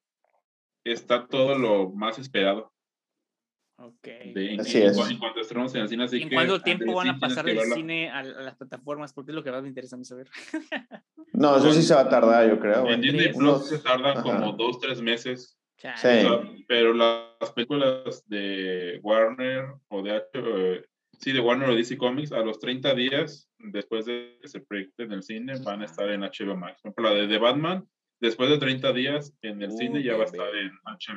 está 0.84 1.28
todo 1.28 1.56
lo 1.56 1.90
más 1.90 2.18
esperado. 2.18 2.72
Ok. 3.78 4.02
De, 4.34 4.56
Así 4.58 4.78
en- 4.78 4.88
es. 4.88 5.10
en 5.10 5.18
cuanto 5.18 5.40
en 5.40 5.80
el 5.82 5.88
cine, 5.88 6.04
así 6.04 6.16
¿Y 6.18 6.22
en 6.22 6.28
que 6.30 6.34
cuánto 6.34 6.62
tiempo 6.62 6.94
van 6.94 7.08
a 7.10 7.18
pasar 7.18 7.44
del 7.44 7.60
cine 7.60 8.08
a, 8.10 8.20
a 8.20 8.22
las 8.24 8.56
plataformas? 8.56 9.12
Porque 9.12 9.32
es 9.32 9.34
lo 9.34 9.44
que 9.44 9.50
más 9.50 9.62
me 9.62 9.68
interesa 9.68 9.96
a 9.96 9.98
mí 9.98 10.04
saber. 10.04 10.28
No, 11.32 11.58
eso 11.58 11.70
sí 11.72 11.82
se 11.82 11.94
va 11.94 12.00
a 12.02 12.08
tardar, 12.08 12.48
yo 12.48 12.58
creo, 12.58 12.88
En. 12.88 13.02
Disney. 13.02 13.30
Plus 13.34 13.68
se 13.68 13.78
tardan 13.80 14.12
Ajá. 14.18 14.22
como 14.22 14.52
dos, 14.52 14.80
tres 14.80 15.02
meses. 15.02 15.58
Sí. 15.76 15.86
O 15.88 15.96
sea, 15.98 16.40
pero 16.66 16.94
las 16.94 17.52
películas 17.54 18.26
de 18.26 18.98
Warner 19.02 19.66
o 19.88 20.02
de 20.02 20.12
H, 20.12 20.26
eh, 20.34 20.84
sí, 21.20 21.32
de 21.32 21.40
Warner 21.40 21.68
o 21.68 21.74
DC 21.74 21.98
Comics, 21.98 22.32
a 22.32 22.38
los 22.40 22.58
30 22.58 22.94
días 22.94 23.50
después 23.58 24.06
de 24.06 24.38
que 24.40 24.48
se 24.48 24.60
proyecte 24.60 25.02
en 25.02 25.12
el 25.12 25.22
cine, 25.22 25.58
van 25.62 25.82
a 25.82 25.84
estar 25.84 26.08
en 26.08 26.22
HBO 26.22 26.56
Max. 26.56 26.80
Por 26.80 26.92
ejemplo, 26.92 27.10
la 27.10 27.20
de 27.20 27.28
The 27.28 27.38
Batman, 27.38 27.86
después 28.18 28.48
de 28.48 28.56
30 28.56 28.92
días 28.94 29.34
en 29.42 29.60
el 29.60 29.70
Uh, 29.72 29.76
cine 29.76 30.02
ya 30.02 30.16
va 30.16 30.24
a 30.24 30.30
bebé. 30.30 30.38
estar 30.38 30.56
en 30.56 30.72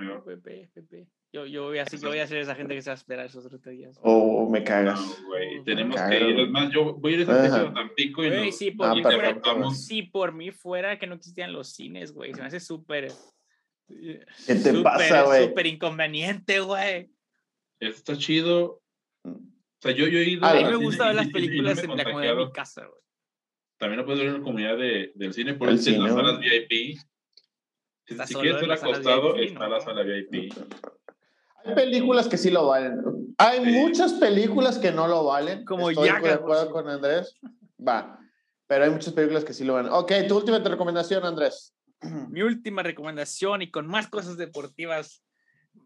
HBO. 0.09 0.25
Pepe, 0.25 0.69
Pepe. 0.73 1.07
Yo, 1.31 1.45
yo, 1.45 1.65
voy 1.65 1.77
a, 1.77 1.85
ser- 1.85 1.99
yo 1.99 2.09
voy 2.09 2.17
a 2.19 2.25
ser 2.27 2.39
esa 2.39 2.55
gente 2.55 2.73
que 2.73 2.81
se 2.81 2.89
va 2.89 2.93
a 2.93 2.97
esperar 2.97 3.25
esos 3.27 3.45
otros 3.45 3.61
días. 3.63 3.99
Oh, 4.01 4.49
me 4.49 4.63
cagas. 4.63 4.99
No, 4.99 5.27
güey, 5.27 5.63
tenemos 5.63 5.95
me 5.99 6.09
que 6.09 6.15
ir. 6.15 6.35
cago. 6.35 6.41
Es 6.41 6.49
más, 6.49 6.71
yo 6.73 6.93
voy 6.95 7.13
a 7.13 7.17
ir 7.17 7.29
a 7.29 7.45
esa 7.45 7.73
Tampico 7.73 8.23
y 8.23 8.29
Güey, 8.29 8.45
nos- 8.47 8.57
sí, 8.57 8.71
por 8.71 8.87
Ah, 8.87 8.95
mí 8.95 9.03
perfecto, 9.03 9.51
fuera, 9.55 9.69
si 9.71 10.01
por 10.03 10.33
mí 10.33 10.49
fuera 10.51 10.97
que 10.97 11.05
no 11.05 11.13
existían 11.15 11.53
los 11.53 11.69
cines, 11.73 12.13
güey. 12.13 12.33
Se 12.33 12.41
me 12.41 12.47
hace 12.47 12.59
súper. 12.59 13.11
¿Qué 13.87 14.55
te 14.55 14.73
pasa, 14.81 15.23
güey? 15.23 15.47
Súper 15.49 15.67
inconveniente, 15.67 16.59
güey. 16.61 17.09
Está 17.79 18.17
chido. 18.17 18.81
O 19.23 19.81
sea, 19.81 19.91
yo, 19.91 20.07
yo 20.07 20.17
he 20.19 20.29
ido. 20.29 20.45
A 20.45 20.53
mí 20.55 20.63
me 20.63 20.71
cine 20.71 20.83
gusta 20.83 21.05
ver 21.05 21.13
y- 21.13 21.15
las 21.17 21.25
no 21.27 21.31
películas 21.31 21.83
en 21.83 21.95
la 21.97 22.03
comodidad 22.05 22.35
de 22.37 22.45
mi 22.45 22.51
casa, 22.51 22.85
güey. 22.85 23.01
También 23.77 23.99
lo 23.99 24.05
puedes 24.05 24.19
ver 24.19 24.29
en 24.29 24.33
la 24.39 24.43
comunidad 24.43 24.77
de, 24.77 25.11
del 25.15 25.33
cine, 25.33 25.53
por 25.53 25.69
eso 25.69 25.89
en 25.91 26.03
las 26.03 26.13
salas. 26.13 26.39
VIP. 26.39 26.97
Si, 28.07 28.15
si 28.25 28.33
quieres 28.33 28.59
salas 28.59 28.83
acostado, 28.83 29.35
está 29.35 29.59
¿no? 29.59 29.69
la 29.69 29.79
sala 29.79 30.01
VIP. 30.03 30.51
Hay 31.63 31.75
películas 31.75 32.27
que 32.27 32.37
sí 32.37 32.49
lo 32.49 32.67
valen. 32.67 33.01
Hay 33.37 33.61
muchas 33.61 34.13
películas 34.13 34.77
que 34.77 34.91
no 34.91 35.07
lo 35.07 35.25
valen. 35.25 35.65
Como 35.65 35.89
Estoy 35.89 36.07
Yaga, 36.07 36.27
de 36.27 36.33
acuerdo 36.33 36.71
con 36.71 36.87
Andrés. 36.87 37.35
Va. 37.85 38.19
Pero 38.67 38.85
hay 38.85 38.91
muchas 38.91 39.13
películas 39.13 39.43
que 39.43 39.53
sí 39.53 39.63
lo 39.63 39.73
valen. 39.73 39.91
Ok, 39.91 40.11
tu 40.27 40.37
última 40.37 40.59
recomendación, 40.59 41.25
Andrés. 41.25 41.73
Mi 42.29 42.41
última 42.41 42.83
recomendación 42.83 43.61
y 43.61 43.71
con 43.71 43.87
más 43.87 44.07
cosas 44.07 44.37
deportivas 44.37 45.23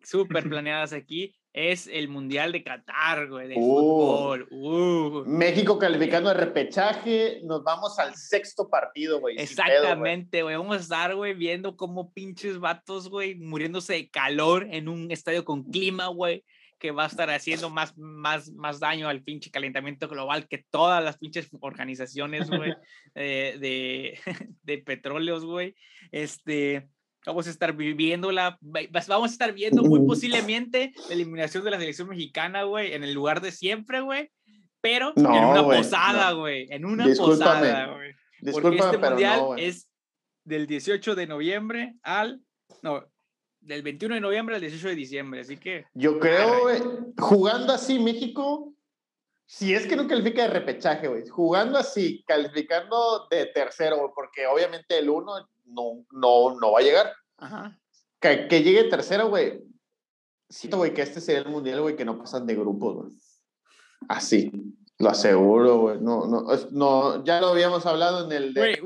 súper 0.04 0.44
planeadas 0.50 0.94
aquí 0.94 1.36
es 1.54 1.88
el 1.88 2.08
Mundial 2.08 2.52
de 2.52 2.64
Qatar, 2.64 3.30
güey, 3.30 3.48
de 3.48 3.56
Uh. 3.56 3.60
fútbol. 3.60 4.48
Uh. 4.52 5.24
México 5.28 5.78
calificando 5.78 6.30
de 6.30 6.36
repechaje. 6.36 7.42
Nos 7.44 7.64
vamos 7.64 8.00
al 8.00 8.16
sexto 8.16 8.70
partido, 8.70 9.20
güey. 9.20 9.36
pedo. 9.36 9.44
Exactamente, 9.44 10.42
güey. 10.42 10.56
Vamos 10.56 10.78
a 10.78 10.80
estar, 10.80 11.16
güey, 11.16 11.36
viendo 11.36 11.78
cómo 11.78 12.12
pinches 12.12 12.60
vatos, 12.60 13.08
güey, 13.10 13.36
muriéndose 13.36 13.94
de 13.94 14.10
calor 14.10 14.68
en 14.72 14.90
un 14.90 15.12
estadio 15.12 15.46
con 15.46 15.64
clima, 15.64 16.08
güey, 16.08 16.44
que 16.80 16.90
va 16.92 17.04
a 17.04 17.08
estar 17.08 17.30
haciendo 17.30 17.70
más, 17.70 17.96
más, 17.98 18.52
más 18.52 18.80
daño 18.80 19.08
al 19.08 19.22
pinche 19.22 19.52
calentamiento 19.52 20.10
global 20.10 20.48
que 20.48 20.58
todas 20.58 21.04
las 21.04 21.18
pinches 21.18 21.50
organizaciones, 21.62 22.50
güey, 22.50 22.74
eh, 23.16 23.58
de, 23.60 24.20
de 24.64 24.78
petróleos, 24.80 25.46
güey. 25.46 25.76
Este, 26.12 26.90
vamos 27.26 27.48
a 27.48 27.50
estar 27.50 27.74
viviéndola, 27.76 28.58
va- 28.64 28.80
vas- 28.92 29.08
vamos 29.08 29.30
a 29.32 29.34
estar 29.34 29.54
viendo 29.54 29.84
muy 29.84 30.00
posiblemente 30.06 30.94
la 31.08 31.14
eliminación 31.16 31.64
de 31.64 31.72
la 31.72 31.80
selección 31.80 32.10
mexicana, 32.10 32.64
güey, 32.64 32.94
en 32.94 33.04
el 33.04 33.14
lugar 33.14 33.42
de 33.42 33.52
siempre, 33.52 34.02
güey. 34.02 34.30
Pero 34.82 35.14
No, 35.16 35.36
en 35.36 35.44
una 35.46 35.62
güey, 35.62 35.78
posada, 35.78 36.32
no. 36.32 36.40
güey. 36.42 36.68
En 36.70 36.86
una 36.86 37.08
Discúlpame. 37.08 37.60
posada, 37.70 37.94
güey. 37.94 38.14
Porque 38.52 38.78
este 38.78 38.98
mundial 38.98 39.40
no, 39.40 39.56
es 39.56 39.88
del 40.44 40.68
18 40.68 41.16
de 41.16 41.28
noviembre 41.28 41.96
al. 42.04 42.42
No, 42.82 43.06
del 43.62 43.82
21 43.82 44.16
de 44.16 44.20
noviembre 44.22 44.56
al 44.56 44.62
18 44.62 44.90
de 44.90 44.96
diciembre. 44.96 45.40
Así 45.40 45.56
que. 45.56 45.86
Yo 45.94 46.20
creo, 46.20 46.64
güey, 46.64 46.82
jugando 47.18 47.72
así 47.72 47.98
México, 48.00 48.73
si 49.46 49.74
es 49.74 49.86
que 49.88 49.96
no 49.96 50.08
califica 50.08 50.44
de 50.44 50.48
repechaje, 50.50 51.08
güey, 51.08 51.28
jugando 51.28 51.78
así, 51.78 52.24
calificando 52.26 53.28
de 53.30 53.46
tercero, 53.48 53.98
güey, 53.98 54.12
porque 54.16 54.48
obviamente 54.48 54.98
el 54.98 55.10
uno 55.10 55.48
no, 55.66 56.06
no, 56.12 56.60
no 56.60 56.72
va 56.72 56.80
a 56.80 56.84
llegar. 56.84 57.14
Ajá. 57.38 57.80
Que, 58.20 58.48
que 58.48 58.64
llegue 58.64 58.86
tercero, 58.86 59.28
güey. 59.30 59.62
Siento, 60.50 60.78
güey, 60.78 60.94
que 60.94 61.02
este 61.02 61.20
sería 61.22 61.42
el 61.42 61.50
mundial, 61.50 61.82
güey, 61.82 61.96
que 61.96 62.06
no 62.06 62.18
pasan 62.18 62.46
de 62.46 62.56
grupos, 62.56 62.96
güey. 62.96 63.12
Así, 64.08 64.52
lo 65.00 65.10
aseguro, 65.10 65.78
güey. 65.80 66.00
No, 66.00 66.26
no, 66.28 66.44
no, 66.72 67.24
ya 67.24 67.40
lo 67.42 67.48
habíamos 67.48 67.86
hablado 67.86 68.26
en 68.26 68.32
el 68.32 68.54
de 68.54 68.62
me-. 68.62 68.78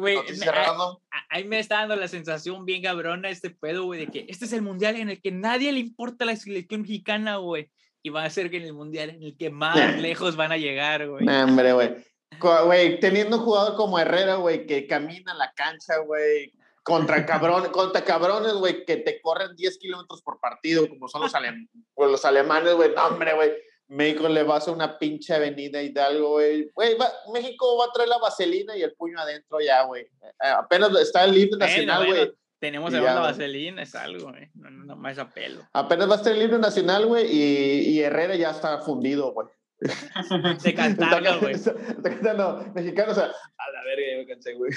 A- 1.11 1.25
Ahí 1.29 1.43
me 1.43 1.59
está 1.59 1.79
dando 1.79 1.95
la 1.97 2.07
sensación 2.07 2.63
bien 2.65 2.81
cabrona 2.83 3.29
este 3.29 3.49
pedo, 3.49 3.83
güey, 3.85 4.05
de 4.05 4.11
que 4.11 4.25
este 4.29 4.45
es 4.45 4.53
el 4.53 4.61
mundial 4.61 4.95
en 4.95 5.09
el 5.09 5.21
que 5.21 5.31
nadie 5.31 5.71
le 5.71 5.79
importa 5.79 6.25
la 6.25 6.35
selección 6.35 6.81
mexicana, 6.81 7.37
güey. 7.37 7.69
Y 8.07 8.09
va 8.09 8.23
a 8.23 8.29
ser 8.29 8.49
que 8.49 8.55
en 8.55 8.63
el 8.63 8.71
mundial 8.73 9.09
en 9.09 9.21
el 9.21 9.35
que 9.35 9.49
más 9.63 9.75
Nah. 9.75 9.97
lejos 9.97 10.37
van 10.37 10.53
a 10.53 10.57
llegar, 10.57 11.05
güey. 11.09 11.25
Nah, 11.25 11.43
hombre, 11.43 11.73
güey. 11.73 11.95
Güey, 12.39 12.99
teniendo 12.99 13.37
un 13.37 13.43
jugador 13.43 13.75
como 13.75 13.97
Herrera, 13.99 14.35
güey, 14.35 14.65
que 14.67 14.85
camina 14.85 15.33
la 15.33 15.51
cancha, 15.53 15.97
güey, 16.05 16.53
contra, 16.83 17.25
cabrón, 17.25 17.63
contra 17.71 18.03
cabrones, 18.03 18.53
güey, 18.53 18.85
que 18.85 18.97
te 18.97 19.19
corren 19.21 19.55
10 19.55 19.77
kilómetros 19.77 20.21
por 20.21 20.39
partido, 20.39 20.87
como 20.87 21.07
son 21.07 21.21
los, 21.21 21.33
alem- 21.33 21.67
pues, 21.95 22.11
los 22.11 22.23
alemanes, 22.25 22.73
güey. 22.75 22.93
No, 22.95 23.07
hombre, 23.07 23.33
güey. 23.33 23.53
México 23.87 24.27
le 24.29 24.43
va 24.43 24.55
a 24.55 24.57
hacer 24.57 24.73
una 24.73 24.99
pinche 24.99 25.33
avenida 25.33 25.81
Hidalgo, 25.81 26.31
güey. 26.31 26.69
Güey, 26.75 26.95
México 27.33 27.77
va 27.77 27.85
a 27.85 27.91
traer 27.93 28.09
la 28.09 28.17
vaselina 28.19 28.75
y 28.77 28.83
el 28.83 28.93
puño 28.93 29.17
adentro 29.19 29.59
ya, 29.61 29.83
güey. 29.83 30.03
Eh, 30.03 30.47
apenas 30.47 30.91
está 30.99 31.23
el 31.23 31.31
Bueno, 31.31 31.57
nacional, 31.57 32.05
bueno, 32.05 32.13
güey. 32.25 32.33
Tenemos 32.59 32.93
a 32.93 33.01
ya, 33.01 33.13
la 33.13 33.19
vaselina, 33.19 33.83
es 33.83 33.93
algo, 33.93 34.31
güey. 34.31 34.49
No, 34.55 34.71
no, 34.71 34.95
más 34.95 35.19
apelo. 35.19 35.61
Apenas 35.73 36.09
va 36.09 36.13
a 36.13 36.17
estar 36.17 36.33
el 36.33 36.41
himno 36.41 36.57
nacional, 36.57 37.05
güey, 37.05 37.27
y, 37.31 37.89
y 37.89 38.01
Herrera 38.01 38.35
ya 38.35 38.49
está 38.49 38.79
fundido, 38.81 39.31
güey. 39.33 39.47
De 40.63 40.73
cantarlo, 40.73 41.39
güey. 41.39 41.53
Está, 41.53 41.71
está 41.89 42.09
cantando 42.09 42.71
mexicano, 42.73 43.11
o 43.11 43.15
sea, 43.15 43.25
a 43.25 43.71
la 43.71 43.83
verga, 43.85 44.05
ya 44.11 44.17
me 44.17 44.25
cansé, 44.25 44.53
güey. 44.53 44.71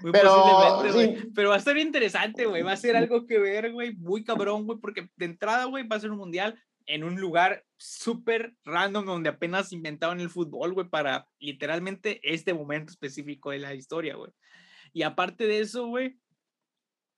Muy 0.00 0.12
Pero, 0.12 0.30
posiblemente, 0.80 1.22
sí. 1.22 1.30
Pero 1.34 1.50
va 1.50 1.56
a 1.56 1.72
bien 1.72 1.88
interesante, 1.88 2.46
güey. 2.46 2.62
Va 2.62 2.72
a 2.72 2.76
ser 2.76 2.96
algo 2.96 3.26
que 3.26 3.38
ver, 3.38 3.72
güey. 3.72 3.94
Muy 3.96 4.24
cabrón, 4.24 4.64
güey. 4.64 4.78
Porque 4.78 5.10
de 5.16 5.24
entrada, 5.24 5.64
güey, 5.64 5.86
va 5.86 5.96
a 5.96 6.00
ser 6.00 6.10
un 6.10 6.18
mundial 6.18 6.58
en 6.86 7.02
un 7.02 7.20
lugar 7.20 7.64
súper 7.76 8.54
random 8.64 9.04
donde 9.04 9.28
apenas 9.28 9.72
inventaron 9.72 10.20
el 10.20 10.30
fútbol, 10.30 10.72
güey, 10.72 10.88
para 10.88 11.26
literalmente 11.40 12.20
este 12.22 12.54
momento 12.54 12.92
específico 12.92 13.50
de 13.50 13.58
la 13.58 13.74
historia, 13.74 14.14
güey. 14.14 14.30
Y 14.96 15.02
aparte 15.02 15.46
de 15.46 15.60
eso, 15.60 15.88
güey, 15.88 16.18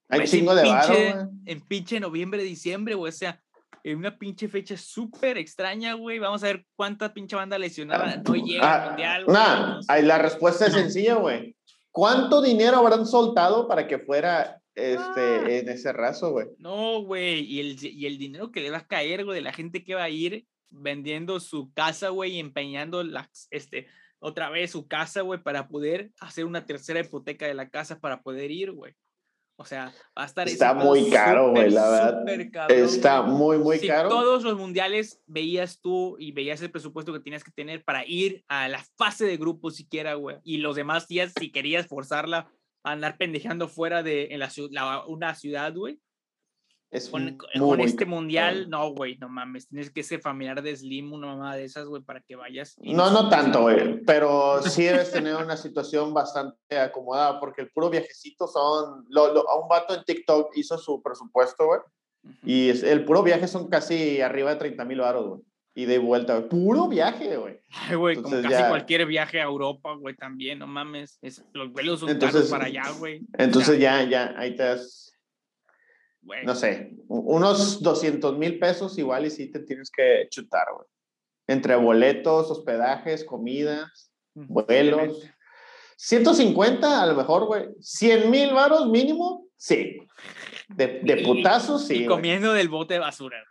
Hay 0.09 0.19
pues, 0.19 0.31
chingo 0.31 0.51
en 0.51 0.57
de 0.57 0.63
güey. 0.69 1.13
en 1.45 1.61
pinche 1.61 1.97
noviembre, 2.01 2.43
diciembre, 2.43 2.93
güey. 2.95 3.09
O 3.09 3.15
sea, 3.15 3.41
en 3.85 3.97
una 3.99 4.17
pinche 4.19 4.49
fecha 4.49 4.75
súper 4.75 5.37
extraña, 5.37 5.93
güey. 5.93 6.19
Vamos 6.19 6.43
a 6.43 6.47
ver 6.47 6.65
cuánta 6.75 7.13
pinche 7.13 7.37
banda 7.37 7.57
lesionada 7.57 8.17
no 8.17 8.35
llega 8.35 8.73
al 8.75 8.81
Ah, 8.81 8.87
mundial. 8.89 9.25
nah, 9.27 9.79
ahí 9.87 10.03
la 10.03 10.17
respuesta 10.17 10.65
es 10.65 10.73
sencilla, 10.73 11.15
güey. 11.15 11.55
¿Cuánto 11.89 12.41
dinero 12.41 12.75
habrán 12.79 13.05
soltado 13.05 13.65
para 13.65 13.87
que 13.87 13.99
fuera 13.99 14.61
este, 14.75 14.99
Ah. 15.21 15.45
en 15.49 15.69
ese 15.69 15.93
raso, 15.93 16.31
güey? 16.31 16.47
No, 16.57 17.01
güey, 17.03 17.39
y 17.45 17.61
el, 17.61 17.77
y 17.81 18.05
el 18.07 18.17
dinero 18.17 18.51
que 18.51 18.59
le 18.59 18.71
va 18.71 18.79
a 18.79 18.87
caer, 18.87 19.23
güey, 19.23 19.35
de 19.37 19.41
la 19.41 19.53
gente 19.53 19.85
que 19.85 19.95
va 19.95 20.03
a 20.03 20.09
ir 20.09 20.45
vendiendo 20.69 21.39
su 21.39 21.71
casa, 21.73 22.09
güey, 22.09 22.33
y 22.35 22.39
empeñando 22.39 23.03
las, 23.05 23.47
este, 23.51 23.87
otra 24.19 24.49
vez 24.49 24.71
su 24.71 24.87
casa, 24.87 25.21
güey, 25.21 25.41
para 25.41 25.67
poder 25.67 26.11
hacer 26.19 26.45
una 26.45 26.65
tercera 26.65 26.99
hipoteca 26.99 27.47
de 27.47 27.53
la 27.53 27.69
casa 27.69 27.99
para 27.99 28.21
poder 28.21 28.51
ir, 28.51 28.71
güey. 28.71 28.93
O 29.61 29.65
sea, 29.65 29.93
va 30.17 30.23
a 30.23 30.25
estar... 30.25 30.47
Está 30.47 30.73
muy 30.73 31.09
caro, 31.09 31.51
güey, 31.51 31.69
la 31.69 31.89
verdad. 31.89 32.49
cabrón, 32.51 32.77
Está 32.79 33.19
güey. 33.19 33.33
muy, 33.33 33.57
muy 33.57 33.79
si 33.79 33.87
caro. 33.87 34.07
todos 34.07 34.43
los 34.43 34.57
mundiales 34.57 35.21
veías 35.27 35.81
tú 35.81 36.15
y 36.17 36.31
veías 36.31 36.61
el 36.61 36.71
presupuesto 36.71 37.11
que 37.11 37.19
tenías 37.19 37.43
que 37.43 37.51
tener 37.51 37.83
para 37.83 38.05
ir 38.05 38.45
a 38.47 38.69
la 38.69 38.81
fase 38.97 39.25
de 39.25 39.35
grupo 39.35 39.69
siquiera, 39.69 40.13
güey, 40.13 40.37
y 40.45 40.59
los 40.59 40.77
demás 40.77 41.09
días, 41.09 41.33
si 41.37 41.51
querías 41.51 41.87
forzarla 41.87 42.49
a 42.85 42.91
andar 42.93 43.17
pendejeando 43.17 43.67
fuera 43.67 44.01
de 44.01 44.27
en 44.31 44.39
la, 44.39 44.49
la- 44.71 45.05
una 45.05 45.35
ciudad, 45.35 45.73
güey, 45.75 45.99
Es 46.91 47.07
con, 47.09 47.23
muy, 47.23 47.37
con 47.59 47.81
este 47.81 48.05
mundial, 48.07 48.67
no, 48.67 48.89
güey, 48.95 49.15
no 49.17 49.29
mames, 49.29 49.67
tienes 49.67 49.91
que 49.91 50.01
ser 50.01 50.21
familiar 50.21 50.61
de 50.63 50.75
Slim, 50.75 51.13
una 51.13 51.27
mamá 51.27 51.55
de 51.55 51.63
esas, 51.65 51.85
güey, 51.85 52.01
para 52.01 52.19
que 52.21 52.35
vayas. 52.35 52.75
No, 52.79 53.11
no 53.11 53.21
disfrutes 53.21 53.29
tanto, 53.29 53.61
güey, 53.61 54.01
pero 54.05 54.59
sí 54.63 54.83
debes 54.85 55.11
tener 55.11 55.35
una 55.35 55.55
situación 55.55 56.13
bastante 56.15 56.79
acomodada, 56.79 57.39
porque 57.39 57.61
el 57.61 57.69
puro 57.69 57.91
viajecito 57.91 58.47
son, 58.47 59.05
lo, 59.09 59.31
lo- 59.33 59.47
a 59.47 59.61
un 59.61 59.67
vato 59.67 59.93
en 59.93 60.03
TikTok 60.03 60.51
hizo 60.55 60.79
su 60.79 60.99
presupuesto, 61.03 61.67
güey, 61.67 61.79
Ujú. 62.23 62.33
y 62.43 62.69
es- 62.69 62.81
el 62.81 63.05
puro 63.05 63.21
viaje 63.21 63.47
son 63.47 63.67
casi 63.69 64.21
arriba 64.21 64.49
de 64.49 64.55
30 64.55 64.83
mil 64.85 65.01
baros, 65.01 65.27
güey, 65.27 65.41
y 65.75 65.85
de 65.85 65.99
vuelta, 65.99 66.37
güey. 66.37 66.49
puro 66.49 66.87
viaje, 66.87 67.37
güey. 67.37 67.59
Ay, 67.69 67.97
güey, 67.97 68.15
como 68.15 68.35
casi 68.37 68.49
ya- 68.49 68.67
cualquier 68.69 69.05
viaje 69.05 69.39
a 69.39 69.43
Europa, 69.43 69.93
güey, 69.93 70.15
también, 70.15 70.57
no 70.57 70.65
mames, 70.65 71.19
es- 71.21 71.45
los 71.53 71.71
vuelos 71.71 71.99
son 71.99 72.09
Entonces- 72.09 72.49
caros 72.49 72.49
para 72.49 72.65
allá, 72.65 72.91
güey. 72.97 73.21
Entonces 73.37 73.77
sea, 73.77 74.01
ya, 74.01 74.09
ya, 74.09 74.33
ahí 74.39 74.55
te 74.55 74.63
das, 74.63 75.13
no 76.43 76.55
sé, 76.55 76.95
unos 77.07 77.81
200 77.81 78.37
mil 78.37 78.59
pesos 78.59 78.97
igual 78.97 79.25
y 79.25 79.29
sí 79.29 79.51
te 79.51 79.59
tienes 79.59 79.91
que 79.91 80.27
chutar, 80.29 80.67
güey. 80.75 80.87
Entre 81.47 81.75
boletos, 81.75 82.51
hospedajes, 82.51 83.23
comidas, 83.23 84.11
Ujú, 84.35 84.65
vuelos. 84.65 84.99
obviamente. 84.99 85.35
150 85.97 87.03
a 87.03 87.05
lo 87.07 87.15
mejor, 87.15 87.45
güey. 87.45 87.67
100 87.81 88.31
mil 88.31 88.53
varos 88.53 88.87
mínimo, 88.87 89.47
sí. 89.57 89.97
De, 90.69 91.01
de 91.03 91.17
putazos, 91.23 91.87
sí. 91.87 92.03
Y 92.03 92.05
comiendo 92.05 92.53
del 92.53 92.69
bote 92.69 92.93
de 92.93 92.99
basura. 93.01 93.43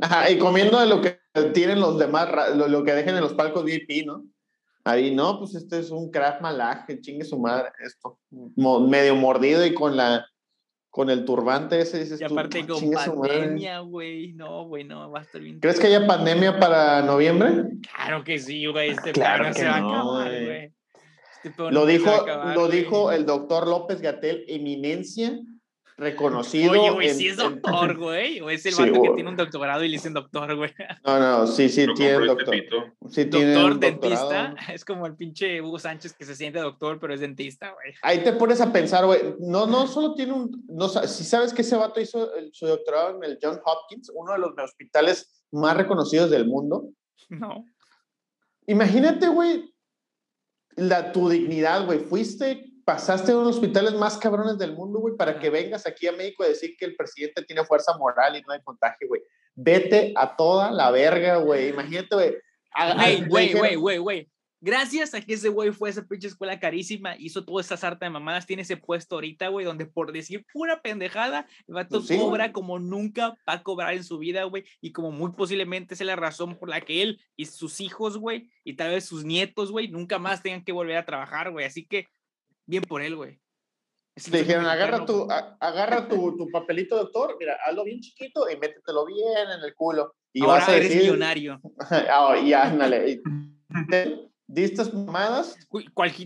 Ajá, 0.00 0.30
y 0.30 0.38
comiendo 0.38 0.78
de 0.78 0.86
lo 0.86 1.00
que 1.00 1.18
tienen 1.52 1.80
los 1.80 1.98
demás, 1.98 2.28
lo, 2.54 2.68
lo, 2.68 2.84
que 2.84 2.92
dejen 2.92 3.16
en 3.16 3.22
los 3.22 3.32
palcos 3.34 3.64
VIP, 3.64 4.06
¿no? 4.06 4.24
Ahí, 4.84 5.14
no, 5.14 5.38
pues 5.38 5.54
este 5.54 5.78
es 5.78 5.90
un 5.90 6.10
craft 6.10 6.42
malaje, 6.42 7.00
chingue 7.00 7.24
su 7.24 7.38
madre, 7.40 7.70
esto. 7.84 8.20
medio 8.54 9.16
mordido 9.16 9.64
y 9.64 9.74
con 9.74 9.96
la 9.96 10.26
con 10.94 11.10
el 11.10 11.24
turbante 11.24 11.80
ese 11.80 11.98
dices 11.98 12.20
y 12.20 12.24
aparte 12.24 12.64
con 12.68 12.80
pandemia, 12.88 13.80
güey, 13.80 14.32
no, 14.34 14.64
güey, 14.68 14.84
no, 14.84 15.10
va 15.10 15.18
a 15.18 15.22
estar 15.22 15.40
bien. 15.40 15.58
¿Crees 15.58 15.80
que 15.80 15.88
haya 15.88 16.06
pandemia 16.06 16.60
para 16.60 17.02
noviembre? 17.02 17.64
Claro 17.92 18.22
que 18.22 18.38
sí, 18.38 18.64
güey, 18.66 18.90
este 18.90 19.10
claro 19.10 19.46
que 19.46 19.54
se 19.54 19.64
va 19.64 19.74
a 19.74 19.78
acabar, 19.78 20.28
güey. 20.28 20.72
Este 21.42 21.72
lo 21.72 21.84
dijo, 21.84 22.24
lo 22.54 22.68
dijo 22.68 23.10
el 23.10 23.26
doctor 23.26 23.66
López 23.66 24.00
Gatel, 24.00 24.44
eminencia 24.46 25.36
reconocido. 25.96 26.72
Oye, 26.72 26.90
güey, 26.90 27.10
sí 27.10 27.28
es 27.28 27.36
doctor, 27.36 27.96
güey. 27.98 28.40
O 28.40 28.50
es 28.50 28.66
el 28.66 28.74
sí, 28.74 28.82
que 28.84 29.10
tiene 29.14 29.28
un 29.28 29.36
doctorado 29.36 29.84
y 29.84 29.88
le 29.88 29.94
dicen 29.94 30.12
doctor, 30.12 30.54
güey. 30.56 30.72
No, 31.04 31.18
no, 31.18 31.46
sí, 31.46 31.68
sí, 31.68 31.86
tiene 31.94 32.26
doctor. 32.26 32.54
Sí, 33.08 33.24
doctor, 33.24 33.78
dentista. 33.78 34.54
Es 34.72 34.84
como 34.84 35.06
el 35.06 35.14
pinche 35.14 35.60
Hugo 35.60 35.78
Sánchez 35.78 36.14
que 36.14 36.24
se 36.24 36.34
siente 36.34 36.58
doctor, 36.58 36.98
pero 36.98 37.14
es 37.14 37.20
dentista, 37.20 37.72
güey. 37.72 37.94
Ahí 38.02 38.24
te 38.24 38.32
pones 38.32 38.60
a 38.60 38.72
pensar, 38.72 39.06
güey. 39.06 39.36
No, 39.40 39.66
no 39.66 39.86
solo 39.86 40.14
tiene 40.14 40.32
un. 40.32 40.64
No, 40.68 40.88
si 40.88 41.24
sabes 41.24 41.52
que 41.52 41.62
ese 41.62 41.76
vato 41.76 42.00
hizo 42.00 42.30
su 42.52 42.66
doctorado 42.66 43.16
en 43.16 43.24
el 43.24 43.38
John 43.40 43.60
Hopkins, 43.64 44.10
uno 44.14 44.32
de 44.32 44.38
los 44.38 44.52
hospitales 44.58 45.44
más 45.52 45.76
reconocidos 45.76 46.30
del 46.30 46.46
mundo. 46.46 46.88
No. 47.28 47.64
Imagínate, 48.66 49.28
güey, 49.28 49.74
la, 50.76 51.12
tu 51.12 51.28
dignidad, 51.28 51.86
güey. 51.86 52.00
Fuiste 52.00 52.73
pasaste 52.84 53.32
a 53.32 53.34
uno 53.34 53.44
de 53.44 53.48
los 53.48 53.56
hospitales 53.56 53.94
más 53.94 54.16
cabrones 54.18 54.58
del 54.58 54.72
mundo, 54.72 54.98
güey, 54.98 55.16
para 55.16 55.38
que 55.38 55.50
vengas 55.50 55.86
aquí 55.86 56.06
a 56.06 56.12
México 56.12 56.42
a 56.44 56.48
decir 56.48 56.76
que 56.78 56.84
el 56.84 56.96
presidente 56.96 57.42
tiene 57.42 57.64
fuerza 57.64 57.96
moral 57.96 58.36
y 58.36 58.42
no 58.42 58.52
hay 58.52 58.60
contagio, 58.62 59.08
güey. 59.08 59.22
Vete 59.54 60.12
a 60.16 60.36
toda 60.36 60.70
la 60.70 60.90
verga, 60.90 61.36
güey. 61.36 61.68
Imagínate, 61.68 62.14
güey. 62.14 62.34
Güey, 63.28 63.52
güey, 63.52 63.74
güey, 63.76 63.98
güey. 63.98 64.30
Gracias 64.60 65.12
a 65.12 65.20
que 65.20 65.34
ese 65.34 65.50
güey 65.50 65.72
fue 65.72 65.90
a 65.90 65.92
esa 65.92 66.06
pinche 66.06 66.26
escuela 66.26 66.58
carísima, 66.58 67.16
hizo 67.18 67.44
toda 67.44 67.60
esa 67.60 67.76
sarta 67.76 68.06
de 68.06 68.10
mamadas, 68.10 68.46
tiene 68.46 68.62
ese 68.62 68.78
puesto 68.78 69.16
ahorita, 69.16 69.48
güey, 69.48 69.66
donde 69.66 69.84
por 69.84 70.10
decir 70.10 70.46
pura 70.54 70.80
pendejada, 70.80 71.46
el 71.68 71.74
vato 71.74 72.02
pues 72.02 72.18
cobra 72.18 72.50
como 72.50 72.78
nunca 72.78 73.34
va 73.46 73.52
a 73.52 73.62
cobrar 73.62 73.92
en 73.92 74.02
su 74.02 74.16
vida, 74.16 74.44
güey, 74.44 74.64
y 74.80 74.92
como 74.92 75.10
muy 75.10 75.32
posiblemente 75.32 75.92
es 75.92 76.00
la 76.00 76.16
razón 76.16 76.56
por 76.56 76.70
la 76.70 76.80
que 76.80 77.02
él 77.02 77.20
y 77.36 77.44
sus 77.44 77.78
hijos, 77.82 78.16
güey, 78.16 78.48
y 78.64 78.74
tal 78.74 78.92
vez 78.92 79.04
sus 79.04 79.22
nietos, 79.22 79.70
güey, 79.70 79.88
nunca 79.88 80.18
más 80.18 80.42
tengan 80.42 80.64
que 80.64 80.72
volver 80.72 80.96
a 80.96 81.04
trabajar, 81.04 81.50
güey. 81.50 81.66
Así 81.66 81.84
que 81.84 82.08
bien 82.66 82.82
por 82.82 83.02
él, 83.02 83.16
güey. 83.16 83.40
Le 84.30 84.38
dijeron, 84.38 84.64
agarra, 84.66 85.04
tu, 85.04 85.26
agarra 85.58 86.08
tu, 86.08 86.36
tu, 86.36 86.48
papelito, 86.48 86.96
doctor, 86.96 87.36
mira, 87.38 87.58
hazlo 87.66 87.82
bien 87.82 88.00
chiquito 88.00 88.48
y 88.48 88.56
métetelo 88.56 89.04
bien 89.06 89.50
en 89.56 89.64
el 89.64 89.74
culo. 89.74 90.14
Y 90.32 90.42
Ahora 90.42 90.54
vas 90.54 90.68
a 90.68 90.76
eres 90.76 90.94
millonario. 90.94 91.60
oh, 91.62 92.36
y 92.44 92.52
ándale. 92.52 93.20
¿Distas 94.46 94.94
mamadas? 94.94 95.56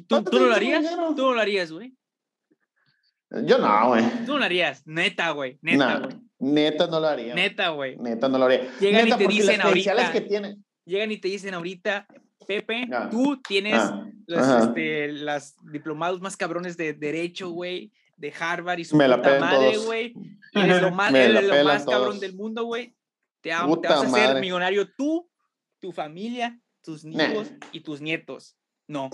¿Tú, 0.06 0.23
¿tú, 0.23 0.39
lo 0.39 0.55
harías? 0.55 0.85
¿Tú 1.16 1.32
lo 1.32 1.40
harías, 1.40 1.73
güey? 1.73 1.94
Yo 3.31 3.59
no, 3.59 3.89
güey. 3.89 4.05
Tú 4.27 4.32
no 4.32 4.39
lo 4.39 4.44
harías, 4.44 4.86
neta, 4.86 5.31
güey. 5.31 5.59
Neta, 5.62 5.98
güey. 5.98 6.16
neta 6.39 6.86
no 6.86 7.01
lo 7.01 7.06
haría. 7.06 7.35
Neta, 7.35 7.69
güey. 7.70 7.97
Neta 7.97 8.28
no 8.28 8.39
lo 8.39 8.44
haría. 8.47 8.70
Llegan 8.81 9.05
neta, 9.05 9.16
y 9.16 9.27
te 9.27 9.32
dicen 9.32 9.60
ahorita. 9.60 10.12
Que 10.12 10.20
tiene... 10.23 10.56
Llegan 10.85 11.12
y 11.12 11.19
te 11.19 11.28
dicen 11.28 11.52
ahorita, 11.52 12.06
Pepe, 12.47 12.89
ah. 12.93 13.09
tú 13.10 13.40
tienes 13.43 13.74
ah. 13.74 14.06
los, 14.27 14.65
este, 14.65 15.09
las 15.12 15.56
diplomados 15.70 16.20
más 16.20 16.36
cabrones 16.36 16.77
de 16.77 16.94
derecho, 16.94 17.51
güey, 17.51 17.93
de 18.16 18.32
Harvard 18.39 18.78
y 18.78 18.85
su 18.85 18.97
puta 18.97 19.39
madre, 19.40 19.77
güey. 19.78 20.15
Eres 20.55 20.82
lo 20.82 20.90
más, 20.90 21.12
eres 21.15 21.44
lo 21.44 21.65
más 21.65 21.85
cabrón 21.85 22.20
del 22.20 22.35
mundo, 22.35 22.65
güey. 22.65 22.94
Te, 23.40 23.51
te, 23.51 23.89
vas 23.89 24.05
a 24.05 24.06
hacer 24.06 24.40
millonario 24.40 24.89
tú, 24.97 25.31
tu 25.78 25.93
familia, 25.93 26.59
tus 26.82 27.05
hijos 27.05 27.52
y 27.70 27.81
tus 27.81 28.01
nietos. 28.01 28.56
No. 28.86 29.10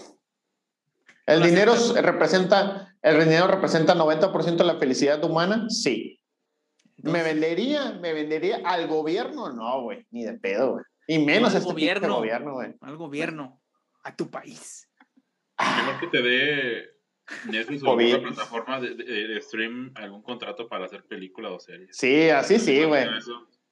¿El 1.26 1.42
dinero 1.42 1.74
representa, 2.00 2.94
el 3.02 3.18
dinero 3.18 3.46
representa 3.48 3.94
90% 3.94 4.56
de 4.56 4.64
la 4.64 4.78
felicidad 4.78 5.22
humana? 5.24 5.66
Sí. 5.68 6.20
¿Me 6.98 7.22
vendería, 7.22 7.92
me 8.00 8.12
vendería 8.12 8.60
al 8.64 8.86
gobierno? 8.86 9.52
No, 9.52 9.82
güey, 9.82 10.06
ni 10.10 10.24
de 10.24 10.34
pedo, 10.34 10.72
güey. 10.72 10.84
Y 11.06 11.18
menos 11.18 11.50
al 11.50 11.58
este 11.58 11.72
gobierno, 11.72 12.16
gobierno 12.16 12.52
güey. 12.54 12.74
Al 12.80 12.96
gobierno, 12.96 13.62
a 14.02 14.16
tu 14.16 14.30
país. 14.30 14.88
Mejor 15.58 16.00
que 16.00 16.06
te 16.08 16.22
dé 16.22 16.94
Netflix 17.46 17.82
o 17.82 17.90
alguna 17.90 18.20
plataforma 18.20 18.80
de, 18.80 18.94
de, 18.94 19.40
stream 19.40 19.92
algún 19.94 20.22
contrato 20.22 20.68
para 20.68 20.86
hacer 20.86 21.04
película 21.04 21.50
o 21.50 21.60
serie. 21.60 21.88
Sí, 21.90 22.28
así 22.28 22.58
sí, 22.58 22.84
güey. 22.84 23.06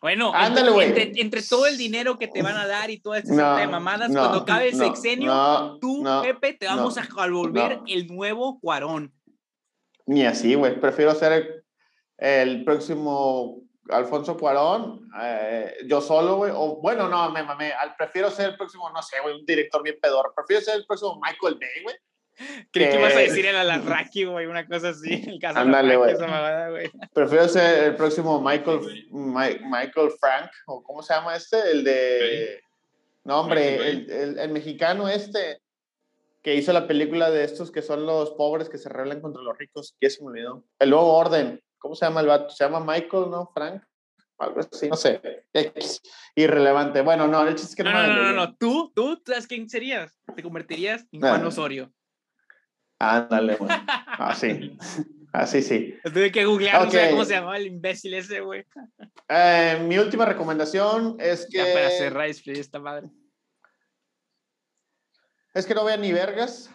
Bueno, 0.01 0.33
Ándale, 0.35 0.71
entre, 0.85 1.13
entre, 1.21 1.43
todo 1.43 1.67
el 1.67 1.79
dinero 1.79 2.19
que 2.19 2.27
te 2.27 2.43
van 2.43 2.57
a 2.57 2.67
dar 2.67 2.91
y 2.91 2.99
toda 2.99 3.19
esta 3.19 3.33
no, 3.33 3.57
de 3.57 3.69
mamadas, 3.69 4.11
cuando 4.11 4.39
acabe 4.39 4.71
el 4.71 4.75
sexenio, 4.75 5.79
tú, 5.81 6.05
Pepe, 6.23 6.55
te 6.55 6.67
vamos 6.67 6.99
a 6.99 7.07
volver 7.29 7.81
el 7.87 8.09
nuevo 8.09 8.59
Cuarón. 8.61 9.15
Ni 10.07 10.25
así, 10.25 10.57
güey. 10.57 10.81
Prefiero 10.81 11.15
ser 11.15 11.33
el, 11.33 11.65
el 12.19 12.65
próximo 12.65 13.63
Alfonso 13.91 14.37
Cuarón, 14.37 15.09
eh, 15.21 15.75
yo 15.87 16.01
solo, 16.01 16.37
güey, 16.37 16.53
o 16.55 16.77
bueno, 16.81 17.09
no, 17.09 17.31
me 17.31 17.43
mamé, 17.43 17.73
prefiero 17.99 18.31
ser 18.31 18.51
el 18.51 18.57
próximo, 18.57 18.89
no 18.91 19.03
sé, 19.03 19.17
güey, 19.21 19.35
un 19.35 19.45
director 19.45 19.83
bien 19.83 19.99
pedor, 20.01 20.33
prefiero 20.35 20.63
ser 20.63 20.77
el 20.77 20.87
próximo 20.87 21.21
Michael 21.21 21.59
Bay, 21.61 21.83
güey. 21.83 21.97
Creí 22.71 22.89
que, 22.89 22.99
ibas 22.99 23.15
a 23.15 23.19
decir 23.19 23.45
el 23.45 23.57
Alarraqui, 23.57 24.25
güey, 24.25 24.47
una 24.47 24.67
cosa 24.67 24.91
así, 24.91 25.25
el 25.27 25.39
caso 25.41 25.59
Ándale, 25.61 25.97
güey. 25.97 26.15
Prefiero 27.13 27.49
ser 27.49 27.85
el 27.85 27.97
próximo 27.97 28.41
Michael, 28.41 28.81
Michael 29.11 30.11
Frank, 30.19 30.51
o 30.67 30.83
¿cómo 30.83 31.03
se 31.03 31.15
llama 31.15 31.37
este? 31.37 31.59
El 31.71 31.85
de... 31.85 32.61
No, 33.25 33.41
hombre, 33.41 33.77
el, 33.77 34.11
el, 34.11 34.39
el, 34.39 34.51
mexicano 34.51 35.09
este 35.09 35.61
que 36.43 36.57
hizo 36.57 36.73
la 36.73 36.89
película 36.89 37.31
de 37.31 37.45
estos 37.45 37.71
que 37.71 37.83
son 37.83 38.05
los 38.05 38.33
pobres 38.33 38.69
que 38.69 38.79
se 38.79 38.89
rebelan 38.89 39.21
contra 39.21 39.43
los 39.43 39.57
ricos, 39.57 39.95
que 40.01 40.11
se 40.11 40.23
me 40.23 40.31
olvidó. 40.31 40.65
El 40.81 40.91
nuevo 40.91 41.15
orden. 41.15 41.63
¿Cómo 41.83 41.97
se 41.97 42.07
llama 42.07 42.21
el 42.21 42.29
vato? 42.29 42.49
Se 42.49 42.63
llama 42.63 42.79
Michael, 42.79 43.29
¿no? 43.29 43.51
Frank. 43.53 43.83
Algo 44.39 44.61
así, 44.61 44.89
no 44.89 44.97
sé. 44.97 45.21
X. 45.53 46.01
Irrelevante. 46.37 47.01
Bueno, 47.01 47.27
no, 47.27 47.47
el 47.47 47.57
chiste 47.57 47.71
es 47.71 47.77
que 47.77 47.83
no. 47.83 47.93
No, 47.93 48.07
no, 48.07 48.23
no, 48.23 48.33
no, 48.33 48.55
Tú, 48.55 48.93
tú, 48.95 49.21
¿sabes 49.27 49.49
quién 49.49 49.69
serías? 49.69 50.17
Te 50.37 50.45
convertirías 50.45 51.05
en 51.11 51.21
Juan 51.21 51.45
Osorio. 51.45 51.93
Ándale, 53.01 53.57
güey. 53.57 53.69
Así. 54.19 54.79
Así 55.33 55.61
sí. 55.63 55.97
Tuve 56.05 56.31
que 56.31 56.45
googlear, 56.45 56.87
okay. 56.87 57.11
cómo 57.11 57.25
se 57.25 57.35
llamaba 57.35 57.57
el 57.57 57.67
imbécil 57.67 58.15
ese, 58.15 58.41
güey. 58.41 58.65
Eh, 59.29 59.85
mi 59.85 59.99
última 59.99 60.25
recomendación 60.25 61.17
es 61.19 61.49
que. 61.51 61.59
Ya 61.59 61.73
para 61.73 61.91
cerrar 61.91 62.29
esta 62.29 62.79
madre. 62.79 63.09
Es 65.53 65.67
que 65.67 65.75
no 65.75 65.85
vean 65.85 66.01
ni 66.01 66.13
vergas. 66.13 66.71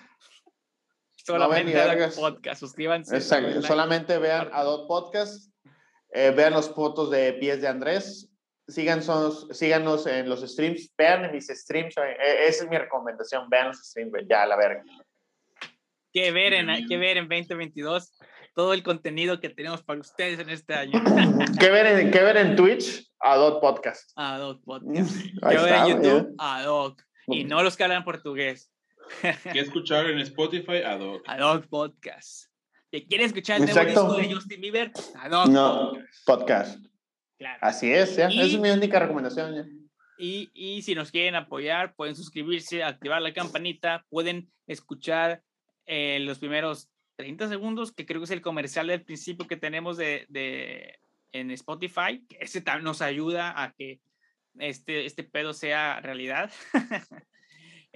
Solamente 1.27 1.73
vean 1.73 2.11
podcast, 2.15 2.59
suscríbanse. 2.61 3.13
Exacto, 3.17 3.61
solamente 3.61 4.17
vean 4.17 4.49
Adot 4.53 4.87
Podcast, 4.87 5.51
eh, 6.13 6.31
vean 6.31 6.53
los 6.53 6.73
fotos 6.73 7.11
de 7.11 7.33
pies 7.33 7.59
de 7.59 7.67
Andrés, 7.67 8.29
síganos, 8.65 9.45
síganos 9.51 10.07
en 10.07 10.29
los 10.29 10.39
streams, 10.41 10.89
vean 10.97 11.29
mis 11.33 11.47
streams, 11.47 11.97
eh, 11.97 12.47
esa 12.47 12.63
es 12.63 12.69
mi 12.69 12.77
recomendación, 12.77 13.49
vean 13.49 13.67
los 13.67 13.77
streams, 13.77 14.13
ya 14.29 14.45
la 14.45 14.55
verga. 14.55 14.83
Que 16.13 16.31
ver 16.31 16.53
en, 16.53 16.87
que 16.87 16.97
ver 16.97 17.17
en 17.17 17.27
2022 17.27 18.13
todo 18.55 18.73
el 18.73 18.81
contenido 18.81 19.41
que 19.41 19.49
tenemos 19.49 19.83
para 19.83 19.99
ustedes 19.99 20.39
en 20.39 20.49
este 20.49 20.75
año. 20.75 20.93
¿Qué 21.59 21.69
ver 21.69 21.87
en, 21.87 22.09
qué 22.09 22.23
ver 22.23 22.37
en 22.37 22.55
Twitch? 22.55 23.05
Adot 23.19 23.59
Podcast. 23.59 24.11
Adot 24.15 24.63
Podcast. 24.63 25.13
¿Qué 25.47 25.57
ver 25.57 25.73
en 25.73 25.87
YouTube? 25.87 26.35
Adot. 26.37 27.01
Y 27.27 27.43
no 27.43 27.61
los 27.63 27.75
que 27.75 27.83
hablan 27.83 28.05
portugués. 28.05 28.71
¿Qué 29.53 29.59
escuchar 29.59 30.09
en 30.09 30.19
Spotify? 30.19 30.77
Adog. 30.85 31.21
Adog 31.25 31.67
Podcast. 31.67 32.51
¿Te 32.89 33.05
quieres 33.05 33.27
escuchar 33.27 33.61
el 33.61 33.65
nuevo 33.67 33.85
disco 33.85 34.13
de 34.15 34.33
Justin 34.33 34.61
Bieber? 34.61 34.91
Adog 35.15 35.49
no, 35.49 35.93
Podcast. 36.25 36.85
Claro. 37.37 37.59
Así 37.61 37.91
es, 37.91 38.15
ya. 38.15 38.27
Esa 38.27 38.43
es 38.43 38.59
mi 38.59 38.69
única 38.69 38.99
recomendación. 38.99 39.55
Ya. 39.55 39.65
Y, 40.17 40.49
y, 40.53 40.81
si 40.81 40.95
nos 40.95 41.11
quieren 41.11 41.35
apoyar, 41.35 41.93
pueden 41.95 42.15
suscribirse, 42.15 42.83
activar 42.83 43.21
la 43.21 43.33
campanita, 43.33 44.05
pueden 44.09 44.51
escuchar 44.65 45.43
eh, 45.85 46.19
los 46.21 46.39
primeros 46.39 46.89
30 47.17 47.49
segundos, 47.49 47.91
que 47.91 48.05
creo 48.05 48.21
que 48.21 48.25
es 48.25 48.31
el 48.31 48.41
comercial 48.41 48.87
del 48.87 49.03
principio 49.03 49.47
que 49.47 49.57
tenemos 49.57 49.97
de, 49.97 50.25
de 50.29 50.99
en 51.33 51.51
Spotify, 51.51 52.25
que 52.27 52.37
ese 52.39 52.63
nos 52.81 53.01
ayuda 53.01 53.61
a 53.61 53.73
que 53.73 53.99
este, 54.59 55.05
este 55.05 55.23
pedo 55.23 55.53
sea 55.53 55.99
realidad. 56.01 56.51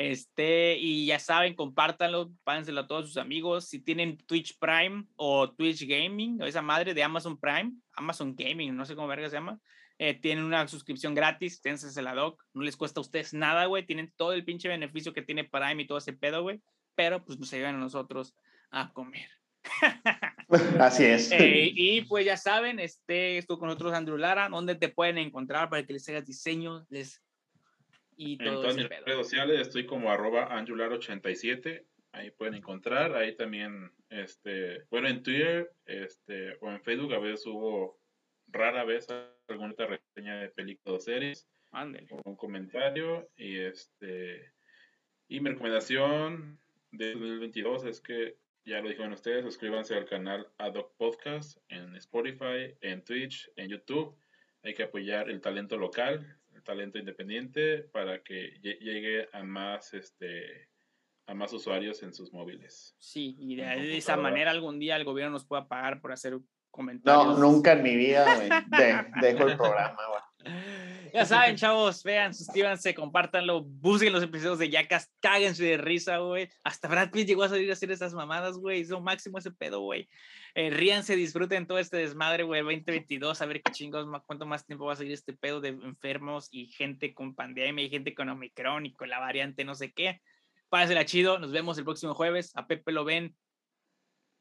Este, 0.01 0.77
y 0.79 1.05
ya 1.05 1.19
saben, 1.19 1.53
compártanlo, 1.53 2.31
pánselo 2.43 2.81
a 2.81 2.87
todos 2.87 3.05
sus 3.05 3.17
amigos. 3.17 3.67
Si 3.67 3.79
tienen 3.79 4.17
Twitch 4.17 4.57
Prime 4.57 5.05
o 5.15 5.51
Twitch 5.51 5.87
Gaming, 5.87 6.41
o 6.41 6.45
esa 6.45 6.63
madre 6.63 6.95
de 6.95 7.03
Amazon 7.03 7.39
Prime, 7.39 7.73
Amazon 7.93 8.35
Gaming, 8.35 8.75
no 8.75 8.83
sé 8.83 8.95
cómo 8.95 9.07
verga 9.07 9.29
se 9.29 9.35
llama, 9.35 9.59
eh, 9.99 10.15
tienen 10.15 10.43
una 10.43 10.67
suscripción 10.67 11.13
gratis, 11.13 11.61
ténse 11.61 12.01
la 12.01 12.15
doc, 12.15 12.43
no 12.55 12.63
les 12.63 12.77
cuesta 12.77 12.99
a 12.99 13.01
ustedes 13.01 13.35
nada, 13.35 13.67
güey, 13.67 13.85
tienen 13.85 14.11
todo 14.15 14.33
el 14.33 14.43
pinche 14.43 14.69
beneficio 14.69 15.13
que 15.13 15.21
tiene 15.21 15.43
Prime 15.43 15.83
y 15.83 15.85
todo 15.85 15.99
ese 15.99 16.13
pedo, 16.13 16.41
güey, 16.41 16.63
pero 16.95 17.23
pues 17.23 17.37
nos 17.37 17.53
ayudan 17.53 17.75
a 17.75 17.79
nosotros 17.79 18.33
a 18.71 18.91
comer. 18.93 19.29
Así 20.79 21.05
es. 21.05 21.31
Eh, 21.31 21.71
y 21.75 22.01
pues 22.05 22.25
ya 22.25 22.37
saben, 22.37 22.79
este, 22.79 23.37
estuvo 23.37 23.59
con 23.59 23.67
nosotros 23.67 23.93
Andrew 23.93 24.17
Lara, 24.17 24.49
¿dónde 24.49 24.73
te 24.73 24.89
pueden 24.89 25.19
encontrar 25.19 25.69
para 25.69 25.85
que 25.85 25.93
les 25.93 26.09
hagas 26.09 26.25
diseños? 26.25 26.87
Les... 26.89 27.21
Y 28.23 28.37
todo 28.37 28.49
en 28.49 28.55
todas 28.55 28.75
mis 28.75 28.87
redes 28.87 29.15
sociales 29.15 29.61
estoy 29.61 29.87
como 29.87 30.11
arroba 30.11 30.55
angular87, 30.55 31.83
ahí 32.11 32.29
pueden 32.29 32.53
encontrar, 32.53 33.15
ahí 33.15 33.35
también, 33.35 33.91
este, 34.09 34.83
bueno, 34.91 35.07
en 35.07 35.23
Twitter 35.23 35.71
este, 35.85 36.55
o 36.61 36.69
en 36.69 36.83
Facebook 36.83 37.15
a 37.15 37.19
veces 37.19 37.41
subo 37.41 37.99
rara 38.45 38.83
vez 38.83 39.07
alguna 39.47 39.73
reseña 39.73 40.39
de 40.39 40.49
películas 40.49 40.99
o 40.99 41.03
series, 41.03 41.49
o 41.71 42.29
un 42.29 42.35
comentario, 42.35 43.27
y 43.35 43.57
este, 43.57 44.53
y 45.27 45.39
mi 45.39 45.49
recomendación 45.49 46.59
de 46.91 47.13
2022 47.13 47.85
es 47.85 48.01
que 48.01 48.37
ya 48.65 48.81
lo 48.81 48.89
dijeron 48.89 49.13
ustedes, 49.13 49.43
suscríbanse 49.43 49.95
al 49.95 50.05
canal 50.05 50.47
Adoc 50.59 50.95
Podcast 50.95 51.57
en 51.69 51.95
Spotify, 51.95 52.75
en 52.81 53.03
Twitch, 53.03 53.49
en 53.55 53.69
YouTube. 53.69 54.15
Hay 54.61 54.75
que 54.75 54.83
apoyar 54.83 55.31
el 55.31 55.41
talento 55.41 55.75
local, 55.75 56.37
talento 56.63 56.97
independiente 56.97 57.79
para 57.91 58.21
que 58.23 58.59
llegue 58.61 59.27
a 59.31 59.43
más 59.43 59.93
este 59.93 60.69
a 61.27 61.33
más 61.33 61.53
usuarios 61.53 62.03
en 62.03 62.13
sus 62.13 62.33
móviles. 62.33 62.95
Sí, 62.99 63.35
y 63.39 63.55
de, 63.55 63.97
esa 63.97 64.17
manera 64.17 64.51
algún 64.51 64.79
día 64.79 64.97
el 64.97 65.05
gobierno 65.05 65.31
nos 65.33 65.45
pueda 65.45 65.67
pagar 65.67 66.01
por 66.01 66.11
hacer 66.11 66.37
comentarios. 66.69 67.39
No, 67.39 67.51
nunca 67.51 67.73
en 67.73 67.83
mi 67.83 67.95
vida, 67.95 68.25
dejo 69.21 69.47
el 69.47 69.57
programa, 69.57 69.99
güey. 70.07 70.10
Ya 71.13 71.25
saben, 71.25 71.55
chavos, 71.55 72.03
vean, 72.03 72.33
suscríbanse, 72.33 72.95
compártanlo, 72.95 73.63
busquen 73.63 74.13
los 74.13 74.23
episodios 74.23 74.59
de 74.59 74.69
Yacas, 74.69 75.11
cáguense 75.19 75.63
de 75.63 75.77
risa, 75.77 76.19
güey. 76.19 76.49
Hasta 76.63 76.87
Brad 76.87 77.11
Pitt 77.11 77.27
llegó 77.27 77.43
a 77.43 77.49
salir 77.49 77.69
a 77.69 77.73
hacer 77.73 77.91
esas 77.91 78.13
mamadas, 78.13 78.57
güey. 78.57 78.81
Es 78.81 78.89
máximo 78.91 79.37
ese 79.37 79.51
pedo, 79.51 79.81
güey. 79.81 80.07
Eh, 80.55 80.69
ríanse, 80.69 81.15
disfruten 81.15 81.67
todo 81.67 81.79
este 81.79 81.97
desmadre, 81.97 82.43
güey, 82.43 82.61
2022, 82.61 83.41
a 83.41 83.45
ver 83.45 83.61
qué 83.61 83.71
chingos, 83.71 84.07
cuánto 84.25 84.45
más 84.45 84.65
tiempo 84.65 84.85
va 84.85 84.93
a 84.93 84.95
seguir 84.95 85.13
este 85.13 85.33
pedo 85.33 85.59
de 85.59 85.69
enfermos 85.69 86.47
y 86.51 86.67
gente 86.67 87.13
con 87.13 87.35
pandemia 87.35 87.85
y 87.85 87.89
gente 87.89 88.13
con 88.13 88.29
Omicron 88.29 88.85
y 88.85 88.93
con 88.93 89.09
la 89.09 89.19
variante 89.19 89.65
no 89.65 89.75
sé 89.75 89.91
qué. 89.91 90.21
Pásela 90.69 91.05
chido, 91.05 91.39
nos 91.39 91.51
vemos 91.51 91.77
el 91.77 91.83
próximo 91.83 92.13
jueves. 92.13 92.51
A 92.55 92.67
Pepe 92.67 92.93
lo 92.93 93.03
ven 93.03 93.35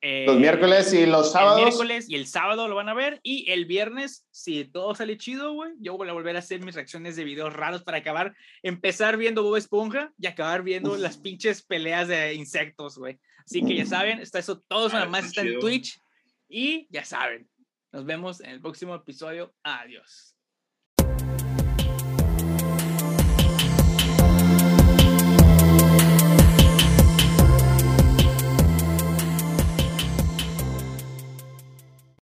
eh, 0.02 0.24
los 0.27 0.39
miércoles 0.39 0.93
y 0.94 1.05
los 1.05 1.32
sábados. 1.32 1.59
El 1.59 1.64
miércoles 1.66 2.06
y 2.09 2.14
el 2.14 2.27
sábado 2.27 2.68
lo 2.68 2.74
van 2.74 2.89
a 2.89 2.94
ver. 2.94 3.20
Y 3.22 3.51
el 3.51 3.66
viernes, 3.66 4.27
si 4.31 4.64
todo 4.64 4.94
sale 4.94 5.18
chido, 5.18 5.52
güey, 5.52 5.72
yo 5.78 5.97
voy 5.97 6.09
a 6.09 6.12
volver 6.12 6.36
a 6.36 6.39
hacer 6.39 6.64
mis 6.64 6.74
reacciones 6.74 7.16
de 7.16 7.24
videos 7.24 7.52
raros 7.52 7.82
para 7.82 7.98
acabar, 7.98 8.35
empezar 8.62 9.16
viendo 9.16 9.43
Bob 9.43 9.56
Esponja 9.56 10.12
y 10.18 10.27
acabar 10.27 10.62
viendo 10.62 10.97
las 10.97 11.18
pinches 11.18 11.62
peleas 11.62 12.09
de 12.09 12.35
insectos, 12.35 12.97
güey. 12.97 13.18
Así 13.44 13.62
que 13.64 13.77
ya 13.77 13.86
saben, 13.86 14.20
está 14.20 14.39
eso, 14.39 14.60
todos 14.60 14.93
nada 14.93 15.06
más 15.06 15.27
está 15.27 15.43
en 15.43 15.59
Twitch. 15.59 16.01
Y 16.48 16.86
ya 16.90 17.05
saben, 17.05 17.48
nos 17.93 18.05
vemos 18.05 18.40
en 18.40 18.51
el 18.51 18.60
próximo 18.60 18.94
episodio. 18.94 19.55
Adiós. 19.62 20.30